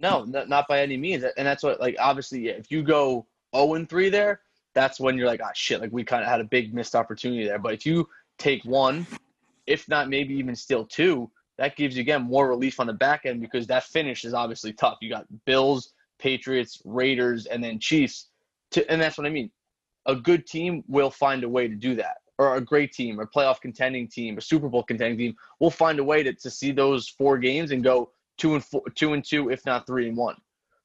No, 0.00 0.24
not 0.24 0.68
by 0.68 0.80
any 0.80 0.96
means. 0.96 1.24
And 1.36 1.46
that's 1.46 1.64
what, 1.64 1.80
like, 1.80 1.96
obviously, 1.98 2.48
if 2.48 2.70
you 2.70 2.82
go 2.84 3.26
0 3.54 3.74
and 3.74 3.88
3 3.88 4.08
there, 4.10 4.40
that's 4.74 5.00
when 5.00 5.16
you're 5.16 5.26
like, 5.26 5.40
ah, 5.42 5.50
shit, 5.54 5.80
like 5.80 5.92
we 5.92 6.04
kind 6.04 6.22
of 6.22 6.28
had 6.28 6.40
a 6.40 6.44
big 6.44 6.74
missed 6.74 6.94
opportunity 6.94 7.44
there. 7.44 7.58
But 7.58 7.74
if 7.74 7.84
you 7.86 8.08
take 8.38 8.64
one, 8.64 9.06
if 9.66 9.88
not 9.88 10.08
maybe 10.08 10.34
even 10.34 10.54
still 10.54 10.84
two, 10.84 11.30
that 11.58 11.76
gives 11.76 11.96
you 11.96 12.02
again 12.02 12.22
more 12.22 12.48
relief 12.48 12.78
on 12.80 12.86
the 12.86 12.92
back 12.92 13.26
end 13.26 13.40
because 13.40 13.66
that 13.66 13.84
finish 13.84 14.24
is 14.24 14.32
obviously 14.32 14.72
tough. 14.72 14.98
You 15.00 15.10
got 15.10 15.26
Bills, 15.44 15.92
Patriots, 16.18 16.80
Raiders, 16.84 17.46
and 17.46 17.62
then 17.62 17.78
Chiefs. 17.78 18.28
To, 18.72 18.88
and 18.90 19.00
that's 19.00 19.18
what 19.18 19.26
I 19.26 19.30
mean. 19.30 19.50
A 20.06 20.14
good 20.14 20.46
team 20.46 20.84
will 20.88 21.10
find 21.10 21.44
a 21.44 21.48
way 21.48 21.68
to 21.68 21.74
do 21.74 21.94
that, 21.96 22.18
or 22.38 22.56
a 22.56 22.60
great 22.60 22.92
team, 22.92 23.18
a 23.18 23.26
playoff 23.26 23.60
contending 23.60 24.08
team, 24.08 24.38
a 24.38 24.40
Super 24.40 24.68
Bowl 24.68 24.82
contending 24.82 25.18
team 25.18 25.36
will 25.60 25.70
find 25.70 25.98
a 25.98 26.04
way 26.04 26.22
to, 26.22 26.32
to 26.32 26.50
see 26.50 26.70
those 26.70 27.08
four 27.08 27.36
games 27.36 27.72
and 27.72 27.82
go 27.82 28.10
two 28.38 28.54
and 28.54 28.64
four, 28.64 28.82
two 28.94 29.12
and 29.12 29.24
two, 29.24 29.50
if 29.50 29.66
not 29.66 29.86
three 29.86 30.08
and 30.08 30.16
one. 30.16 30.36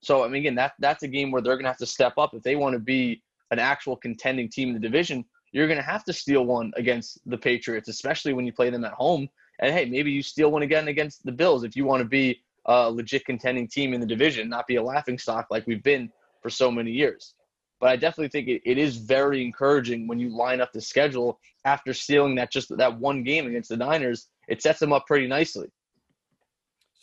So 0.04 0.24
I 0.24 0.28
mean, 0.28 0.42
again, 0.42 0.56
that 0.56 0.74
that's 0.80 1.04
a 1.04 1.08
game 1.08 1.32
where 1.32 1.42
they're 1.42 1.56
going 1.56 1.64
to 1.64 1.70
have 1.70 1.78
to 1.78 1.86
step 1.86 2.18
up 2.18 2.34
if 2.34 2.44
they 2.44 2.56
want 2.56 2.74
to 2.74 2.80
be 2.80 3.24
an 3.52 3.60
actual 3.60 3.96
contending 3.96 4.50
team 4.50 4.70
in 4.70 4.74
the 4.74 4.80
division. 4.80 5.24
You're 5.54 5.68
going 5.68 5.80
to 5.80 5.86
have 5.86 6.04
to 6.06 6.14
steal 6.14 6.46
one 6.46 6.74
against 6.76 7.20
the 7.26 7.38
Patriots, 7.38 7.88
especially 7.88 8.34
when 8.34 8.46
you 8.46 8.52
play 8.52 8.70
them 8.70 8.84
at 8.84 8.94
home. 8.94 9.30
And 9.60 9.74
hey, 9.74 9.86
maybe 9.86 10.12
you 10.12 10.24
steal 10.24 10.52
one 10.52 10.64
again 10.64 10.88
against 10.88 11.24
the 11.26 11.32
Bills 11.32 11.64
if 11.64 11.76
you 11.76 11.86
want 11.86 12.02
to 12.02 12.08
be 12.08 12.42
a 12.66 12.90
legit 12.92 13.26
contending 13.26 13.68
team 13.68 13.94
in 13.94 14.02
the 14.02 14.08
division, 14.08 14.50
not 14.50 14.68
be 14.68 14.76
a 14.76 14.84
laughing 14.84 15.18
stock 15.18 15.48
like 15.52 15.66
we've 15.68 15.84
been 15.84 16.12
for 16.42 16.50
so 16.50 16.72
many 16.72 16.92
years. 16.92 17.36
But 17.80 17.90
I 17.90 17.96
definitely 17.96 18.30
think 18.30 18.48
it, 18.48 18.62
it 18.66 18.78
is 18.78 18.98
very 18.98 19.44
encouraging 19.44 20.08
when 20.08 20.20
you 20.20 20.30
line 20.36 20.60
up 20.60 20.72
the 20.74 20.82
schedule 20.82 21.40
after 21.66 21.94
stealing 21.94 22.36
that 22.36 22.52
just 22.52 22.76
that 22.76 23.00
one 23.00 23.24
game 23.24 23.46
against 23.48 23.70
the 23.70 23.78
Niners. 23.78 24.28
It 24.48 24.62
sets 24.62 24.80
them 24.80 24.92
up 24.92 25.06
pretty 25.06 25.28
nicely. 25.28 25.68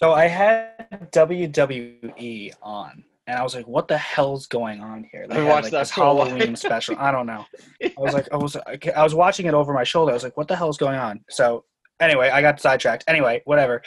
So 0.02 0.14
I 0.14 0.26
had 0.28 0.98
WWE 1.12 2.52
on, 2.62 3.04
and 3.26 3.38
I 3.38 3.42
was 3.42 3.54
like, 3.54 3.68
"What 3.68 3.86
the 3.86 3.98
hell's 3.98 4.46
going 4.46 4.80
on 4.80 5.04
here?" 5.12 5.26
They 5.28 5.36
I 5.36 5.44
watched 5.44 5.64
like, 5.64 5.72
that 5.72 5.78
this 5.80 5.92
for 5.92 6.04
a 6.04 6.14
while. 6.14 6.26
Halloween 6.26 6.56
special. 6.56 6.96
I 6.98 7.10
don't 7.12 7.26
know. 7.26 7.44
I 7.82 7.92
was 7.98 8.14
like, 8.14 8.28
I 8.32 8.36
was, 8.36 8.56
I 8.56 9.02
was 9.02 9.14
watching 9.14 9.44
it 9.46 9.52
over 9.52 9.74
my 9.74 9.84
shoulder. 9.84 10.12
I 10.12 10.14
was 10.14 10.24
like, 10.24 10.36
"What 10.38 10.48
the 10.48 10.56
hell's 10.56 10.78
going 10.78 10.98
on?" 10.98 11.22
So 11.28 11.64
anyway, 12.00 12.30
I 12.30 12.40
got 12.40 12.60
sidetracked. 12.60 13.04
Anyway, 13.08 13.42
whatever. 13.44 13.82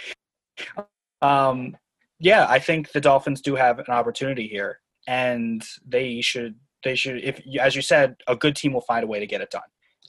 Um, 1.24 1.76
yeah, 2.20 2.46
I 2.48 2.60
think 2.60 2.92
the 2.92 3.02
Dolphins 3.02 3.42
do 3.42 3.56
have 3.56 3.80
an 3.80 3.86
opportunity 3.90 4.48
here, 4.48 4.82
and 5.08 5.64
they 5.88 6.22
should. 6.22 6.56
They 6.84 6.96
should, 6.96 7.24
if 7.24 7.42
as 7.60 7.76
you 7.76 7.82
said, 7.82 8.18
a 8.28 8.36
good 8.36 8.56
team 8.56 8.74
will 8.74 8.82
find 8.82 9.04
a 9.04 9.08
way 9.08 9.20
to 9.20 9.26
get 9.26 9.42
it 9.42 9.50
done. 9.50 9.62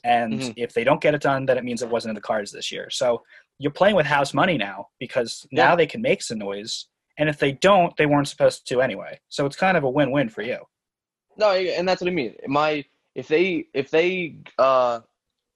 And 0.03 0.33
Mhm. 0.39 0.53
if 0.55 0.73
they 0.73 0.83
don't 0.83 1.01
get 1.01 1.15
it 1.15 1.21
done, 1.21 1.47
then 1.47 1.57
it 1.57 1.63
means 1.63 1.81
it 1.81 1.89
wasn't 1.89 2.11
in 2.11 2.15
the 2.15 2.21
cards 2.21 2.51
this 2.51 2.71
year. 2.71 2.91
So 2.91 3.23
you're 3.59 3.71
playing 3.71 3.95
with 3.95 4.05
house 4.05 4.33
money 4.33 4.57
now 4.57 4.87
because 4.99 5.45
Yeah. 5.51 5.65
now 5.65 5.75
they 5.75 5.87
can 5.87 6.01
make 6.01 6.21
some 6.21 6.37
noise. 6.39 6.87
And 7.17 7.29
if 7.29 7.39
they 7.39 7.53
don't, 7.53 7.95
they 7.97 8.05
weren't 8.05 8.27
supposed 8.27 8.67
to 8.67 8.81
anyway. 8.81 9.19
So 9.29 9.45
it's 9.45 9.55
kind 9.55 9.77
of 9.77 9.83
a 9.85 9.89
win-win 9.89 10.29
for 10.29 10.41
you. 10.41 10.59
No, 11.37 11.51
and 11.53 11.87
that's 11.87 12.01
what 12.01 12.09
I 12.09 12.13
mean. 12.13 12.35
My 12.47 12.83
if 13.13 13.27
they 13.29 13.65
if 13.73 13.89
they 13.89 14.35
uh 14.57 14.99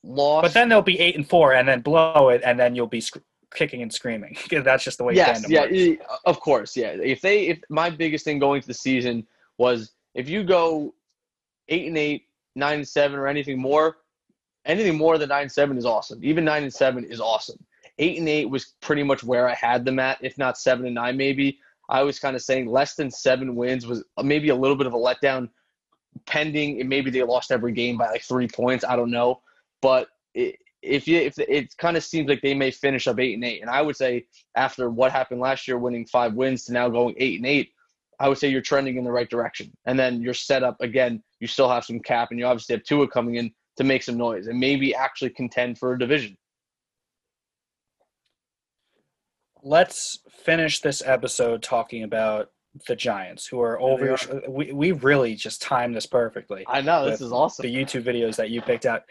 lost, 0.04 0.44
But 0.44 0.54
then 0.54 0.70
they'll 0.70 0.82
be 0.82 1.00
eight 1.00 1.16
and 1.16 1.28
four, 1.28 1.54
and 1.54 1.68
then 1.68 1.82
blow 1.82 2.30
it, 2.30 2.42
and 2.46 2.58
then 2.60 2.76
you'll 2.76 2.88
be 2.88 3.02
sc- 3.02 3.18
kicking 3.54 3.82
and 3.82 3.92
screaming. 3.94 4.38
That's 4.52 4.84
just 4.84 4.98
the 4.98 5.04
way 5.04 5.16
yes, 5.16 5.44
yeah, 5.50 5.62
works. 5.66 6.06
of 6.26 6.40
course, 6.40 6.78
yeah. 6.78 6.92
If 6.92 7.20
they 7.22 7.48
if 7.48 7.60
my 7.70 7.90
biggest 7.90 8.24
thing 8.26 8.40
going 8.40 8.62
to 8.62 8.68
the 8.68 8.74
season 8.74 9.26
was 9.58 9.92
if 10.16 10.30
you 10.30 10.44
go 10.44 10.94
eight 11.68 11.88
and 11.88 11.98
eight, 11.98 12.24
nine 12.56 12.76
and 12.80 12.88
seven, 12.88 13.18
or 13.20 13.28
anything 13.28 13.60
more, 13.60 13.98
anything 14.66 14.98
more 14.98 15.18
than 15.18 15.30
nine 15.30 15.44
and 15.44 15.52
seven 15.52 15.78
is 15.78 15.86
awesome. 15.86 16.20
Even 16.24 16.46
nine 16.46 16.64
and 16.64 16.74
seven 16.74 17.04
is 17.04 17.20
awesome. 17.20 17.60
Eight 18.00 18.18
and 18.18 18.30
eight 18.30 18.50
was 18.50 18.74
pretty 18.82 19.04
much 19.04 19.24
where 19.24 19.48
I 19.48 19.54
had 19.54 19.86
them 19.86 20.00
at, 20.00 20.18
if 20.22 20.38
not 20.38 20.58
seven 20.58 20.86
and 20.86 20.96
nine, 20.96 21.18
maybe. 21.18 21.60
I 21.90 22.04
was 22.04 22.20
kind 22.20 22.36
of 22.36 22.42
saying 22.42 22.68
less 22.70 22.96
than 22.96 23.12
seven 23.12 23.56
wins 23.56 23.86
was 23.86 24.04
maybe 24.24 24.50
a 24.50 24.56
little 24.56 24.78
bit 24.78 24.88
of 24.88 24.94
a 24.94 24.98
letdown, 24.98 25.50
pending. 26.26 26.80
and 26.80 26.90
Maybe 26.90 27.12
they 27.12 27.24
lost 27.24 27.52
every 27.52 27.74
game 27.74 27.98
by 27.98 28.10
like 28.10 28.24
three 28.24 28.48
points. 28.48 28.86
I 28.86 28.96
don't 28.96 29.12
know, 29.12 29.42
but 29.82 30.08
it, 30.34 30.56
if 30.82 31.08
you 31.08 31.18
if 31.18 31.38
it 31.38 31.76
kind 31.78 31.98
of 31.98 32.04
seems 32.04 32.30
like 32.30 32.42
they 32.42 32.54
may 32.54 32.72
finish 32.72 33.08
up 33.08 33.20
eight 33.20 33.34
and 33.34 33.44
eight, 33.44 33.62
and 33.62 33.70
I 33.70 33.82
would 33.82 33.98
say 33.98 34.26
after 34.56 34.90
what 34.90 35.12
happened 35.12 35.42
last 35.42 35.68
year, 35.68 35.78
winning 35.78 36.06
five 36.06 36.34
wins 36.34 36.66
to 36.66 36.74
now 36.74 36.90
going 36.90 37.16
eight 37.18 37.38
and 37.38 37.46
eight, 37.46 37.72
I 38.20 38.30
would 38.30 38.38
say 38.38 38.50
you're 38.50 38.62
trending 38.62 38.98
in 38.98 39.04
the 39.04 39.12
right 39.12 39.30
direction. 39.30 39.72
And 39.86 40.00
then 40.00 40.22
you're 40.22 40.34
set 40.34 40.64
up 40.64 40.78
again. 40.80 41.22
You 41.40 41.48
still 41.48 41.70
have 41.70 41.86
some 41.86 42.00
cap, 42.00 42.30
and 42.32 42.40
you 42.40 42.46
obviously 42.46 42.76
have 42.76 42.84
Tua 42.84 43.08
coming 43.08 43.36
in 43.36 43.52
to 43.78 43.84
make 43.84 44.04
some 44.04 44.18
noise 44.18 44.48
and 44.48 44.60
maybe 44.60 44.94
actually 44.94 45.32
contend 45.32 45.78
for 45.78 45.94
a 45.94 46.00
division. 46.00 46.38
Let's 49.64 50.20
finish 50.30 50.82
this 50.82 51.02
episode 51.06 51.62
talking 51.62 52.04
about 52.04 52.50
the 52.88 52.96
Giants, 52.96 53.48
who 53.48 53.62
are 53.62 53.80
over. 53.80 54.18
we 54.48 54.72
we 54.72 54.72
we 54.72 54.92
really 54.92 55.36
just 55.36 55.62
timed 55.62 55.96
this 55.96 56.06
perfectly. 56.06 56.66
I 56.68 56.82
know 56.82 57.10
this 57.10 57.22
is 57.22 57.32
awesome. 57.32 57.64
the 57.64 57.74
YouTube 57.74 58.04
videos 58.04 58.36
that 58.38 58.50
you 58.50 58.62
picked 58.62 58.86
out. 58.86 59.04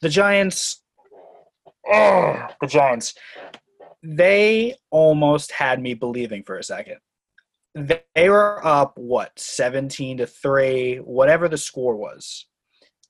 The 0.00 0.08
Giants, 0.08 0.82
oh, 1.90 2.46
the 2.60 2.66
Giants, 2.66 3.14
they 4.02 4.76
almost 4.90 5.52
had 5.52 5.80
me 5.80 5.94
believing 5.94 6.42
for 6.42 6.58
a 6.58 6.64
second. 6.64 6.96
They 7.74 8.02
they 8.14 8.30
were 8.30 8.64
up 8.66 8.96
what 8.96 9.38
seventeen 9.38 10.16
to 10.18 10.26
three, 10.26 10.96
whatever 10.96 11.48
the 11.48 11.58
score 11.58 11.96
was. 11.96 12.46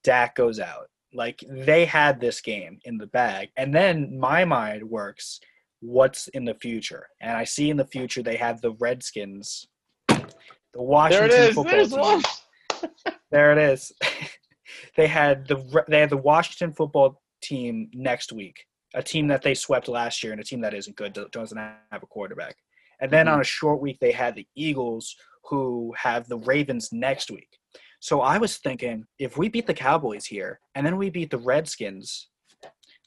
Dak 0.03 0.35
goes 0.35 0.61
out. 0.61 0.89
Like 1.13 1.45
they 1.49 1.85
had 1.85 2.21
this 2.21 2.41
game 2.41 2.79
in 2.85 2.99
the 2.99 3.07
bag, 3.07 3.51
and 3.57 3.73
then 3.75 4.19
my 4.19 4.45
mind 4.45 4.83
works. 4.83 5.41
What's 5.81 6.29
in 6.29 6.45
the 6.45 6.55
future? 6.55 7.07
And 7.21 7.37
I 7.37 7.45
see 7.45 7.71
in 7.71 7.77
the 7.77 7.87
future 7.87 8.23
they 8.23 8.37
have 8.37 8.61
the 8.61 8.73
Redskins, 8.73 9.67
the 10.09 10.25
There 10.75 10.83
Washington 10.83 11.31
it 11.31 11.49
is. 11.49 11.55
football 11.55 11.73
There's 11.73 11.91
team. 11.91 12.01
one. 12.01 12.23
There 13.31 13.53
it 13.53 13.59
is. 13.59 13.93
they 14.97 15.07
had 15.09 15.47
the 15.49 15.85
they 15.89 16.01
had 16.01 16.11
the 16.11 16.17
Washington 16.17 16.73
football 16.73 17.21
team 17.43 17.91
next 17.93 18.33
week, 18.33 18.65
a 18.95 19.03
team 19.03 19.27
that 19.29 19.43
they 19.43 19.55
swept 19.55 19.89
last 19.89 20.23
year, 20.23 20.33
and 20.33 20.41
a 20.41 20.45
team 20.45 20.61
that 20.61 20.73
isn't 20.75 20.97
good, 20.97 21.13
doesn't 21.33 21.59
have 21.59 22.03
a 22.03 22.07
quarterback. 22.07 22.57
And 23.01 23.11
then 23.11 23.27
Mhm. 23.27 23.33
on 23.33 23.41
a 23.41 23.45
short 23.45 23.81
week, 23.81 23.99
they 24.01 24.13
had 24.13 24.35
the 24.37 24.47
Eagles, 24.55 25.17
who 25.45 25.93
have 25.99 26.29
the 26.29 26.39
Ravens 26.39 26.93
next 26.93 27.31
week. 27.31 27.59
So 28.01 28.21
I 28.21 28.39
was 28.39 28.59
thinking, 28.59 29.05
if 29.19 29.37
we 29.37 29.49
beat 29.49 29.67
the 29.67 29.75
Cowboys 29.75 30.27
here, 30.27 30.61
and 30.75 30.87
then 30.87 30.97
we 30.97 31.11
beat 31.11 31.31
the 31.31 31.39
Redskins, 31.39 32.29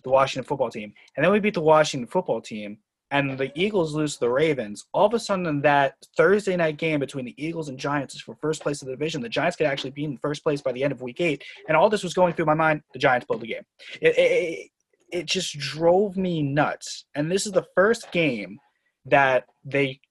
the 0.04 0.10
Washington 0.10 0.48
football 0.48 0.70
team, 0.70 0.94
and 1.16 1.24
then 1.24 1.32
we 1.32 1.40
beat 1.40 1.54
the 1.54 1.62
Washington 1.62 2.08
football 2.08 2.42
team, 2.42 2.78
and 3.12 3.38
the 3.38 3.52
Eagles 3.56 3.94
lose 3.94 4.16
to 4.16 4.22
the 4.22 4.30
Ravens, 4.30 4.86
all 4.94 5.06
of 5.06 5.14
a 5.14 5.20
sudden 5.20 5.62
that 5.62 5.96
Thursday 6.18 6.56
night 6.58 6.78
game 6.78 7.00
between 7.00 7.26
the 7.26 7.36
Eagles 7.38 7.70
and 7.70 7.78
Giants 7.78 8.16
is 8.16 8.22
for 8.22 8.36
first 8.36 8.62
place 8.62 8.82
of 8.82 8.88
the 8.88 8.94
division. 8.94 9.22
The 9.22 9.30
Giants 9.30 9.56
could 9.56 9.68
actually 9.68 9.92
be 9.92 10.04
in 10.04 10.18
first 10.18 10.44
place 10.44 10.62
by 10.62 10.74
the 10.74 10.84
end 10.84 10.92
of 10.92 11.02
week 11.02 11.22
eight. 11.22 11.44
And 11.68 11.78
all 11.78 11.90
this 11.90 12.04
was 12.04 12.14
going 12.14 12.34
through 12.34 12.46
my 12.46 12.54
mind. 12.54 12.82
The 12.92 13.00
Giants 13.00 13.26
pulled 13.26 13.42
the 13.42 13.48
game. 13.48 13.64
It, 14.02 14.18
it, 14.18 14.72
it 15.10 15.26
just 15.26 15.58
drove 15.58 16.18
me 16.18 16.42
nuts. 16.42 17.06
And 17.16 17.32
this 17.32 17.46
is 17.46 17.54
the 17.54 17.66
first 17.76 18.12
game 18.12 18.60
that 19.06 19.46
they 19.64 20.02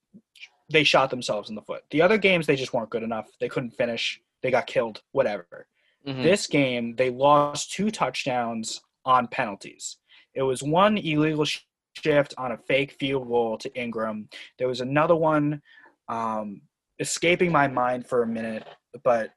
they 0.69 0.83
shot 0.83 1.11
themselves 1.11 1.49
in 1.49 1.55
the 1.55 1.63
foot. 1.63 1.83
The 1.91 2.03
other 2.03 2.19
games 2.19 2.47
they 2.47 2.57
just 2.57 2.73
weren't 2.73 2.91
good 2.91 3.03
enough. 3.03 3.29
They 3.41 3.49
couldn't 3.49 3.73
finish. 3.73 4.21
They 4.43 4.51
got 4.51 4.67
killed. 4.67 5.03
Whatever. 5.13 5.67
Mhm. 6.07 6.23
This 6.23 6.47
game, 6.47 6.97
they 6.97 7.11
lost 7.11 7.73
two 7.73 7.91
touchdowns 7.91 8.81
on 9.07 9.29
penalties. 9.29 9.97
It 10.35 10.43
was 10.43 10.63
one 10.63 10.99
illegal 10.99 11.47
shift 11.47 12.35
on 12.37 12.53
a 12.53 12.59
fake 12.59 12.97
field 12.99 13.29
goal 13.29 13.57
to 13.59 13.71
Engram. 13.71 14.27
There 14.59 14.69
was 14.69 14.83
another 14.83 15.17
one 15.17 15.63
um, 16.09 16.61
escaping 16.99 17.51
my 17.51 17.69
mind 17.69 18.07
for 18.07 18.23
a 18.23 18.27
minute, 18.27 18.67
but 19.03 19.31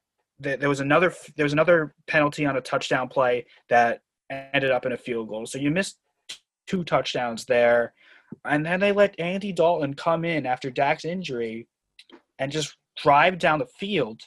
th- 0.43 0.59
there 0.59 0.70
was 0.70 0.82
another 0.82 1.13
there 1.38 1.45
was 1.45 1.53
another 1.53 1.95
penalty 2.07 2.45
on 2.45 2.57
a 2.57 2.61
touchdown 2.61 3.07
play 3.07 3.45
that 3.70 4.01
ended 4.30 4.72
up 4.72 4.86
in 4.86 4.91
a 4.91 4.97
field 4.97 5.30
goal. 5.30 5.45
So 5.45 5.57
you 5.57 5.72
missed 5.72 5.97
two 6.67 6.84
touchdowns 6.84 7.45
there, 7.45 7.93
and 8.45 8.65
then 8.65 8.80
they 8.80 8.91
let 8.91 9.20
Andy 9.20 9.53
Dalton 9.53 9.93
come 9.93 10.26
in 10.26 10.45
after 10.45 10.70
Dak's 10.70 11.05
injury 11.05 11.67
and 12.39 12.51
just 12.51 12.76
drive 12.97 13.39
down 13.39 13.59
the 13.59 13.67
field 13.80 14.22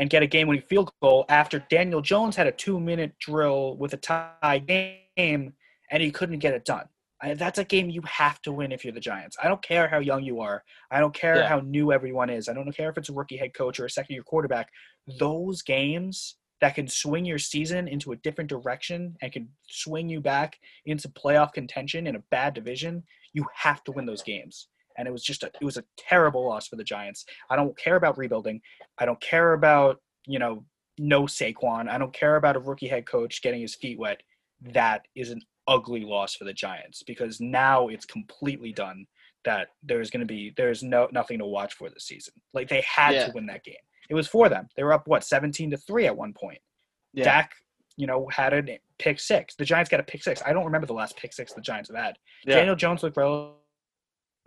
and 0.00 0.08
get 0.08 0.22
a 0.22 0.26
game-winning 0.26 0.62
field 0.62 0.90
goal 1.02 1.26
after 1.28 1.58
Daniel 1.68 2.00
Jones 2.00 2.34
had 2.34 2.46
a 2.46 2.52
two-minute 2.52 3.12
drill 3.18 3.76
with 3.76 3.92
a 3.92 3.98
tie 3.98 4.62
game 4.66 5.52
and 5.90 6.02
he 6.02 6.10
couldn't 6.10 6.38
get 6.38 6.54
it 6.54 6.64
done. 6.64 6.86
I, 7.20 7.34
that's 7.34 7.58
a 7.58 7.64
game 7.64 7.90
you 7.90 8.00
have 8.06 8.40
to 8.42 8.52
win 8.52 8.72
if 8.72 8.82
you're 8.82 8.94
the 8.94 9.00
Giants. 9.00 9.36
I 9.42 9.46
don't 9.46 9.60
care 9.60 9.88
how 9.88 9.98
young 9.98 10.22
you 10.22 10.40
are. 10.40 10.64
I 10.90 11.00
don't 11.00 11.12
care 11.12 11.36
Yeah. 11.36 11.48
how 11.48 11.60
new 11.60 11.92
everyone 11.92 12.30
is. 12.30 12.48
I 12.48 12.54
don't 12.54 12.74
care 12.74 12.88
if 12.88 12.96
it's 12.96 13.10
a 13.10 13.12
rookie 13.12 13.36
head 13.36 13.52
coach 13.52 13.78
or 13.78 13.84
a 13.84 13.90
second-year 13.90 14.22
quarterback. 14.22 14.70
Those 15.18 15.60
games 15.60 16.36
that 16.62 16.74
can 16.74 16.88
swing 16.88 17.26
your 17.26 17.38
season 17.38 17.86
into 17.86 18.12
a 18.12 18.16
different 18.16 18.48
direction 18.48 19.16
and 19.20 19.30
can 19.30 19.50
swing 19.68 20.08
you 20.08 20.22
back 20.22 20.56
into 20.86 21.10
playoff 21.10 21.52
contention 21.52 22.06
in 22.06 22.16
a 22.16 22.22
bad 22.30 22.54
division, 22.54 23.02
you 23.34 23.44
have 23.54 23.84
to 23.84 23.92
win 23.92 24.06
those 24.06 24.22
games. 24.22 24.68
And 25.00 25.08
it 25.08 25.12
was 25.12 25.24
just 25.24 25.42
a 25.42 25.50
it 25.60 25.64
was 25.64 25.78
a 25.78 25.84
terrible 25.96 26.46
loss 26.46 26.68
for 26.68 26.76
the 26.76 26.84
Giants. 26.84 27.24
I 27.48 27.56
don't 27.56 27.76
care 27.76 27.96
about 27.96 28.18
rebuilding. 28.18 28.60
I 28.98 29.06
don't 29.06 29.20
care 29.20 29.54
about, 29.54 30.00
you 30.26 30.38
know, 30.38 30.64
no 30.98 31.22
Saquon. 31.22 31.88
I 31.88 31.96
don't 31.98 32.12
care 32.12 32.36
about 32.36 32.56
a 32.56 32.60
rookie 32.60 32.86
head 32.88 33.06
coach 33.06 33.40
getting 33.42 33.62
his 33.62 33.74
feet 33.74 33.98
wet. 33.98 34.20
That 34.60 35.06
is 35.16 35.30
an 35.30 35.40
ugly 35.66 36.04
loss 36.04 36.34
for 36.34 36.44
the 36.44 36.52
Giants 36.52 37.02
because 37.06 37.40
now 37.40 37.88
it's 37.88 38.04
completely 38.04 38.72
done 38.72 39.06
that 39.46 39.68
there's 39.82 40.10
going 40.10 40.20
to 40.20 40.26
be 40.26 40.52
there's 40.58 40.82
no 40.82 41.08
nothing 41.12 41.38
to 41.38 41.46
watch 41.46 41.74
for 41.74 41.88
this 41.88 42.04
season. 42.04 42.34
Like 42.52 42.68
they 42.68 42.84
had 42.86 43.14
Yeah. 43.14 43.26
to 43.26 43.32
win 43.32 43.46
that 43.46 43.64
game. 43.64 43.74
It 44.10 44.14
was 44.14 44.28
for 44.28 44.48
them. 44.50 44.68
They 44.76 44.84
were 44.84 44.92
up 44.92 45.08
what 45.08 45.24
17 45.24 45.70
to 45.70 45.76
3 45.78 46.06
at 46.06 46.16
one 46.16 46.34
point. 46.34 46.58
Yeah. 47.14 47.24
Dak, 47.24 47.52
you 47.96 48.06
know, 48.06 48.28
had 48.30 48.52
a 48.52 48.78
pick 48.98 49.18
6. 49.20 49.54
The 49.54 49.64
Giants 49.64 49.88
got 49.88 50.00
a 50.00 50.02
pick 50.02 50.22
6. 50.22 50.42
I 50.44 50.52
don't 50.52 50.64
remember 50.64 50.86
the 50.86 50.92
last 50.92 51.16
pick 51.16 51.32
6 51.32 51.52
the 51.54 51.60
Giants 51.60 51.88
have 51.90 52.02
had. 52.04 52.16
Yeah. 52.44 52.56
Daniel 52.56 52.76
Jones 52.76 53.02
looked 53.02 53.16
relatively 53.16 53.59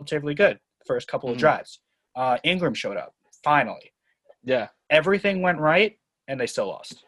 good 0.00 0.58
the 0.80 0.84
first 0.86 1.08
couple 1.08 1.30
of 1.30 1.36
Mhm. 1.36 1.40
drives. 1.40 1.80
Uh, 2.14 2.38
Engram 2.44 2.74
showed 2.76 2.96
up 2.96 3.14
finally. 3.42 3.92
yeah. 4.42 4.68
Everything 4.90 5.40
went 5.42 5.58
right, 5.58 5.98
and 6.28 6.38
they 6.38 6.46
still 6.46 6.66
lost. 6.68 7.04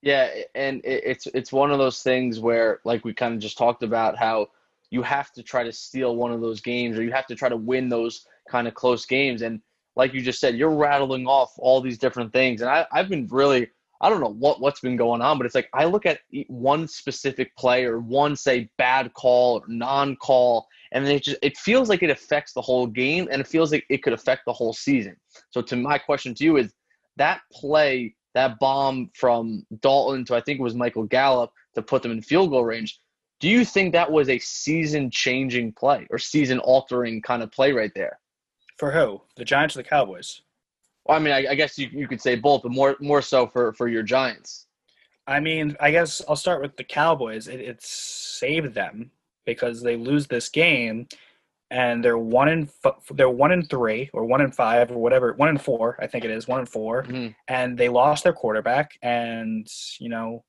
Yeah, 0.00 0.30
and 0.54 0.80
it, 0.84 1.02
it's 1.04 1.26
it's 1.34 1.52
one 1.52 1.72
of 1.72 1.78
those 1.78 2.02
things 2.02 2.38
where, 2.40 2.80
like 2.84 3.04
we 3.04 3.12
kind 3.12 3.34
of 3.34 3.40
just 3.40 3.58
talked 3.58 3.82
about, 3.82 4.16
how 4.16 4.48
you 4.90 5.02
have 5.02 5.32
to 5.32 5.42
try 5.42 5.64
to 5.64 5.72
steal 5.72 6.14
one 6.16 6.32
of 6.32 6.40
those 6.40 6.60
games, 6.60 6.96
or 6.96 7.02
you 7.02 7.10
have 7.12 7.26
to 7.26 7.34
try 7.34 7.48
to 7.48 7.56
win 7.56 7.88
those 7.88 8.26
kind 8.48 8.66
of 8.68 8.74
close 8.74 9.04
games. 9.04 9.42
And 9.42 9.60
like 9.96 10.14
you 10.14 10.22
just 10.22 10.38
said, 10.40 10.56
you're 10.56 10.70
rattling 10.74 11.26
off 11.26 11.52
all 11.58 11.80
these 11.80 11.98
different 11.98 12.32
things, 12.32 12.60
and 12.62 12.70
I, 12.70 12.86
I've 12.92 13.08
been 13.08 13.26
really, 13.26 13.68
I 14.00 14.08
don't 14.08 14.20
know 14.20 14.32
what 14.32 14.60
what's 14.60 14.80
been 14.80 14.96
going 14.96 15.22
on, 15.22 15.38
but 15.38 15.46
it's 15.46 15.54
like 15.54 15.68
I 15.74 15.84
look 15.84 16.06
at 16.06 16.20
one 16.46 16.86
specific 16.86 17.54
play 17.56 17.84
or 17.84 17.98
one 17.98 18.36
say 18.36 18.70
bad 18.78 19.12
call 19.14 19.60
or 19.60 19.62
non-call, 19.66 20.66
and 20.92 21.06
it 21.06 21.24
just 21.24 21.38
it 21.42 21.56
feels 21.56 21.88
like 21.88 22.02
it 22.02 22.10
affects 22.10 22.52
the 22.52 22.62
whole 22.62 22.86
game, 22.86 23.28
and 23.30 23.40
it 23.40 23.46
feels 23.46 23.72
like 23.72 23.84
it 23.88 24.02
could 24.02 24.12
affect 24.12 24.42
the 24.46 24.52
whole 24.52 24.72
season. 24.72 25.16
So, 25.50 25.62
to 25.62 25.76
my 25.76 25.98
question 25.98 26.34
to 26.34 26.44
you 26.44 26.56
is 26.58 26.72
that 27.16 27.40
play 27.52 28.14
that 28.34 28.58
bomb 28.60 29.10
from 29.14 29.66
Dalton 29.80 30.24
to 30.26 30.36
I 30.36 30.40
think 30.40 30.60
it 30.60 30.62
was 30.62 30.74
Michael 30.74 31.04
Gallup 31.04 31.50
to 31.74 31.82
put 31.82 32.02
them 32.02 32.12
in 32.12 32.22
field 32.22 32.50
goal 32.50 32.64
range. 32.64 33.00
Do 33.40 33.48
you 33.48 33.64
think 33.64 33.92
that 33.92 34.10
was 34.10 34.28
a 34.28 34.38
season 34.38 35.10
changing 35.10 35.72
play 35.72 36.06
or 36.10 36.18
season 36.18 36.58
altering 36.60 37.22
kind 37.22 37.42
of 37.42 37.52
play 37.52 37.72
right 37.72 37.92
there? 37.94 38.18
For 38.76 38.92
who? 38.92 39.22
The 39.36 39.44
Giants 39.44 39.76
or 39.76 39.82
the 39.82 39.88
Cowboys? 39.88 40.42
Well, 41.08 41.16
I 41.16 41.20
mean, 41.20 41.32
I, 41.32 41.46
I 41.50 41.54
guess 41.54 41.78
you, 41.78 41.88
you 41.90 42.06
could 42.06 42.20
say 42.20 42.36
both, 42.36 42.62
but 42.62 42.72
more 42.72 42.96
more 43.00 43.22
so 43.22 43.46
for, 43.46 43.72
for 43.72 43.88
your 43.88 44.02
Giants. 44.02 44.66
I 45.26 45.40
mean, 45.40 45.76
I 45.80 45.90
guess 45.90 46.22
I'll 46.28 46.36
start 46.36 46.62
with 46.62 46.76
the 46.76 46.84
Cowboys. 46.84 47.48
It, 47.48 47.60
it 47.60 47.82
saved 47.82 48.74
them 48.74 49.10
because 49.46 49.82
they 49.82 49.96
lose 49.96 50.26
this 50.26 50.48
game, 50.48 51.08
and 51.70 52.04
they're 52.04 52.18
one 52.18 52.48
in 52.48 52.68
they're 53.12 53.30
one 53.30 53.52
in 53.52 53.64
three 53.64 54.10
or 54.12 54.24
one 54.24 54.40
in 54.40 54.50
five 54.50 54.90
or 54.90 54.98
whatever, 54.98 55.32
one 55.34 55.48
in 55.48 55.58
four, 55.58 55.96
I 56.00 56.06
think 56.06 56.24
it 56.24 56.30
is 56.30 56.48
one 56.48 56.60
in 56.60 56.66
4 56.66 57.02
mm-hmm. 57.04 57.28
and 57.48 57.76
they 57.76 57.88
lost 57.88 58.24
their 58.24 58.32
quarterback, 58.32 58.98
and 59.02 59.66
you 59.98 60.08
know, 60.08 60.44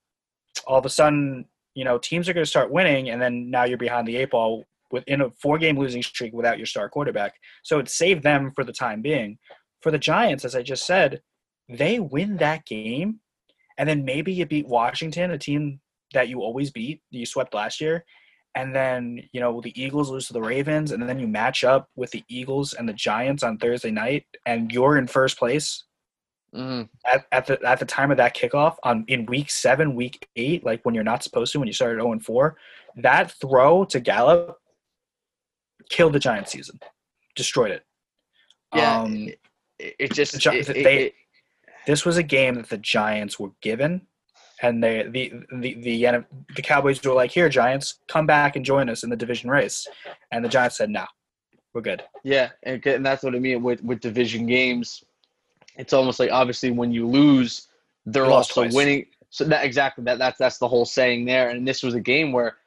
all 0.67 0.79
of 0.79 0.85
a 0.85 0.89
sudden, 0.89 1.45
you 1.75 1.83
know, 1.83 1.97
teams 1.97 2.27
are 2.29 2.33
going 2.33 2.45
to 2.45 2.49
start 2.49 2.71
winning, 2.71 3.09
and 3.09 3.21
then 3.21 3.49
now 3.49 3.63
you're 3.63 3.77
behind 3.77 4.07
the 4.07 4.17
eight 4.17 4.31
ball 4.31 4.65
within 4.91 5.21
a 5.21 5.29
four 5.31 5.57
game 5.57 5.77
losing 5.77 6.01
streak 6.01 6.33
without 6.33 6.57
your 6.57 6.65
star 6.65 6.89
quarterback. 6.89 7.35
So 7.63 7.79
it 7.79 7.89
saved 7.89 8.23
them 8.23 8.51
for 8.55 8.63
the 8.63 8.73
time 8.73 9.01
being. 9.01 9.37
For 9.81 9.91
the 9.91 9.97
Giants, 9.97 10.45
as 10.45 10.55
I 10.55 10.61
just 10.61 10.85
said, 10.85 11.21
they 11.69 11.99
win 11.99 12.37
that 12.37 12.65
game 12.65 13.19
and 13.79 13.87
then 13.87 14.05
maybe 14.05 14.31
you 14.33 14.45
beat 14.45 14.67
Washington, 14.67 15.31
a 15.31 15.37
team 15.37 15.79
that 16.13 16.27
you 16.27 16.41
always 16.41 16.69
beat, 16.69 17.01
you 17.11 17.25
swept 17.25 17.53
last 17.53 17.79
year, 17.79 18.03
and 18.53 18.75
then 18.75 19.23
you 19.31 19.39
know 19.39 19.61
the 19.61 19.81
Eagles 19.81 20.11
lose 20.11 20.27
to 20.27 20.33
the 20.33 20.41
Ravens, 20.41 20.91
and 20.91 21.01
then 21.07 21.17
you 21.17 21.27
match 21.27 21.63
up 21.63 21.89
with 21.95 22.11
the 22.11 22.23
Eagles 22.27 22.73
and 22.73 22.87
the 22.87 22.93
Giants 22.93 23.41
on 23.41 23.57
Thursday 23.57 23.89
night, 23.89 24.25
and 24.45 24.71
you're 24.71 24.97
in 24.97 25.07
first 25.07 25.39
place 25.39 25.85
mm-hmm. 26.53 26.83
at, 27.11 27.25
at 27.31 27.45
the 27.45 27.57
at 27.65 27.79
the 27.79 27.85
time 27.85 28.11
of 28.11 28.17
that 28.17 28.35
kickoff 28.35 28.75
on 28.83 29.05
in 29.07 29.25
week 29.27 29.49
seven, 29.49 29.95
week 29.95 30.27
eight, 30.35 30.65
like 30.65 30.83
when 30.83 30.93
you're 30.93 31.03
not 31.05 31.23
supposed 31.23 31.53
to, 31.53 31.59
when 31.59 31.67
you 31.67 31.73
started 31.73 32.01
0 32.01 32.11
and 32.11 32.25
4, 32.25 32.57
that 32.97 33.31
throw 33.39 33.85
to 33.85 33.99
Gallup 34.01 34.57
killed 35.89 36.13
the 36.13 36.19
Giants 36.19 36.51
season, 36.51 36.79
destroyed 37.33 37.71
it. 37.71 37.85
Yeah, 38.75 39.01
um, 39.01 39.29
it, 39.79 39.95
it, 39.99 40.13
just 40.13 40.33
the, 40.43 40.53
it, 40.53 40.67
they 40.67 41.13
this 41.87 42.05
was 42.05 42.17
a 42.17 42.23
game 42.23 42.55
that 42.55 42.69
the 42.69 42.77
Giants 42.77 43.39
were 43.39 43.51
given, 43.61 44.01
and 44.61 44.83
they 44.83 45.03
the 45.03 45.33
the 45.59 45.73
the 45.81 46.25
the 46.55 46.61
Cowboys 46.61 47.03
were 47.03 47.13
like, 47.13 47.31
"Here, 47.31 47.49
Giants, 47.49 47.99
come 48.07 48.25
back 48.25 48.55
and 48.55 48.65
join 48.65 48.89
us 48.89 49.03
in 49.03 49.09
the 49.09 49.15
division 49.15 49.49
race," 49.49 49.87
and 50.31 50.43
the 50.43 50.49
Giants 50.49 50.77
said, 50.77 50.89
"No, 50.89 51.05
we're 51.73 51.81
good." 51.81 52.03
Yeah, 52.23 52.49
and, 52.63 52.85
and 52.85 53.05
that's 53.05 53.23
what 53.23 53.35
I 53.35 53.39
mean 53.39 53.63
with 53.63 53.83
with 53.83 54.01
division 54.01 54.45
games. 54.45 55.03
It's 55.77 55.93
almost 55.93 56.19
like 56.19 56.31
obviously 56.31 56.71
when 56.71 56.91
you 56.91 57.07
lose, 57.07 57.67
they're 58.05 58.25
also 58.25 58.63
twice. 58.63 58.73
winning. 58.73 59.05
So 59.31 59.45
that 59.45 59.63
exactly 59.63 60.03
that 60.05 60.17
that's 60.17 60.37
that's 60.37 60.57
the 60.57 60.67
whole 60.67 60.85
saying 60.85 61.25
there. 61.25 61.49
And 61.49 61.67
this 61.67 61.83
was 61.83 61.93
a 61.93 61.99
game 61.99 62.31
where 62.31 62.57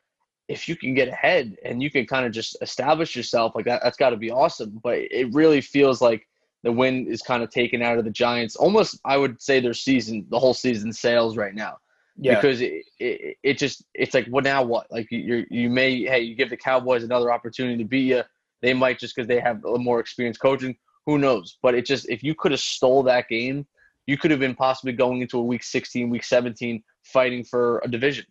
if 0.48 0.68
you 0.68 0.76
can 0.76 0.94
get 0.94 1.08
ahead 1.08 1.56
and 1.64 1.82
you 1.82 1.90
can 1.90 2.06
kind 2.06 2.26
of 2.26 2.32
just 2.32 2.56
establish 2.62 3.16
yourself 3.16 3.54
like 3.54 3.64
that, 3.66 3.82
that's 3.82 3.96
got 3.96 4.10
to 4.10 4.16
be 4.16 4.30
awesome. 4.30 4.80
But 4.82 4.98
it 4.98 5.32
really 5.32 5.60
feels 5.60 6.00
like 6.00 6.26
the 6.62 6.72
win 6.72 7.06
is 7.06 7.22
kind 7.22 7.42
of 7.42 7.50
taken 7.50 7.82
out 7.82 7.98
of 7.98 8.04
the 8.04 8.10
Giants. 8.10 8.56
Almost, 8.56 9.00
I 9.04 9.16
would 9.16 9.40
say 9.42 9.60
their 9.60 9.74
season, 9.74 10.26
the 10.30 10.38
whole 10.38 10.54
season 10.54 10.92
sales 10.92 11.36
right 11.36 11.54
now. 11.54 11.78
Yeah. 12.16 12.34
Because 12.34 12.60
it, 12.60 12.84
it, 12.98 13.36
it 13.42 13.58
just 13.58 13.84
it's 13.94 14.14
like 14.14 14.26
what 14.26 14.44
now 14.44 14.62
what 14.62 14.86
like 14.92 15.10
you 15.10 15.46
you 15.50 15.70
may 15.70 16.04
hey 16.04 16.20
you 16.20 16.34
give 16.34 16.50
the 16.50 16.56
Cowboys 16.56 17.04
another 17.04 17.32
opportunity 17.32 17.78
to 17.78 17.88
beat 17.88 18.06
you 18.06 18.22
they 18.60 18.72
might 18.72 18.98
just 18.98 19.14
because 19.14 19.26
they 19.28 19.40
have 19.40 19.64
a 19.64 19.78
more 19.78 19.98
experienced 19.98 20.40
coaching 20.40 20.76
who 21.06 21.18
knows 21.18 21.58
but 21.62 21.74
it 21.74 21.84
just 21.84 22.08
if 22.08 22.22
you 22.22 22.34
could 22.34 22.52
have 22.52 22.60
stole 22.60 23.02
that 23.02 23.28
game 23.28 23.66
you 24.06 24.18
could 24.18 24.30
have 24.30 24.40
been 24.40 24.54
possibly 24.54 24.92
going 24.92 25.22
into 25.22 25.38
a 25.38 25.42
week 25.42 25.62
16 25.62 26.10
week 26.10 26.24
17 26.24 26.82
fighting 27.02 27.44
for 27.44 27.80
a 27.84 27.88
division 27.88 28.24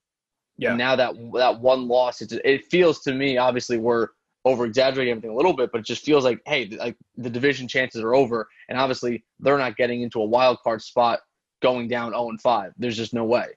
yeah 0.57 0.69
and 0.69 0.77
now 0.77 0.95
that 0.95 1.13
that 1.33 1.59
one 1.59 1.87
loss 1.87 2.21
it, 2.21 2.31
it 2.45 2.65
feels 2.65 3.01
to 3.01 3.13
me 3.13 3.37
obviously 3.37 3.77
we're 3.77 4.07
over 4.45 4.65
exaggerating 4.65 5.11
everything 5.11 5.31
a 5.31 5.35
little 5.35 5.53
bit, 5.53 5.71
but 5.71 5.79
it 5.79 5.85
just 5.85 6.03
feels 6.03 6.23
like, 6.23 6.41
hey, 6.45 6.67
like 6.79 6.97
the 7.17 7.29
division 7.29 7.67
chances 7.67 8.01
are 8.01 8.15
over, 8.15 8.47
and 8.69 8.77
obviously 8.77 9.23
they're 9.39 9.57
not 9.57 9.77
getting 9.77 10.01
into 10.01 10.19
a 10.19 10.25
wild 10.25 10.57
card 10.63 10.81
spot 10.81 11.19
going 11.61 11.87
down 11.87 12.11
0 12.11 12.29
and 12.29 12.41
5. 12.41 12.73
There's 12.77 12.97
just 12.97 13.13
no 13.13 13.23
way. 13.23 13.47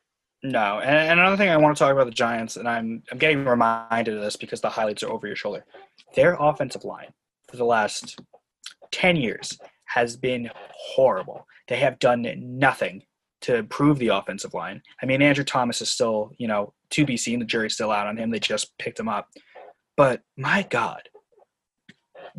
No, 0.43 0.81
and, 0.81 0.95
and 0.95 1.21
another 1.21 1.39
thing 1.39 1.49
I 1.49 1.57
want 1.57 1.75
to 1.75 1.83
talk 1.83 1.93
about 1.93 2.05
the 2.05 2.11
Giants, 2.11 2.57
and 2.57 2.69
I'm 2.69 3.03
I'm 3.11 3.19
getting 3.19 3.45
reminded 3.45 4.15
of 4.15 4.23
this 4.23 4.37
because 4.37 4.61
the 4.61 4.69
highlights 4.69 5.03
are 5.03 5.11
over 5.11 5.27
your 5.27 5.37
shoulder. 5.37 5.65
Their 6.15 6.37
offensive 6.39 6.85
line 6.85 7.15
for 7.49 7.57
the 7.57 7.65
last 7.65 8.21
ten 8.91 9.17
years 9.17 9.59
has 9.87 10.17
been 10.19 10.51
horrible. 10.71 11.47
They 11.69 11.77
have 11.77 11.99
done 11.99 12.27
nothing 12.39 13.05
to 13.41 13.57
improve 13.57 13.99
the 13.99 14.09
offensive 14.09 14.53
line. 14.53 14.83
I 15.03 15.07
mean, 15.07 15.23
Andrew 15.23 15.45
Thomas 15.45 15.81
is 15.81 15.91
still, 15.91 16.33
you 16.37 16.49
know, 16.49 16.75
to 16.91 17.07
be 17.07 17.17
seen. 17.17 17.39
The 17.39 17.45
jury's 17.47 17.75
still 17.75 17.91
out 17.91 18.07
on 18.07 18.19
him. 18.19 18.31
They 18.31 18.39
just 18.39 18.77
picked 18.79 19.01
him 19.01 19.09
up. 19.09 19.29
But 19.97 20.23
my 20.37 20.67
God, 20.69 21.09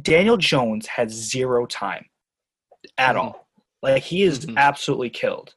Daniel 0.02 0.38
Jones 0.38 0.88
has 0.88 1.12
zero 1.12 1.66
time 1.66 2.06
at 2.98 3.16
mm-hmm. 3.16 3.20
all. 3.20 3.48
Like 3.82 4.04
he 4.04 4.24
is 4.24 4.46
mm-hmm. 4.46 4.58
absolutely 4.58 5.10
killed 5.10 5.54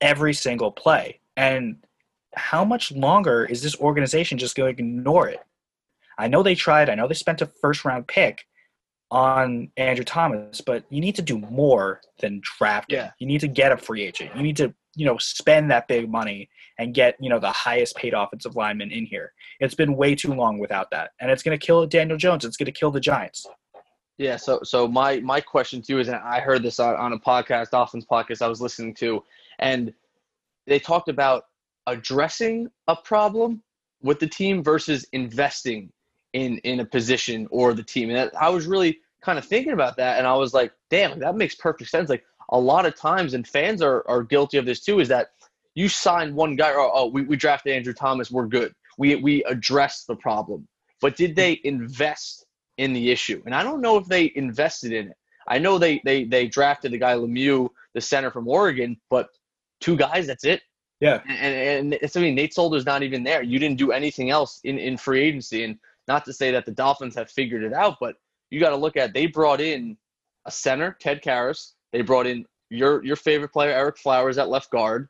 every 0.00 0.34
single 0.34 0.70
play. 0.70 1.20
And 1.36 1.76
how 2.34 2.64
much 2.64 2.92
longer 2.92 3.44
is 3.44 3.62
this 3.62 3.76
organization 3.76 4.38
just 4.38 4.56
going 4.56 4.74
to 4.74 4.82
ignore 4.82 5.28
it? 5.28 5.40
I 6.18 6.28
know 6.28 6.42
they 6.42 6.54
tried. 6.54 6.88
I 6.88 6.94
know 6.94 7.08
they 7.08 7.14
spent 7.14 7.42
a 7.42 7.46
first 7.46 7.84
round 7.84 8.06
pick 8.06 8.46
on 9.10 9.70
Andrew 9.76 10.04
Thomas, 10.04 10.60
but 10.60 10.84
you 10.90 11.00
need 11.00 11.14
to 11.16 11.22
do 11.22 11.38
more 11.38 12.00
than 12.20 12.40
draft 12.42 12.90
Yeah. 12.90 13.10
You 13.18 13.26
need 13.26 13.40
to 13.40 13.48
get 13.48 13.72
a 13.72 13.76
free 13.76 14.02
agent. 14.02 14.34
You 14.34 14.42
need 14.42 14.56
to, 14.56 14.74
you 14.96 15.06
know, 15.06 15.18
spend 15.18 15.70
that 15.70 15.86
big 15.86 16.10
money 16.10 16.48
and 16.78 16.94
get, 16.94 17.16
you 17.20 17.30
know, 17.30 17.38
the 17.38 17.52
highest 17.52 17.96
paid 17.96 18.14
offensive 18.14 18.56
lineman 18.56 18.90
in 18.90 19.06
here. 19.06 19.32
It's 19.60 19.74
been 19.74 19.94
way 19.94 20.14
too 20.14 20.34
long 20.34 20.58
without 20.58 20.90
that. 20.90 21.10
And 21.20 21.30
it's 21.30 21.42
going 21.42 21.58
to 21.58 21.64
kill 21.64 21.86
Daniel 21.86 22.18
Jones. 22.18 22.44
It's 22.44 22.56
going 22.56 22.66
to 22.66 22.72
kill 22.72 22.90
the 22.90 23.00
Giants. 23.00 23.46
Yeah, 24.18 24.36
so 24.36 24.60
so 24.62 24.88
my 24.88 25.20
my 25.20 25.42
question 25.42 25.82
to 25.82 25.92
you 25.92 25.98
is, 25.98 26.08
and 26.08 26.16
I 26.16 26.40
heard 26.40 26.62
this 26.62 26.80
on, 26.80 26.96
on 26.96 27.12
a 27.12 27.18
podcast, 27.18 27.70
Dolphins 27.70 28.06
podcast 28.10 28.40
I 28.40 28.48
was 28.48 28.62
listening 28.62 28.94
to, 28.94 29.22
and 29.58 29.92
they 30.66 30.78
talked 30.78 31.10
about 31.10 31.44
addressing 31.86 32.68
a 32.88 32.96
problem 32.96 33.62
with 34.02 34.18
the 34.18 34.26
team 34.26 34.64
versus 34.64 35.06
investing 35.12 35.92
in 36.32 36.56
in 36.58 36.80
a 36.80 36.84
position 36.86 37.46
or 37.50 37.74
the 37.74 37.82
team. 37.82 38.08
And 38.08 38.30
I 38.40 38.48
was 38.48 38.66
really 38.66 38.98
kind 39.20 39.38
of 39.38 39.44
thinking 39.44 39.74
about 39.74 39.98
that, 39.98 40.16
and 40.16 40.26
I 40.26 40.34
was 40.34 40.54
like, 40.54 40.72
damn, 40.88 41.18
that 41.18 41.36
makes 41.36 41.54
perfect 41.54 41.90
sense. 41.90 42.08
Like 42.08 42.24
a 42.50 42.58
lot 42.58 42.86
of 42.86 42.96
times, 42.96 43.34
and 43.34 43.46
fans 43.46 43.82
are 43.82 44.04
are 44.08 44.22
guilty 44.22 44.58
of 44.58 44.66
this 44.66 44.80
too, 44.80 45.00
is 45.00 45.08
that 45.08 45.30
you 45.74 45.88
sign 45.88 46.34
one 46.34 46.56
guy, 46.56 46.70
or 46.72 46.80
oh, 46.80 46.90
oh, 46.94 47.06
we, 47.06 47.22
we 47.22 47.36
drafted 47.36 47.74
Andrew 47.74 47.92
Thomas, 47.92 48.30
we're 48.30 48.46
good. 48.46 48.74
We 48.98 49.16
we 49.16 49.44
addressed 49.44 50.06
the 50.06 50.16
problem. 50.16 50.66
But 51.00 51.16
did 51.16 51.36
they 51.36 51.60
invest 51.64 52.46
in 52.78 52.92
the 52.92 53.10
issue? 53.10 53.42
And 53.44 53.54
I 53.54 53.62
don't 53.62 53.80
know 53.80 53.96
if 53.98 54.06
they 54.06 54.32
invested 54.34 54.92
in 54.92 55.08
it. 55.08 55.16
I 55.46 55.58
know 55.58 55.78
they 55.78 56.00
they 56.04 56.24
they 56.24 56.48
drafted 56.48 56.92
the 56.92 56.98
guy 56.98 57.14
Lemieux, 57.14 57.68
the 57.94 58.00
center 58.00 58.30
from 58.30 58.48
Oregon, 58.48 58.98
but 59.10 59.28
two 59.80 59.96
guys, 59.96 60.26
that's 60.26 60.44
it. 60.44 60.62
Yeah. 61.00 61.20
And 61.28 61.92
and 61.92 61.94
it's 61.94 62.16
I 62.16 62.20
mean 62.20 62.34
Nate 62.34 62.54
Solder's 62.54 62.86
not 62.86 63.02
even 63.02 63.22
there. 63.22 63.42
You 63.42 63.58
didn't 63.58 63.78
do 63.78 63.92
anything 63.92 64.30
else 64.30 64.60
in, 64.64 64.78
in 64.78 64.96
free 64.96 65.22
agency. 65.22 65.64
And 65.64 65.78
not 66.08 66.24
to 66.24 66.32
say 66.32 66.50
that 66.52 66.64
the 66.64 66.72
Dolphins 66.72 67.14
have 67.16 67.30
figured 67.30 67.62
it 67.62 67.72
out, 67.72 67.96
but 68.00 68.16
you 68.50 68.60
got 68.60 68.70
to 68.70 68.76
look 68.76 68.96
at 68.96 69.12
they 69.12 69.26
brought 69.26 69.60
in 69.60 69.96
a 70.46 70.50
center, 70.50 70.96
Ted 71.00 71.22
Karras. 71.22 71.72
They 71.92 72.02
brought 72.02 72.26
in 72.26 72.44
your 72.70 73.04
your 73.04 73.16
favorite 73.16 73.52
player, 73.52 73.72
Ereck 73.72 73.98
Flowers, 73.98 74.38
at 74.38 74.48
left 74.48 74.70
guard. 74.70 75.08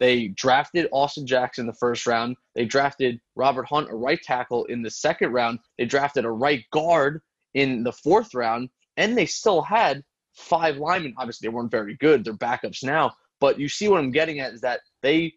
They 0.00 0.28
drafted 0.28 0.88
Austin 0.92 1.26
Jackson 1.26 1.62
in 1.62 1.66
the 1.66 1.72
first 1.72 2.06
round. 2.06 2.36
They 2.54 2.64
drafted 2.64 3.20
Robert 3.34 3.64
Hunt, 3.64 3.90
a 3.90 3.94
right 3.94 4.22
tackle, 4.22 4.64
in 4.66 4.82
the 4.82 4.90
second 4.90 5.32
round. 5.32 5.58
They 5.76 5.86
drafted 5.86 6.24
a 6.24 6.30
right 6.30 6.64
guard 6.70 7.20
in 7.54 7.82
the 7.82 7.92
fourth 7.92 8.34
round, 8.34 8.70
and 8.96 9.18
they 9.18 9.26
still 9.26 9.62
had 9.62 10.04
five 10.34 10.76
linemen. 10.76 11.14
Obviously, 11.18 11.46
they 11.46 11.54
weren't 11.54 11.70
very 11.70 11.96
good. 11.96 12.24
They're 12.24 12.34
backups 12.34 12.84
now. 12.84 13.14
But 13.40 13.58
you 13.58 13.68
see 13.68 13.88
what 13.88 13.98
I'm 13.98 14.12
getting 14.12 14.40
at 14.40 14.52
is 14.52 14.60
that 14.60 14.80
they 15.02 15.34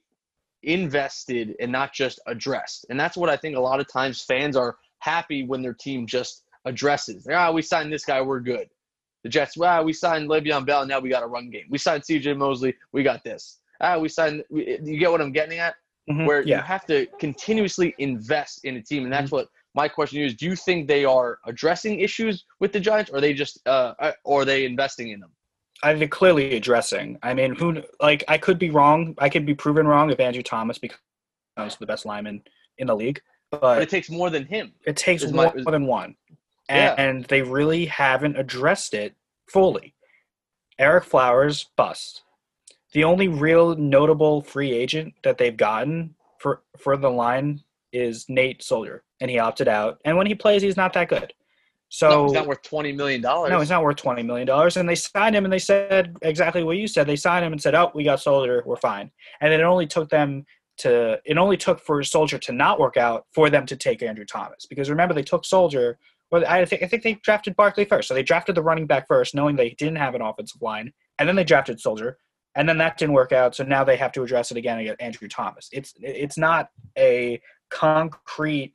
invested 0.64 1.56
and 1.60 1.72
not 1.72 1.94
just 1.94 2.20
addressed. 2.28 2.86
And 2.90 3.00
that's 3.00 3.18
what 3.18 3.30
I 3.30 3.38
think 3.38 3.56
a 3.56 3.62
lot 3.62 3.80
of 3.80 3.92
times 3.92 4.22
fans 4.22 4.56
are 4.56 4.78
happy 5.00 5.44
when 5.44 5.62
their 5.62 5.74
team 5.74 6.06
just 6.06 6.44
addresses. 6.66 7.28
Ah, 7.32 7.52
we 7.52 7.62
signed 7.62 7.92
this 7.92 8.06
guy, 8.06 8.22
we're 8.22 8.40
good. 8.40 8.68
The 9.24 9.30
Jets, 9.30 9.56
wow, 9.56 9.84
we 9.84 9.94
signed 9.94 10.30
Le'Veon 10.30 10.66
Bell, 10.66 10.82
and 10.82 10.90
now 10.90 11.00
we 11.00 11.10
got 11.10 11.24
a 11.24 11.28
run 11.28 11.50
game. 11.50 11.66
We 11.70 11.78
signed 11.78 12.04
C.J. 12.04 12.34
Mosley, 12.34 12.76
we 12.92 13.04
got 13.04 13.24
this. 13.24 13.60
Ah, 13.82 13.98
we 13.98 14.10
signed. 14.10 14.44
You 14.50 14.98
get 14.98 15.12
what 15.12 15.22
I'm 15.22 15.32
getting 15.32 15.60
at? 15.60 15.76
Mm-hmm, 16.10 16.26
Where 16.26 16.42
yeah. 16.42 16.58
you 16.58 16.64
have 16.64 16.86
to 16.88 17.06
continuously 17.20 17.94
invest 18.00 18.66
in 18.66 18.78
a 18.78 18.82
team, 18.82 19.04
and 19.04 19.14
that's 19.14 19.28
mm-hmm. 19.28 19.38
what 19.38 19.50
my 19.76 19.88
question 19.88 20.22
is: 20.22 20.36
Do 20.36 20.46
you 20.46 20.56
think 20.56 20.88
they 20.88 21.06
are 21.06 21.40
addressing 21.46 22.00
issues 22.00 22.46
with 22.60 22.74
the 22.74 22.80
Giants, 22.80 23.12
or 23.12 23.18
are 23.18 23.22
they 23.22 23.34
just, 23.34 23.60
uh, 23.68 23.94
uh 24.00 24.12
or 24.24 24.42
are 24.42 24.46
they 24.46 24.66
investing 24.66 25.12
in 25.12 25.20
them? 25.20 25.32
I 25.84 25.98
think 25.98 26.12
clearly 26.12 26.56
addressing. 26.56 27.18
I 27.24 27.34
mean, 27.34 27.56
who 27.56 27.82
like 28.00 28.24
I 28.28 28.38
could 28.38 28.60
be 28.60 28.70
wrong. 28.70 29.16
I 29.18 29.30
could 29.30 29.46
be 29.46 29.56
proven 29.56 29.88
wrong 29.88 30.12
if 30.12 30.20
Andrew 30.20 30.44
Thomas 30.44 30.78
becomes 30.78 31.78
the 31.80 31.86
best 31.86 32.06
lineman 32.06 32.44
in 32.78 32.88
the 32.88 32.96
league. 32.96 33.22
But, 33.52 33.62
but 33.62 33.82
it 33.82 33.90
takes 33.90 34.10
more 34.10 34.30
than 34.30 34.46
him. 34.46 34.74
It 34.86 34.96
takes 34.96 35.30
more 35.30 35.52
my, 35.56 35.72
than 35.72 35.86
one, 35.86 36.16
and, 36.72 36.98
yeah. 36.98 37.04
and 37.06 37.26
they 37.26 37.42
really 37.42 37.86
haven't 37.86 38.38
addressed 38.38 38.94
it 38.94 39.16
fully. 39.48 39.94
Ereck 40.80 41.04
Flowers 41.04 41.70
bust. 41.76 42.24
the 42.94 43.04
only 43.04 43.28
real 43.28 43.76
notable 43.76 44.42
free 44.42 44.72
agent 44.72 45.14
that 45.24 45.38
they've 45.38 45.58
gotten 45.58 46.16
for 46.40 46.64
for 46.78 46.98
the 46.98 47.10
line 47.10 47.62
is 47.94 48.26
Nate 48.30 48.64
Soldier, 48.64 49.04
and 49.20 49.30
he 49.30 49.38
opted 49.40 49.68
out. 49.68 50.00
And 50.06 50.18
when 50.18 50.28
he 50.28 50.36
plays, 50.36 50.62
he's 50.62 50.78
not 50.78 50.94
that 50.94 51.10
good. 51.10 51.34
So 51.90 52.10
no, 52.10 52.24
he's 52.26 52.34
not 52.34 52.48
worth 52.48 52.62
twenty 52.62 52.92
million 52.94 53.22
dollars. 53.22 53.52
No, 53.52 53.60
he's 53.60 53.70
not 53.70 53.84
worth 53.84 53.98
twenty 53.98 54.24
million 54.24 54.48
dollars. 54.48 54.78
And 54.78 54.88
they 54.88 54.96
signed 54.96 55.36
him, 55.36 55.44
and 55.44 55.52
they 55.52 55.60
said 55.60 56.16
exactly 56.22 56.64
what 56.64 56.78
you 56.78 56.88
said. 56.88 57.06
They 57.06 57.18
signed 57.18 57.46
him 57.46 57.52
and 57.52 57.62
said, 57.62 57.76
"Oh, 57.76 57.92
we 57.94 58.04
got 58.04 58.22
Soldier, 58.22 58.64
we're 58.66 58.78
fine." 58.78 59.12
And 59.42 59.54
it 59.54 59.62
only 59.62 59.88
took 59.88 60.10
them 60.10 60.46
to. 60.78 61.20
It 61.26 61.38
only 61.38 61.58
took 61.58 61.80
for 61.80 62.02
Soldier 62.04 62.40
to 62.40 62.54
not 62.54 62.80
work 62.80 62.98
out 62.98 63.26
for 63.34 63.50
them 63.50 63.66
to 63.66 63.76
take 63.76 64.02
Andrew 64.02 64.26
Thomas 64.26 64.66
because 64.66 64.90
remember 64.90 65.14
they 65.14 65.24
took 65.24 65.46
Soldier. 65.46 66.00
Well, 66.32 66.46
I 66.48 66.64
think 66.66 66.82
I 66.82 66.88
think 66.88 67.04
they 67.04 67.16
drafted 67.16 67.56
Barkley 67.58 67.86
first, 67.86 68.08
so 68.08 68.14
they 68.14 68.24
drafted 68.24 68.56
the 68.56 68.64
running 68.64 68.88
back 68.88 69.08
first, 69.08 69.36
knowing 69.36 69.56
they 69.56 69.72
didn't 69.72 69.98
have 69.98 70.16
an 70.16 70.22
offensive 70.22 70.62
line, 70.62 70.94
and 71.20 71.28
then 71.28 71.36
they 71.36 71.44
drafted 71.44 71.80
Soldier, 71.80 72.18
and 72.56 72.68
then 72.68 72.78
that 72.78 72.98
didn't 72.98 73.14
work 73.14 73.34
out. 73.34 73.54
So 73.54 73.64
now 73.66 73.84
they 73.84 73.98
have 73.98 74.14
to 74.14 74.24
address 74.24 74.50
it 74.50 74.58
again 74.58 74.78
and 74.78 74.88
get 74.88 75.02
Andrew 75.02 75.28
Thomas. 75.28 75.70
It's 75.74 75.94
it's 76.00 76.38
not 76.38 76.70
a 76.98 77.42
concrete, 77.70 78.74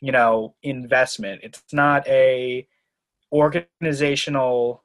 you 0.00 0.12
know, 0.12 0.54
investment. 0.62 1.40
It's 1.42 1.62
not 1.72 2.06
a 2.06 2.66
organizational 3.32 4.84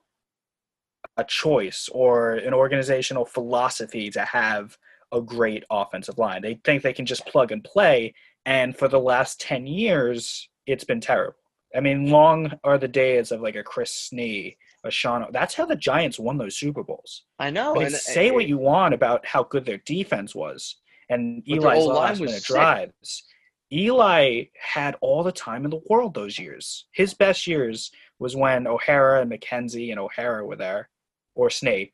a 1.18 1.24
choice 1.24 1.90
or 1.92 2.34
an 2.36 2.54
organizational 2.54 3.26
philosophy 3.26 4.10
to 4.12 4.22
have 4.22 4.78
a 5.12 5.22
great 5.22 5.64
offensive 5.72 6.18
line. 6.18 6.42
They 6.42 6.60
think 6.64 6.84
they 6.84 6.94
can 6.94 7.06
just 7.06 7.26
plug 7.28 7.52
and 7.52 7.64
play, 7.64 8.16
and 8.46 8.76
for 8.76 8.88
the 8.88 9.00
last 9.00 9.40
ten 9.40 9.68
years, 9.68 10.50
it's 10.66 10.84
been 10.84 11.02
terrible. 11.02 11.38
I 11.78 11.80
mean, 11.80 12.10
long 12.10 12.52
are 12.64 12.78
the 12.78 12.88
days 12.88 13.32
of 13.32 13.42
like 13.42 13.56
a 13.56 13.64
Chris 13.64 14.10
Snee, 14.12 14.58
a 14.84 14.92
Sean. 14.92 15.28
That's 15.32 15.54
how 15.54 15.66
the 15.66 15.76
Giants 15.76 16.18
won 16.18 16.38
those 16.38 16.58
Super 16.58 16.84
Bowls. 16.84 17.24
I 17.38 17.52
know. 17.52 17.72
I 17.72 17.78
mean, 17.78 17.86
and- 17.88 17.96
uh, 17.96 18.00
say 18.00 18.28
and- 18.28 18.36
what 18.36 18.48
you 18.48 18.58
want 18.58 18.94
about 18.94 19.26
how 19.26 19.44
good 19.44 19.66
their 19.66 19.82
defense 19.86 20.34
was 20.34 20.78
and 21.10 21.44
Eli's 21.48 21.86
last 21.86 22.20
minute 22.20 22.44
drives. 22.44 23.24
Eli 23.72 24.46
had 24.60 24.96
all 25.02 25.24
the 25.24 25.32
time 25.32 25.66
in 25.66 25.72
the 25.72 25.82
world 25.90 26.14
those 26.14 26.40
years. 26.40 26.86
His 26.94 27.14
best 27.14 27.48
years 27.48 27.92
was 28.20 28.36
when 28.36 28.66
O'Hara 28.66 29.22
and 29.22 29.32
McKenzie 29.32 29.92
and 29.92 30.00
O'Hara 30.00 30.46
were 30.46 30.56
there, 30.56 30.90
or 31.36 31.50
Snake. 31.50 31.94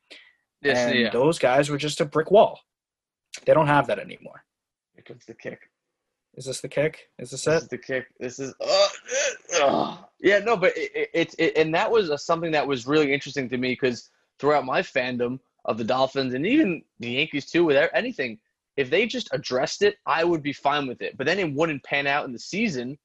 Yes, 0.61 0.77
and 0.77 0.99
yeah. 0.99 1.09
those 1.09 1.39
guys 1.39 1.69
were 1.69 1.77
just 1.77 1.99
a 1.99 2.05
brick 2.05 2.31
wall. 2.31 2.59
They 3.45 3.53
don't 3.53 3.67
have 3.67 3.87
that 3.87 3.99
anymore. 3.99 4.45
Here 4.93 5.03
comes 5.03 5.25
the 5.25 5.33
kick. 5.33 5.59
Is 6.35 6.45
this 6.45 6.61
the 6.61 6.67
kick? 6.67 7.09
Is 7.19 7.29
this 7.31 7.45
This 7.45 7.55
it? 7.55 7.63
is 7.63 7.67
the 7.69 7.77
kick. 7.77 8.07
This 8.19 8.39
is. 8.39 8.53
Uh, 8.59 8.87
uh, 9.61 9.97
yeah, 10.19 10.39
no, 10.39 10.57
but 10.57 10.75
it, 10.77 10.91
it, 10.95 11.09
it's 11.13 11.35
it, 11.37 11.53
and 11.57 11.73
that 11.75 11.91
was 11.91 12.09
uh 12.09 12.17
something 12.17 12.51
that 12.51 12.67
was 12.67 12.87
really 12.87 13.13
interesting 13.13 13.49
to 13.49 13.57
me 13.57 13.71
because 13.73 14.09
throughout 14.39 14.65
my 14.65 14.81
fandom 14.81 15.39
of 15.65 15.77
the 15.77 15.83
Dolphins 15.83 16.33
and 16.33 16.45
even 16.45 16.81
the 16.99 17.11
Yankees 17.11 17.49
too, 17.49 17.63
with 17.65 17.89
anything, 17.93 18.39
if 18.77 18.89
they 18.89 19.05
just 19.05 19.29
addressed 19.31 19.83
it, 19.83 19.97
I 20.05 20.23
would 20.23 20.41
be 20.41 20.53
fine 20.53 20.87
with 20.87 21.01
it. 21.01 21.17
But 21.17 21.25
then 21.27 21.39
it 21.39 21.53
wouldn't 21.53 21.83
pan 21.83 22.07
out 22.07 22.25
in 22.25 22.33
the 22.33 22.39
season, 22.39 22.97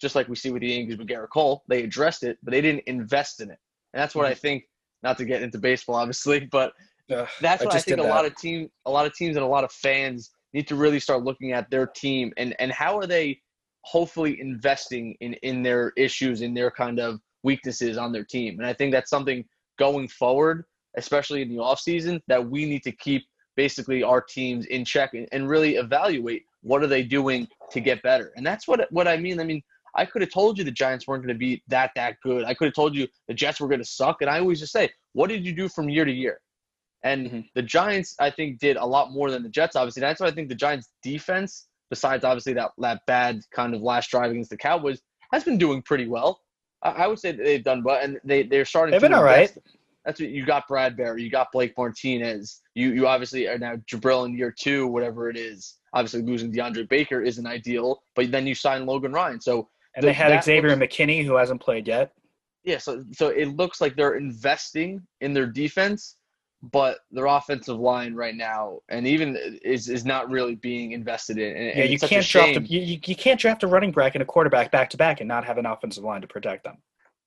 just 0.00 0.14
like 0.14 0.28
we 0.28 0.36
see 0.36 0.50
with 0.50 0.60
the 0.60 0.68
Yankees 0.68 0.98
with 0.98 1.08
Gerrit 1.08 1.30
Cole. 1.30 1.64
They 1.68 1.82
addressed 1.82 2.24
it, 2.24 2.38
but 2.42 2.52
they 2.52 2.60
didn't 2.60 2.84
invest 2.86 3.40
in 3.40 3.50
it, 3.50 3.58
and 3.94 4.00
that's 4.02 4.14
what 4.14 4.26
I 4.26 4.34
think. 4.34 4.64
Not 5.02 5.18
to 5.18 5.24
get 5.24 5.42
into 5.42 5.58
baseball, 5.58 5.96
obviously, 5.96 6.40
but 6.40 6.72
Ugh, 7.10 7.28
that's 7.40 7.62
I 7.62 7.66
what 7.66 7.74
I, 7.74 7.76
just 7.76 7.86
think 7.86 8.00
a 8.00 8.02
lot 8.02 8.24
of 8.24 8.34
team 8.36 8.70
a 8.86 8.90
lot 8.90 9.06
of 9.06 9.14
teams 9.14 9.36
and 9.36 9.44
a 9.44 9.48
lot 9.48 9.62
of 9.62 9.70
fans 9.70 10.30
need 10.56 10.66
to 10.68 10.74
really 10.74 10.98
start 10.98 11.22
looking 11.22 11.52
at 11.52 11.70
their 11.70 11.86
team 11.86 12.32
and 12.36 12.56
and 12.58 12.72
how 12.72 12.96
are 12.96 13.06
they 13.06 13.38
hopefully 13.82 14.40
investing 14.40 15.14
in 15.20 15.34
in 15.34 15.62
their 15.62 15.92
issues 15.96 16.40
in 16.40 16.54
their 16.54 16.70
kind 16.70 16.98
of 16.98 17.20
weaknesses 17.42 17.98
on 17.98 18.10
their 18.10 18.24
team 18.24 18.58
and 18.58 18.66
i 18.66 18.72
think 18.72 18.90
that's 18.90 19.10
something 19.10 19.44
going 19.78 20.08
forward 20.08 20.64
especially 20.96 21.42
in 21.42 21.50
the 21.50 21.56
offseason 21.56 22.20
that 22.26 22.44
we 22.44 22.64
need 22.64 22.82
to 22.82 22.90
keep 22.90 23.22
basically 23.54 24.02
our 24.02 24.20
teams 24.20 24.66
in 24.66 24.84
check 24.84 25.12
and, 25.14 25.28
and 25.32 25.48
really 25.48 25.76
evaluate 25.76 26.42
what 26.62 26.82
are 26.82 26.86
they 26.86 27.02
doing 27.02 27.46
to 27.70 27.78
get 27.78 28.02
better 28.02 28.32
and 28.36 28.44
that's 28.44 28.66
what 28.66 28.90
what 28.90 29.06
i 29.06 29.16
mean 29.16 29.38
i 29.38 29.44
mean 29.44 29.62
I 29.98 30.04
could 30.04 30.20
have 30.20 30.30
told 30.30 30.58
you 30.58 30.64
the 30.64 30.70
Giants 30.70 31.06
weren't 31.06 31.22
going 31.22 31.34
to 31.34 31.38
be 31.38 31.62
that 31.68 31.90
that 31.96 32.16
good. 32.22 32.44
I 32.44 32.52
could 32.52 32.66
have 32.66 32.74
told 32.74 32.94
you 32.94 33.08
the 33.28 33.32
Jets 33.32 33.60
were 33.60 33.68
going 33.68 33.80
to 33.80 33.84
suck. 33.86 34.20
And 34.20 34.28
I 34.28 34.40
always 34.40 34.60
just 34.60 34.72
say, 34.72 34.90
what 35.14 35.30
did 35.30 35.46
you 35.46 35.54
do 35.54 35.70
from 35.70 35.88
year 35.88 36.04
to 36.04 36.12
year? 36.12 36.38
And 37.06 37.30
Mhm. 37.30 37.48
the 37.54 37.62
Giants, 37.62 38.16
I 38.18 38.30
think, 38.30 38.58
did 38.58 38.76
a 38.76 38.84
lot 38.84 39.12
more 39.12 39.30
than 39.30 39.42
the 39.42 39.48
Jets. 39.48 39.76
Obviously, 39.76 40.00
that's 40.00 40.20
why 40.20 40.26
I 40.26 40.32
think 40.32 40.48
the 40.48 40.54
Giants' 40.66 40.88
defense, 41.02 41.68
besides 41.90 42.24
obviously 42.24 42.52
that 42.54 42.72
that 42.78 43.00
bad 43.06 43.40
kind 43.52 43.74
of 43.74 43.80
last 43.80 44.10
drive 44.10 44.30
against 44.32 44.50
the 44.50 44.56
Cowboys, 44.56 45.00
has 45.32 45.44
been 45.44 45.58
doing 45.58 45.82
pretty 45.82 46.08
well. 46.08 46.40
I, 46.82 46.90
I 46.90 47.06
would 47.06 47.18
say 47.20 47.30
that 47.32 47.44
they've 47.44 47.62
done 47.62 47.82
well, 47.84 48.00
and 48.02 48.18
they 48.24 48.42
they're 48.42 48.64
starting. 48.64 48.90
They've 48.92 49.00
to 49.00 49.06
been 49.08 49.14
all 49.14 49.22
right. 49.24 49.56
That's 50.04 50.20
what 50.20 50.30
you 50.30 50.44
got. 50.46 50.68
Bradberry, 50.68 51.20
you 51.20 51.30
got 51.30 51.50
Blake 51.52 51.74
Martinez. 51.78 52.60
You 52.74 52.92
you 52.92 53.06
obviously 53.06 53.46
are 53.48 53.58
now 53.58 53.76
Jabrill 53.90 54.26
in 54.26 54.36
year 54.36 54.52
two, 54.56 54.86
whatever 54.88 55.28
it 55.30 55.36
is. 55.36 55.76
Obviously, 55.92 56.22
losing 56.22 56.52
DeAndre 56.52 56.88
Baker 56.88 57.22
isn't 57.22 57.46
ideal, 57.46 58.02
but 58.16 58.30
then 58.30 58.46
you 58.46 58.54
sign 58.54 58.84
Logan 58.86 59.12
Ryan. 59.12 59.40
So 59.40 59.68
And 59.94 60.02
the- 60.02 60.08
they 60.08 60.12
had 60.12 60.42
Xavier 60.44 60.76
looks- 60.76 60.94
McKinney, 60.96 61.24
who 61.24 61.36
hasn't 61.36 61.60
played 61.60 61.86
yet. 61.88 62.12
yeah, 62.64 62.78
so 62.78 63.04
so 63.12 63.28
it 63.28 63.46
looks 63.60 63.80
like 63.80 63.94
they're 63.96 64.16
investing 64.16 65.00
in 65.20 65.32
their 65.34 65.46
defense, 65.46 66.16
but 66.72 66.98
their 67.10 67.26
offensive 67.26 67.78
line 67.78 68.14
right 68.14 68.34
now, 68.34 68.80
and 68.88 69.06
even 69.06 69.36
is 69.62 69.88
is 69.88 70.04
not 70.04 70.30
really 70.30 70.54
being 70.54 70.92
invested 70.92 71.38
in. 71.38 71.56
And, 71.56 71.78
Yeah, 71.78 71.84
you 71.84 71.94
it's 71.94 72.00
such 72.02 72.10
a 72.10 72.14
can't 72.14 72.26
draft 72.26 72.56
a, 72.56 72.60
you, 72.62 73.00
you 73.04 73.16
can't 73.16 73.38
draft 73.40 73.62
a 73.62 73.66
running 73.66 73.92
back 73.92 74.14
and 74.14 74.22
a 74.22 74.24
quarterback 74.24 74.70
back 74.70 74.90
to 74.90 74.96
back 74.96 75.20
and 75.20 75.28
not 75.28 75.44
have 75.44 75.58
an 75.58 75.66
offensive 75.66 76.04
line 76.04 76.20
to 76.20 76.26
protect 76.26 76.64
them. 76.64 76.78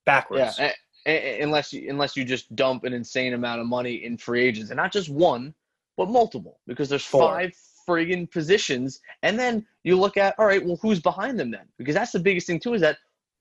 Backwards. 0.06 0.58
Yeah, 0.60 0.74
a- 1.06 1.12
a- 1.12 1.42
unless 1.42 1.72
you 1.74 1.90
unless 1.90 2.16
you 2.18 2.26
just 2.26 2.56
dump 2.56 2.84
an 2.84 2.94
insane 2.94 3.34
amount 3.34 3.62
of 3.62 3.68
money 3.68 4.04
in 4.04 4.18
free 4.18 4.44
agents, 4.44 4.72
and 4.72 4.78
not 4.78 4.92
just 4.92 5.10
one, 5.10 5.54
but 5.98 6.10
multiple, 6.10 6.60
because 6.68 6.90
there's 6.90 7.06
Four. 7.06 7.22
five 7.22 7.52
friggin' 7.88 8.30
positions, 8.32 9.00
and 9.24 9.38
then 9.40 9.66
you 9.84 10.00
look 10.00 10.16
at 10.18 10.36
all 10.38 10.46
right, 10.46 10.64
well, 10.64 10.78
who's 10.82 11.00
behind 11.00 11.40
them 11.40 11.52
then? 11.52 11.68
Because 11.78 11.96
that's 11.96 12.12
the 12.12 12.20
biggest 12.20 12.48
thing 12.48 12.60
too 12.60 12.74
is 12.74 12.82
that 12.82 12.98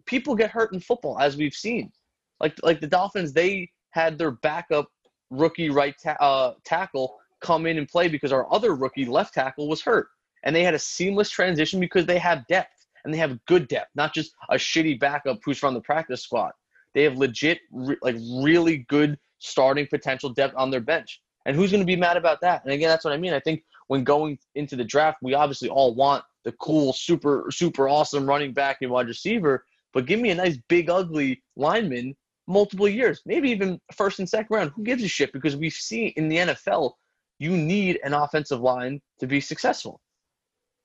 people 0.06 0.34
get 0.34 0.50
hurt 0.50 0.72
in 0.72 0.80
football, 0.80 1.18
as 1.18 1.36
we've 1.36 1.54
seen. 1.54 1.92
Like 2.40 2.54
like 2.62 2.80
the 2.80 2.86
Dolphins, 2.86 3.32
they 3.32 3.70
had 3.90 4.18
their 4.18 4.30
backup 4.30 4.90
rookie 5.30 5.70
right 5.70 5.94
ta- 6.02 6.16
uh, 6.20 6.54
tackle 6.64 7.16
come 7.40 7.66
in 7.66 7.78
and 7.78 7.88
play 7.88 8.08
because 8.08 8.32
our 8.32 8.52
other 8.52 8.74
rookie 8.74 9.04
left 9.04 9.34
tackle 9.34 9.68
was 9.68 9.80
hurt, 9.80 10.08
and 10.44 10.54
they 10.54 10.64
had 10.64 10.74
a 10.74 10.78
seamless 10.78 11.30
transition 11.30 11.80
because 11.80 12.06
they 12.06 12.18
have 12.18 12.46
depth 12.48 12.86
and 13.04 13.14
they 13.14 13.18
have 13.18 13.44
good 13.46 13.68
depth, 13.68 13.90
not 13.94 14.12
just 14.12 14.32
a 14.50 14.56
shitty 14.56 14.98
backup 14.98 15.38
who's 15.44 15.58
from 15.58 15.74
the 15.74 15.80
practice 15.80 16.22
squad. 16.22 16.52
They 16.94 17.04
have 17.04 17.16
legit, 17.16 17.60
re- 17.70 17.96
like 18.02 18.16
really 18.42 18.78
good 18.88 19.18
starting 19.38 19.86
potential 19.86 20.30
depth 20.30 20.54
on 20.56 20.70
their 20.70 20.80
bench. 20.80 21.20
And 21.46 21.56
who's 21.56 21.70
going 21.70 21.82
to 21.82 21.86
be 21.86 21.96
mad 21.96 22.16
about 22.16 22.40
that? 22.42 22.64
And 22.64 22.72
again, 22.72 22.88
that's 22.88 23.04
what 23.04 23.14
I 23.14 23.16
mean. 23.16 23.32
I 23.32 23.40
think 23.40 23.62
when 23.86 24.04
going 24.04 24.38
into 24.54 24.76
the 24.76 24.84
draft, 24.84 25.18
we 25.22 25.34
obviously 25.34 25.68
all 25.68 25.94
want 25.94 26.24
the 26.44 26.52
cool, 26.52 26.92
super, 26.92 27.46
super 27.50 27.88
awesome 27.88 28.26
running 28.26 28.52
back 28.52 28.78
and 28.82 28.90
wide 28.90 29.06
receiver, 29.06 29.64
but 29.92 30.06
give 30.06 30.20
me 30.20 30.30
a 30.30 30.34
nice, 30.34 30.58
big, 30.68 30.90
ugly 30.90 31.42
lineman 31.56 32.16
multiple 32.48 32.88
years, 32.88 33.20
maybe 33.26 33.50
even 33.50 33.80
first 33.94 34.18
and 34.18 34.28
second 34.28 34.48
round. 34.54 34.72
Who 34.74 34.82
gives 34.82 35.04
a 35.04 35.08
shit? 35.08 35.32
Because 35.32 35.54
we 35.54 35.70
see 35.70 36.06
in 36.16 36.28
the 36.28 36.38
NFL, 36.38 36.92
you 37.38 37.56
need 37.56 38.00
an 38.02 38.14
offensive 38.14 38.60
line 38.60 39.00
to 39.20 39.26
be 39.26 39.40
successful. 39.40 40.00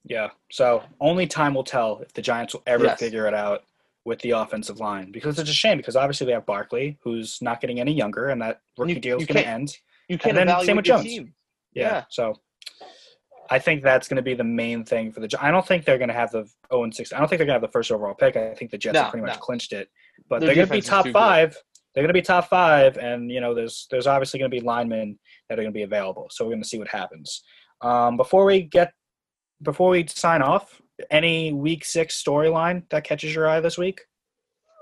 Yeah. 0.03 0.29
So 0.51 0.83
only 0.99 1.25
time 1.25 1.53
will 1.55 1.63
tell 1.63 1.99
if 1.99 2.13
the 2.13 2.21
Giants 2.21 2.53
will 2.53 2.63
ever 2.67 2.83
Yes. 2.83 2.99
figure 2.99 3.25
it 3.25 3.33
out 3.33 3.63
with 4.05 4.19
the 4.19 4.31
offensive 4.31 4.79
line 4.79 5.11
because 5.11 5.39
it's 5.39 5.49
a 5.49 5.53
shame 5.53 5.77
because 5.77 5.95
obviously 5.95 6.27
they 6.27 6.33
have 6.33 6.45
Barkley 6.45 6.99
who's 7.01 7.41
not 7.41 7.61
getting 7.61 7.79
any 7.79 7.93
younger 7.93 8.27
and 8.27 8.41
that 8.41 8.59
rookie 8.77 8.99
deal 8.99 9.17
is 9.17 9.25
going 9.25 9.41
to 9.41 9.47
end. 9.49 9.77
You 10.09 10.17
can't 10.17 10.35
then 10.35 10.49
same 10.65 10.75
with 10.75 10.85
Jones. 10.85 11.05
Yeah. 11.07 11.21
Yeah. 11.73 12.03
So 12.09 12.35
I 13.49 13.59
think 13.59 13.81
that's 13.81 14.09
going 14.09 14.17
to 14.17 14.21
be 14.21 14.33
the 14.33 14.43
main 14.43 14.83
thing 14.83 15.13
for 15.13 15.21
the. 15.21 15.29
I 15.39 15.51
don't 15.51 15.65
think 15.65 15.85
they're 15.85 15.97
going 15.97 16.09
to 16.09 16.13
have 16.13 16.31
the 16.31 16.49
0 16.71 16.83
and 16.83 16.93
6. 16.93 17.13
I 17.13 17.19
don't 17.19 17.27
think 17.29 17.37
they're 17.37 17.45
going 17.45 17.59
to 17.59 17.61
have 17.61 17.69
the 17.69 17.71
first 17.71 17.91
overall 17.91 18.13
pick. 18.13 18.35
I 18.35 18.53
think 18.53 18.71
the 18.71 18.77
Jets 18.77 18.93
No, 18.95 19.03
have 19.03 19.11
pretty 19.11 19.25
much 19.25 19.35
no. 19.35 19.39
clinched 19.39 19.71
it. 19.71 19.89
But 20.29 20.39
Their 20.39 20.47
they're 20.47 20.55
going 20.55 20.67
to 20.67 20.73
be 20.73 20.81
top 20.81 21.05
good. 21.05 21.13
five. 21.13 21.57
They're 21.93 22.01
going 22.01 22.09
to 22.09 22.13
be 22.13 22.21
top 22.23 22.49
five, 22.49 22.97
and 22.97 23.29
you 23.29 23.39
know, 23.39 23.53
there's 23.53 23.87
there's 23.91 24.07
obviously 24.07 24.39
going 24.39 24.49
to 24.49 24.55
be 24.59 24.65
linemen 24.65 25.19
that 25.49 25.59
are 25.59 25.61
going 25.61 25.73
to 25.73 25.77
be 25.77 25.83
available. 25.83 26.27
So 26.31 26.43
we're 26.45 26.51
going 26.51 26.63
to 26.63 26.67
see 26.67 26.79
what 26.79 26.87
happens. 26.87 27.43
Um, 27.81 28.17
before 28.17 28.45
we 28.45 28.61
get 28.61 28.93
before 29.61 29.89
we 29.91 30.07
sign 30.07 30.41
off, 30.41 30.81
any 31.11 31.53
week 31.53 31.85
six 31.85 32.21
storyline 32.21 32.83
that 32.89 33.03
catches 33.03 33.33
your 33.35 33.47
eye 33.47 33.59
this 33.59 33.77
week? 33.77 34.01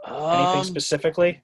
Anything 0.08 0.60
Um, 0.60 0.64
specifically? 0.64 1.42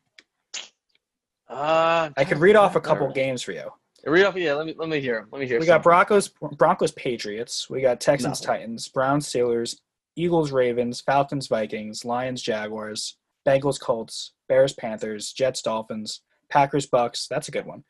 uh, 1.50 2.10
I 2.18 2.24
could 2.26 2.40
read 2.40 2.56
off 2.56 2.76
a 2.76 2.82
couple 2.82 3.10
games 3.12 3.42
for 3.42 3.52
you. 3.52 3.70
Read 4.06 4.26
off, 4.26 4.36
yeah. 4.36 4.54
Let 4.54 4.66
me 4.68 4.76
let 4.78 4.90
me 4.90 5.00
hear. 5.02 5.28
Let 5.32 5.40
me 5.40 5.48
hear. 5.48 5.60
We 5.60 5.66
got 5.66 5.78
some. 5.78 5.82
Broncos, 5.84 6.30
Broncos, 6.58 6.92
Patriots. 6.94 7.70
We 7.70 7.82
got 7.82 8.00
Texans, 8.00 8.42
Nothing. 8.42 8.62
Titans, 8.62 8.88
Browns, 8.88 9.28
Steelers, 9.28 9.78
Eagles, 10.16 10.52
Ravens, 10.52 11.02
Falcons, 11.02 11.48
Vikings, 11.48 12.06
Lions, 12.06 12.42
Jaguars, 12.42 13.18
Bengals, 13.48 13.80
Colts, 13.80 14.34
Bears, 14.50 14.74
Panthers, 14.74 15.32
Jets, 15.32 15.62
Dolphins, 15.62 16.22
Packers, 16.50 16.86
Bucks. 16.86 17.28
That's 17.30 17.48
a 17.48 17.52
good 17.52 17.66
one. 17.66 17.84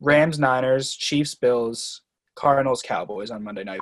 Rams, 0.00 0.38
Niners, 0.38 0.92
Chiefs, 0.92 1.34
Bills, 1.34 2.02
Cardinals, 2.36 2.80
Cowboys 2.82 3.30
on 3.30 3.42
Monday 3.42 3.64
night. 3.64 3.80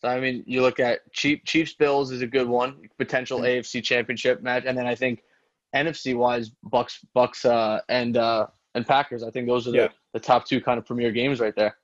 So, 0.00 0.08
I 0.08 0.20
mean, 0.20 0.44
you 0.46 0.62
look 0.62 0.80
at 0.80 1.00
Chief, 1.12 1.44
Chiefs 1.44 1.74
Bills 1.74 2.10
is 2.12 2.22
a 2.22 2.26
good 2.26 2.48
one, 2.48 2.76
potential. 2.98 3.40
AFC 3.40 3.82
Championship 3.82 4.42
match, 4.42 4.64
and 4.66 4.78
then 4.78 4.86
I 4.86 4.94
think 4.94 5.22
NFC 5.74 6.16
wise, 6.16 6.50
Bucks, 6.62 7.00
Bucks, 7.14 7.44
uh, 7.44 7.80
and 7.88 8.16
uh, 8.16 8.46
and 8.74 8.86
Packers. 8.86 9.22
I 9.24 9.30
think 9.30 9.46
those 9.48 9.66
are 9.66 9.72
the, 9.72 9.76
Yeah. 9.76 9.88
the 10.14 10.20
top 10.20 10.46
two 10.46 10.60
kind 10.60 10.78
of 10.78 10.86
premier 10.86 11.10
games 11.10 11.40
right 11.40 11.54
there. 11.56 11.76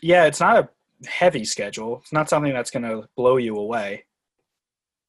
yeah, 0.00 0.24
it's 0.26 0.40
not 0.40 0.56
a 0.58 1.08
heavy 1.08 1.44
schedule. 1.44 1.98
It's 2.02 2.12
not 2.12 2.28
something 2.28 2.52
that's 2.52 2.70
going 2.70 2.84
to 2.84 3.08
blow 3.16 3.36
you 3.36 3.56
away. 3.56 4.04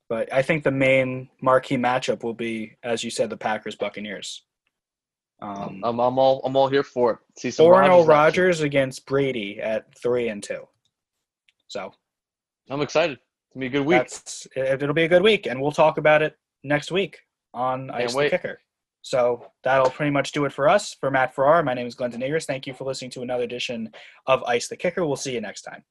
But 0.08 0.32
I 0.32 0.42
think 0.42 0.64
the 0.64 0.72
main 0.72 1.30
marquee 1.42 1.78
matchup 1.78 2.24
will 2.24 2.34
be, 2.34 2.78
as 2.84 3.04
you 3.04 3.10
said, 3.10 3.30
the 3.30 3.38
Packers 3.38 3.76
Buccaneers. 3.76 4.44
Um, 5.42 5.82
I'm, 5.84 6.00
I'm 6.00 6.18
all 6.18 6.42
I'm 6.46 6.56
all 6.56 6.70
here 6.70 6.84
for 6.84 7.12
it. 7.14 7.20
See 7.38 7.52
some 7.52 7.66
four 7.66 7.82
and 7.82 7.90
Rodgers 7.92 8.06
oh. 8.06 8.08
Rodgers 8.08 8.62
against 8.62 9.06
Brady 9.06 9.60
at 9.60 9.86
three 9.98 10.30
and 10.30 10.42
two. 10.42 10.68
So 11.68 11.92
I'm 12.70 12.82
excited. 12.82 13.18
It's 13.18 13.54
gonna 13.54 13.62
be 13.62 13.68
a 13.68 13.70
good 13.70 13.86
week. 13.86 14.08
it'll 14.56 14.94
be 14.94 15.04
a 15.04 15.10
good 15.10 15.24
week, 15.24 15.46
and 15.46 15.62
we'll 15.62 15.72
talk 15.72 15.98
about 15.98 16.22
it 16.22 16.38
next 16.64 16.92
week 16.92 17.20
on 17.54 17.90
Can't 17.90 18.02
Ice 18.02 18.16
the. 18.16 18.30
Kicker. 18.30 18.60
So 19.02 19.52
that'll 19.64 19.92
pretty 19.92 20.10
much 20.10 20.32
do 20.32 20.46
it 20.46 20.54
for 20.54 20.68
us. 20.68 20.96
For 21.00 21.12
Matt 21.12 21.36
Farrar, 21.36 21.62
my 21.62 21.76
name 21.76 21.86
is 21.86 21.94
Glenn 21.94 22.12
Denegris. 22.12 22.46
Thank 22.46 22.66
you 22.66 22.74
for 22.74 22.86
listening 22.86 23.12
to 23.12 23.22
another 23.22 23.44
edition 23.44 23.92
of 24.26 24.42
Ice 24.46 24.68
the 24.68 24.76
Kicker. 24.76 25.06
We'll 25.06 25.16
see 25.16 25.34
you 25.34 25.42
next 25.42 25.62
time. 25.62 25.84